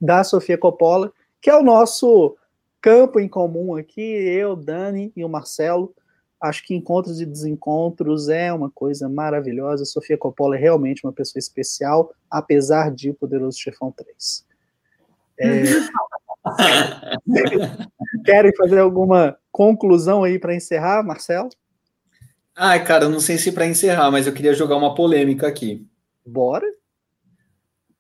da 0.01 0.25
Sofia 0.25 0.59
Coppola, 0.59 1.13
que 1.41 1.49
é 1.49 1.57
o 1.57 1.63
nosso 1.63 2.37
campo 2.81 3.19
em 3.19 3.29
comum 3.29 3.77
aqui, 3.77 4.03
eu, 4.03 4.55
Dani 4.55 5.13
e 5.17 5.25
o 5.25 5.29
Marcelo. 5.29 5.95
Acho 6.39 6.63
que 6.63 6.75
encontros 6.75 7.19
e 7.23 7.25
desencontros 7.25 8.29
é 8.29 8.53
uma 8.53 8.71
coisa 8.71 9.09
maravilhosa. 9.09 9.87
Sofia 9.87 10.19
Coppola 10.19 10.57
é 10.57 10.59
realmente 10.59 11.07
uma 11.07 11.13
pessoa 11.13 11.39
especial, 11.39 12.13
apesar 12.31 12.91
de 12.91 13.15
Poderoso 13.15 13.59
Chefão 13.59 13.91
3. 13.91 14.45
É... 15.41 15.63
Querem 18.27 18.55
fazer 18.55 18.81
alguma 18.81 19.39
conclusão 19.51 20.23
aí 20.23 20.39
para 20.39 20.55
encerrar, 20.55 21.03
Marcelo? 21.03 21.49
Ai, 22.55 22.85
cara, 22.85 23.05
eu 23.05 23.11
não 23.11 23.21
sei 23.21 23.39
se 23.39 23.51
para 23.51 23.67
encerrar, 23.67 24.11
mas 24.11 24.27
eu 24.27 24.35
queria 24.35 24.53
jogar 24.53 24.77
uma 24.77 24.95
polêmica 24.95 25.49
aqui. 25.49 25.87
Bora. 26.27 26.67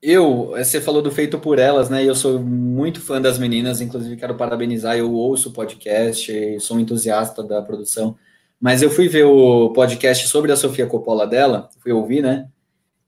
Eu, 0.06 0.48
você 0.48 0.82
falou 0.82 1.00
do 1.00 1.10
Feito 1.10 1.38
por 1.38 1.58
Elas, 1.58 1.88
né? 1.88 2.04
Eu 2.04 2.14
sou 2.14 2.38
muito 2.38 3.00
fã 3.00 3.22
das 3.22 3.38
meninas, 3.38 3.80
inclusive 3.80 4.18
quero 4.18 4.34
parabenizar. 4.34 4.98
Eu 4.98 5.10
ouço 5.10 5.48
o 5.48 5.52
podcast, 5.52 6.60
sou 6.60 6.76
um 6.76 6.80
entusiasta 6.80 7.42
da 7.42 7.62
produção. 7.62 8.14
Mas 8.60 8.82
eu 8.82 8.90
fui 8.90 9.08
ver 9.08 9.24
o 9.24 9.72
podcast 9.72 10.28
sobre 10.28 10.52
a 10.52 10.56
Sofia 10.56 10.86
Coppola 10.86 11.26
dela, 11.26 11.70
fui 11.82 11.90
ouvir, 11.90 12.22
né? 12.22 12.50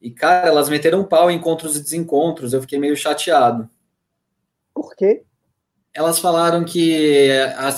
E, 0.01 0.11
cara, 0.11 0.49
elas 0.49 0.71
meteram 0.71 1.05
pau 1.05 1.31
em 1.31 1.37
encontros 1.37 1.77
e 1.77 1.83
desencontros. 1.83 2.55
Eu 2.55 2.63
fiquei 2.63 2.79
meio 2.79 2.97
chateado. 2.97 3.69
Por 4.73 4.97
quê? 4.97 5.23
Elas 5.93 6.19
falaram 6.19 6.65
que 6.65 7.29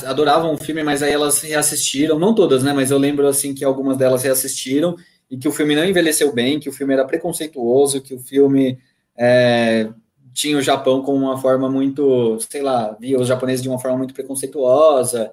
adoravam 0.07 0.55
o 0.55 0.59
filme, 0.59 0.85
mas 0.85 1.03
aí 1.03 1.13
elas 1.13 1.41
reassistiram, 1.43 2.21
não 2.21 2.33
todas, 2.33 2.63
né? 2.63 2.73
Mas 2.73 2.93
eu 2.93 2.99
lembro 2.99 3.27
assim 3.27 3.53
que 3.53 3.65
algumas 3.65 3.97
delas 3.97 4.23
reassistiram 4.23 4.95
e 5.29 5.37
que 5.37 5.49
o 5.49 5.53
filme 5.53 5.75
não 5.75 5.85
envelheceu 5.85 6.33
bem, 6.33 6.61
que 6.61 6.69
o 6.69 6.73
filme 6.73 6.95
era 6.95 7.05
preconceituoso, 7.05 8.01
que 8.01 8.15
o 8.15 8.21
filme 8.21 8.79
é, 9.19 9.91
tinha 10.33 10.57
o 10.57 10.63
Japão 10.63 11.03
como 11.03 11.19
uma 11.27 11.37
forma 11.37 11.69
muito, 11.69 12.39
sei 12.49 12.63
lá, 12.63 12.97
via 13.01 13.19
os 13.19 13.27
japoneses 13.27 13.63
de 13.63 13.69
uma 13.69 13.81
forma 13.81 13.99
muito 13.99 14.15
preconceituosa 14.15 15.33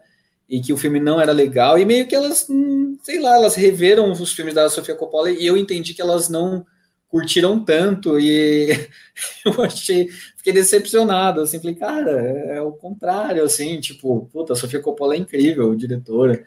e 0.49 0.60
que 0.60 0.74
o 0.74 0.78
filme 0.78 0.99
não 0.99 1.22
era 1.22 1.32
legal. 1.32 1.78
E 1.78 1.86
meio 1.86 2.07
que 2.07 2.16
elas, 2.16 2.48
hum, 2.49 2.98
sei 3.03 3.20
lá, 3.20 3.36
elas 3.36 3.56
reveram 3.56 4.12
os 4.12 4.34
filmes 4.34 4.56
da 4.56 4.68
Sofia 4.70 4.95
Coppola 4.95 5.30
e 5.30 5.45
eu 5.45 5.56
entendi 5.56 5.94
que 5.94 6.02
elas 6.02 6.28
não 6.28 6.66
curtiram 7.07 7.64
tanto 7.64 8.20
e 8.20 8.70
eu 9.45 9.62
achei, 9.64 10.10
fiquei 10.36 10.52
decepcionado, 10.52 11.41
assim, 11.41 11.60
falei, 11.60 11.76
cara, 11.76 12.22
é, 12.22 12.57
é 12.57 12.62
o 12.62 12.72
contrário, 12.72 13.44
assim, 13.44 13.80
tipo, 13.80 14.28
puta, 14.34 14.53
a 14.53 14.56
Sofia 14.56 14.82
Coppola 14.82 15.16
é 15.16 15.20
incrível, 15.20 15.76
diretora, 15.76 16.44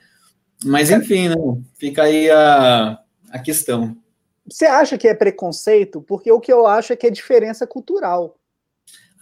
mas 0.64 0.90
enfim, 0.90 1.28
né, 1.28 1.36
fica 1.78 2.02
aí 2.02 2.28
a, 2.30 2.98
a 3.30 3.38
questão. 3.38 3.96
Você 4.48 4.66
acha 4.66 4.96
que 4.96 5.08
é 5.08 5.14
preconceito? 5.14 6.00
Porque 6.02 6.30
o 6.30 6.40
que 6.40 6.52
eu 6.52 6.66
acho 6.66 6.92
é 6.92 6.96
que 6.96 7.06
é 7.06 7.10
diferença 7.10 7.66
cultural. 7.66 8.36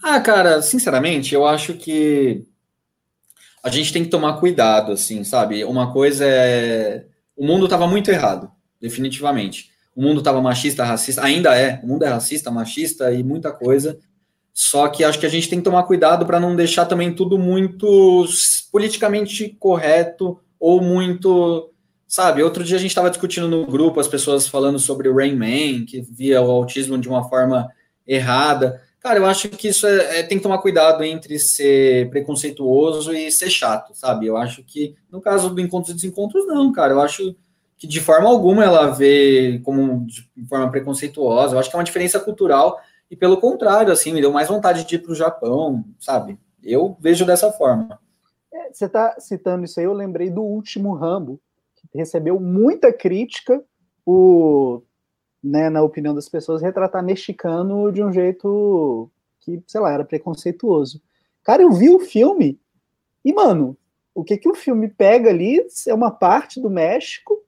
Ah, 0.03 0.19
cara, 0.21 0.61
sinceramente, 0.61 1.33
eu 1.33 1.45
acho 1.45 1.73
que 1.73 2.45
a 3.63 3.69
gente 3.69 3.91
tem 3.91 4.03
que 4.03 4.09
tomar 4.09 4.39
cuidado, 4.39 4.91
assim, 4.91 5.23
sabe? 5.23 5.63
Uma 5.63 5.91
coisa 5.91 6.25
é. 6.25 7.05
O 7.35 7.45
mundo 7.45 7.65
estava 7.65 7.87
muito 7.87 8.09
errado, 8.09 8.51
definitivamente 8.79 9.71
o 9.97 10.01
mundo 10.03 10.19
estava 10.19 10.39
machista, 10.39 10.83
racista, 10.83 11.23
ainda 11.25 11.57
é, 11.57 11.79
o 11.81 11.87
mundo 11.87 12.03
é 12.03 12.07
racista, 12.07 12.51
machista 12.51 13.11
e 13.11 13.23
muita 13.23 13.51
coisa. 13.51 13.97
Só 14.53 14.87
que 14.89 15.03
acho 15.03 15.19
que 15.19 15.25
a 15.25 15.29
gente 15.29 15.49
tem 15.49 15.57
que 15.57 15.65
tomar 15.65 15.83
cuidado 15.83 16.23
para 16.23 16.39
não 16.39 16.55
deixar 16.55 16.85
também 16.85 17.11
tudo 17.15 17.35
muito 17.35 18.23
politicamente 18.71 19.49
correto 19.59 20.39
ou 20.59 20.79
muito, 20.81 21.71
sabe? 22.07 22.41
Outro 22.41 22.63
dia 22.63 22.77
a 22.77 22.79
gente 22.79 22.91
estava 22.91 23.09
discutindo 23.09 23.47
no 23.47 23.65
grupo 23.65 23.99
as 23.99 24.07
pessoas 24.07 24.47
falando 24.47 24.79
sobre 24.79 25.09
o 25.09 25.15
Rain 25.15 25.35
Man, 25.35 25.85
que 25.85 26.01
via 26.01 26.41
o 26.41 26.49
autismo 26.49 26.97
de 26.97 27.09
uma 27.09 27.27
forma 27.27 27.69
errada. 28.07 28.81
Cara, 28.99 29.19
eu 29.19 29.25
acho 29.25 29.49
que 29.49 29.67
isso 29.67 29.85
é, 29.85 30.19
é, 30.19 30.23
tem 30.23 30.37
que 30.37 30.43
tomar 30.43 30.57
cuidado 30.59 31.03
entre 31.03 31.37
ser 31.37 32.09
preconceituoso 32.09 33.13
e 33.13 33.31
ser 33.31 33.49
chato, 33.49 33.93
sabe? 33.93 34.25
Eu 34.25 34.37
acho 34.37 34.63
que 34.63 34.95
no 35.11 35.21
caso 35.21 35.49
do 35.49 35.61
encontros 35.61 35.91
e 35.91 35.95
desencontros, 35.95 36.47
não, 36.47 36.71
cara. 36.71 36.93
Eu 36.93 37.01
acho 37.01 37.35
que 37.77 37.85
de 37.85 37.99
forma 37.99 38.27
alguma 38.27 38.63
ela 38.63 38.87
vê 38.87 39.61
como 39.63 40.05
de 40.07 40.47
forma 40.47 40.69
preconceituosa. 40.71 41.55
Eu 41.55 41.59
acho 41.59 41.69
que 41.69 41.75
é 41.75 41.79
uma 41.79 41.85
diferença 41.85 42.19
cultural 42.19 42.79
e 43.09 43.15
pelo 43.15 43.37
contrário, 43.37 43.91
assim, 43.91 44.11
me 44.11 44.21
deu 44.21 44.31
mais 44.31 44.47
vontade 44.47 44.83
de 44.83 44.95
ir 44.95 44.99
para 44.99 45.11
o 45.11 45.15
Japão, 45.15 45.85
sabe? 45.99 46.37
Eu 46.61 46.97
vejo 46.99 47.25
dessa 47.25 47.51
forma. 47.51 47.99
É, 48.53 48.73
você 48.73 48.85
está 48.85 49.15
citando 49.19 49.63
isso 49.63 49.79
aí, 49.79 49.85
eu 49.85 49.93
lembrei 49.93 50.29
do 50.29 50.41
último 50.41 50.93
Rambo, 50.93 51.39
recebeu 51.93 52.39
muita 52.39 52.91
crítica, 52.93 53.63
o, 54.05 54.81
né, 55.43 55.69
na 55.69 55.81
opinião 55.81 56.13
das 56.13 56.29
pessoas, 56.29 56.61
retratar 56.61 57.03
mexicano 57.03 57.91
de 57.91 58.03
um 58.03 58.11
jeito 58.11 59.09
que, 59.39 59.61
sei 59.67 59.81
lá, 59.81 59.91
era 59.91 60.05
preconceituoso. 60.05 61.01
Cara, 61.43 61.61
eu 61.61 61.71
vi 61.71 61.89
o 61.89 61.99
filme 61.99 62.59
e, 63.23 63.33
mano, 63.33 63.77
o 64.13 64.23
que, 64.23 64.37
que 64.37 64.49
o 64.49 64.55
filme 64.55 64.87
pega 64.87 65.29
ali 65.29 65.65
é 65.87 65.93
uma 65.93 66.11
parte 66.11 66.59
do 66.59 66.69
México 66.69 67.43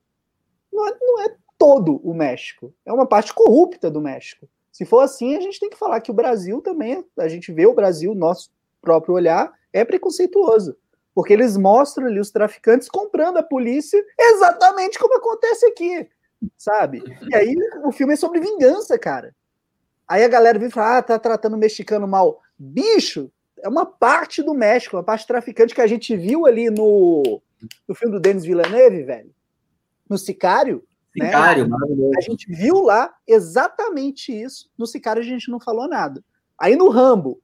não 0.72 0.88
é, 0.88 0.96
não 1.00 1.20
é 1.22 1.36
todo 1.58 1.96
o 2.02 2.14
México, 2.14 2.72
é 2.86 2.92
uma 2.92 3.06
parte 3.06 3.34
corrupta 3.34 3.90
do 3.90 4.00
México. 4.00 4.48
Se 4.72 4.84
for 4.84 5.00
assim, 5.00 5.36
a 5.36 5.40
gente 5.40 5.60
tem 5.60 5.68
que 5.68 5.76
falar 5.76 6.00
que 6.00 6.10
o 6.10 6.14
Brasil 6.14 6.62
também, 6.62 7.04
a 7.18 7.28
gente 7.28 7.52
vê 7.52 7.66
o 7.66 7.74
Brasil, 7.74 8.14
nosso 8.14 8.50
próprio 8.80 9.14
olhar, 9.14 9.52
é 9.72 9.84
preconceituoso. 9.84 10.76
Porque 11.20 11.32
eles 11.32 11.56
mostram 11.56 12.06
ali 12.06 12.18
os 12.18 12.30
traficantes 12.30 12.88
comprando 12.88 13.36
a 13.36 13.42
polícia 13.42 14.02
exatamente 14.18 14.98
como 14.98 15.16
acontece 15.16 15.66
aqui, 15.66 16.08
sabe? 16.56 17.02
E 17.28 17.34
aí 17.34 17.54
o 17.84 17.92
filme 17.92 18.14
é 18.14 18.16
sobre 18.16 18.40
vingança, 18.40 18.98
cara. 18.98 19.34
Aí 20.08 20.24
a 20.24 20.28
galera 20.28 20.58
vem 20.58 20.70
falar, 20.70 20.98
ah, 20.98 21.02
tá 21.02 21.18
tratando 21.18 21.54
o 21.54 21.58
mexicano 21.58 22.06
mal. 22.06 22.40
Bicho, 22.58 23.30
é 23.58 23.68
uma 23.68 23.84
parte 23.84 24.42
do 24.42 24.54
México, 24.54 24.96
uma 24.96 25.04
parte 25.04 25.26
traficante 25.26 25.74
que 25.74 25.80
a 25.80 25.86
gente 25.86 26.16
viu 26.16 26.46
ali 26.46 26.70
no, 26.70 27.42
no 27.86 27.94
filme 27.94 28.14
do 28.14 28.20
Denis 28.20 28.44
Villeneuve, 28.44 29.02
velho 29.02 29.34
no 30.10 30.18
Sicário. 30.18 30.84
Né? 31.16 31.26
Sicário, 31.26 31.68
né? 31.68 31.76
A 32.18 32.20
gente 32.20 32.52
viu 32.52 32.82
lá 32.82 33.14
exatamente 33.26 34.32
isso. 34.32 34.68
No 34.76 34.86
Sicário 34.86 35.22
a 35.22 35.24
gente 35.24 35.48
não 35.48 35.60
falou 35.60 35.88
nada. 35.88 36.22
Aí 36.58 36.74
no 36.74 36.88
Rambo, 36.88 37.40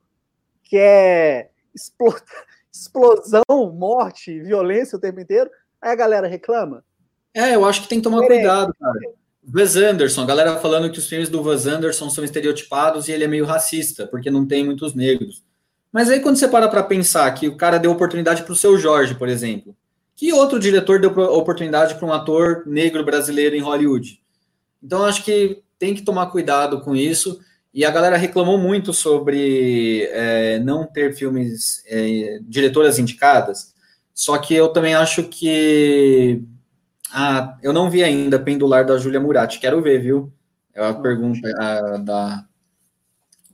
que 0.64 0.76
é 0.76 1.50
explosão, 2.82 3.42
morte, 3.74 4.40
violência 4.40 4.96
o 4.96 5.00
tempo 5.00 5.20
inteiro, 5.20 5.50
aí 5.80 5.90
a 5.90 5.96
galera 5.96 6.26
reclama. 6.26 6.84
É, 7.34 7.54
eu 7.54 7.64
acho 7.64 7.82
que 7.82 7.88
tem 7.88 7.98
que 7.98 8.04
tomar 8.04 8.26
cuidado, 8.26 8.74
cara. 8.78 9.00
Wes 9.54 9.76
Anderson, 9.76 10.22
a 10.22 10.26
galera 10.26 10.56
falando 10.56 10.90
que 10.90 10.98
os 10.98 11.08
filmes 11.08 11.28
do 11.28 11.42
Wes 11.42 11.66
Anderson 11.66 12.10
são 12.10 12.24
estereotipados 12.24 13.06
e 13.06 13.12
ele 13.12 13.24
é 13.24 13.28
meio 13.28 13.44
racista, 13.44 14.06
porque 14.06 14.30
não 14.30 14.46
tem 14.46 14.64
muitos 14.64 14.94
negros. 14.94 15.44
Mas 15.92 16.10
aí 16.10 16.20
quando 16.20 16.36
você 16.36 16.48
para 16.48 16.68
para 16.68 16.82
pensar 16.82 17.30
que 17.32 17.46
o 17.46 17.56
cara 17.56 17.78
deu 17.78 17.92
oportunidade 17.92 18.42
para 18.42 18.52
o 18.52 18.56
seu 18.56 18.76
Jorge, 18.76 19.14
por 19.14 19.28
exemplo, 19.28 19.76
que 20.16 20.32
outro 20.32 20.58
diretor 20.58 20.98
deu 20.98 21.10
oportunidade 21.10 21.94
para 21.94 22.06
um 22.06 22.12
ator 22.12 22.64
negro 22.66 23.04
brasileiro 23.04 23.54
em 23.54 23.60
Hollywood? 23.60 24.20
Então, 24.82 25.04
acho 25.04 25.22
que 25.22 25.62
tem 25.78 25.94
que 25.94 26.02
tomar 26.02 26.26
cuidado 26.28 26.80
com 26.80 26.96
isso. 26.96 27.38
E 27.76 27.84
a 27.84 27.90
galera 27.90 28.16
reclamou 28.16 28.56
muito 28.56 28.94
sobre 28.94 30.08
é, 30.10 30.58
não 30.60 30.86
ter 30.86 31.14
filmes, 31.14 31.84
é, 31.86 32.38
diretoras 32.40 32.98
indicadas. 32.98 33.74
Só 34.14 34.38
que 34.38 34.54
eu 34.54 34.68
também 34.68 34.94
acho 34.94 35.24
que. 35.24 36.42
Ah, 37.12 37.58
eu 37.62 37.74
não 37.74 37.90
vi 37.90 38.02
ainda 38.02 38.38
Pendular 38.38 38.86
da 38.86 38.96
Júlia 38.96 39.20
Murati. 39.20 39.60
Quero 39.60 39.82
ver, 39.82 40.00
viu? 40.00 40.32
É 40.74 40.88
a 40.88 40.94
pergunta 40.94 41.46
a, 41.58 41.98
da. 41.98 42.46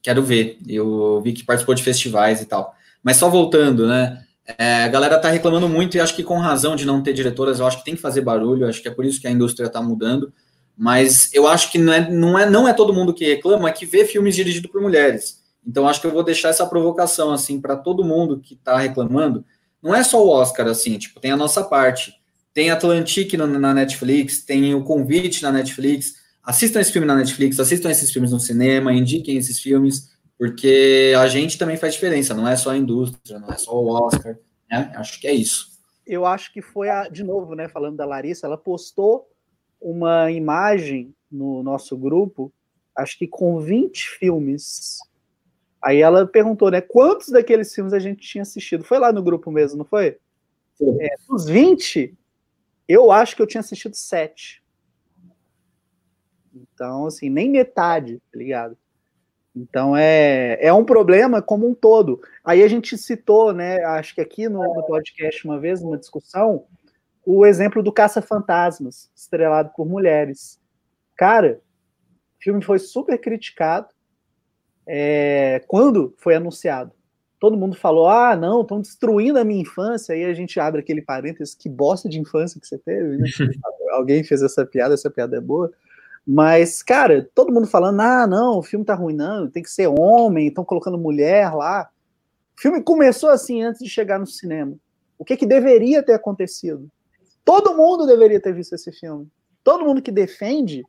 Quero 0.00 0.22
ver. 0.22 0.56
Eu 0.68 1.20
vi 1.20 1.32
que 1.32 1.44
participou 1.44 1.74
de 1.74 1.82
festivais 1.82 2.40
e 2.40 2.46
tal. 2.46 2.76
Mas 3.02 3.16
só 3.16 3.28
voltando, 3.28 3.88
né? 3.88 4.24
É, 4.56 4.84
a 4.84 4.88
galera 4.88 5.18
tá 5.18 5.30
reclamando 5.30 5.68
muito 5.68 5.96
e 5.96 6.00
acho 6.00 6.14
que 6.14 6.22
com 6.22 6.38
razão 6.38 6.76
de 6.76 6.86
não 6.86 7.02
ter 7.02 7.12
diretoras, 7.12 7.58
eu 7.58 7.66
acho 7.66 7.78
que 7.78 7.84
tem 7.84 7.96
que 7.96 8.00
fazer 8.00 8.20
barulho, 8.20 8.68
acho 8.68 8.80
que 8.80 8.86
é 8.86 8.92
por 8.92 9.04
isso 9.04 9.20
que 9.20 9.26
a 9.26 9.32
indústria 9.32 9.66
está 9.66 9.82
mudando. 9.82 10.32
Mas 10.76 11.32
eu 11.32 11.46
acho 11.46 11.70
que 11.70 11.78
não 11.78 11.92
é, 11.92 12.10
não, 12.10 12.38
é, 12.38 12.48
não 12.48 12.68
é 12.68 12.72
todo 12.72 12.92
mundo 12.92 13.14
que 13.14 13.24
reclama 13.24 13.68
é 13.68 13.72
que 13.72 13.86
vê 13.86 14.04
filmes 14.04 14.34
dirigidos 14.34 14.70
por 14.70 14.80
mulheres. 14.80 15.42
Então 15.66 15.86
acho 15.86 16.00
que 16.00 16.06
eu 16.06 16.12
vou 16.12 16.22
deixar 16.22 16.48
essa 16.48 16.66
provocação 16.66 17.30
assim 17.32 17.60
para 17.60 17.76
todo 17.76 18.04
mundo 18.04 18.40
que 18.40 18.54
está 18.54 18.78
reclamando. 18.78 19.44
Não 19.82 19.94
é 19.94 20.02
só 20.02 20.24
o 20.24 20.28
Oscar 20.28 20.66
assim, 20.66 20.98
tipo, 20.98 21.20
tem 21.20 21.30
a 21.30 21.36
nossa 21.36 21.62
parte. 21.62 22.14
Tem 22.54 22.70
Atlantic 22.70 23.32
na 23.34 23.72
Netflix, 23.72 24.44
tem 24.44 24.74
o 24.74 24.84
Convite 24.84 25.42
na 25.42 25.52
Netflix. 25.52 26.14
Assistam 26.42 26.80
esse 26.80 26.92
filme 26.92 27.06
na 27.06 27.14
Netflix, 27.14 27.58
assistam 27.58 27.90
esses 27.90 28.10
filmes 28.10 28.32
no 28.32 28.40
cinema, 28.40 28.92
indiquem 28.92 29.36
esses 29.36 29.60
filmes 29.60 30.12
porque 30.42 31.14
a 31.16 31.28
gente 31.28 31.56
também 31.56 31.76
faz 31.76 31.94
diferença, 31.94 32.34
não 32.34 32.48
é 32.48 32.56
só 32.56 32.70
a 32.70 32.76
indústria, 32.76 33.38
não 33.38 33.48
é 33.48 33.56
só 33.56 33.72
o 33.80 33.86
Oscar, 33.88 34.36
né? 34.68 34.92
Acho 34.96 35.20
que 35.20 35.28
é 35.28 35.32
isso. 35.32 35.68
Eu 36.04 36.26
acho 36.26 36.52
que 36.52 36.60
foi, 36.60 36.88
a, 36.90 37.08
de 37.08 37.22
novo, 37.22 37.54
né, 37.54 37.68
falando 37.68 37.96
da 37.96 38.04
Larissa, 38.04 38.48
ela 38.48 38.58
postou 38.58 39.28
uma 39.82 40.30
imagem 40.30 41.14
no 41.30 41.62
nosso 41.62 41.96
grupo, 41.96 42.52
acho 42.96 43.18
que 43.18 43.26
com 43.26 43.58
20 43.58 44.08
filmes. 44.18 44.98
Aí 45.82 46.00
ela 46.00 46.26
perguntou, 46.26 46.70
né, 46.70 46.80
quantos 46.80 47.28
daqueles 47.28 47.74
filmes 47.74 47.92
a 47.92 47.98
gente 47.98 48.26
tinha 48.26 48.42
assistido? 48.42 48.84
Foi 48.84 48.98
lá 48.98 49.12
no 49.12 49.22
grupo 49.22 49.50
mesmo, 49.50 49.78
não 49.78 49.84
foi? 49.84 50.18
É, 51.00 51.14
dos 51.28 51.46
20, 51.46 52.16
eu 52.88 53.10
acho 53.10 53.36
que 53.36 53.42
eu 53.42 53.46
tinha 53.46 53.60
assistido 53.60 53.94
7. 53.94 54.62
Então, 56.54 57.06
assim, 57.06 57.28
nem 57.28 57.50
metade, 57.50 58.20
tá 58.32 58.38
ligado? 58.38 58.76
Então 59.54 59.94
é, 59.94 60.56
é 60.60 60.72
um 60.72 60.84
problema 60.84 61.42
como 61.42 61.68
um 61.68 61.74
todo. 61.74 62.20
Aí 62.42 62.62
a 62.62 62.68
gente 62.68 62.96
citou, 62.96 63.52
né? 63.52 63.84
Acho 63.84 64.14
que 64.14 64.20
aqui 64.20 64.48
no, 64.48 64.62
no 64.62 64.82
podcast 64.86 65.44
uma 65.44 65.58
vez, 65.58 65.82
numa 65.82 65.98
discussão, 65.98 66.64
o 67.24 67.46
exemplo 67.46 67.82
do 67.82 67.92
Caça-Fantasmas, 67.92 69.10
estrelado 69.14 69.70
por 69.76 69.86
mulheres. 69.86 70.60
Cara, 71.16 71.60
o 72.38 72.42
filme 72.42 72.62
foi 72.62 72.78
super 72.78 73.18
criticado 73.18 73.88
é, 74.86 75.62
quando 75.68 76.14
foi 76.18 76.34
anunciado. 76.34 76.92
Todo 77.38 77.56
mundo 77.56 77.76
falou: 77.76 78.08
ah, 78.08 78.36
não, 78.36 78.62
estão 78.62 78.80
destruindo 78.80 79.38
a 79.38 79.44
minha 79.44 79.62
infância. 79.62 80.14
Aí 80.14 80.24
a 80.24 80.34
gente 80.34 80.58
abre 80.60 80.80
aquele 80.80 81.02
parênteses: 81.02 81.54
que 81.54 81.68
bosta 81.68 82.08
de 82.08 82.20
infância 82.20 82.60
que 82.60 82.66
você 82.66 82.78
teve. 82.78 83.16
Né? 83.16 83.28
Alguém 83.92 84.24
fez 84.24 84.42
essa 84.42 84.64
piada, 84.64 84.94
essa 84.94 85.10
piada 85.10 85.36
é 85.36 85.40
boa. 85.40 85.72
Mas, 86.26 86.82
cara, 86.82 87.28
todo 87.34 87.52
mundo 87.52 87.66
falando, 87.66 88.00
ah, 88.00 88.26
não, 88.26 88.58
o 88.58 88.62
filme 88.62 88.84
tá 88.84 88.94
ruim, 88.94 89.14
não, 89.14 89.50
tem 89.50 89.62
que 89.62 89.70
ser 89.70 89.88
homem, 89.88 90.46
estão 90.46 90.64
colocando 90.64 90.96
mulher 90.96 91.52
lá. 91.52 91.90
O 92.56 92.60
filme 92.60 92.80
começou 92.80 93.28
assim 93.28 93.62
antes 93.62 93.82
de 93.82 93.90
chegar 93.90 94.20
no 94.20 94.26
cinema. 94.26 94.76
O 95.18 95.24
que, 95.24 95.36
que 95.36 95.46
deveria 95.46 96.02
ter 96.02 96.12
acontecido? 96.12 96.88
Todo 97.44 97.76
mundo 97.76 98.06
deveria 98.06 98.40
ter 98.40 98.54
visto 98.54 98.74
esse 98.74 98.92
filme. 98.92 99.28
Todo 99.64 99.84
mundo 99.84 100.02
que 100.02 100.12
defende 100.12 100.84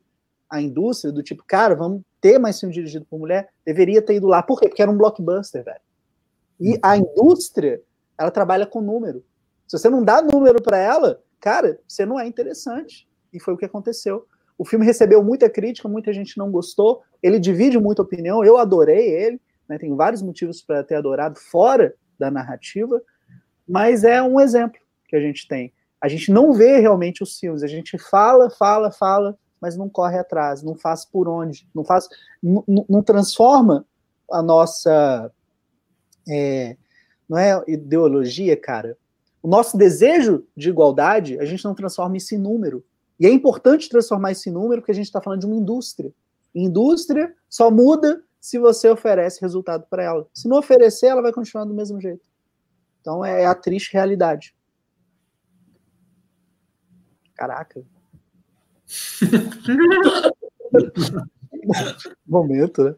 a 0.48 0.60
indústria, 0.60 1.12
do 1.12 1.22
tipo, 1.22 1.44
cara, 1.46 1.74
vamos 1.74 2.02
ter 2.20 2.38
mais 2.38 2.58
filme 2.58 2.74
dirigido 2.74 3.04
por 3.04 3.18
mulher, 3.18 3.48
deveria 3.64 4.00
ter 4.00 4.16
ido 4.16 4.26
lá. 4.26 4.42
Por 4.42 4.60
quê? 4.60 4.68
Porque 4.68 4.82
era 4.82 4.90
um 4.90 4.96
blockbuster, 4.96 5.64
velho. 5.64 5.80
E 6.60 6.78
a 6.82 6.96
indústria, 6.96 7.82
ela 8.18 8.30
trabalha 8.30 8.66
com 8.66 8.80
número. 8.80 9.24
Se 9.66 9.78
você 9.78 9.88
não 9.88 10.02
dá 10.02 10.22
número 10.22 10.62
para 10.62 10.78
ela, 10.78 11.20
cara, 11.40 11.80
você 11.86 12.06
não 12.06 12.18
é 12.18 12.26
interessante. 12.26 13.08
E 13.32 13.40
foi 13.40 13.54
o 13.54 13.56
que 13.56 13.64
aconteceu. 13.64 14.26
O 14.56 14.64
filme 14.64 14.86
recebeu 14.86 15.22
muita 15.22 15.50
crítica, 15.50 15.88
muita 15.88 16.12
gente 16.12 16.38
não 16.38 16.50
gostou. 16.50 17.02
Ele 17.22 17.40
divide 17.40 17.78
muita 17.78 18.02
opinião. 18.02 18.44
Eu 18.44 18.56
adorei 18.56 19.08
ele, 19.08 19.40
né? 19.68 19.78
Tenho 19.78 19.96
vários 19.96 20.22
motivos 20.22 20.62
para 20.62 20.84
ter 20.84 20.94
adorado 20.94 21.38
fora 21.38 21.94
da 22.18 22.30
narrativa, 22.30 23.02
mas 23.66 24.04
é 24.04 24.22
um 24.22 24.38
exemplo 24.38 24.80
que 25.08 25.16
a 25.16 25.20
gente 25.20 25.48
tem. 25.48 25.72
A 26.04 26.08
gente 26.08 26.30
não 26.30 26.52
vê 26.52 26.80
realmente 26.80 27.22
os 27.22 27.38
filmes. 27.38 27.62
A 27.62 27.66
gente 27.66 27.96
fala, 27.96 28.50
fala, 28.50 28.90
fala, 28.92 29.38
mas 29.58 29.74
não 29.74 29.88
corre 29.88 30.18
atrás, 30.18 30.62
não 30.62 30.74
faz 30.74 31.02
por 31.06 31.26
onde, 31.26 31.66
não 31.74 31.82
faz, 31.82 32.06
não, 32.42 32.62
não 32.86 33.02
transforma 33.02 33.86
a 34.30 34.42
nossa, 34.42 35.32
é, 36.28 36.76
não 37.26 37.38
é 37.38 37.64
ideologia, 37.66 38.54
cara. 38.54 38.98
O 39.42 39.48
nosso 39.48 39.78
desejo 39.78 40.46
de 40.54 40.68
igualdade, 40.68 41.40
a 41.40 41.46
gente 41.46 41.64
não 41.64 41.74
transforma 41.74 42.18
isso 42.18 42.34
em 42.34 42.38
número. 42.38 42.84
E 43.18 43.24
é 43.24 43.30
importante 43.30 43.88
transformar 43.88 44.32
esse 44.32 44.50
número, 44.50 44.82
porque 44.82 44.92
a 44.92 44.94
gente 44.94 45.06
está 45.06 45.22
falando 45.22 45.40
de 45.40 45.46
uma 45.46 45.56
indústria. 45.56 46.12
Indústria 46.54 47.34
só 47.48 47.70
muda 47.70 48.22
se 48.38 48.58
você 48.58 48.90
oferece 48.90 49.40
resultado 49.40 49.86
para 49.88 50.02
ela. 50.02 50.28
Se 50.34 50.46
não 50.46 50.58
oferecer, 50.58 51.06
ela 51.06 51.22
vai 51.22 51.32
continuar 51.32 51.64
do 51.64 51.72
mesmo 51.72 51.98
jeito. 51.98 52.28
Então 53.00 53.24
é 53.24 53.46
a 53.46 53.54
triste 53.54 53.94
realidade. 53.94 54.54
Caraca. 57.34 57.82
Momento, 62.26 62.84
né? 62.84 62.94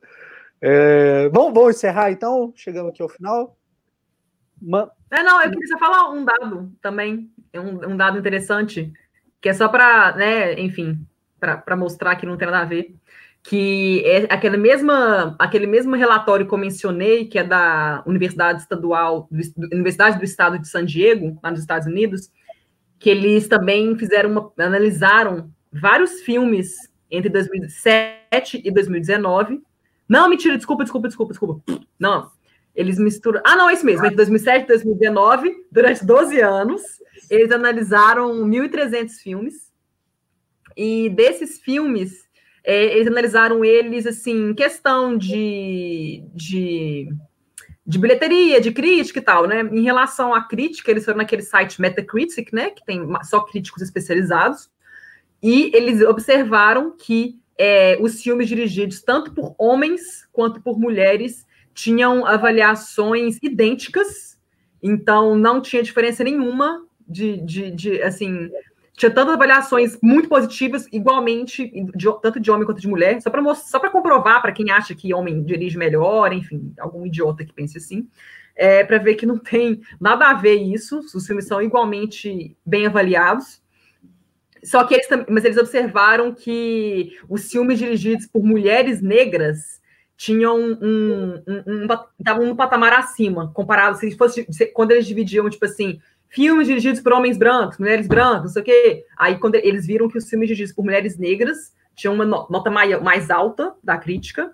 É, 0.60 1.28
vamos, 1.28 1.54
vamos 1.54 1.76
encerrar 1.76 2.10
então? 2.10 2.52
Chegamos 2.56 2.92
aqui 2.92 3.02
ao 3.02 3.08
final. 3.08 3.56
Ma... 4.60 4.90
É, 5.10 5.22
não, 5.22 5.42
eu 5.42 5.50
queria 5.50 5.78
falar 5.78 6.10
um 6.10 6.24
dado 6.24 6.72
também, 6.80 7.30
um, 7.54 7.92
um 7.92 7.96
dado 7.96 8.18
interessante 8.18 8.92
que 9.40 9.48
é 9.48 9.54
só 9.54 9.68
para, 9.68 10.16
né, 10.16 10.58
enfim, 10.58 11.06
para 11.38 11.76
mostrar 11.76 12.16
que 12.16 12.26
não 12.26 12.36
tem 12.36 12.46
nada 12.46 12.62
a 12.62 12.64
ver, 12.64 12.96
que 13.42 14.02
é 14.04 14.26
aquele, 14.28 14.56
mesma, 14.56 15.36
aquele 15.38 15.66
mesmo 15.66 15.94
relatório 15.94 16.48
que 16.48 16.52
eu 16.52 16.58
mencionei, 16.58 17.26
que 17.26 17.38
é 17.38 17.44
da 17.44 18.02
Universidade 18.06 18.62
Estadual, 18.62 19.28
do, 19.30 19.66
Universidade 19.72 20.18
do 20.18 20.24
Estado 20.24 20.58
de 20.58 20.66
San 20.66 20.84
Diego, 20.84 21.38
lá 21.42 21.50
nos 21.50 21.60
Estados 21.60 21.86
Unidos, 21.86 22.30
que 22.98 23.10
eles 23.10 23.48
também 23.48 23.96
fizeram 23.96 24.30
uma, 24.30 24.52
analisaram 24.58 25.50
vários 25.72 26.22
filmes 26.22 26.74
entre 27.10 27.28
2007 27.28 28.62
e 28.64 28.70
2019. 28.70 29.62
Não, 30.08 30.28
mentira, 30.28 30.56
desculpa, 30.56 30.84
desculpa, 30.84 31.08
desculpa, 31.08 31.32
desculpa. 31.32 31.84
Não, 31.98 32.30
eles 32.74 32.98
misturam. 32.98 33.40
Ah, 33.44 33.56
não, 33.56 33.68
é 33.68 33.74
isso 33.74 33.84
mesmo. 33.84 34.04
Entre 34.04 34.16
2007 34.16 34.64
e 34.64 34.66
2019, 34.68 35.66
durante 35.72 36.04
12 36.04 36.40
anos, 36.40 36.82
eles 37.30 37.50
analisaram 37.50 38.46
1.300 38.46 39.10
filmes. 39.22 39.72
E 40.76 41.08
desses 41.08 41.58
filmes, 41.58 42.26
é, 42.62 42.96
eles 42.96 43.06
analisaram 43.06 43.64
eles, 43.64 44.06
assim, 44.06 44.50
em 44.50 44.54
questão 44.54 45.16
de, 45.16 46.22
de, 46.34 47.08
de 47.86 47.98
bilheteria, 47.98 48.60
de 48.60 48.72
crítica 48.72 49.20
e 49.20 49.22
tal, 49.22 49.46
né? 49.46 49.60
Em 49.60 49.82
relação 49.82 50.34
à 50.34 50.42
crítica, 50.42 50.90
eles 50.90 51.04
foram 51.04 51.18
naquele 51.18 51.42
site 51.42 51.80
Metacritic, 51.80 52.52
né? 52.52 52.70
Que 52.70 52.84
tem 52.84 53.06
só 53.22 53.40
críticos 53.40 53.82
especializados. 53.82 54.68
E 55.42 55.70
eles 55.74 56.00
observaram 56.02 56.90
que 56.90 57.38
é, 57.58 57.96
os 58.00 58.20
filmes 58.20 58.48
dirigidos 58.48 59.02
tanto 59.02 59.32
por 59.32 59.54
homens 59.58 60.26
quanto 60.32 60.60
por 60.60 60.78
mulheres 60.78 61.46
tinham 61.72 62.26
avaliações 62.26 63.38
idênticas, 63.42 64.38
então 64.82 65.36
não 65.36 65.60
tinha 65.60 65.82
diferença 65.82 66.24
nenhuma 66.24 66.84
de, 67.06 67.36
de, 67.38 67.70
de 67.70 68.02
assim, 68.02 68.50
tinha 68.96 69.10
tantas 69.10 69.34
avaliações 69.34 69.98
muito 70.02 70.26
positivas, 70.26 70.88
igualmente, 70.90 71.70
de, 71.94 72.06
tanto 72.22 72.40
de 72.40 72.50
homem 72.50 72.64
quanto 72.64 72.80
de 72.80 72.88
mulher, 72.88 73.20
só 73.20 73.28
para 73.28 73.54
só 73.54 73.78
para 73.78 73.90
comprovar 73.90 74.40
para 74.40 74.52
quem 74.52 74.70
acha 74.70 74.94
que 74.94 75.12
homem 75.12 75.44
dirige 75.44 75.76
melhor, 75.76 76.32
enfim, 76.32 76.72
algum 76.80 77.04
idiota 77.04 77.44
que 77.44 77.52
pense 77.52 77.76
assim, 77.76 78.08
é, 78.56 78.82
para 78.82 78.96
ver 78.96 79.16
que 79.16 79.26
não 79.26 79.36
tem 79.36 79.82
nada 80.00 80.30
a 80.30 80.34
ver 80.34 80.54
isso, 80.54 81.00
os 81.14 81.26
filmes 81.26 81.46
são 81.46 81.60
igualmente 81.60 82.56
bem 82.64 82.86
avaliados. 82.86 83.62
Só 84.64 84.82
que 84.84 84.94
eles, 84.94 85.06
mas 85.28 85.44
eles 85.44 85.58
observaram 85.58 86.32
que 86.32 87.12
os 87.28 87.50
filmes 87.50 87.78
dirigidos 87.78 88.26
por 88.26 88.42
mulheres 88.42 89.02
negras 89.02 89.78
tinham 90.16 90.58
um, 90.58 90.72
um, 90.80 91.42
um, 91.46 91.86
um, 91.86 92.50
um 92.50 92.56
patamar 92.56 92.94
acima, 92.94 93.52
comparado 93.52 93.98
se 93.98 94.16
fosse 94.16 94.46
se, 94.50 94.66
quando 94.66 94.92
eles 94.92 95.06
dividiam, 95.06 95.50
tipo 95.50 95.66
assim, 95.66 96.00
filmes 96.28 96.66
dirigidos 96.66 97.00
por 97.00 97.12
homens 97.12 97.36
brancos, 97.36 97.78
mulheres 97.78 98.06
brancas, 98.06 98.42
não 98.42 98.48
sei 98.50 98.62
o 98.62 98.64
quê. 98.64 99.04
Aí, 99.16 99.38
quando 99.38 99.56
eles 99.56 99.86
viram 99.86 100.08
que 100.08 100.18
os 100.18 100.28
filmes 100.28 100.48
dirigidos 100.48 100.74
por 100.74 100.84
mulheres 100.84 101.18
negras 101.18 101.74
tinham 101.94 102.14
uma 102.14 102.24
nota 102.24 102.70
mais, 102.70 103.30
alta 103.30 103.74
da 103.82 103.96
crítica, 103.96 104.52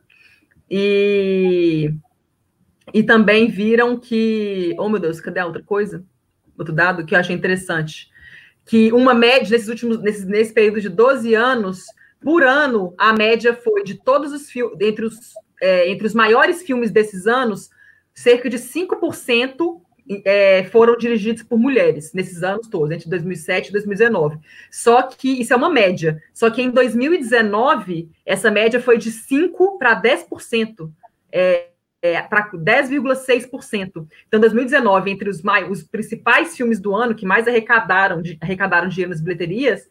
e, 0.71 1.93
e 2.95 3.03
também 3.03 3.49
viram 3.49 3.99
que. 3.99 4.75
Oh, 4.79 4.89
meu 4.89 5.01
Deus, 5.01 5.21
cadê 5.21 5.41
a 5.41 5.47
outra 5.47 5.63
coisa? 5.63 6.05
Outro 6.57 6.73
dado 6.73 7.05
que 7.05 7.15
eu 7.15 7.19
achei 7.19 7.35
interessante. 7.35 8.11
Que 8.65 8.93
uma 8.93 9.13
média, 9.13 9.51
nesses 9.51 9.69
últimos, 9.69 10.01
nesse, 10.01 10.25
nesse 10.25 10.55
período 10.55 10.81
de 10.81 10.89
12 10.89 11.35
anos, 11.35 11.85
por 12.21 12.45
ano, 12.45 12.95
a 12.97 13.13
média 13.13 13.53
foi 13.53 13.83
de 13.83 13.97
todos 13.97 14.33
os 14.33 14.49
filmes, 14.49 14.79
entre 14.81 15.05
os, 15.05 15.17
é, 15.61 15.91
entre 15.91 16.07
os 16.07 16.15
maiores 16.15 16.63
filmes 16.63 16.93
desses 16.93 17.27
anos, 17.27 17.69
cerca 18.15 18.49
de 18.49 18.59
5% 18.59 19.82
é, 20.25 20.65
foram 20.65 20.97
dirigidos 20.97 21.43
por 21.43 21.59
mulheres 21.59 22.13
nesses 22.13 22.43
anos 22.43 22.67
todos, 22.69 22.91
entre 22.91 23.09
2007 23.09 23.69
e 23.69 23.73
2019. 23.73 24.39
Só 24.71 25.03
que 25.03 25.41
isso 25.41 25.53
é 25.53 25.57
uma 25.57 25.71
média. 25.71 26.23
Só 26.35 26.51
que 26.51 26.63
em 26.63 26.71
2019, 26.71 28.09
essa 28.27 28.51
média 28.51 28.81
foi 28.81 28.99
de 28.99 29.11
5% 29.11 29.79
para 29.79 30.01
10%. 30.01 30.91
É, 31.31 31.69
é, 32.03 32.21
para 32.21 32.51
10,6%. 32.51 34.07
Então, 34.27 34.41
2019, 34.41 35.11
entre 35.11 35.31
os, 35.31 35.41
mais, 35.41 35.71
os 35.71 35.85
principais 35.85 36.57
filmes 36.57 36.81
do 36.81 36.95
ano 36.95 37.15
que 37.15 37.25
mais 37.25 37.47
arrecadaram, 37.47 38.21
de, 38.21 38.37
arrecadaram 38.41 38.89
dinheiro 38.89 39.11
nas 39.11 39.21
bilheterias, 39.21 39.89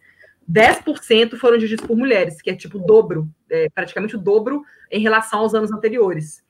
10% 0.51 1.37
foram 1.37 1.57
dirigidos 1.57 1.85
por 1.85 1.95
mulheres, 1.95 2.41
que 2.41 2.49
é 2.49 2.55
tipo 2.55 2.77
o 2.77 2.85
dobro, 2.85 3.29
é, 3.49 3.69
praticamente 3.69 4.17
o 4.17 4.19
dobro 4.19 4.61
em 4.91 4.99
relação 4.99 5.39
aos 5.39 5.55
anos 5.55 5.71
anteriores. 5.71 6.43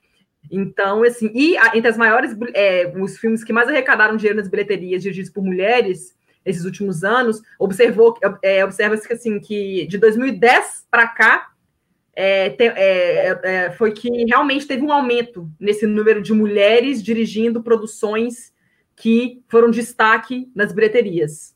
Então, 0.50 1.02
assim, 1.02 1.30
e 1.34 1.56
entre 1.74 1.88
as 1.88 1.96
maiores, 1.96 2.36
é, 2.54 2.92
os 2.96 3.18
filmes 3.18 3.42
que 3.42 3.52
mais 3.52 3.68
arrecadaram 3.68 4.16
dinheiro 4.16 4.38
nas 4.38 4.48
bilheterias 4.48 5.02
dirigidos 5.02 5.30
por 5.30 5.42
mulheres 5.42 6.14
nesses 6.44 6.64
últimos 6.64 7.04
anos, 7.04 7.40
observou, 7.58 8.18
é, 8.42 8.64
observa-se 8.64 9.06
que, 9.06 9.14
assim, 9.14 9.38
que 9.38 9.86
de 9.86 9.96
2010 9.98 10.86
para 10.90 11.06
cá, 11.06 11.52
é, 12.14 12.50
te, 12.50 12.64
é, 12.64 13.40
é, 13.42 13.70
foi 13.70 13.92
que 13.92 14.08
realmente 14.26 14.66
teve 14.66 14.82
um 14.82 14.92
aumento 14.92 15.50
nesse 15.58 15.86
número 15.86 16.20
de 16.20 16.32
mulheres 16.32 17.02
dirigindo 17.02 17.62
produções 17.62 18.52
que 18.94 19.42
foram 19.48 19.70
destaque 19.70 20.50
nas 20.54 20.72
bilheterias. 20.72 21.54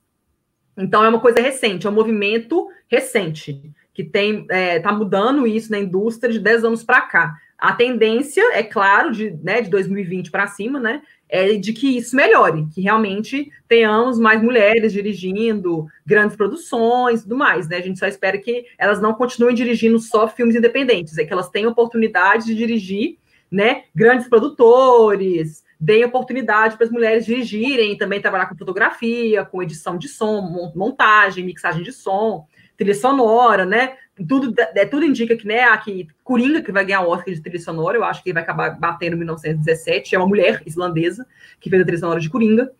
Então, 0.76 1.04
é 1.04 1.08
uma 1.08 1.20
coisa 1.20 1.40
recente, 1.40 1.86
é 1.86 1.90
um 1.90 1.94
movimento 1.94 2.68
recente, 2.88 3.70
que 3.92 4.04
tem 4.04 4.42
está 4.42 4.90
é, 4.90 4.92
mudando 4.92 5.46
isso 5.46 5.70
na 5.70 5.78
indústria 5.78 6.32
de 6.32 6.38
10 6.38 6.64
anos 6.64 6.84
para 6.84 7.00
cá. 7.02 7.34
A 7.58 7.72
tendência, 7.72 8.42
é 8.52 8.62
claro, 8.62 9.10
de, 9.10 9.30
né, 9.42 9.62
de 9.62 9.70
2020 9.70 10.30
para 10.30 10.46
cima, 10.46 10.78
né, 10.78 11.02
é 11.28 11.54
de 11.54 11.72
que 11.72 11.96
isso 11.96 12.14
melhore, 12.14 12.66
que 12.74 12.80
realmente 12.80 13.50
tenhamos 13.66 14.18
mais 14.18 14.42
mulheres 14.42 14.92
dirigindo 14.92 15.86
grandes 16.04 16.36
produções 16.36 17.20
e 17.20 17.22
tudo 17.24 17.36
mais, 17.36 17.68
né? 17.68 17.78
A 17.78 17.82
gente 17.82 17.98
só 17.98 18.06
espera 18.06 18.38
que 18.38 18.64
elas 18.78 19.00
não 19.00 19.12
continuem 19.14 19.54
dirigindo 19.54 19.98
só 19.98 20.28
filmes 20.28 20.54
independentes, 20.54 21.18
é 21.18 21.24
que 21.24 21.32
elas 21.32 21.48
tenham 21.48 21.70
oportunidade 21.70 22.46
de 22.46 22.54
dirigir, 22.54 23.18
né, 23.50 23.84
grandes 23.94 24.28
produtores, 24.28 25.64
deem 25.78 26.04
oportunidade 26.04 26.76
para 26.76 26.86
as 26.86 26.92
mulheres 26.92 27.26
dirigirem, 27.26 27.96
também 27.96 28.20
trabalhar 28.20 28.46
com 28.46 28.56
fotografia, 28.56 29.44
com 29.44 29.62
edição 29.62 29.96
de 29.98 30.08
som, 30.08 30.72
montagem, 30.74 31.44
mixagem 31.44 31.82
de 31.82 31.92
som, 31.92 32.46
trilha 32.76 32.94
sonora, 32.94 33.64
né? 33.64 33.96
Tudo, 34.28 34.54
é, 34.58 34.86
tudo 34.86 35.04
indica 35.04 35.36
que, 35.36 35.46
né, 35.46 35.64
aqui, 35.64 36.08
Coringa, 36.24 36.62
que 36.62 36.72
vai 36.72 36.84
ganhar 36.84 37.02
o 37.02 37.10
Oscar 37.10 37.34
de 37.34 37.40
trilha 37.40 37.60
sonora, 37.60 37.98
eu 37.98 38.04
acho 38.04 38.22
que 38.22 38.32
vai 38.32 38.42
acabar 38.42 38.70
batendo 38.78 39.14
em 39.14 39.18
1917, 39.18 40.14
é 40.14 40.18
uma 40.18 40.26
mulher 40.26 40.62
islandesa 40.64 41.26
que 41.60 41.68
fez 41.68 41.82
a 41.82 41.84
trilha 41.84 42.00
sonora 42.00 42.20
de 42.20 42.30
Coringa. 42.30 42.72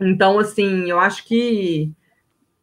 Então, 0.00 0.38
assim, 0.38 0.90
eu 0.90 0.98
acho 0.98 1.24
que 1.26 1.92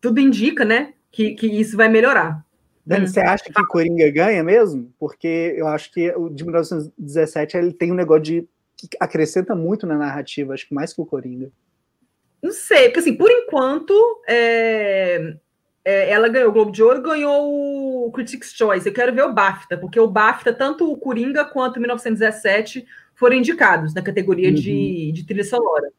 tudo 0.02 0.20
indica, 0.20 0.66
né, 0.66 0.94
que, 1.12 1.36
que 1.36 1.48
isso 1.48 1.78
vai 1.78 1.88
melhorar. 1.88 2.46
Dani, 2.86 3.06
hum. 3.06 3.08
você 3.08 3.20
acha 3.22 3.46
que 3.46 3.66
Coringa 3.66 4.12
ganha 4.12 4.44
mesmo? 4.44 4.94
Porque 5.00 5.56
eu 5.58 5.68
acho 5.68 5.92
que 5.92 6.14
o 6.16 6.30
de 6.30 6.44
1917 6.44 7.58
ele 7.58 7.74
tem 7.74 7.92
um 7.92 7.96
negócio 7.96 8.24
de 8.24 8.48
que 8.78 8.90
acrescenta 9.00 9.56
muito 9.56 9.88
na 9.88 9.98
narrativa, 9.98 10.54
acho 10.54 10.68
que 10.68 10.76
mais 10.76 10.94
que 10.94 11.02
o 11.02 11.06
Coringa. 11.06 11.50
Não 12.42 12.52
sei, 12.52 12.84
porque 12.86 13.00
assim, 13.00 13.16
por 13.16 13.32
enquanto, 13.32 13.94
é, 14.28 15.36
é, 15.86 16.10
ela 16.10 16.28
ganhou 16.28 16.50
o 16.50 16.52
Globo 16.52 16.72
de 16.72 16.82
Ouro, 16.82 17.02
ganhou 17.02 18.08
o 18.08 18.12
Critics' 18.12 18.54
Choice. 18.54 18.88
Eu 18.88 18.94
quero 18.94 19.14
ver 19.14 19.24
o 19.24 19.32
BAFTA, 19.32 19.78
porque 19.78 20.00
o 20.00 20.08
BAFTA, 20.08 20.52
tanto 20.52 20.92
o 20.92 20.98
Coringa 20.98 21.46
quanto 21.46 21.78
o 21.78 21.80
1917 21.80 22.86
foram 23.14 23.36
indicados 23.36 23.94
na 23.94 24.02
categoria 24.02 24.50
uhum. 24.50 24.56
de, 24.56 25.12
de 25.12 25.24
trilha 25.26 25.44
sonora. 25.44 25.90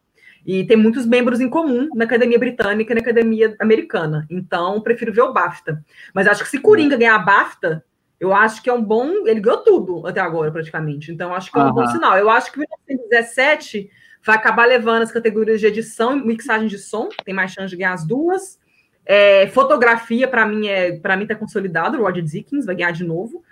E 0.45 0.65
tem 0.65 0.77
muitos 0.77 1.07
membros 1.07 1.41
em 1.41 1.49
comum 1.49 1.89
na 1.95 2.05
Academia 2.05 2.39
Britânica 2.39 2.93
e 2.93 2.95
na 2.95 3.01
Academia 3.01 3.57
Americana. 3.61 4.27
Então, 4.29 4.81
prefiro 4.81 5.13
ver 5.13 5.23
o 5.23 5.33
BAFTA. 5.33 5.83
Mas 6.13 6.27
acho 6.27 6.43
que 6.43 6.51
se 6.51 6.59
Coringa 6.59 6.97
ganhar 6.97 7.15
a 7.15 7.21
BAFTA, 7.21 7.85
eu 8.19 8.35
acho 8.35 8.63
que 8.63 8.71
é 8.71 8.73
um 8.73 8.83
bom. 8.83 9.27
Ele 9.27 9.41
ganhou 9.41 9.59
tudo 9.59 10.07
até 10.07 10.21
agora, 10.21 10.51
praticamente. 10.51 11.13
Então, 11.13 11.33
acho 11.33 11.51
que 11.51 11.59
é 11.59 11.63
um 11.63 11.67
uhum. 11.67 11.75
bom 11.75 11.87
sinal. 11.87 12.19
Eu 12.19 12.29
acho 12.29 12.51
que 12.53 12.59
1917 12.59 13.89
vai 14.25 14.37
acabar 14.37 14.67
levando 14.67 15.03
as 15.03 15.13
categorias 15.13 15.61
de 15.61 15.67
edição 15.67 16.17
e 16.17 16.27
mixagem 16.27 16.67
de 16.67 16.79
som, 16.79 17.09
tem 17.25 17.33
mais 17.33 17.53
chance 17.53 17.71
de 17.71 17.77
ganhar 17.77 17.93
as 17.93 18.05
duas. 18.05 18.59
É, 19.07 19.47
fotografia, 19.47 20.27
para 20.27 20.45
mim, 20.45 20.67
é 20.67 20.99
para 20.99 21.17
mim 21.17 21.27
tá 21.27 21.35
consolidado. 21.37 21.97
O 21.97 22.03
Roger 22.03 22.25
Dickens 22.25 22.67
vai 22.67 22.75
ganhar 22.75 22.91
de 22.91 23.05
novo. 23.05 23.45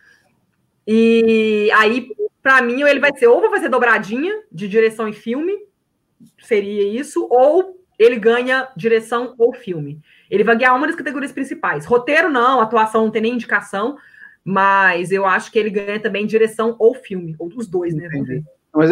E 0.87 1.71
aí, 1.75 2.09
para 2.43 2.61
mim, 2.61 2.83
ele 2.83 3.01
vai 3.01 3.17
ser 3.17 3.29
ou 3.29 3.49
vai 3.49 3.61
ser 3.61 3.69
dobradinha 3.69 4.43
de 4.51 4.69
direção 4.69 5.09
e 5.09 5.13
filme, 5.13 5.53
seria 6.39 6.87
isso, 7.01 7.27
ou 7.31 7.81
ele 7.99 8.17
ganha 8.17 8.69
direção 8.77 9.35
ou 9.39 9.55
filme. 9.55 10.01
Ele 10.31 10.45
vai 10.45 10.57
ganhar 10.57 10.75
uma 10.75 10.87
das 10.87 10.97
categorias 10.97 11.33
principais. 11.33 11.87
Roteiro 11.87 12.29
não, 12.29 12.61
atuação 12.61 13.05
não 13.05 13.11
tem 13.11 13.23
nem 13.23 13.35
indicação, 13.35 13.97
mas 14.45 15.13
eu 15.13 15.25
acho 15.25 15.51
que 15.51 15.59
ele 15.59 15.71
ganha 15.71 16.01
também 16.01 16.27
direção 16.27 16.75
ou 16.79 16.95
filme, 16.95 17.35
ou 17.39 17.49
os 17.57 17.67
dois, 17.67 17.95
né? 17.95 18.09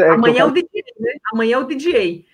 É 0.00 0.10
Amanhã 0.10 0.42
é 0.42 0.44
o 0.44 0.50
DJ, 0.52 0.84
né? 0.98 1.12
Amanhã 1.32 1.56
é 1.56 1.58
o 1.58 1.64
DJ. 1.64 2.24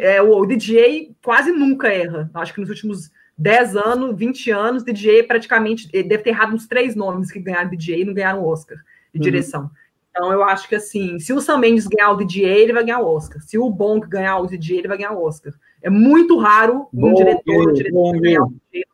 É, 0.00 0.22
o 0.22 0.46
DJ 0.46 1.14
quase 1.22 1.52
nunca 1.52 1.88
erra. 1.88 2.30
Acho 2.32 2.54
que 2.54 2.60
nos 2.60 2.70
últimos 2.70 3.10
10 3.36 3.76
anos, 3.76 4.16
20 4.16 4.50
anos, 4.50 4.84
DJ 4.84 5.24
praticamente 5.24 5.90
deve 5.90 6.18
ter 6.18 6.30
errado 6.30 6.54
uns 6.54 6.66
três 6.66 6.94
nomes 6.94 7.30
que 7.30 7.40
ganharam 7.40 7.70
DJ 7.70 8.02
e 8.02 8.04
não 8.04 8.14
ganharam 8.14 8.42
o 8.42 8.46
Oscar 8.46 8.78
de 9.12 9.18
uhum. 9.18 9.22
direção. 9.22 9.70
Então 10.10 10.32
eu 10.32 10.44
acho 10.44 10.68
que 10.68 10.76
assim, 10.76 11.18
se 11.18 11.32
o 11.32 11.40
Sam 11.40 11.58
Mendes 11.58 11.88
ganhar 11.88 12.12
o 12.12 12.16
DJ, 12.16 12.46
ele 12.46 12.72
vai 12.72 12.84
ganhar 12.84 13.00
o 13.00 13.06
Oscar. 13.06 13.42
Se 13.42 13.58
o 13.58 13.68
Bong 13.68 14.06
ganhar 14.06 14.38
o 14.38 14.46
DJ, 14.46 14.78
ele 14.78 14.88
vai 14.88 14.96
ganhar 14.96 15.12
o 15.12 15.22
Oscar. 15.22 15.52
É 15.82 15.90
muito 15.90 16.38
raro 16.38 16.88
um 16.94 17.00
bom, 17.00 17.14
diretor, 17.14 17.70
um 17.70 17.72
diretor 17.72 18.20
ganhar 18.20 18.42
o 18.44 18.54
DJ. 18.72 18.84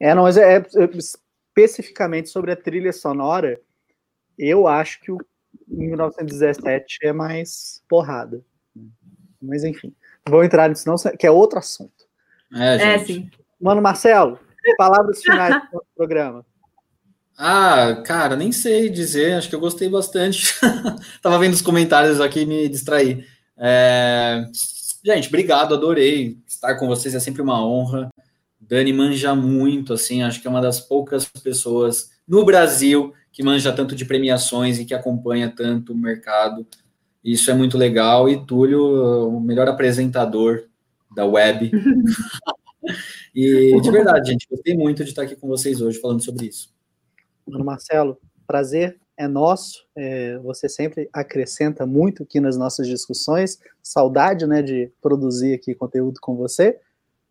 É, 0.00 0.14
não, 0.14 0.24
mas 0.24 0.36
é, 0.36 0.58
é, 0.58 0.64
especificamente 0.96 2.28
sobre 2.28 2.52
a 2.52 2.56
trilha 2.56 2.92
sonora, 2.92 3.60
eu 4.38 4.68
acho 4.68 5.00
que 5.00 5.10
o 5.10 5.18
1917 5.66 6.98
é 7.02 7.12
mais 7.12 7.82
porrada. 7.88 8.44
Mas 9.40 9.64
enfim, 9.64 9.94
vou 10.28 10.44
entrar 10.44 10.68
nisso 10.68 10.88
não, 10.88 10.96
que 11.16 11.26
é 11.26 11.30
outro 11.30 11.58
assunto. 11.58 12.07
É, 12.54 12.94
é 12.94 12.98
sim. 12.98 13.30
Mano, 13.60 13.82
Marcelo, 13.82 14.38
palavras 14.76 15.22
finais 15.22 15.54
do 15.72 15.82
programa. 15.96 16.44
Ah, 17.36 18.02
cara, 18.04 18.34
nem 18.34 18.50
sei 18.50 18.88
dizer, 18.88 19.34
acho 19.34 19.48
que 19.48 19.54
eu 19.54 19.60
gostei 19.60 19.88
bastante. 19.88 20.54
Tava 21.22 21.38
vendo 21.38 21.54
os 21.54 21.62
comentários 21.62 22.20
aqui 22.20 22.40
e 22.40 22.46
me 22.46 22.68
distraí. 22.68 23.24
É... 23.56 24.44
Gente, 25.04 25.28
obrigado, 25.28 25.74
adorei 25.74 26.36
estar 26.46 26.74
com 26.76 26.88
vocês, 26.88 27.14
é 27.14 27.20
sempre 27.20 27.40
uma 27.40 27.64
honra. 27.64 28.08
Dani 28.60 28.92
manja 28.92 29.34
muito, 29.34 29.92
assim, 29.92 30.22
acho 30.22 30.40
que 30.40 30.48
é 30.48 30.50
uma 30.50 30.60
das 30.60 30.80
poucas 30.80 31.26
pessoas 31.26 32.10
no 32.26 32.44
Brasil 32.44 33.14
que 33.32 33.42
manja 33.42 33.72
tanto 33.72 33.94
de 33.94 34.04
premiações 34.04 34.80
e 34.80 34.84
que 34.84 34.92
acompanha 34.92 35.48
tanto 35.48 35.92
o 35.92 35.96
mercado. 35.96 36.66
Isso 37.22 37.50
é 37.50 37.54
muito 37.54 37.78
legal. 37.78 38.28
E 38.28 38.44
Túlio, 38.44 39.28
o 39.28 39.40
melhor 39.40 39.68
apresentador 39.68 40.64
da 41.14 41.26
web. 41.26 41.70
e 43.34 43.80
de 43.80 43.90
verdade, 43.90 44.30
gente, 44.30 44.46
gostei 44.50 44.76
muito 44.76 45.02
de 45.04 45.10
estar 45.10 45.22
aqui 45.22 45.36
com 45.36 45.48
vocês 45.48 45.80
hoje 45.80 46.00
falando 46.00 46.22
sobre 46.22 46.46
isso. 46.46 46.72
Mano 47.46 47.64
Marcelo, 47.64 48.18
prazer 48.46 48.98
é 49.16 49.26
nosso. 49.26 49.86
É, 49.96 50.38
você 50.38 50.68
sempre 50.68 51.08
acrescenta 51.12 51.84
muito 51.84 52.22
aqui 52.22 52.40
nas 52.40 52.56
nossas 52.56 52.86
discussões. 52.86 53.58
Saudade, 53.82 54.46
né, 54.46 54.62
de 54.62 54.92
produzir 55.00 55.54
aqui 55.54 55.74
conteúdo 55.74 56.20
com 56.20 56.36
você. 56.36 56.78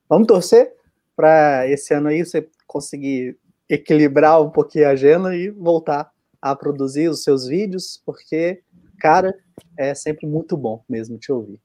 Vamos 0.09 0.27
torcer 0.27 0.73
para 1.15 1.67
esse 1.67 1.93
ano 1.93 2.09
aí 2.09 2.23
você 2.23 2.47
conseguir 2.65 3.37
equilibrar 3.69 4.41
um 4.41 4.49
pouquinho 4.49 4.87
a 4.87 4.91
agenda 4.91 5.35
e 5.35 5.49
voltar 5.49 6.11
a 6.41 6.55
produzir 6.55 7.09
os 7.09 7.23
seus 7.23 7.47
vídeos, 7.47 8.01
porque, 8.05 8.61
cara, 8.99 9.35
é 9.77 9.93
sempre 9.95 10.27
muito 10.27 10.55
bom 10.55 10.83
mesmo 10.87 11.17
te 11.17 11.31
ouvir. 11.31 11.59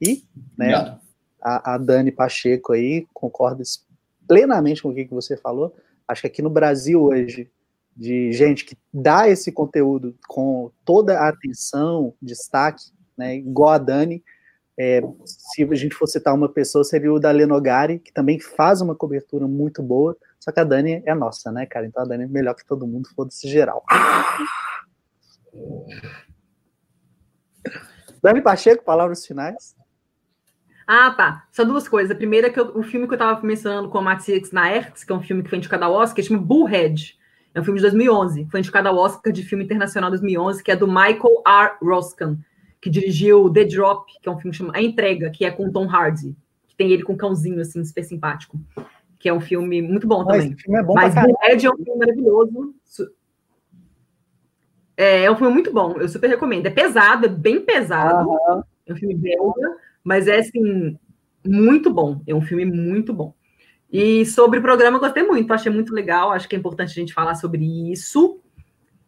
E, 0.00 0.24
né, 0.58 0.76
Obrigado 0.76 1.05
a, 1.46 1.74
a 1.74 1.78
Dani 1.78 2.10
Pacheco 2.10 2.72
aí, 2.72 3.06
concordo 3.14 3.62
plenamente 4.26 4.82
com 4.82 4.88
o 4.88 4.94
que, 4.94 5.04
que 5.04 5.14
você 5.14 5.36
falou. 5.36 5.72
Acho 6.08 6.22
que 6.22 6.26
aqui 6.26 6.42
no 6.42 6.50
Brasil 6.50 7.00
hoje, 7.00 7.48
de 7.96 8.32
gente 8.32 8.64
que 8.64 8.76
dá 8.92 9.28
esse 9.28 9.52
conteúdo 9.52 10.16
com 10.26 10.72
toda 10.84 11.20
a 11.20 11.28
atenção, 11.28 12.12
destaque, 12.20 12.86
né, 13.16 13.36
igual 13.36 13.70
a 13.70 13.78
Dani, 13.78 14.24
é, 14.78 15.00
se 15.24 15.62
a 15.62 15.74
gente 15.74 15.94
for 15.94 16.08
citar 16.08 16.34
uma 16.34 16.48
pessoa, 16.48 16.82
seria 16.82 17.12
o 17.12 17.20
da 17.20 17.30
Lenogari, 17.30 18.00
que 18.00 18.12
também 18.12 18.40
faz 18.40 18.80
uma 18.80 18.96
cobertura 18.96 19.46
muito 19.46 19.82
boa, 19.82 20.16
só 20.40 20.50
que 20.50 20.58
a 20.58 20.64
Dani 20.64 21.00
é 21.06 21.14
nossa, 21.14 21.52
né, 21.52 21.64
cara? 21.64 21.86
Então 21.86 22.02
a 22.02 22.06
Dani 22.06 22.24
é 22.24 22.26
melhor 22.26 22.54
que 22.54 22.66
todo 22.66 22.86
mundo, 22.88 23.08
foda-se 23.14 23.48
geral. 23.48 23.84
Dani 28.20 28.42
Pacheco, 28.42 28.84
palavras 28.84 29.24
finais. 29.24 29.76
Ah, 30.86 31.10
tá. 31.10 31.46
Só 31.50 31.64
duas 31.64 31.88
coisas. 31.88 32.12
A 32.12 32.14
primeira 32.14 32.46
é 32.46 32.50
que 32.50 32.60
eu, 32.60 32.78
o 32.78 32.82
filme 32.82 33.06
que 33.06 33.14
eu 33.14 33.16
estava 33.16 33.44
mencionando 33.44 33.88
com 33.88 33.98
o 33.98 34.02
Matthias 34.02 34.52
Naerx, 34.52 35.02
que 35.02 35.12
é 35.12 35.14
um 35.14 35.22
filme 35.22 35.42
que 35.42 35.48
foi 35.50 35.58
indicado 35.58 35.84
ao 35.84 35.92
Oscar, 35.92 36.24
chama 36.24 36.40
Bullhead. 36.40 37.18
É 37.52 37.60
um 37.60 37.64
filme 37.64 37.80
de 37.80 37.82
2011. 37.82 38.46
Foi 38.50 38.60
indicado 38.60 38.88
ao 38.88 38.96
Oscar 38.96 39.32
de 39.32 39.42
filme 39.42 39.64
internacional 39.64 40.10
2011, 40.10 40.62
que 40.62 40.70
é 40.70 40.76
do 40.76 40.86
Michael 40.86 41.42
R. 41.44 41.72
Roskan, 41.82 42.38
que 42.80 42.88
dirigiu 42.88 43.50
The 43.50 43.64
Drop, 43.64 44.12
que 44.22 44.28
é 44.28 44.32
um 44.32 44.36
filme 44.36 44.52
que 44.52 44.58
chama 44.58 44.72
A 44.76 44.80
Entrega, 44.80 45.30
que 45.30 45.44
é 45.44 45.50
com 45.50 45.72
Tom 45.72 45.88
Hardy. 45.88 46.36
Que 46.68 46.76
tem 46.76 46.92
ele 46.92 47.02
com 47.02 47.14
um 47.14 47.16
cãozinho, 47.16 47.60
assim, 47.60 47.84
super 47.84 48.04
simpático. 48.04 48.60
Que 49.18 49.28
é 49.28 49.34
um 49.34 49.40
filme 49.40 49.82
muito 49.82 50.06
bom 50.06 50.24
também. 50.24 50.54
É 50.68 50.82
bom 50.84 50.94
Mas 50.94 51.14
Bullhead 51.14 51.66
é 51.66 51.70
um 51.70 51.76
filme 51.76 51.98
maravilhoso. 51.98 52.74
É, 54.96 55.24
é 55.24 55.30
um 55.30 55.36
filme 55.36 55.52
muito 55.52 55.72
bom. 55.72 55.96
Eu 55.98 56.08
super 56.08 56.28
recomendo. 56.28 56.66
É 56.66 56.70
pesado, 56.70 57.26
é 57.26 57.28
bem 57.28 57.60
pesado. 57.60 58.28
Uhum. 58.28 58.62
É 58.86 58.92
um 58.92 58.96
filme 58.96 59.14
belga 59.14 59.85
mas 60.06 60.28
é, 60.28 60.38
assim, 60.38 60.96
muito 61.44 61.92
bom. 61.92 62.22
É 62.28 62.32
um 62.32 62.40
filme 62.40 62.64
muito 62.64 63.12
bom. 63.12 63.34
E 63.92 64.24
sobre 64.24 64.60
o 64.60 64.62
programa, 64.62 64.98
eu 64.98 65.00
gostei 65.00 65.24
muito. 65.24 65.52
Achei 65.52 65.70
muito 65.70 65.92
legal. 65.92 66.30
Acho 66.30 66.48
que 66.48 66.54
é 66.54 66.58
importante 66.58 66.90
a 66.90 66.94
gente 66.94 67.12
falar 67.12 67.34
sobre 67.34 67.90
isso. 67.90 68.40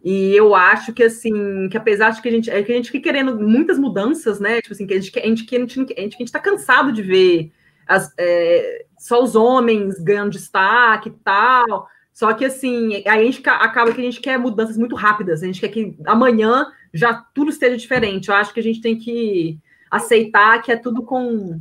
E 0.03 0.35
eu 0.35 0.57
acho 0.57 0.93
que, 0.93 1.05
assim, 1.05 1.69
que 1.69 1.77
apesar 1.77 2.11
de 2.11 2.21
que 2.21 2.29
a 2.29 2.33
gente, 2.33 2.51
é 2.51 2.65
que 2.65 2.73
a 2.73 2.75
gente 2.75 2.91
fica 2.91 3.05
querendo 3.05 3.39
muitas 3.39 3.79
mudanças, 3.79 4.41
né? 4.41 4.61
Tipo 4.61 4.73
assim, 4.73 4.89
que 4.89 4.95
a 4.95 5.01
gente, 5.01 5.17
a 5.17 5.23
gente, 5.25 5.55
a 5.55 5.59
gente, 5.61 5.81
a 5.81 6.01
gente, 6.01 6.17
a 6.17 6.19
gente 6.19 6.33
tá 6.33 6.41
cansado 6.41 6.91
de 6.91 7.03
ver 7.03 7.53
as, 7.87 8.13
é, 8.19 8.85
só 8.99 9.23
os 9.23 9.37
homens 9.37 10.01
ganhando 10.01 10.33
destaque 10.33 11.11
e 11.11 11.13
tal. 11.23 11.87
Só 12.13 12.33
que, 12.33 12.45
assim, 12.45 13.05
aí 13.07 13.21
a 13.21 13.23
gente 13.23 13.41
acaba 13.49 13.93
que 13.93 14.01
a 14.01 14.05
gente 14.05 14.21
quer 14.21 14.37
mudanças 14.37 14.77
muito 14.77 14.97
rápidas. 14.97 15.45
A 15.45 15.47
gente 15.47 15.61
quer 15.61 15.69
que 15.69 15.97
amanhã 16.05 16.67
já 16.93 17.15
tudo 17.33 17.51
esteja 17.51 17.77
diferente. 17.77 18.31
Eu 18.31 18.35
acho 18.35 18.53
que 18.53 18.59
a 18.59 18.65
gente 18.65 18.81
tem 18.81 18.99
que 18.99 19.61
aceitar 19.91 20.63
que 20.63 20.73
é 20.73 20.77
tudo 20.77 21.03
com 21.03 21.61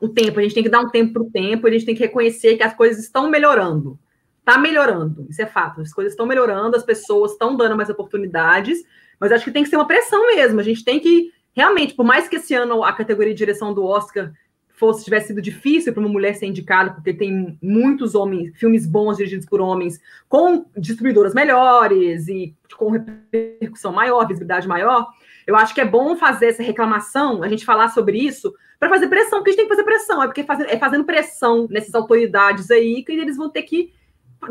o 0.00 0.08
tempo. 0.08 0.38
A 0.38 0.42
gente 0.42 0.54
tem 0.54 0.62
que 0.62 0.68
dar 0.68 0.80
um 0.80 0.90
tempo 0.90 1.12
para 1.14 1.22
o 1.22 1.30
tempo, 1.30 1.66
a 1.66 1.70
gente 1.70 1.86
tem 1.86 1.94
que 1.94 2.02
reconhecer 2.02 2.56
que 2.56 2.62
as 2.62 2.74
coisas 2.74 3.02
estão 3.02 3.28
melhorando. 3.28 3.98
tá 4.44 4.58
melhorando, 4.58 5.26
isso 5.30 5.40
é 5.40 5.46
fato. 5.46 5.80
As 5.80 5.92
coisas 5.92 6.12
estão 6.12 6.26
melhorando, 6.26 6.76
as 6.76 6.84
pessoas 6.84 7.32
estão 7.32 7.56
dando 7.56 7.76
mais 7.76 7.88
oportunidades, 7.88 8.78
mas 9.18 9.32
acho 9.32 9.44
que 9.44 9.50
tem 9.50 9.62
que 9.62 9.70
ser 9.70 9.76
uma 9.76 9.86
pressão 9.86 10.26
mesmo. 10.26 10.60
A 10.60 10.62
gente 10.62 10.84
tem 10.84 11.00
que 11.00 11.32
realmente, 11.54 11.94
por 11.94 12.04
mais 12.04 12.28
que 12.28 12.36
esse 12.36 12.54
ano 12.54 12.84
a 12.84 12.92
categoria 12.92 13.32
de 13.32 13.38
direção 13.38 13.72
do 13.72 13.84
Oscar 13.84 14.32
fosse 14.74 15.04
tivesse 15.04 15.28
sido 15.28 15.40
difícil 15.40 15.92
para 15.92 16.00
uma 16.00 16.08
mulher 16.08 16.34
ser 16.34 16.46
indicada, 16.46 16.92
porque 16.92 17.14
tem 17.14 17.56
muitos 17.62 18.14
homens, 18.14 18.52
filmes 18.58 18.86
bons 18.86 19.16
dirigidos 19.16 19.46
por 19.46 19.60
homens, 19.60 20.00
com 20.28 20.66
distribuidoras 20.76 21.32
melhores 21.32 22.26
e 22.26 22.54
com 22.76 22.90
repercussão 22.90 23.92
maior, 23.92 24.26
visibilidade 24.26 24.66
maior. 24.66 25.06
Eu 25.46 25.56
acho 25.56 25.74
que 25.74 25.80
é 25.80 25.84
bom 25.84 26.16
fazer 26.16 26.46
essa 26.46 26.62
reclamação, 26.62 27.42
a 27.42 27.48
gente 27.48 27.64
falar 27.64 27.88
sobre 27.88 28.18
isso, 28.18 28.54
para 28.78 28.88
fazer 28.88 29.08
pressão, 29.08 29.38
porque 29.38 29.50
a 29.50 29.52
gente 29.52 29.60
tem 29.60 29.68
que 29.68 29.74
fazer 29.74 29.84
pressão, 29.84 30.22
é 30.22 30.26
porque 30.26 30.46
é 30.68 30.78
fazendo 30.78 31.04
pressão 31.04 31.66
nessas 31.70 31.94
autoridades 31.94 32.70
aí 32.70 33.02
que 33.02 33.12
eles 33.12 33.36
vão 33.36 33.48
ter 33.48 33.62
que 33.62 33.92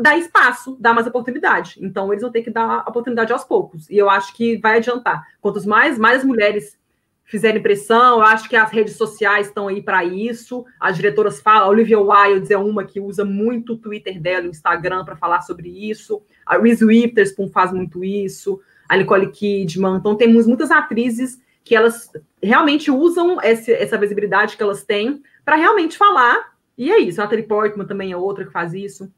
dar 0.00 0.18
espaço, 0.18 0.76
dar 0.80 0.94
mais 0.94 1.06
oportunidade. 1.06 1.78
Então, 1.80 2.12
eles 2.12 2.22
vão 2.22 2.30
ter 2.30 2.42
que 2.42 2.50
dar 2.50 2.84
oportunidade 2.88 3.32
aos 3.32 3.44
poucos. 3.44 3.88
E 3.88 3.96
eu 3.96 4.10
acho 4.10 4.34
que 4.34 4.56
vai 4.58 4.78
adiantar. 4.78 5.22
Quantos 5.40 5.64
mais, 5.64 5.98
mais 5.98 6.24
mulheres 6.24 6.76
fizerem 7.24 7.62
pressão, 7.62 8.18
eu 8.18 8.22
acho 8.22 8.48
que 8.48 8.56
as 8.56 8.70
redes 8.70 8.96
sociais 8.96 9.46
estão 9.46 9.68
aí 9.68 9.82
para 9.82 10.04
isso. 10.04 10.64
As 10.78 10.96
diretoras 10.96 11.40
falam, 11.40 11.64
a 11.64 11.68
Olivia 11.68 11.98
Wilde 11.98 12.52
é 12.52 12.58
uma 12.58 12.84
que 12.84 13.00
usa 13.00 13.24
muito 13.24 13.72
o 13.72 13.78
Twitter 13.78 14.20
dela, 14.20 14.46
o 14.46 14.50
Instagram, 14.50 15.04
para 15.04 15.16
falar 15.16 15.40
sobre 15.40 15.68
isso. 15.68 16.22
A 16.44 16.58
Reese 16.58 16.84
Witherspoon 16.84 17.48
faz 17.48 17.72
muito 17.72 18.04
isso. 18.04 18.60
A 18.88 18.96
Nicole 18.96 19.30
Kidman. 19.30 19.96
Então, 19.96 20.16
temos 20.16 20.46
muitas 20.46 20.70
atrizes 20.70 21.40
que 21.62 21.74
elas 21.74 22.10
realmente 22.42 22.90
usam 22.90 23.40
esse, 23.42 23.72
essa 23.72 23.96
visibilidade 23.96 24.56
que 24.56 24.62
elas 24.62 24.84
têm 24.84 25.22
para 25.44 25.56
realmente 25.56 25.96
falar. 25.96 26.52
E 26.76 26.90
é 26.90 26.98
isso. 26.98 27.20
A 27.20 27.24
Natalie 27.24 27.46
Portman 27.46 27.86
também 27.86 28.12
é 28.12 28.16
outra 28.16 28.44
que 28.44 28.52
faz 28.52 28.74
isso. 28.74 29.10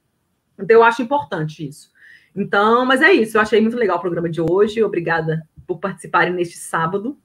Então, 0.59 0.77
eu 0.77 0.83
acho 0.83 1.03
importante 1.03 1.67
isso. 1.67 1.91
Então, 2.35 2.85
mas 2.85 3.03
é 3.03 3.13
isso. 3.13 3.37
Eu 3.37 3.41
achei 3.41 3.61
muito 3.61 3.77
legal 3.77 3.97
o 3.97 4.01
programa 4.01 4.29
de 4.29 4.41
hoje. 4.41 4.83
Obrigada 4.83 5.47
por 5.67 5.79
participarem 5.79 6.33
neste 6.33 6.57
sábado. 6.57 7.19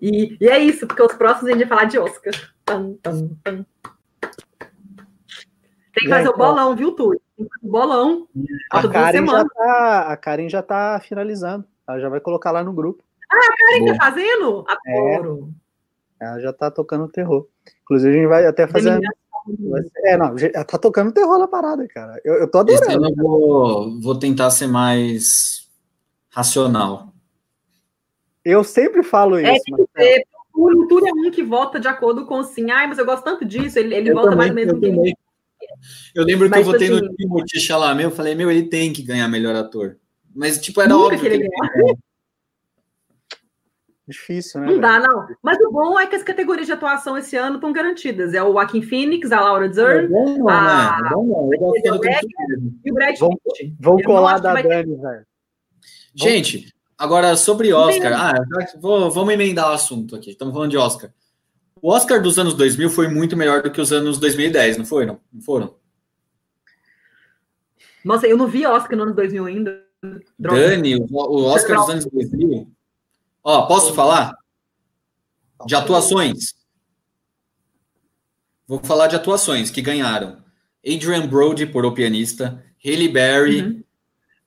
E, 0.00 0.36
e 0.40 0.48
é 0.48 0.58
isso, 0.58 0.86
porque 0.86 1.02
os 1.02 1.12
próximos 1.14 1.50
a 1.50 1.52
gente 1.52 1.66
vai 1.66 1.78
falar 1.78 1.84
de 1.84 1.98
Oscar. 1.98 2.32
Tum, 2.64 2.94
tum, 3.02 3.36
tum. 3.44 3.64
Tem 5.92 6.04
que 6.04 6.08
fazer 6.08 6.28
o 6.28 6.36
bolão, 6.36 6.76
viu, 6.76 6.92
Túlio? 6.92 7.20
Bolão. 7.62 8.26
A 8.70 8.88
Karen, 8.88 9.26
já 9.26 9.44
tá, 9.44 10.00
a 10.12 10.16
Karen 10.16 10.48
já 10.48 10.62
tá 10.62 11.00
finalizando. 11.00 11.64
Ela 11.88 12.00
já 12.00 12.08
vai 12.08 12.20
colocar 12.20 12.50
lá 12.50 12.62
no 12.62 12.72
grupo. 12.72 13.02
Ah, 13.30 13.36
a 13.36 13.56
Karen 13.56 13.86
tá 13.86 14.04
fazendo? 14.04 14.64
Adoro. 14.66 15.50
É, 16.20 16.26
ela 16.26 16.40
já 16.40 16.52
tá 16.52 16.70
tocando 16.70 17.08
terror. 17.08 17.46
Inclusive, 17.82 18.10
a 18.10 18.16
gente 18.16 18.28
vai 18.28 18.46
até 18.46 18.66
fazer. 18.66 18.98
É, 20.04 20.16
não, 20.16 20.34
tá 20.66 20.78
tocando 20.78 21.12
terror 21.12 21.38
na 21.38 21.48
parada, 21.48 21.86
cara. 21.88 22.20
Eu, 22.24 22.34
eu 22.34 22.50
tô 22.50 22.58
adorando. 22.58 23.08
eu 23.08 23.14
vou, 23.16 24.00
vou 24.00 24.18
tentar 24.18 24.50
ser 24.50 24.66
mais 24.66 25.68
racional. 26.30 27.12
Eu 28.44 28.62
sempre 28.64 29.02
falo 29.02 29.36
é, 29.36 29.54
isso. 29.54 29.88
É, 29.96 30.22
o 30.54 30.86
Túlio 30.86 31.08
é 31.08 31.12
um 31.12 31.30
que 31.30 31.42
vota 31.42 31.78
de 31.78 31.88
acordo 31.88 32.26
com 32.26 32.38
assim, 32.38 32.70
ai, 32.70 32.86
mas 32.86 32.98
eu 32.98 33.06
gosto 33.06 33.22
tanto 33.22 33.44
disso, 33.44 33.78
ele, 33.78 33.94
ele 33.94 34.12
volta 34.12 34.34
mais 34.34 34.50
ou 34.50 34.54
menos. 34.54 34.82
Eu, 34.82 35.12
eu 36.14 36.24
lembro 36.24 36.48
mas, 36.48 36.58
que 36.58 36.68
eu 36.68 36.72
votei 36.72 36.88
assim, 36.88 37.00
no 37.00 37.14
Timothée 37.14 37.60
Chalamet, 37.60 38.04
eu 38.04 38.10
falei, 38.10 38.34
meu, 38.34 38.50
ele 38.50 38.64
tem 38.64 38.92
que 38.92 39.02
ganhar 39.02 39.28
melhor 39.28 39.54
ator. 39.54 39.96
Mas, 40.34 40.60
tipo, 40.60 40.80
era 40.80 40.96
óbvio 40.96 41.20
que 41.20 41.26
ele, 41.26 41.36
ele 41.36 41.98
Difícil, 44.06 44.60
né? 44.60 44.66
Não 44.66 44.80
velho? 44.80 44.82
dá, 44.82 45.00
não. 45.00 45.28
Mas 45.42 45.58
o 45.60 45.70
bom 45.70 46.00
é 46.00 46.06
que 46.06 46.16
as 46.16 46.22
categorias 46.22 46.66
de 46.66 46.72
atuação 46.72 47.18
esse 47.18 47.36
ano 47.36 47.56
estão 47.56 47.72
garantidas. 47.72 48.32
É 48.32 48.42
o 48.42 48.52
Joaquin 48.52 48.80
Phoenix, 48.80 49.30
a 49.30 49.40
Laura 49.40 49.68
Dern, 49.68 50.06
é 50.06 50.08
bom, 50.08 50.38
não, 50.38 50.48
a... 50.48 51.00
Né? 51.02 51.08
É 51.08 51.10
bom, 51.10 51.26
não. 51.26 51.50
Eu 51.52 51.72
e 52.84 52.90
o 52.90 52.94
Brad 52.94 53.18
Pitt. 53.18 53.76
Vão 53.78 53.98
colar 54.02 54.38
da 54.38 54.54
Dani, 54.54 54.96
velho. 54.96 55.26
Gente, 56.14 56.72
Agora, 56.98 57.36
sobre 57.36 57.72
Oscar, 57.72 58.12
ah, 58.12 58.34
vou, 58.80 59.08
vamos 59.08 59.32
emendar 59.32 59.70
o 59.70 59.72
assunto 59.72 60.16
aqui. 60.16 60.32
Estamos 60.32 60.52
falando 60.52 60.72
de 60.72 60.76
Oscar. 60.76 61.12
O 61.82 61.90
Oscar 61.90 62.22
dos 62.22 62.38
anos 62.38 62.54
2000 62.54 62.90
foi 62.90 63.08
muito 63.08 63.36
melhor 63.36 63.62
do 63.62 63.70
que 63.70 63.80
os 63.80 63.92
anos 63.92 64.18
2010, 64.18 64.78
não 64.78 64.84
foi? 64.84 65.06
Não, 65.06 65.20
não 65.32 65.40
foram? 65.42 65.74
Nossa, 68.04 68.26
eu 68.26 68.36
não 68.36 68.46
vi 68.46 68.66
Oscar 68.66 68.96
no 68.96 69.04
ano 69.04 69.14
2000 69.14 69.44
ainda. 69.44 69.84
Droga. 70.38 70.68
Dani, 70.68 70.96
o, 70.96 71.06
o 71.10 71.44
Oscar 71.44 71.76
dos 71.76 71.88
anos 71.90 72.06
2000. 72.06 72.70
Ó, 73.42 73.66
posso 73.66 73.94
falar? 73.94 74.34
De 75.66 75.74
atuações. 75.74 76.54
Vou 78.66 78.78
falar 78.78 79.08
de 79.08 79.16
atuações 79.16 79.70
que 79.70 79.82
ganharam. 79.82 80.38
Adrian 80.86 81.26
Brody 81.26 81.66
por 81.66 81.84
O 81.84 81.92
Pianista, 81.92 82.64
Haley 82.84 83.08
Berry, 83.08 83.62
uhum. 83.62 83.84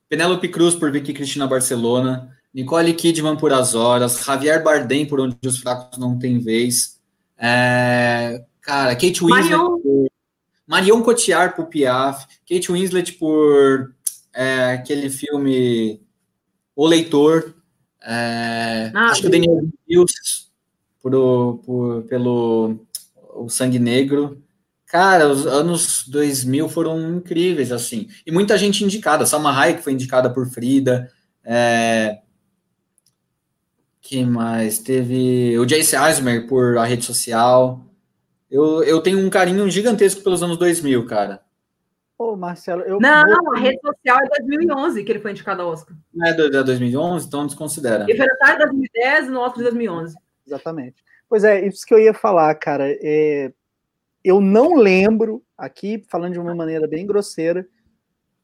Penélope 0.08 0.48
Cruz 0.48 0.74
por 0.74 0.90
Vicky 0.90 1.12
Cristina 1.12 1.46
Barcelona, 1.46 2.36
Nicole 2.54 2.94
Kidman 2.94 3.36
por 3.36 3.52
As 3.52 3.74
Horas, 3.74 4.24
Javier 4.24 4.62
Bardem 4.62 5.06
por 5.06 5.20
Onde 5.20 5.36
os 5.44 5.58
Fracos 5.58 5.98
Não 5.98 6.18
Têm 6.18 6.38
Vez, 6.38 7.00
é, 7.42 8.44
cara, 8.60 8.94
Kate 8.94 9.24
Winslet 9.24 9.50
Marion. 9.50 9.80
por 9.80 10.08
Marion 10.64 11.02
Cotillard 11.02 11.56
por 11.56 11.66
Piaf, 11.66 12.24
Kate 12.48 12.70
Winslet 12.70 13.12
por 13.14 13.92
é, 14.32 14.74
aquele 14.74 15.10
filme 15.10 16.00
O 16.76 16.86
Leitor, 16.86 17.52
é, 18.00 18.92
ah, 18.94 19.06
acho 19.10 19.22
que 19.22 19.26
o 19.26 19.30
Daniel 19.30 19.68
Wills 19.90 20.50
por, 21.02 21.58
por, 21.64 22.02
pelo 22.04 22.86
O 23.34 23.48
Sangue 23.48 23.78
Negro. 23.78 24.40
Cara, 24.86 25.28
os 25.28 25.46
anos 25.46 26.04
2000 26.06 26.68
foram 26.68 27.16
incríveis, 27.16 27.72
assim. 27.72 28.08
E 28.26 28.30
muita 28.30 28.58
gente 28.58 28.84
indicada. 28.84 29.26
Salma 29.26 29.58
Hayek 29.58 29.82
foi 29.82 29.94
indicada 29.94 30.30
por 30.30 30.46
Frida. 30.46 31.10
É, 31.44 32.18
que 34.12 34.26
mais? 34.26 34.78
Teve 34.78 35.58
o 35.58 35.64
Jace 35.64 35.96
Eisner 35.96 36.46
por 36.46 36.76
a 36.76 36.84
rede 36.84 37.02
social. 37.02 37.80
Eu, 38.50 38.82
eu 38.84 39.00
tenho 39.00 39.18
um 39.18 39.30
carinho 39.30 39.70
gigantesco 39.70 40.22
pelos 40.22 40.42
anos 40.42 40.58
2000, 40.58 41.06
cara. 41.06 41.40
Ô, 42.18 42.36
Marcelo, 42.36 42.82
eu. 42.82 43.00
Não, 43.00 43.24
vou... 43.42 43.56
a 43.56 43.58
rede 43.58 43.80
social 43.80 44.18
é 44.20 44.28
2011 44.42 45.02
que 45.02 45.12
ele 45.12 45.18
foi 45.18 45.30
indicado 45.30 45.62
ao 45.62 45.70
Oscar. 45.70 45.96
Não 46.12 46.26
é 46.26 46.34
de 46.34 46.62
2011, 46.62 47.26
então 47.26 47.46
desconsidera. 47.46 48.04
Ele 48.06 48.18
foi 48.18 48.26
no 48.26 48.58
2010 48.58 49.26
e 49.26 49.30
no 49.30 49.40
Oscar 49.40 49.56
de 49.56 49.62
2011. 49.62 50.14
Exatamente. 50.46 51.02
Pois 51.26 51.42
é, 51.42 51.66
isso 51.66 51.86
que 51.86 51.94
eu 51.94 51.98
ia 51.98 52.12
falar, 52.12 52.54
cara. 52.56 52.84
É... 53.02 53.50
Eu 54.22 54.42
não 54.42 54.76
lembro, 54.76 55.42
aqui 55.56 56.04
falando 56.10 56.34
de 56.34 56.38
uma 56.38 56.54
maneira 56.54 56.86
bem 56.86 57.06
grosseira, 57.06 57.66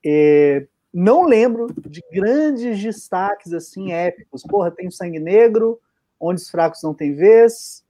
é 0.05 0.67
não 0.99 1.25
lembro 1.25 1.69
de 1.89 2.03
grandes 2.13 2.83
destaques 2.83 3.53
assim 3.53 3.93
épicos. 3.93 4.43
Porra, 4.43 4.71
tem 4.71 4.89
o 4.89 4.93
Sangue 4.93 5.21
Negro, 5.21 5.81
Onde 6.21 6.41
os 6.41 6.51
Fracos 6.51 6.83
Não 6.83 6.93
Têm 6.93 7.15
Vez, 7.15 7.85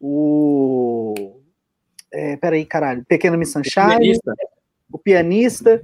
o. 0.00 1.40
É, 2.12 2.36
peraí, 2.36 2.64
caralho. 2.64 3.04
Pequena 3.04 3.36
Miss 3.36 3.50
Sunshine, 3.50 3.84
o 3.84 3.98
pianista. 3.98 4.34
O 4.92 4.98
pianista. 4.98 5.82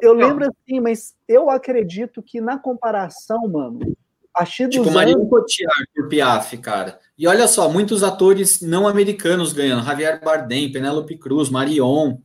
Eu 0.00 0.14
lembro 0.14 0.46
assim, 0.46 0.80
mas 0.80 1.14
eu 1.28 1.50
acredito 1.50 2.22
que 2.22 2.40
na 2.40 2.58
comparação, 2.58 3.46
mano, 3.46 3.94
a 4.34 4.46
X 4.46 4.70
Tipo, 4.70 4.84
anos... 4.84 4.94
Marion 4.94 5.26
Cotillard 5.26 5.86
por 5.94 6.08
Piaf, 6.08 6.56
cara. 6.56 6.98
E 7.18 7.26
olha 7.26 7.46
só, 7.46 7.68
muitos 7.68 8.02
atores 8.02 8.62
não 8.62 8.88
americanos 8.88 9.52
ganhando. 9.52 9.84
Javier 9.84 10.24
Bardem, 10.24 10.72
Penélope 10.72 11.18
Cruz, 11.18 11.50
Marion. 11.50 12.16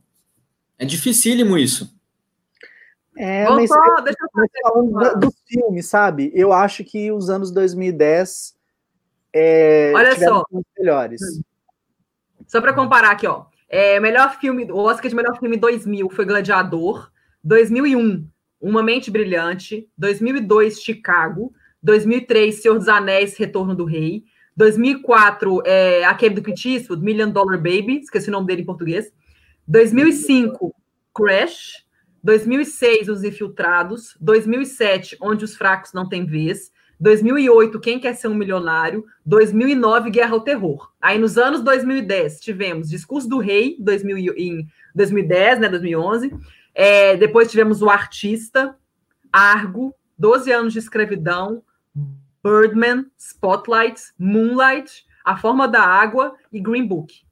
É 0.78 0.86
dificílimo 0.86 1.58
isso. 1.58 1.97
É, 3.20 3.46
Voltou, 3.46 3.56
mas, 3.56 3.70
eu, 3.70 4.04
deixa 4.04 4.18
eu 4.22 4.28
mas 4.32 4.48
falando 4.62 5.20
do, 5.20 5.32
filme, 5.44 5.82
sabe? 5.82 6.30
Eu 6.32 6.52
acho 6.52 6.84
que 6.84 7.10
os 7.10 7.28
anos 7.28 7.50
2010 7.50 8.56
é, 9.34 9.92
Olha 9.92 10.16
só. 10.16 10.44
melhores. 10.78 11.20
Só 12.46 12.60
para 12.60 12.72
comparar 12.72 13.10
aqui, 13.10 13.26
ó. 13.26 13.46
É, 13.68 13.98
melhor 13.98 14.38
filme, 14.38 14.70
o 14.70 14.78
Oscar 14.78 15.10
de 15.10 15.16
melhor 15.16 15.36
filme 15.36 15.56
2000 15.56 16.08
foi 16.10 16.24
Gladiador, 16.24 17.10
2001, 17.42 18.24
Uma 18.60 18.84
Mente 18.84 19.10
Brilhante, 19.10 19.88
2002, 19.98 20.80
Chicago, 20.80 21.52
2003, 21.82 22.62
Senhor 22.62 22.78
dos 22.78 22.88
Anéis, 22.88 23.36
Retorno 23.36 23.74
do 23.74 23.84
Rei, 23.84 24.22
2004, 24.56 25.62
é, 25.66 26.04
aquele 26.04 26.36
do 26.36 26.42
Clint 26.42 26.64
Eastwood, 26.64 27.02
Million 27.02 27.30
Dollar 27.30 27.56
Baby, 27.58 27.98
esqueci 27.98 28.28
o 28.28 28.32
nome 28.32 28.46
dele 28.46 28.62
em 28.62 28.66
português, 28.66 29.12
2005, 29.66 30.72
Crash, 31.12 31.84
2006, 32.22 33.08
Os 33.08 33.24
Infiltrados, 33.24 34.16
2007, 34.20 35.16
Onde 35.20 35.44
os 35.44 35.56
Fracos 35.56 35.92
Não 35.92 36.08
Têm 36.08 36.26
Vez, 36.26 36.72
2008, 37.00 37.78
Quem 37.80 38.00
Quer 38.00 38.14
Ser 38.14 38.28
um 38.28 38.34
Milionário, 38.34 39.04
2009, 39.24 40.10
Guerra 40.10 40.32
ao 40.32 40.40
Terror. 40.40 40.90
Aí 41.00 41.18
nos 41.18 41.38
anos 41.38 41.62
2010 41.62 42.40
tivemos 42.40 42.88
Discurso 42.90 43.28
do 43.28 43.38
Rei, 43.38 43.76
2000, 43.78 44.34
em 44.36 44.66
2010, 44.94 45.60
né, 45.60 45.68
2011. 45.68 46.34
É, 46.74 47.16
depois 47.16 47.50
tivemos 47.50 47.82
O 47.82 47.88
Artista, 47.88 48.76
Argo, 49.32 49.94
12 50.18 50.50
anos 50.50 50.72
de 50.72 50.80
escravidão, 50.80 51.62
Birdman, 52.42 53.06
Spotlight, 53.16 54.00
Moonlight, 54.18 55.04
A 55.24 55.36
Forma 55.36 55.68
da 55.68 55.82
Água 55.82 56.34
e 56.52 56.60
Green 56.60 56.86
Book. 56.86 57.22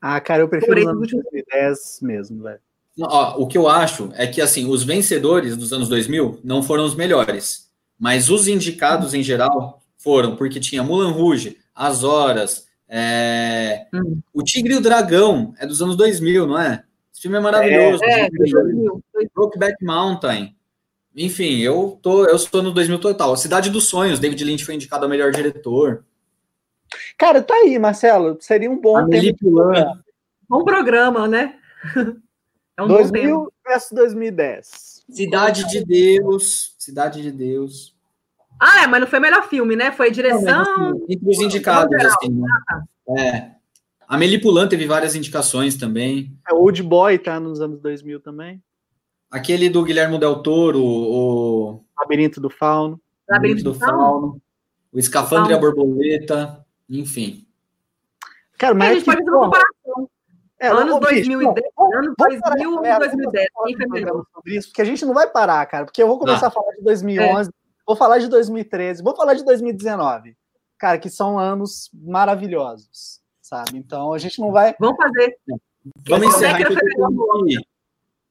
Ah, 0.00 0.20
cara, 0.20 0.42
eu 0.42 0.48
prefiro 0.48 0.80
os 0.80 0.86
anos 0.86 1.10
2010 1.10 2.00
mesmo, 2.02 2.42
velho. 2.42 2.60
Ó, 3.00 3.42
o 3.42 3.46
que 3.46 3.58
eu 3.58 3.68
acho 3.68 4.10
é 4.14 4.26
que 4.26 4.40
assim, 4.40 4.66
os 4.66 4.82
vencedores 4.82 5.56
dos 5.56 5.72
anos 5.72 5.88
2000 5.88 6.40
não 6.42 6.62
foram 6.62 6.84
os 6.84 6.94
melhores, 6.94 7.70
mas 7.98 8.30
os 8.30 8.48
indicados 8.48 9.12
em 9.12 9.22
geral 9.22 9.82
foram, 9.98 10.36
porque 10.36 10.60
tinha 10.60 10.82
Mulan 10.82 11.10
Rouge, 11.10 11.58
As 11.74 12.04
Horas, 12.04 12.66
é... 12.88 13.86
hum. 13.92 14.20
o 14.32 14.42
Tigre 14.42 14.74
e 14.74 14.76
o 14.76 14.80
Dragão, 14.80 15.52
é 15.58 15.66
dos 15.66 15.82
anos 15.82 15.96
2000, 15.96 16.46
não 16.46 16.58
é? 16.58 16.84
Esse 17.12 17.22
filme 17.22 17.36
é 17.38 17.40
maravilhoso. 17.40 18.04
É, 18.04 18.26
é, 18.26 18.28
Brokeback 19.34 19.82
Mountain. 19.84 20.54
Enfim, 21.14 21.60
eu 21.60 21.98
tô, 22.02 22.26
eu 22.26 22.36
estou 22.36 22.62
no 22.62 22.72
2000 22.72 22.98
total. 22.98 23.34
Cidade 23.38 23.70
dos 23.70 23.88
Sonhos, 23.88 24.18
David 24.18 24.44
Lynch 24.44 24.64
foi 24.64 24.74
indicado 24.74 25.06
a 25.06 25.08
melhor 25.08 25.32
diretor. 25.32 26.04
Cara, 27.16 27.42
tá 27.42 27.54
aí, 27.54 27.78
Marcelo. 27.78 28.36
Seria 28.40 28.70
um 28.70 28.78
bom 28.78 29.08
tema. 29.08 30.02
Bom 30.46 30.62
programa, 30.62 31.26
né? 31.26 31.54
É 32.76 32.82
um 32.82 32.88
2000 32.88 33.52
versus 33.66 33.92
2010. 33.92 35.04
Cidade 35.10 35.68
de 35.68 35.84
Deus. 35.84 36.74
Cidade 36.78 37.22
de 37.22 37.30
Deus. 37.30 37.96
Ah, 38.60 38.84
é, 38.84 38.86
mas 38.86 39.00
não 39.00 39.06
foi 39.06 39.20
melhor 39.20 39.48
filme, 39.48 39.76
né? 39.76 39.92
Foi 39.92 40.10
direção. 40.10 40.64
Não, 40.64 40.90
assim, 40.90 41.04
entre 41.08 41.30
os 41.30 41.38
indicados, 41.38 42.04
assim. 42.04 42.30
Né? 42.30 43.18
É. 43.18 43.50
A 44.08 44.16
Melipulan 44.16 44.68
teve 44.68 44.86
várias 44.86 45.14
indicações 45.14 45.76
também. 45.76 46.32
É, 46.48 46.54
Old 46.54 46.82
Boy 46.82 47.18
tá 47.18 47.40
nos 47.40 47.60
anos 47.60 47.80
2000 47.80 48.20
também. 48.20 48.62
Aquele 49.30 49.68
do 49.68 49.82
Guilherme 49.82 50.18
Del 50.18 50.42
Toro, 50.42 50.82
o. 50.82 51.84
Labirinto 51.98 52.40
do 52.40 52.48
Fauno. 52.48 53.00
Labirinto 53.28 53.64
do, 53.64 53.72
do 53.72 53.78
Fauno. 53.78 53.98
Fauno. 53.98 54.42
O 54.92 54.98
Escafandre 54.98 55.52
e 55.52 55.56
a 55.56 55.58
Borboleta. 55.58 56.64
Enfim. 56.88 57.46
Cara, 58.56 58.74
mas. 58.74 58.88
É, 58.88 58.90
a 58.90 58.94
gente 58.94 59.04
pode 59.04 59.18
fazer 59.18 59.30
uma 59.30 59.44
comparação. 59.44 59.75
É, 60.58 60.68
anos 60.68 60.98
2010, 61.00 61.66
anos 61.78 62.14
2000 62.16 62.84
e 62.86 62.98
2010. 62.98 63.48
Sobre 64.32 64.56
isso, 64.56 64.68
porque 64.68 64.82
a 64.82 64.84
gente 64.86 65.04
não 65.04 65.12
vai 65.12 65.28
parar, 65.28 65.64
cara, 65.66 65.84
porque 65.84 66.02
eu 66.02 66.06
vou 66.06 66.18
começar 66.18 66.46
ah. 66.46 66.48
a 66.48 66.50
falar 66.50 66.72
de 66.72 66.82
2011, 66.82 67.50
é. 67.50 67.52
vou 67.86 67.94
falar 67.94 68.18
de 68.18 68.28
2013, 68.28 69.02
vou 69.02 69.14
falar 69.14 69.34
de 69.34 69.44
2019, 69.44 70.34
cara, 70.78 70.98
que 70.98 71.10
são 71.10 71.38
anos 71.38 71.90
maravilhosos, 71.92 73.20
sabe? 73.42 73.76
Então 73.76 74.14
a 74.14 74.18
gente 74.18 74.40
não 74.40 74.50
vai. 74.50 74.74
Vamos 74.80 74.96
fazer. 74.96 75.36
Vamos 76.08 76.28
encerrar. 76.28 76.56
Que 76.56 76.64
eu 76.64 76.76
tenho, 76.76 77.62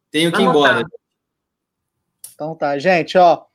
tenho 0.09 0.31
que 0.31 0.41
ir 0.41 0.45
embora. 0.45 0.83
Então 2.33 2.55
tá, 2.55 2.77
gente, 2.79 3.17
ó, 3.19 3.45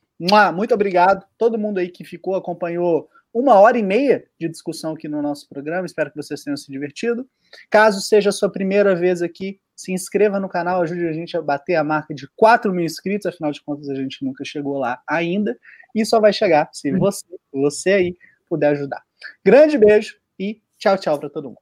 muito 0.53 0.73
obrigado 0.73 1.25
todo 1.37 1.59
mundo 1.59 1.79
aí 1.79 1.89
que 1.89 2.05
ficou 2.05 2.35
acompanhou 2.35 3.09
uma 3.33 3.59
hora 3.59 3.77
e 3.77 3.83
meia 3.83 4.25
de 4.39 4.49
discussão 4.49 4.93
aqui 4.93 5.07
no 5.07 5.21
nosso 5.21 5.47
programa. 5.47 5.85
Espero 5.85 6.11
que 6.11 6.17
vocês 6.17 6.43
tenham 6.43 6.57
se 6.57 6.71
divertido. 6.71 7.27
Caso 7.69 8.01
seja 8.01 8.29
a 8.29 8.33
sua 8.33 8.51
primeira 8.51 8.95
vez 8.95 9.21
aqui, 9.21 9.59
se 9.75 9.91
inscreva 9.91 10.39
no 10.39 10.49
canal, 10.49 10.81
ajude 10.81 11.07
a 11.07 11.13
gente 11.13 11.35
a 11.35 11.41
bater 11.41 11.75
a 11.75 11.83
marca 11.83 12.13
de 12.13 12.27
4 12.35 12.71
mil 12.71 12.85
inscritos, 12.85 13.25
afinal 13.25 13.51
de 13.51 13.61
contas 13.63 13.89
a 13.89 13.95
gente 13.95 14.23
nunca 14.23 14.43
chegou 14.43 14.77
lá 14.77 15.01
ainda, 15.07 15.57
e 15.95 16.05
só 16.05 16.19
vai 16.19 16.33
chegar 16.33 16.69
se 16.71 16.91
uhum. 16.91 16.99
você, 16.99 17.25
você 17.51 17.91
aí, 17.91 18.17
puder 18.47 18.71
ajudar. 18.71 19.01
Grande 19.43 19.77
beijo 19.77 20.17
e 20.37 20.61
tchau, 20.77 20.97
tchau 20.97 21.19
para 21.19 21.29
todo 21.29 21.49
mundo. 21.49 21.59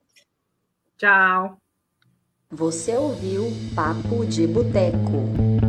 Tchau. 0.97 1.57
Você 2.51 2.95
ouviu 2.95 3.45
Papo 3.75 4.25
de 4.25 4.47
Boteco. 4.47 5.68